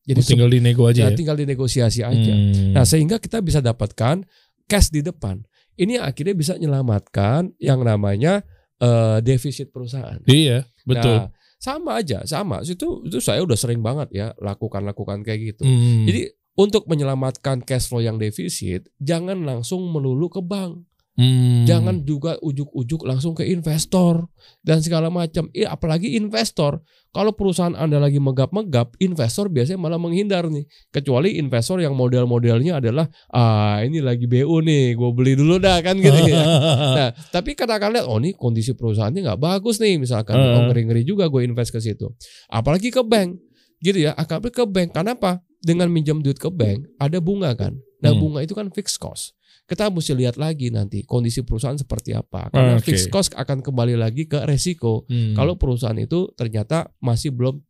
jadi 0.02 0.18
Oh, 0.18 0.26
tinggal 0.26 0.50
di 0.50 0.58
nego 0.58 0.82
se- 0.82 0.90
aja 0.90 1.00
ya, 1.00 1.06
ya. 1.06 1.14
tinggal 1.14 1.36
dinegosiasi 1.36 2.00
aja 2.02 2.32
Hmm. 2.32 2.72
nah 2.72 2.82
sehingga 2.82 3.16
kita 3.16 3.38
bisa 3.38 3.60
dapatkan 3.60 4.26
cash 4.66 4.90
di 4.90 5.00
depan 5.00 5.38
ini 5.74 5.96
akhirnya 5.96 6.34
bisa 6.34 6.52
menyelamatkan 6.56 7.54
yang 7.56 7.80
namanya 7.80 8.42
eh, 8.82 9.18
defisit 9.22 9.70
perusahaan. 9.70 10.18
Iya, 10.26 10.66
betul. 10.82 11.16
Nah, 11.22 11.30
sama 11.62 12.02
aja, 12.02 12.26
sama. 12.26 12.66
Itu 12.66 13.06
itu 13.06 13.22
saya 13.22 13.46
udah 13.46 13.54
sering 13.54 13.80
banget 13.80 14.10
ya 14.10 14.26
lakukan-lakukan 14.42 15.22
kayak 15.22 15.54
gitu. 15.54 15.62
Hmm. 15.62 16.04
Jadi 16.10 16.34
untuk 16.58 16.84
menyelamatkan 16.90 17.64
cash 17.64 17.88
flow 17.88 18.02
yang 18.04 18.18
defisit, 18.20 18.90
jangan 19.00 19.46
langsung 19.46 19.86
melulu 19.88 20.28
ke 20.28 20.42
bank. 20.42 20.84
Hmm. 21.12 21.68
Jangan 21.68 22.08
juga 22.08 22.40
ujuk-ujuk 22.40 23.04
langsung 23.04 23.36
ke 23.36 23.44
investor 23.44 24.32
dan 24.64 24.80
segala 24.80 25.12
macam. 25.12 25.52
Eh, 25.52 25.68
apalagi 25.68 26.16
investor. 26.16 26.80
Kalau 27.12 27.36
perusahaan 27.36 27.76
Anda 27.76 28.00
lagi 28.00 28.16
megap-megap, 28.16 28.96
investor 28.96 29.52
biasanya 29.52 29.76
malah 29.76 30.00
menghindar 30.00 30.48
nih. 30.48 30.64
Kecuali 30.88 31.36
investor 31.36 31.84
yang 31.84 31.92
model-modelnya 31.92 32.80
adalah 32.80 33.04
ah 33.28 33.84
ini 33.84 34.00
lagi 34.00 34.24
BU 34.24 34.64
nih, 34.64 34.96
gue 34.96 35.10
beli 35.12 35.36
dulu 35.36 35.60
dah 35.60 35.84
kan 35.84 36.00
gitu 36.00 36.16
ya. 36.24 36.40
Nah, 36.96 37.08
tapi 37.28 37.52
katakan 37.52 37.92
lihat, 37.92 38.08
oh 38.08 38.16
nih 38.16 38.32
kondisi 38.32 38.72
perusahaannya 38.72 39.28
nggak 39.28 39.40
bagus 39.44 39.76
nih, 39.84 40.00
misalkan, 40.00 40.40
oh 40.40 40.72
ngeri-ngeri 40.72 41.04
juga 41.04 41.28
gue 41.28 41.44
invest 41.44 41.76
ke 41.76 41.84
situ. 41.84 42.08
Apalagi 42.48 42.88
ke 42.88 43.04
bank, 43.04 43.36
gitu 43.84 44.08
ya. 44.08 44.16
Apalagi 44.16 44.48
ke 44.48 44.64
bank, 44.64 44.96
kenapa? 44.96 45.44
Dengan 45.60 45.92
minjam 45.92 46.24
duit 46.24 46.40
ke 46.40 46.48
bank, 46.48 46.88
ada 46.96 47.20
bunga 47.20 47.52
kan. 47.52 47.76
Nah, 48.00 48.16
Hmm. 48.16 48.24
bunga 48.24 48.40
itu 48.40 48.56
kan 48.56 48.72
fixed 48.72 48.96
cost. 48.96 49.36
Kita 49.62 49.88
mesti 49.88 50.12
lihat 50.12 50.36
lagi 50.36 50.68
nanti 50.68 51.06
kondisi 51.06 51.40
perusahaan 51.46 51.78
seperti 51.78 52.12
apa. 52.12 52.50
Karena 52.52 52.76
Oke. 52.76 52.92
fixed 52.92 53.08
cost 53.08 53.32
akan 53.32 53.64
kembali 53.64 53.96
lagi 53.96 54.28
ke 54.28 54.42
resiko. 54.44 55.08
Hmm. 55.08 55.32
Kalau 55.32 55.56
perusahaan 55.56 55.96
itu 55.96 56.28
ternyata 56.36 56.92
masih 57.00 57.32
belum 57.32 57.62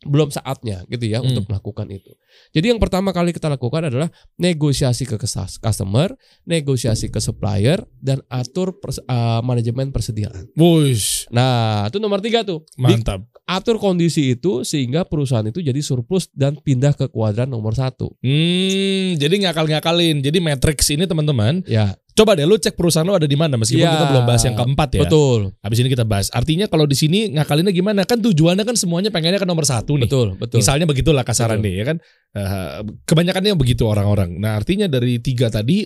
belum 0.00 0.28
saatnya 0.28 0.84
gitu 0.86 1.04
ya 1.04 1.20
Hmm. 1.20 1.28
untuk 1.28 1.44
melakukan 1.46 1.84
itu. 1.88 2.08
Jadi 2.50 2.66
yang 2.68 2.80
pertama 2.80 3.10
kali 3.10 3.30
kita 3.30 3.46
lakukan 3.46 3.86
adalah 3.86 4.08
negosiasi 4.34 5.04
ke 5.04 5.20
customer, 5.60 6.16
negosiasi 6.42 7.06
ke 7.06 7.18
supplier, 7.18 7.78
dan 7.94 8.24
atur 8.26 8.72
pers- 8.74 9.02
uh, 9.02 9.40
manajemen 9.40 9.90
persediaan. 9.90 10.48
Wush, 10.54 11.28
Nah 11.28 11.84
itu 11.86 11.98
nomor 11.98 12.18
tiga 12.18 12.40
tuh. 12.40 12.64
Di- 12.70 12.96
mantap. 12.96 13.28
atur 13.44 13.76
kondisi 13.76 14.30
itu 14.30 14.62
sehingga 14.62 15.02
perusahaan 15.02 15.42
itu 15.42 15.58
jadi 15.58 15.78
surplus 15.80 16.30
dan 16.30 16.54
pindah 16.56 16.94
ke 16.94 17.06
kuadran 17.06 17.46
nomor 17.46 17.74
satu. 17.74 18.14
Hmm, 18.20 19.16
jadi 19.16 19.34
ngakal-ngakalin. 19.42 20.22
Jadi 20.22 20.38
matrix 20.38 20.86
ini 20.88 21.04
teman-teman, 21.04 21.60
Ya, 21.66 21.92
coba 22.12 22.34
deh 22.34 22.44
lu 22.44 22.54
cek 22.54 22.74
perusahaan 22.74 23.06
lu 23.06 23.14
ada 23.14 23.24
di 23.24 23.34
mana 23.34 23.54
meskipun 23.56 23.80
Ya, 23.80 23.92
kita 23.92 24.06
belum 24.10 24.24
bahas 24.24 24.42
yang 24.42 24.54
keempat 24.54 24.88
ya. 24.94 25.00
betul, 25.02 25.40
Habis 25.60 25.78
ini 25.80 25.88
kita 25.88 26.04
bahas. 26.04 26.28
Artinya 26.30 26.66
kalau 26.66 26.84
di 26.84 26.94
sini 26.94 27.32
ngakalinnya 27.32 27.70
gimana? 27.70 28.02
Kan 28.04 28.20
tujuannya 28.20 28.62
kan 28.62 28.76
semuanya 28.76 29.08
pengennya 29.08 29.38
ke 29.38 29.48
nomor 29.48 29.64
satu 29.64 29.96
nih. 29.96 30.06
betul, 30.06 30.34
betul. 30.36 30.58
Misalnya 30.58 30.84
begitulah 30.84 31.22
kasaran 31.22 31.58
Betul. 31.58 31.66
nih 31.66 31.74
ya 31.76 31.84
kan. 31.86 31.96
Eh, 32.30 32.78
kebanyakannya 33.04 33.54
begitu 33.54 33.84
orang-orang. 33.84 34.36
Nah 34.36 34.54
artinya 34.54 34.86
dari 34.86 35.18
tiga 35.18 35.48
tadi 35.48 35.82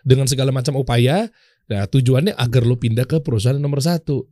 dengan 0.00 0.24
segala 0.24 0.48
macam 0.50 0.76
upaya, 0.76 1.28
nah 1.66 1.84
tujuannya 1.84 2.32
agar 2.34 2.62
lu 2.62 2.76
pindah 2.76 3.04
ke 3.04 3.20
perusahaan 3.20 3.56
nomor 3.56 3.80
satu. 3.80 4.24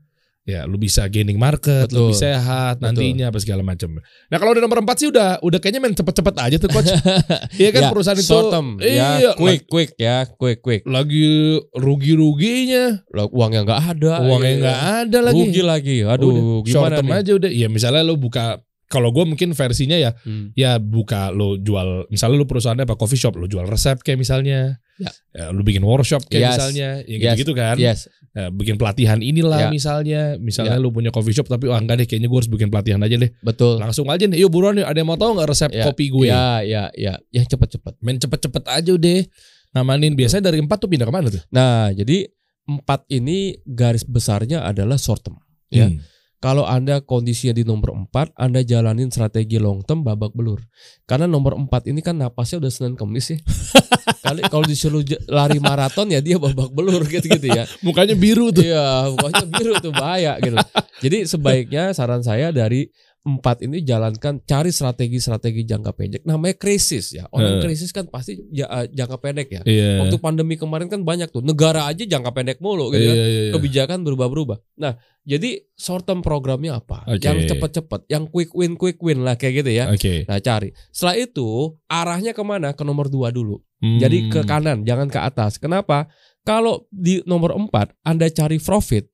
Ya, 0.49 0.65
lu 0.65 0.81
bisa 0.81 1.05
gaining 1.13 1.37
market, 1.37 1.93
Betul. 1.93 2.09
lebih 2.09 2.17
sehat 2.17 2.81
Betul. 2.81 2.97
nantinya 2.97 3.29
apa 3.29 3.37
segala 3.37 3.61
macam. 3.61 4.01
Nah 4.01 4.37
kalau 4.41 4.57
udah 4.57 4.65
nomor 4.65 4.81
empat 4.81 4.97
sih 4.97 5.09
udah 5.13 5.45
udah 5.45 5.59
kayaknya 5.61 5.85
main 5.85 5.93
cepet-cepet 5.93 6.35
aja 6.41 6.57
tuh 6.57 6.73
coach. 6.73 6.89
Iya 7.61 7.69
kan 7.69 7.83
Ya, 7.85 7.89
perusahaan 7.93 8.17
itu 8.17 8.25
short 8.25 8.49
term, 8.49 8.81
ya, 8.81 8.89
iya, 9.21 9.31
quick, 9.37 9.69
quick 9.69 9.93
ya, 10.01 10.25
quick, 10.25 10.65
quick. 10.65 10.83
lagi 10.89 11.61
rugi-ruginya, 11.77 13.05
Lah, 13.13 13.27
Uangnya 13.29 13.61
nggak 13.65 13.81
ada, 13.97 14.13
uangnya 14.25 14.49
iya. 14.49 14.61
nggak 14.63 14.81
ada 15.05 15.19
lagi. 15.21 15.37
rugi 15.37 15.63
lagi. 15.63 15.97
Aduh, 16.03 16.33
Udah, 16.33 16.41
short 16.65 16.89
gimana 16.89 16.97
term 16.97 17.09
nih? 17.09 17.19
aja 17.21 17.31
udah. 17.37 17.51
Ya 17.53 17.69
misalnya 17.69 18.03
lu 18.03 18.17
buka 18.17 18.63
kalau 18.89 19.13
gue 19.13 19.23
mungkin 19.23 19.53
versinya 19.53 19.95
ya 19.95 20.17
Hmm. 20.19 20.51
ya 20.53 20.77
buka 20.77 21.29
lo 21.29 21.55
jual 21.57 22.09
misalnya 22.09 22.37
lu 22.37 22.45
perusahaannya 22.45 22.83
apa 22.83 22.97
coffee 22.97 23.17
shop 23.17 23.37
lo 23.37 23.45
jual 23.45 23.65
resep 23.65 24.01
kayak 24.01 24.19
misalnya 24.19 24.81
Ya. 24.99 25.15
Ya, 25.31 25.45
lu 25.49 25.63
bikin 25.63 25.79
workshop 25.81 26.27
kayak 26.27 26.43
Yes. 26.43 26.53
misalnya 26.53 26.89
ya 26.99 27.07
Yes. 27.07 27.21
gitu-gitu 27.39 27.53
kan 27.55 27.77
Yes, 27.79 28.01
Ya, 28.31 28.51
bikin 28.51 28.75
pelatihan 28.75 29.19
inilah 29.21 29.61
Ya. 29.61 29.69
misalnya 29.69 30.21
misalnya 30.37 30.75
Ya. 30.75 30.83
lu 30.83 30.91
punya 30.91 31.09
coffee 31.09 31.31
shop 31.31 31.47
tapi 31.47 31.67
wah 31.67 31.79
enggak 31.79 32.03
deh 32.03 32.07
kayaknya 32.07 32.27
gue 32.27 32.35
harus 32.37 32.49
bikin 32.49 32.67
pelatihan 32.67 32.99
aja 32.99 33.15
deh 33.15 33.31
betul. 33.39 33.79
langsung 33.79 34.07
aja 34.07 34.25
nih 34.25 34.37
yuk 34.37 34.49
buruan 34.49 34.75
nih 34.75 34.83
ada 34.83 34.97
yang 34.97 35.07
mau 35.07 35.15
tahu 35.15 35.35
nggak 35.35 35.49
resep 35.49 35.71
Ya, 35.71 35.85
kopi 35.85 36.09
gue 36.09 36.27
Ya, 36.27 36.61
ya, 36.61 36.83
ya, 36.93 37.15
yang 37.31 37.47
cepet-cepet. 37.47 37.95
main 38.01 38.17
cepet-cepet 38.17 38.65
aja 38.65 38.93
deh 38.93 39.23
ngamanin 39.71 40.13
biasanya 40.13 40.49
dari 40.49 40.59
empat 40.59 40.79
tuh 40.79 40.89
pindah 40.89 41.05
ke 41.05 41.13
mana 41.13 41.29
tuh 41.29 41.43
Nah, 41.49 41.93
jadi 41.93 42.27
empat 42.67 43.07
ini 43.09 43.55
garis 43.65 44.03
besarnya 44.03 44.61
adalah 44.63 44.97
short 44.97 45.23
term. 45.23 45.39
Ya. 45.69 45.87
Hmm. 45.87 46.03
Kalau 46.39 46.63
Anda 46.63 47.03
kondisinya 47.03 47.51
di 47.51 47.67
nomor 47.67 47.91
4, 48.15 48.39
Anda 48.39 48.63
jalanin 48.63 49.11
strategi 49.11 49.59
long 49.59 49.83
term 49.83 50.07
babak 50.07 50.39
belur. 50.39 50.63
Karena 51.03 51.27
nomor 51.27 51.59
4 51.59 51.91
ini 51.91 51.99
kan 51.99 52.15
napasnya 52.15 52.63
udah 52.63 52.71
Senin 52.71 52.95
Kemis 52.95 53.35
ya. 53.35 53.39
Kali 54.25 54.47
kalau 54.47 54.63
disuruh 54.63 55.03
lari 55.27 55.59
maraton 55.59 56.15
ya 56.15 56.23
dia 56.23 56.39
babak 56.39 56.71
belur 56.71 57.03
gitu-gitu 57.11 57.51
ya. 57.51 57.67
mukanya 57.87 58.15
biru 58.15 58.55
tuh 58.55 58.63
Iya, 58.63 59.11
pokoknya 59.19 59.45
biru 59.51 59.73
tuh 59.83 59.91
bahaya 59.91 60.39
gitu. 60.39 60.57
Jadi 61.03 61.19
sebaiknya 61.27 61.91
saran 61.91 62.23
saya 62.23 62.55
dari 62.55 62.87
empat 63.27 63.61
ini 63.67 63.83
jalankan 63.83 64.41
cari 64.47 64.71
strategi-strategi 64.71 65.67
jangka 65.67 65.93
pendek. 65.93 66.23
Namanya 66.25 66.55
krisis 66.57 67.13
ya. 67.13 67.27
Orang 67.35 67.59
Eh. 67.59 67.63
krisis 67.67 67.91
kan 67.91 68.07
pasti 68.09 68.39
eh, 68.39 68.87
jangka 68.95 69.19
pendek 69.21 69.49
ya. 69.51 69.63
iya 69.67 70.01
Waktu 70.01 70.17
pandemi 70.23 70.55
kemarin 70.55 70.87
kan 70.87 71.03
banyak 71.03 71.29
tuh 71.29 71.43
negara 71.43 71.85
aja 71.91 72.07
jangka 72.07 72.31
pendek 72.33 72.59
mulu 72.63 72.89
gitu 72.95 73.05
iya, 73.05 73.11
kan. 73.11 73.17
iya, 73.19 73.27
iya. 73.29 73.53
Kebijakan 73.53 73.99
berubah-berubah. 74.07 74.59
Nah, 74.81 74.97
jadi 75.27 75.61
short 75.77 76.09
term 76.09 76.25
programnya 76.25 76.79
apa? 76.81 77.05
Oke. 77.05 77.21
Yang 77.21 77.53
cepet-cepet, 77.53 78.01
yang 78.09 78.25
quick 78.31 78.55
win 78.57 78.79
quick 78.79 78.97
win 79.03 79.27
lah 79.27 79.37
kayak 79.37 79.61
gitu 79.67 79.71
ya. 79.77 79.91
oke 79.93 80.25
Nah, 80.25 80.39
cari. 80.41 80.73
Setelah 80.95 81.17
itu 81.21 81.49
arahnya 81.91 82.33
ke 82.33 82.43
mana? 82.47 82.73
Ke 82.73 82.87
nomor 82.87 83.13
dua 83.13 83.29
dulu. 83.29 83.61
Hmm. 83.79 84.01
Jadi 84.01 84.33
ke 84.33 84.43
kanan, 84.43 84.83
jangan 84.83 85.07
ke 85.07 85.21
atas. 85.21 85.61
Kenapa? 85.61 86.09
Kalau 86.43 86.89
di 86.89 87.21
nomor 87.29 87.53
4 87.53 87.93
Anda 88.09 88.33
cari 88.33 88.57
profit 88.57 89.05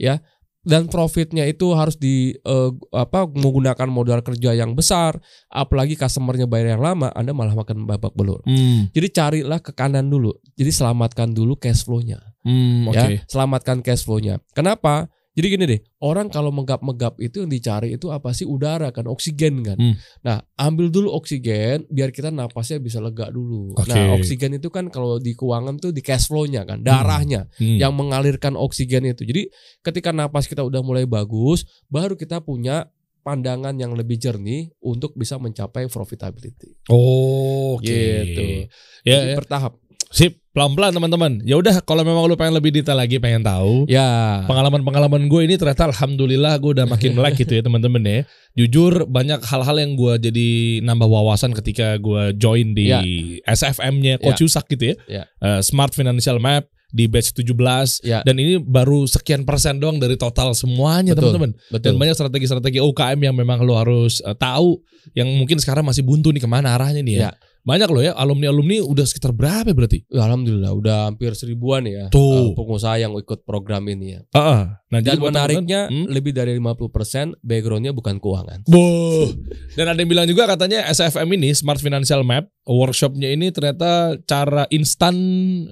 ya 0.00 0.16
dan 0.60 0.92
profitnya 0.92 1.48
itu 1.48 1.72
harus 1.72 1.96
di 1.96 2.36
eh, 2.36 2.70
apa 2.92 3.24
menggunakan 3.24 3.88
modal 3.88 4.20
kerja 4.20 4.52
yang 4.52 4.76
besar, 4.76 5.16
apalagi 5.48 5.96
customernya 5.96 6.44
bayar 6.44 6.76
yang 6.76 6.84
lama, 6.84 7.08
Anda 7.16 7.32
malah 7.32 7.56
makan 7.56 7.88
babak 7.88 8.12
belur. 8.12 8.44
Hmm. 8.44 8.92
Jadi 8.92 9.08
carilah 9.12 9.60
ke 9.60 9.72
kanan 9.72 10.12
dulu. 10.12 10.36
Jadi 10.56 10.70
selamatkan 10.72 11.32
dulu 11.32 11.56
cash 11.56 11.84
flow-nya 11.84 12.20
Hmm, 12.40 12.88
oke 12.88 12.96
ya, 12.96 13.20
selamatkan 13.28 13.84
cash 13.84 14.08
flow-nya. 14.08 14.40
Kenapa? 14.56 15.12
Jadi 15.30 15.46
gini 15.46 15.62
deh, 15.62 15.80
orang 16.02 16.26
kalau 16.26 16.50
megap-megap 16.50 17.22
itu 17.22 17.46
yang 17.46 17.50
dicari 17.54 17.94
itu 17.94 18.10
apa 18.10 18.34
sih 18.34 18.42
udara 18.42 18.90
kan, 18.90 19.06
oksigen 19.06 19.62
kan. 19.62 19.78
Hmm. 19.78 19.94
Nah, 20.26 20.42
ambil 20.58 20.90
dulu 20.90 21.14
oksigen 21.14 21.86
biar 21.86 22.10
kita 22.10 22.34
napasnya 22.34 22.82
bisa 22.82 22.98
lega 22.98 23.30
dulu. 23.30 23.70
Oke. 23.78 23.94
Nah, 23.94 24.18
oksigen 24.18 24.58
itu 24.58 24.74
kan 24.74 24.90
kalau 24.90 25.22
di 25.22 25.38
keuangan 25.38 25.78
tuh 25.78 25.94
di 25.94 26.02
cash 26.02 26.26
flow-nya 26.26 26.66
kan, 26.66 26.82
darahnya 26.82 27.46
Hmm. 27.62 27.78
yang 27.78 27.94
mengalirkan 27.94 28.58
oksigen 28.58 29.06
itu. 29.06 29.22
Jadi 29.22 29.46
ketika 29.86 30.10
napas 30.10 30.50
kita 30.50 30.66
udah 30.66 30.82
mulai 30.82 31.06
bagus, 31.06 31.62
baru 31.86 32.18
kita 32.18 32.42
punya 32.42 32.90
pandangan 33.22 33.76
yang 33.78 33.94
lebih 33.94 34.18
jernih 34.18 34.72
untuk 34.82 35.14
bisa 35.14 35.38
mencapai 35.38 35.86
profitability. 35.86 36.74
Oh, 36.90 37.78
oke. 37.78 37.86
Gitu. 37.86 38.66
Ya, 39.06 39.22
Jadi 39.22 39.28
ya. 39.30 39.36
bertahap. 39.38 39.72
Sip, 40.10 40.42
pelan-pelan 40.50 40.90
teman-teman. 40.90 41.38
Ya 41.46 41.54
udah, 41.54 41.86
kalau 41.86 42.02
memang 42.02 42.26
lu 42.26 42.34
pengen 42.34 42.58
lebih 42.58 42.74
detail 42.74 42.98
lagi, 42.98 43.22
pengen 43.22 43.46
tahu. 43.46 43.86
Ya. 43.86 44.42
Pengalaman-pengalaman 44.50 45.30
gue 45.30 45.40
ini 45.46 45.54
ternyata 45.54 45.86
alhamdulillah 45.86 46.58
gue 46.58 46.82
udah 46.82 46.86
makin 46.90 47.14
melek 47.14 47.38
gitu 47.38 47.54
ya 47.54 47.62
teman-teman 47.62 48.02
ya. 48.02 48.20
Jujur 48.58 49.06
banyak 49.06 49.38
hal-hal 49.46 49.78
yang 49.78 49.94
gue 49.94 50.18
jadi 50.18 50.48
nambah 50.82 51.06
wawasan 51.06 51.54
ketika 51.54 51.94
gue 52.02 52.34
join 52.34 52.74
di 52.74 52.90
Ya. 52.90 52.98
SFM-nya 53.46 54.18
Coach 54.18 54.42
Yusak 54.42 54.66
gitu 54.74 54.90
ya. 54.90 54.94
Ya. 55.06 55.24
Eh, 55.38 55.62
Smart 55.62 55.94
Financial 55.94 56.42
Map 56.42 56.66
di 56.90 57.06
batch 57.06 57.30
17 57.38 58.02
Ya. 58.02 58.26
dan 58.26 58.34
ini 58.34 58.58
baru 58.58 59.06
sekian 59.06 59.46
persen 59.46 59.78
doang 59.78 60.02
dari 60.02 60.18
total 60.18 60.58
semuanya 60.58 61.14
Betul. 61.14 61.38
teman-teman. 61.38 61.50
Dan 61.78 61.94
banyak 62.02 62.18
strategi-strategi 62.18 62.82
UKM 62.82 63.30
yang 63.30 63.38
memang 63.38 63.62
lo 63.62 63.78
harus 63.78 64.18
eh, 64.26 64.34
tahu 64.34 64.82
yang 65.14 65.30
mungkin 65.38 65.62
sekarang 65.62 65.86
masih 65.86 66.02
buntu 66.02 66.34
nih 66.34 66.42
ke 66.42 66.50
mana 66.50 66.74
arahnya 66.74 66.98
nih 66.98 67.14
ya. 67.14 67.22
Ya. 67.30 67.32
Banyak 67.60 67.88
loh 67.92 68.02
ya 68.02 68.12
alumni-alumni 68.16 68.80
udah 68.80 69.04
sekitar 69.04 69.36
berapa 69.36 69.68
berarti? 69.76 70.04
Alhamdulillah 70.08 70.72
udah 70.72 70.96
hampir 71.12 71.36
seribuan 71.36 71.84
ya 71.84 72.08
Tuh. 72.08 72.52
eh, 72.52 72.56
pengusaha 72.56 72.96
yang 72.96 73.12
ikut 73.16 73.44
program 73.44 73.84
ini 73.88 74.16
ya. 74.16 74.20
Heeh. 74.32 74.62
Nah, 74.90 74.98
jadi 74.98 75.22
Dan 75.22 75.30
menariknya 75.30 75.80
teman-teman, 75.86 76.02
hmm? 76.02 76.06
lebih 76.10 76.32
dari 76.34 76.52
50% 76.58 77.38
backgroundnya 77.46 77.92
bukan 77.94 78.18
keuangan. 78.18 78.66
Boh. 78.66 79.30
Dan 79.78 79.86
ada 79.86 79.98
yang 80.02 80.10
bilang 80.10 80.26
juga 80.26 80.50
katanya 80.50 80.82
SFM 80.90 81.30
ini 81.38 81.54
Smart 81.54 81.78
Financial 81.78 82.26
Map 82.26 82.50
workshopnya 82.66 83.30
ini 83.30 83.54
ternyata 83.54 84.18
cara 84.26 84.66
instan 84.70 85.14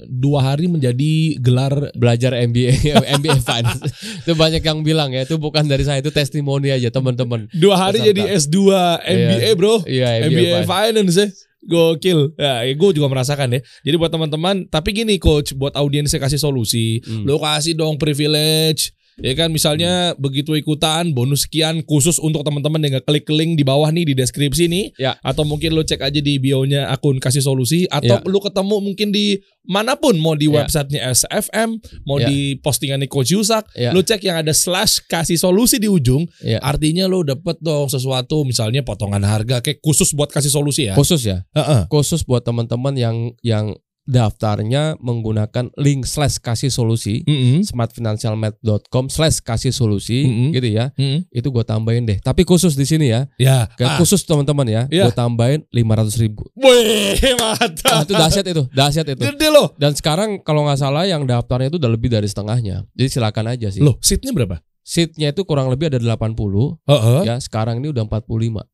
dua 0.06 0.54
hari 0.54 0.70
menjadi 0.70 1.34
gelar 1.38 1.90
Belajar 1.98 2.34
MBA 2.34 2.94
MBA 3.18 3.42
Finance. 3.42 3.90
itu 4.22 4.32
banyak 4.34 4.62
yang 4.62 4.86
bilang 4.86 5.10
ya, 5.10 5.26
itu 5.26 5.34
bukan 5.34 5.66
dari 5.66 5.82
saya, 5.82 5.98
itu 5.98 6.14
testimoni 6.14 6.70
aja 6.70 6.90
teman-teman. 6.90 7.50
dua 7.54 7.74
hari 7.74 7.98
Peserta. 8.02 8.08
jadi 8.14 8.22
S2 8.38 8.56
MBA 9.02 9.50
bro. 9.58 9.74
Iya, 9.82 10.08
MBA 10.26 10.30
MBA, 10.30 10.50
Finance. 10.62 10.68
Finance 10.68 11.14
ya. 11.18 11.28
Gokil. 11.68 12.32
Ya, 12.40 12.64
gue 12.64 12.90
juga 12.96 13.06
merasakan 13.12 13.54
ya. 13.54 13.60
Jadi 13.84 13.96
buat 14.00 14.08
teman-teman, 14.08 14.64
tapi 14.66 14.96
gini 14.96 15.20
coach, 15.20 15.52
buat 15.52 15.76
audiensnya 15.76 16.16
kasih 16.18 16.40
solusi, 16.40 17.04
Hmm. 17.04 17.28
lo 17.28 17.36
kasih 17.38 17.76
dong 17.76 18.00
privilege 18.00 18.96
Ya 19.18 19.34
kan 19.34 19.50
misalnya 19.50 20.14
begitu 20.14 20.54
ikutan 20.54 21.10
bonus 21.10 21.44
sekian 21.46 21.82
khusus 21.82 22.22
untuk 22.22 22.46
teman-teman 22.46 22.78
yang 22.86 23.02
klik 23.02 23.26
link 23.26 23.58
di 23.58 23.66
bawah 23.66 23.90
nih 23.90 24.06
di 24.06 24.14
deskripsi 24.14 24.70
nih. 24.70 24.84
Ya. 24.94 25.18
Atau 25.26 25.42
mungkin 25.42 25.74
lo 25.74 25.82
cek 25.82 25.98
aja 25.98 26.20
di 26.22 26.38
bio-nya 26.38 26.86
akun 26.88 27.18
kasih 27.18 27.42
solusi 27.42 27.90
atau 27.90 28.22
Ya. 28.22 28.26
lu 28.26 28.38
ketemu 28.38 28.76
mungkin 28.78 29.10
di 29.10 29.42
mana 29.66 29.98
pun 29.98 30.14
mau 30.22 30.38
di 30.38 30.46
Ya. 30.46 30.62
websitenya 30.62 31.12
SFM, 31.12 31.82
mau 32.06 32.22
Ya. 32.22 32.30
di 32.30 32.56
postingannya 32.62 33.10
Coach 33.10 33.34
Yusak, 33.34 33.66
Ya. 33.74 33.90
lu 33.90 34.00
cek 34.00 34.22
yang 34.22 34.38
ada 34.40 34.54
slash 34.54 35.02
kasih 35.04 35.36
solusi 35.36 35.82
di 35.82 35.90
ujung, 35.90 36.24
Ya. 36.40 36.62
artinya 36.62 37.10
lo 37.10 37.26
dapet 37.26 37.58
dong 37.60 37.90
sesuatu 37.90 38.46
misalnya 38.46 38.86
potongan 38.86 39.20
harga 39.26 39.58
kayak 39.60 39.82
khusus 39.82 40.14
buat 40.14 40.30
kasih 40.30 40.48
solusi 40.54 40.88
ya. 40.88 40.94
Khusus 40.94 41.26
ya. 41.26 41.42
Heeh. 41.58 41.90
Khusus 41.90 42.22
buat 42.22 42.46
teman-teman 42.46 42.94
yang 42.94 43.34
yang 43.42 43.74
daftarnya 44.08 44.96
menggunakan 44.98 45.68
link 45.76 46.08
slash 46.08 46.40
kasih 46.40 46.72
solusi 46.72 47.20
Mm-mm. 47.28 47.60
smartfinancialmap.com 47.62 49.12
slash 49.12 49.44
kasih 49.44 49.68
solusi 49.68 50.24
Mm-mm. 50.24 50.50
gitu 50.56 50.68
ya. 50.72 50.90
Mm-mm. 50.96 51.28
Itu 51.28 51.52
gue 51.52 51.60
tambahin 51.60 52.08
deh. 52.08 52.16
Tapi 52.18 52.48
khusus 52.48 52.72
di 52.72 52.88
sini 52.88 53.12
ya. 53.12 53.28
Ya. 53.36 53.68
Ah. 53.68 53.76
Kayak 53.76 54.00
Khusus 54.00 54.24
teman-teman 54.24 54.64
ya. 54.64 54.82
Iya. 54.88 55.10
Gue 55.10 55.14
tambahin 55.14 55.60
500 55.68 56.22
ribu. 56.24 56.48
Wih, 56.56 57.20
Ah, 57.36 57.52
mantap. 57.60 58.08
itu 58.08 58.14
dahsyat 58.16 58.46
itu, 58.48 58.62
dahsyat 58.72 59.06
itu. 59.12 59.20
Gede 59.20 59.48
loh. 59.52 59.76
Dan 59.76 59.92
sekarang 59.92 60.40
kalau 60.40 60.64
nggak 60.64 60.80
salah 60.80 61.04
yang 61.04 61.28
daftarnya 61.28 61.68
itu 61.68 61.76
udah 61.76 61.90
lebih 61.92 62.08
dari 62.08 62.24
setengahnya. 62.24 62.88
Jadi 62.96 63.08
silakan 63.12 63.52
aja 63.52 63.68
sih. 63.68 63.84
Loh, 63.84 64.00
seatnya 64.00 64.32
berapa? 64.32 64.62
Seatnya 64.80 65.36
itu 65.36 65.44
kurang 65.44 65.68
lebih 65.68 65.92
ada 65.92 66.00
80 66.00 66.80
Heeh. 66.88 67.20
ya. 67.28 67.36
Sekarang 67.42 67.76
ini 67.82 67.92
udah 67.92 68.08
45. 68.08 68.64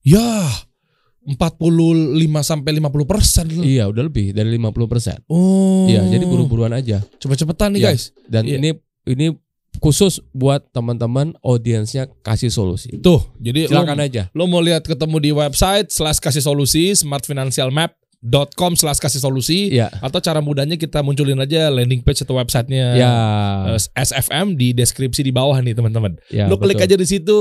Ya. 0.00 0.48
45 1.20 1.36
sampai 2.40 2.70
50 2.74 3.04
persen. 3.04 3.44
Iya, 3.50 3.86
udah 3.86 4.02
lebih 4.02 4.32
dari 4.32 4.48
50 4.50 4.88
persen. 4.88 5.20
Oh. 5.26 5.84
Iya, 5.84 6.04
jadi 6.08 6.24
buru-buruan 6.24 6.72
aja. 6.72 7.04
Cepet-cepetan 7.16 7.76
nih 7.76 7.80
Iya. 7.80 7.88
guys. 7.92 8.02
Dan 8.24 8.44
Iya. 8.44 8.56
ini 8.56 8.70
ini 9.06 9.26
khusus 9.78 10.18
buat 10.30 10.66
teman-teman 10.70 11.32
audiensnya 11.40 12.08
kasih 12.20 12.48
solusi. 12.48 12.98
Tuh, 12.98 13.22
jadi 13.36 13.64
Silakan 13.66 13.96
lo, 13.96 14.02
aja. 14.02 14.22
lo 14.30 14.44
mau 14.44 14.58
lihat 14.58 14.82
ketemu 14.82 15.16
di 15.18 15.30
website 15.30 15.88
slash 15.88 16.18
kasih 16.18 16.42
solusi 16.42 16.90
smartfinancialmap.com 16.92 18.72
slash 18.74 18.98
kasih 18.98 19.20
solusi 19.20 19.72
Iya. 19.72 19.88
atau 19.94 20.18
cara 20.18 20.40
mudahnya 20.40 20.74
kita 20.74 21.00
munculin 21.00 21.38
aja 21.38 21.68
landing 21.68 22.02
page 22.02 22.20
atau 22.20 22.36
websitenya 22.36 22.86
Ya. 22.92 23.12
eh, 23.70 23.80
SFM 23.94 24.54
di 24.54 24.72
deskripsi 24.72 25.22
di 25.22 25.30
bawah 25.30 25.56
nih 25.56 25.72
teman-teman. 25.72 26.18
ya 26.28 26.44
lo 26.44 26.56
klik 26.56 26.76
betul. 26.76 26.86
aja 26.86 26.96
di 26.96 27.06
situ. 27.06 27.38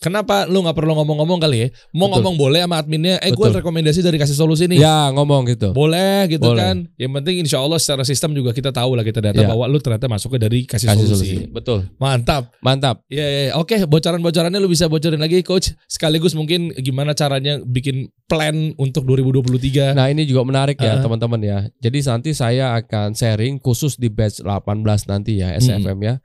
Kenapa 0.00 0.48
lu 0.48 0.64
nggak 0.64 0.72
perlu 0.72 0.96
ngomong-ngomong 0.96 1.36
kali 1.44 1.56
ya? 1.60 1.68
Mau 1.92 2.08
Betul. 2.08 2.24
ngomong 2.24 2.34
boleh 2.40 2.64
sama 2.64 2.80
adminnya. 2.80 3.20
Eh, 3.20 3.36
gue 3.36 3.48
rekomendasi 3.52 4.00
dari 4.00 4.16
kasih 4.16 4.32
solusi 4.32 4.64
nih. 4.64 4.80
Ya, 4.80 5.12
ngomong 5.12 5.44
gitu. 5.44 5.76
Boleh 5.76 6.24
gitu 6.24 6.40
Boleh. 6.40 6.56
kan. 6.56 6.76
Yang 6.96 7.12
penting 7.20 7.34
insya 7.44 7.60
Allah 7.60 7.76
secara 7.76 8.00
sistem 8.08 8.32
juga 8.32 8.56
kita 8.56 8.72
tahu 8.72 8.96
lah 8.96 9.04
kita 9.04 9.20
data 9.20 9.36
Ya. 9.36 9.52
bahwa 9.52 9.68
lu 9.68 9.76
ternyata 9.76 10.08
masuknya 10.08 10.48
dari 10.48 10.64
kasih, 10.64 10.88
Kasih 10.88 11.04
solusi. 11.04 11.36
solusi. 11.36 11.52
Betul. 11.52 11.84
Mantap. 12.00 12.48
Mantap. 12.64 13.04
Ya, 13.12 13.28
ya, 13.28 13.40
ya. 13.52 13.60
Oke, 13.60 13.76
bocoran-bocorannya 13.84 14.56
lu 14.56 14.72
bisa 14.72 14.88
bocorin 14.88 15.20
lagi 15.20 15.44
coach. 15.44 15.76
Sekaligus 15.84 16.32
mungkin 16.32 16.72
gimana 16.80 17.12
caranya 17.12 17.60
bikin 17.60 18.08
plan 18.24 18.72
untuk 18.80 19.04
2023. 19.04 19.92
Nah, 19.92 20.08
ini 20.08 20.24
juga 20.24 20.48
menarik 20.48 20.80
ya, 20.80 20.96
teman-teman 20.96 21.44
ya. 21.44 21.58
Jadi 21.76 22.00
nanti 22.08 22.32
saya 22.32 22.72
akan 22.72 23.12
sharing 23.12 23.60
khusus 23.60 24.00
di 24.00 24.08
batch 24.08 24.40
18 24.40 24.80
nanti 25.04 25.44
ya, 25.44 25.52
SFM 25.60 26.00
ya. 26.00 26.24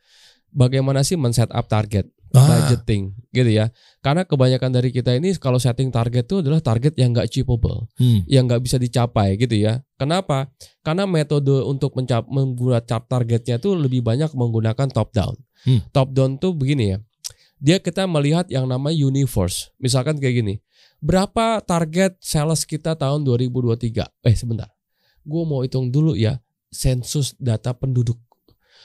Bagaimana 0.55 1.03
sih 1.03 1.19
men-set 1.19 1.51
up 1.51 1.67
target, 1.67 2.07
Ah, 2.35 2.47
budgeting 2.47 3.15
gitu 3.31 3.51
ya. 3.51 3.71
Karena 4.03 4.27
kebanyakan 4.27 4.71
dari 4.75 4.89
kita 4.91 5.15
ini 5.15 5.31
kalau 5.39 5.57
setting 5.57 5.89
target 5.89 6.27
itu 6.27 6.43
adalah 6.43 6.59
target 6.59 6.93
yang 6.99 7.15
nggak 7.15 7.31
achievable. 7.31 7.87
hmm. 7.95 8.27
yang 8.27 8.45
nggak 8.45 8.61
bisa 8.61 8.75
dicapai 8.75 9.39
gitu 9.39 9.55
ya. 9.55 9.81
Kenapa? 9.95 10.51
Karena 10.83 11.07
metode 11.07 11.63
untuk 11.63 11.95
mencap 11.95 12.27
membuat 12.27 12.85
cap 12.85 13.07
targetnya 13.07 13.57
itu 13.57 13.73
lebih 13.73 14.03
banyak 14.03 14.31
menggunakan 14.35 14.87
top 14.91 15.15
down. 15.15 15.35
Hmm. 15.63 15.81
Top 15.95 16.11
down 16.11 16.37
tuh 16.37 16.51
begini 16.53 16.95
ya. 16.95 16.97
Dia 17.57 17.77
kita 17.79 18.03
melihat 18.05 18.51
yang 18.51 18.67
namanya 18.67 18.99
universe. 18.99 19.71
Misalkan 19.79 20.19
kayak 20.19 20.43
gini. 20.43 20.55
Berapa 20.99 21.61
target 21.63 22.17
sales 22.19 22.65
kita 22.67 22.97
tahun 22.97 23.23
2023? 23.23 24.05
Eh 24.25 24.35
sebentar. 24.35 24.69
Gue 25.25 25.43
mau 25.47 25.63
hitung 25.65 25.89
dulu 25.89 26.13
ya 26.13 26.39
sensus 26.75 27.33
data 27.39 27.71
penduduk. 27.71 28.19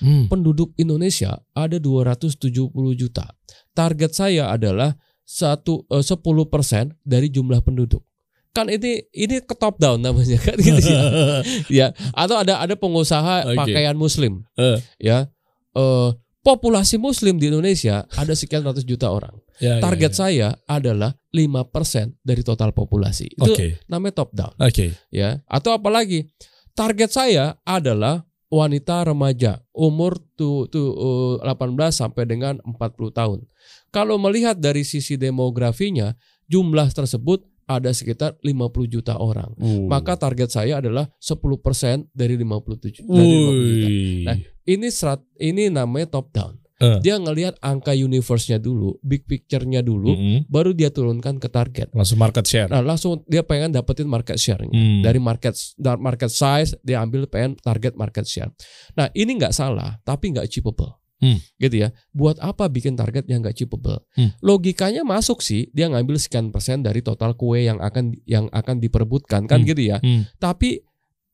Hmm. 0.01 0.31
Penduduk 0.33 0.73
Indonesia 0.81 1.43
ada 1.53 1.77
270 1.77 2.41
juta. 2.97 3.37
Target 3.73 4.13
saya 4.13 4.51
adalah 4.51 4.95
satu 5.23 5.87
eh, 5.89 6.03
10% 6.03 6.27
dari 7.03 7.29
jumlah 7.29 7.63
penduduk. 7.63 8.03
Kan 8.51 8.67
ini 8.67 8.99
ini 9.15 9.39
ke 9.39 9.55
top 9.55 9.79
down 9.79 10.03
namanya 10.03 10.35
kan 10.43 10.59
gitu 10.67 10.83
ya. 10.83 11.03
ya 11.71 11.87
atau 12.11 12.35
ada 12.35 12.59
ada 12.59 12.75
pengusaha 12.75 13.47
Oke. 13.47 13.55
pakaian 13.55 13.95
muslim 13.95 14.43
Eh. 14.59 14.75
ya 14.99 15.31
eh, 15.71 16.09
populasi 16.43 16.99
muslim 16.99 17.39
di 17.39 17.47
Indonesia 17.47 18.11
ada 18.11 18.35
sekian 18.35 18.67
ratus 18.67 18.83
juta 18.83 19.07
orang 19.07 19.39
Ya, 19.61 19.77
ya, 19.77 19.85
target 19.85 20.11
ya. 20.11 20.19
saya 20.19 20.49
adalah 20.65 21.13
5% 21.31 22.17
dari 22.25 22.41
total 22.41 22.73
populasi 22.73 23.29
itu 23.29 23.53
Oke. 23.55 23.79
namanya 23.87 24.25
top 24.25 24.33
down 24.35 24.51
Oke. 24.59 24.97
ya 25.13 25.39
atau 25.47 25.71
apalagi 25.71 26.27
target 26.73 27.13
saya 27.13 27.55
adalah 27.63 28.25
wanita 28.51 29.07
remaja 29.07 29.63
umur 29.73 30.19
tuh 30.35 30.67
tuh 30.69 31.39
eh, 31.41 31.49
18 31.49 31.79
sampai 31.95 32.27
dengan 32.27 32.59
40 32.67 32.77
tahun 33.15 33.39
kalau 33.95 34.19
melihat 34.19 34.59
dari 34.59 34.83
sisi 34.83 35.15
demografinya 35.17 36.19
jumlah 36.51 36.91
tersebut 36.91 37.47
ada 37.71 37.95
sekitar 37.95 38.35
50 38.43 38.91
juta 38.91 39.15
orang 39.17 39.55
Uh. 39.57 39.87
maka 39.87 40.19
target 40.19 40.51
saya 40.51 40.83
adalah 40.83 41.07
10% 41.23 42.11
dari 42.11 42.35
57 42.35 43.07
dari 43.07 43.31
50 43.31 43.71
juta. 43.71 43.91
Nah, 44.27 44.37
ini 44.67 44.87
serat 44.93 45.21
ini 45.41 45.73
namanya 45.73 46.21
top 46.21 46.31
down. 46.35 46.60
Eh. 46.81 46.97
Dia 47.05 47.21
ngelihat 47.21 47.61
angka 47.61 47.93
universe-nya 47.93 48.57
dulu, 48.57 48.97
big 49.05 49.29
picture-nya 49.29 49.85
dulu, 49.85 50.17
Mm-mm. 50.17 50.49
baru 50.49 50.73
dia 50.73 50.89
turunkan 50.89 51.37
ke 51.37 51.53
target. 51.53 51.93
Langsung 51.93 52.17
market 52.17 52.49
share. 52.49 52.73
Nah, 52.73 52.81
langsung 52.81 53.21
dia 53.29 53.45
pengen 53.45 53.69
dapetin 53.69 54.09
market 54.09 54.41
share-nya. 54.41 54.73
Hmm. 54.73 55.05
Dari 55.05 55.21
market 55.21 55.53
market 56.01 56.33
size 56.33 56.73
dia 56.81 57.05
ambil 57.05 57.29
pengen 57.29 57.61
target 57.61 58.01
market 58.01 58.25
share. 58.25 58.49
Nah, 58.97 59.13
ini 59.13 59.37
nggak 59.37 59.53
salah, 59.53 60.01
tapi 60.09 60.33
nggak 60.33 60.49
achievable. 60.49 60.97
Hmm. 61.21 61.37
Gitu 61.61 61.85
ya. 61.85 61.93
Buat 62.17 62.41
apa 62.41 62.65
bikin 62.73 62.97
target 62.97 63.29
yang 63.29 63.45
nggak 63.45 63.53
achievable? 63.61 64.01
Hmm. 64.17 64.33
Logikanya 64.41 65.05
masuk 65.05 65.45
sih, 65.45 65.69
dia 65.77 65.85
ngambil 65.85 66.17
sekian 66.17 66.49
persen 66.49 66.81
dari 66.81 67.05
total 67.05 67.37
kue 67.37 67.61
yang 67.61 67.77
akan 67.77 68.17
yang 68.25 68.49
akan 68.57 68.81
diperebutkan 68.81 69.45
kan 69.45 69.61
Hmm. 69.61 69.69
gitu 69.69 69.85
ya. 69.85 70.01
Hmm. 70.01 70.25
Tapi 70.41 70.81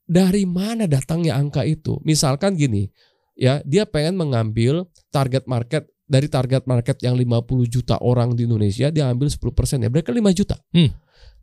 dari 0.03 0.43
mana 0.43 0.91
datangnya 0.91 1.39
angka 1.39 1.63
itu? 1.63 2.03
Misalkan 2.03 2.59
gini, 2.59 2.91
ya 3.39 3.63
dia 3.63 3.87
pengen 3.87 4.19
mengambil 4.19 4.91
target 5.09 5.47
market 5.47 5.87
dari 6.07 6.31
target 6.31 6.63
market 6.63 6.97
yang 7.03 7.19
50 7.19 7.67
juta 7.67 7.99
orang 7.99 8.31
di 8.31 8.47
Indonesia, 8.47 8.87
dia 8.87 9.11
ambil 9.11 9.27
10% 9.27 9.83
ya, 9.83 9.91
berarti 9.91 10.07
kan 10.07 10.15
5 10.15 10.39
juta. 10.39 10.55
Hmm. 10.71 10.89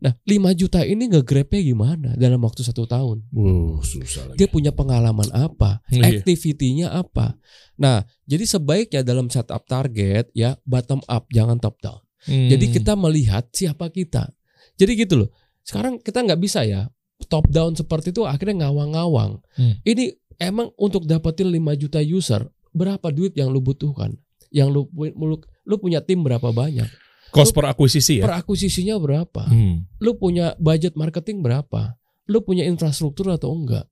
Nah, 0.01 0.11
5 0.27 0.51
juta 0.57 0.83
ini 0.83 1.07
nge-grabnya 1.07 1.61
gimana 1.61 2.09
dalam 2.19 2.41
waktu 2.43 2.65
satu 2.65 2.83
tahun? 2.83 3.23
Wuh, 3.31 3.79
susah 3.85 4.33
lagi. 4.33 4.37
Dia 4.41 4.47
punya 4.49 4.75
pengalaman 4.75 5.29
apa? 5.31 5.85
Iya. 5.87 6.19
Activity-nya 6.19 6.91
apa? 6.91 7.37
Nah, 7.79 8.03
jadi 8.27 8.43
sebaiknya 8.43 9.01
dalam 9.05 9.31
setup 9.31 9.63
target 9.69 10.33
ya 10.35 10.57
bottom 10.67 10.99
up, 11.07 11.29
jangan 11.31 11.61
top 11.61 11.79
down. 11.79 12.01
Hmm. 12.25 12.49
Jadi 12.49 12.65
kita 12.73 12.97
melihat 12.97 13.47
siapa 13.53 13.87
kita. 13.93 14.33
Jadi 14.75 14.91
gitu 14.97 15.23
loh. 15.23 15.29
Sekarang 15.61 16.01
kita 16.01 16.25
nggak 16.25 16.41
bisa 16.41 16.65
ya 16.67 16.89
top 17.31 17.47
down 17.47 17.77
seperti 17.77 18.11
itu 18.11 18.27
akhirnya 18.27 18.67
ngawang-ngawang. 18.67 19.39
Hmm. 19.55 19.79
Ini 19.85 20.11
emang 20.41 20.75
untuk 20.75 21.07
dapetin 21.07 21.47
5 21.47 21.81
juta 21.81 22.03
user 22.03 22.43
berapa 22.75 23.07
duit 23.15 23.31
yang 23.39 23.47
lu 23.49 23.63
butuhkan? 23.63 24.19
Yang 24.51 24.69
lu 24.75 24.81
lu, 25.15 25.35
lu 25.39 25.75
punya 25.79 26.03
tim 26.03 26.19
berapa 26.21 26.51
banyak? 26.51 26.91
cost 27.35 27.51
per 27.51 27.67
akuisisi 27.67 28.23
ya. 28.23 28.23
Per 28.23 28.35
akuisisinya 28.39 28.95
berapa? 28.95 29.43
Hmm. 29.51 29.83
Lu 29.99 30.15
punya 30.15 30.55
budget 30.55 30.95
marketing 30.95 31.43
berapa? 31.43 31.99
Lu 32.31 32.39
punya 32.41 32.63
infrastruktur 32.63 33.35
atau 33.35 33.51
enggak? 33.51 33.85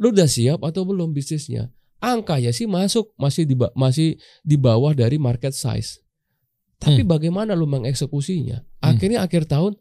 Lu 0.00 0.10
udah 0.10 0.26
siap 0.26 0.66
atau 0.66 0.82
belum 0.82 1.14
bisnisnya? 1.14 1.70
Angkanya 2.00 2.50
sih 2.50 2.66
masuk 2.66 3.12
masih 3.14 3.44
di 3.46 3.54
masih 3.76 4.16
di 4.42 4.56
bawah 4.58 4.96
dari 4.96 5.20
market 5.20 5.54
size. 5.54 6.00
Tapi 6.80 7.04
bagaimana 7.04 7.52
lu 7.52 7.68
mengeksekusinya? 7.68 8.64
Hmm. 8.64 8.96
Akhirnya 8.96 9.20
akhir 9.20 9.46
tahun 9.46 9.76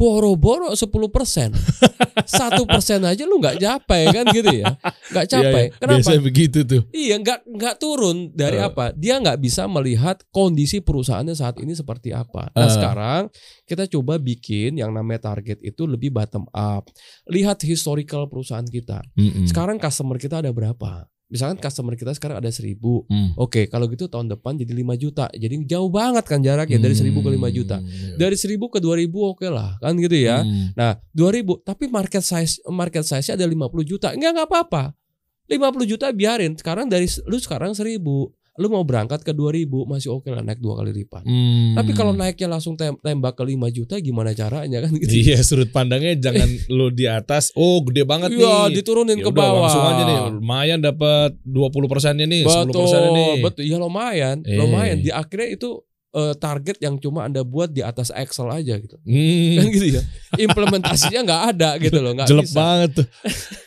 boro-boro 0.00 0.72
10 0.72 0.88
persen, 1.12 1.52
satu 2.24 2.64
persen 2.64 3.04
aja 3.04 3.28
lu 3.28 3.36
nggak 3.36 3.60
capai 3.60 4.08
kan 4.08 4.24
gitu 4.32 4.48
ya? 4.48 4.72
Nggak 5.12 5.26
capai. 5.28 5.64
Iya, 5.68 5.68
iya. 5.68 5.76
Kenapa? 5.76 5.98
Biasanya 6.00 6.22
begitu 6.24 6.58
tuh. 6.64 6.82
Iya, 6.88 7.14
nggak 7.20 7.38
nggak 7.44 7.74
turun 7.76 8.16
dari 8.32 8.56
Eh. 8.56 8.64
apa? 8.64 8.96
Dia 8.96 9.20
nggak 9.20 9.36
bisa 9.36 9.68
melihat 9.68 10.24
kondisi 10.32 10.80
perusahaannya 10.80 11.36
saat 11.36 11.60
ini 11.60 11.76
seperti 11.76 12.16
apa. 12.16 12.48
Nah, 12.56 12.64
Eh. 12.64 12.72
sekarang 12.72 13.22
kita 13.68 13.84
coba 13.92 14.16
bikin 14.16 14.80
yang 14.80 14.96
namanya 14.96 15.36
target 15.36 15.60
itu 15.60 15.84
lebih 15.84 16.08
bottom 16.08 16.48
up. 16.50 16.88
Lihat 17.28 17.60
historical 17.62 18.24
perusahaan 18.24 18.64
kita. 18.64 19.04
Mm-mm. 19.14 19.44
Sekarang 19.44 19.76
customer 19.76 20.16
kita 20.16 20.40
ada 20.40 20.48
berapa? 20.48 21.04
Misalkan 21.30 21.62
customer 21.62 21.94
kita 21.94 22.10
sekarang 22.10 22.42
ada 22.42 22.50
1000. 22.50 23.06
Hmm. 23.06 23.38
Oke, 23.38 23.70
kalau 23.70 23.86
gitu 23.86 24.10
tahun 24.10 24.26
depan 24.26 24.58
jadi 24.58 24.74
5 24.74 24.98
juta. 24.98 25.30
Jadi 25.30 25.62
jauh 25.62 25.86
banget 25.86 26.26
kan 26.26 26.42
jaraknya 26.42 26.82
dari 26.82 26.98
1000 26.98 27.22
ke 27.22 27.30
5 27.30 27.48
juta. 27.54 27.78
Hmm. 27.78 28.18
Dari 28.18 28.34
1000 28.34 28.66
ke 28.66 28.78
2000 28.82 29.06
oke 29.14 29.46
lah, 29.46 29.78
kan 29.78 29.94
gitu 29.94 30.18
ya. 30.18 30.42
Hmm. 30.42 30.74
Nah, 30.74 30.98
2000 31.14 31.62
tapi 31.62 31.86
market 31.86 32.26
size 32.26 32.58
market 32.66 33.06
size-nya 33.06 33.38
ada 33.38 33.46
50 33.46 33.86
juta. 33.86 34.10
Enggak 34.10 34.30
enggak 34.34 34.48
apa-apa. 34.50 34.84
50 35.46 35.86
juta 35.86 36.06
biarin. 36.10 36.58
Sekarang 36.58 36.90
dari 36.90 37.06
lu 37.30 37.38
sekarang 37.38 37.78
1000. 37.78 38.02
Lu 38.60 38.68
mau 38.68 38.84
berangkat 38.84 39.20
ke 39.20 39.32
2000 39.32 39.64
masih 39.86 40.12
oke 40.12 40.28
lah 40.28 40.44
naik 40.44 40.60
dua 40.60 40.76
kali 40.76 40.92
lipat. 40.94 41.24
Hmm. 41.24 41.72
Tapi 41.72 41.90
kalau 41.90 42.12
naiknya 42.12 42.44
langsung 42.46 42.76
tem- 42.76 42.94
tembak 42.94 43.32
ke 43.32 43.42
5 43.42 43.56
juta 43.72 43.96
gimana 43.96 44.30
caranya 44.30 44.84
kan 44.84 44.92
gitu. 44.92 45.08
Iya 45.22 45.40
sudut 45.40 45.70
pandangnya 45.70 46.12
jangan 46.14 46.44
lu 46.70 46.88
di 46.90 47.08
atas. 47.08 47.50
Oh 47.54 47.80
gede 47.80 48.04
banget 48.04 48.30
Iya, 48.30 48.68
nih. 48.68 48.76
diturunin 48.76 49.16
Ya 49.16 49.24
ke 49.24 49.32
bawah. 49.32 49.64
Langsung 49.64 49.80
aja 49.82 50.02
nih. 50.04 50.18
Lumayan 50.36 50.78
dapat 50.78 51.40
20 51.42 51.88
persennya 51.88 52.24
nih, 52.24 52.44
10 52.44 52.68
Betul, 52.68 52.84
persennya 52.84 53.10
nih. 53.10 53.32
betul. 53.40 53.62
Ya 53.64 53.76
lumayan, 53.76 54.36
Eh. 54.44 54.54
lumayan. 54.54 54.96
Di 55.00 55.10
akhirnya 55.10 55.48
itu 55.50 55.80
eh, 56.10 56.34
target 56.34 56.76
yang 56.78 56.96
cuma 56.96 57.22
anda 57.22 57.40
buat 57.40 57.68
di 57.68 57.80
atas 57.80 58.10
Excel 58.10 58.48
aja 58.48 58.74
gitu. 58.76 58.96
Hmm. 59.00 59.56
Kan 59.56 59.66
gitu 59.74 59.86
ya. 59.94 60.02
Implementasinya 60.36 61.20
nggak 61.22 61.42
ada 61.54 61.70
gitu 61.78 61.98
loh, 61.98 62.12
nggak 62.12 62.26
Jelek 62.26 62.46
bisa. 62.46 62.56
banget 62.56 62.90
tuh. 62.98 63.06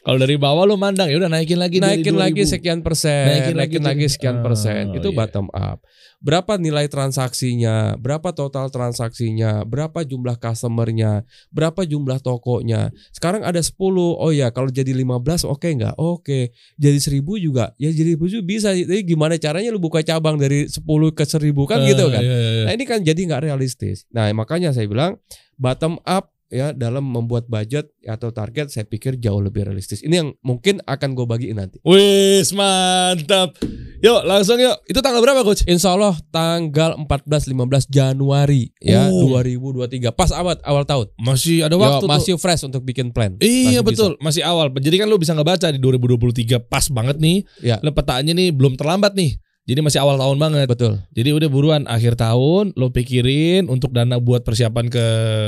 Kalau 0.01 0.17
dari 0.17 0.35
bawah 0.35 0.63
lu 0.63 0.75
mandang 0.75 1.07
ya 1.07 1.15
udah 1.15 1.27
naikin 1.27 1.55
lagi 1.55 1.77
naikin 1.77 2.13
lagi 2.13 2.43
2000. 2.43 2.51
sekian 2.51 2.79
persen, 2.79 3.23
Naikin 3.25 3.55
naikin, 3.55 3.79
lagi 3.83 4.03
lagi, 4.03 4.05
sekian 4.09 4.37
persen, 4.39 4.91
Oh, 4.91 4.97
itu 4.97 5.09
iya. 5.09 5.15
bottom 5.15 5.47
up. 5.49 5.79
Berapa 6.19 6.55
nilai 6.55 6.87
transaksinya, 6.87 7.99
berapa 7.99 8.31
total 8.31 8.71
transaksinya, 8.71 9.63
berapa 9.63 10.01
jumlah 10.01 10.35
customernya, 10.37 11.23
berapa 11.49 11.83
jumlah 11.83 12.19
tokonya. 12.19 12.95
Sekarang 13.11 13.43
ada 13.43 13.59
10, 13.59 13.75
oh 14.15 14.31
ya 14.31 14.47
kalau 14.47 14.67
jadi 14.67 14.95
15 14.95 15.43
oke 15.43 15.67
nggak? 15.67 15.95
Oke, 15.95 16.51
jadi 16.75 16.95
1000 16.95 17.19
juga, 17.37 17.75
ya 17.75 17.91
jadi 17.91 18.15
1000 18.15 18.39
bisa. 18.39 18.71
Jadi 18.71 19.03
gimana 19.03 19.35
caranya 19.35 19.67
lu 19.67 19.79
buka 19.79 19.99
cabang 19.99 20.39
dari 20.39 20.71
10 20.71 20.79
ke 21.11 21.23
1000 21.23 21.51
kan 21.67 21.79
Ah, 21.79 21.87
gitu 21.87 22.05
kan? 22.07 22.23
iya, 22.23 22.32
iya. 22.33 22.63
Nah 22.65 22.73
ini 22.73 22.83
kan 22.83 22.99
jadi 22.99 23.19
nggak 23.19 23.43
realistis. 23.43 24.05
Nah 24.09 24.27
makanya 24.31 24.71
saya 24.71 24.85
bilang 24.85 25.21
bottom 25.55 26.01
up 26.03 26.29
ya 26.47 26.69
dalam 26.69 27.01
membuat 27.01 27.49
budget 27.49 27.89
atau 28.05 28.29
target 28.29 28.69
saya 28.69 28.85
pikir 28.85 29.17
jauh 29.17 29.41
lebih 29.41 29.65
realistis. 29.65 30.05
Ini 30.05 30.15
yang 30.15 30.29
mungkin 30.39 30.85
akan 30.85 31.17
gue 31.17 31.25
bagiin 31.25 31.57
nanti. 31.57 31.81
Wis 31.81 32.53
mantap. 32.53 33.57
Yuk 33.99 34.21
langsung 34.21 34.61
yuk. 34.61 34.77
Itu 34.85 35.01
tanggal 35.01 35.17
berapa 35.17 35.41
coach? 35.41 35.65
Insya 35.65 35.97
Allah 35.97 36.13
tanggal 36.29 36.93
14-15 37.01 37.89
Januari 37.89 38.69
ya 38.77 39.09
Oh. 39.09 39.33
2023 39.33 40.13
pas 40.13 40.29
awal 40.29 40.53
awal 40.61 40.85
tahun. 40.85 41.09
Masih 41.17 41.65
ada 41.65 41.73
Yo, 41.73 41.81
waktu 41.81 42.05
tuh. 42.05 42.09
masih 42.11 42.33
fresh 42.37 42.61
untuk 42.63 42.85
bikin 42.85 43.09
plan. 43.09 43.33
Iya 43.41 43.81
Masih 43.81 43.81
betul, 43.81 44.11
masih 44.21 44.45
awal. 44.45 44.69
Jadi 44.77 45.01
kan 45.01 45.09
lu 45.09 45.17
bisa 45.17 45.33
ngebaca 45.33 45.73
di 45.73 45.81
2023 45.81 46.61
pas 46.61 46.85
banget 46.93 47.17
nih. 47.17 47.41
Ya. 47.65 47.81
Lu 47.81 47.89
petaannya 47.89 48.37
nih 48.37 48.53
belum 48.53 48.77
terlambat 48.77 49.17
nih. 49.17 49.41
Jadi 49.63 49.79
masih 49.79 49.95
awal 49.97 50.19
tahun 50.19 50.35
banget. 50.37 50.67
Betul. 50.67 50.99
Jadi 51.09 51.29
udah 51.31 51.47
buruan 51.47 51.81
akhir 51.85 52.15
tahun 52.15 52.75
lo 52.75 52.91
pikirin 52.91 53.65
untuk 53.65 53.89
dana 53.89 54.19
buat 54.19 54.43
persiapan 54.43 54.85
ke 54.87 55.05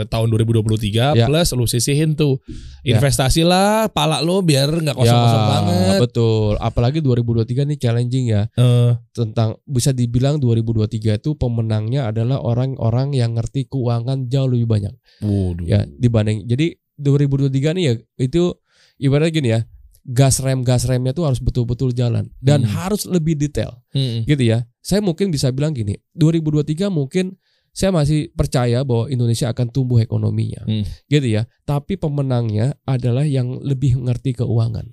tahun 0.08 0.32
2023 0.32 1.12
Ya. 1.14 1.28
plus 1.28 1.52
lu 1.52 1.66
sisihin 1.66 2.14
tuh 2.14 2.40
Ya. 2.82 2.96
investasi 2.96 3.44
lah 3.44 3.88
pala 3.88 4.20
lo 4.20 4.40
biar 4.40 4.72
nggak 4.72 4.96
kosong-kosong 4.96 5.42
ya, 5.42 5.52
banget. 5.52 6.00
betul. 6.00 6.56
Apalagi 6.58 7.00
2023 7.00 7.64
nih 7.66 7.76
challenging 7.78 8.26
ya 8.30 8.48
Eh, 8.54 8.96
tentang 9.12 9.60
bisa 9.64 9.92
dibilang 9.92 10.40
2023 10.40 10.88
itu 11.14 11.36
pemenangnya 11.36 12.08
adalah 12.08 12.40
orang-orang 12.40 13.12
yang 13.12 13.36
ngerti 13.36 13.68
keuangan 13.68 14.26
jauh 14.26 14.48
lebih 14.48 14.66
banyak. 14.66 14.94
waduh. 15.18 15.64
ya 15.64 15.84
dibanding 15.90 16.44
jadi 16.46 16.72
2023 16.96 17.52
nih 17.72 17.84
ya 17.84 17.94
itu 18.18 18.56
ibaratnya 18.98 19.32
gini 19.34 19.50
ya 19.50 19.60
gas 20.06 20.38
rem 20.38 20.62
gas 20.62 20.86
remnya 20.86 21.12
tuh 21.12 21.26
harus 21.26 21.42
betul-betul 21.42 21.90
jalan 21.92 22.30
dan 22.38 22.62
Hmm. 22.62 22.72
harus 22.72 23.04
lebih 23.06 23.34
detail 23.34 23.82
Mm-mm. 23.92 24.24
gitu 24.24 24.44
ya 24.46 24.64
saya 24.80 25.02
mungkin 25.02 25.30
bisa 25.30 25.50
bilang 25.50 25.74
gini 25.74 25.98
2023 26.14 26.88
mungkin 26.90 27.36
saya 27.72 27.92
masih 27.92 28.32
percaya 28.32 28.86
bahwa 28.86 29.10
Indonesia 29.10 29.50
akan 29.50 29.68
tumbuh 29.68 29.98
ekonominya 29.98 30.62
Hmm. 30.64 30.86
gitu 31.06 31.26
ya 31.28 31.44
tapi 31.64 31.98
pemenangnya 31.98 32.78
adalah 32.84 33.26
yang 33.26 33.58
lebih 33.60 33.98
mengerti 33.98 34.32
keuangan 34.36 34.86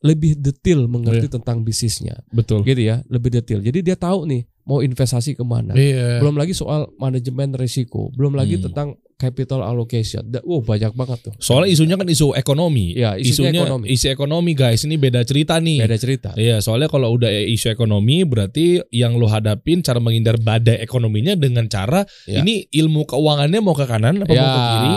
lebih 0.00 0.34
detail 0.36 0.84
mengerti 0.86 1.28
tentang 1.30 1.60
bisnisnya 1.60 2.20
Betul. 2.28 2.60
gitu 2.62 2.80
ya 2.80 3.06
lebih 3.06 3.30
detail 3.30 3.60
jadi 3.60 3.78
dia 3.82 3.96
tahu 3.96 4.26
nih 4.26 4.44
mau 4.66 4.82
investasi 4.82 5.32
ke 5.32 5.44
mana 5.44 5.72
Iya. 5.72 6.18
belum 6.18 6.34
lagi 6.34 6.50
soal 6.50 6.90
manajemen 6.96 7.54
risiko, 7.54 8.10
belum 8.12 8.34
lagi 8.34 8.58
Hmm. 8.58 8.66
tentang 8.66 8.88
capital 9.16 9.64
allocation. 9.64 10.28
Oh 10.44 10.60
banyak 10.60 10.92
banget 10.92 11.18
tuh. 11.24 11.34
Soalnya 11.40 11.72
isunya 11.72 11.96
kan 11.96 12.04
isu 12.04 12.32
ekonomi. 12.32 12.92
Ya, 12.92 13.16
isunya 13.16 13.64
ekonomi. 13.64 13.88
isu 13.88 14.06
ekonomi 14.08 14.52
guys. 14.52 14.84
Ini 14.84 14.96
beda 14.96 15.24
cerita 15.24 15.56
nih. 15.56 15.80
Beda 15.80 15.96
cerita. 15.96 16.30
Iya, 16.36 16.60
soalnya 16.60 16.86
kalau 16.86 17.16
udah 17.16 17.28
isu 17.28 17.68
ekonomi 17.68 18.22
berarti 18.22 18.84
yang 18.92 19.16
lo 19.16 19.24
hadapin 19.26 19.80
cara 19.80 19.98
menghindar 19.98 20.36
badai 20.36 20.78
ekonominya 20.78 21.32
dengan 21.34 21.64
cara 21.66 22.04
Ya. 22.28 22.40
ini 22.40 22.68
ilmu 22.68 23.06
keuangannya 23.06 23.58
mau 23.58 23.72
ke 23.72 23.86
kanan 23.86 24.20
apa 24.20 24.28
mau 24.28 24.46
ke 24.46 24.60
kiri, 24.62 24.92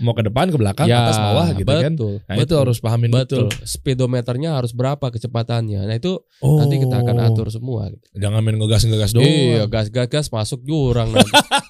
mau 0.00 0.12
ke 0.12 0.22
depan, 0.22 0.46
ke 0.50 0.58
belakang, 0.60 0.86
ya, 0.86 1.00
atas, 1.02 1.16
bawah 1.16 1.46
gitu 1.54 1.64
kan. 1.66 1.92
betul, 1.96 2.14
Nah, 2.20 2.34
itu 2.36 2.54
harus 2.54 2.78
pahamin 2.78 3.10
betul. 3.10 3.48
betul. 3.48 3.64
Speedometernya 3.64 4.60
harus 4.60 4.76
berapa 4.76 5.08
kecepatannya. 5.08 5.88
Nah 5.88 5.96
itu 5.96 6.20
Oh. 6.44 6.60
nanti 6.60 6.76
kita 6.76 7.00
akan 7.00 7.16
atur 7.22 7.48
semua. 7.48 7.88
Gitu. 7.88 8.04
Jangan 8.14 8.44
main 8.44 8.60
ngegas-ngegas 8.60 9.10
doang. 9.12 9.24
Iya, 9.24 9.64
gas-gas 9.66 10.28
masuk 10.28 10.60
jurang 10.62 11.08
nanti. 11.10 11.32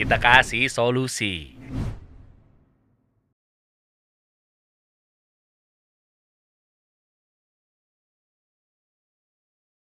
Kita 0.00 0.16
kasih 0.16 0.72
solusi. 0.72 1.60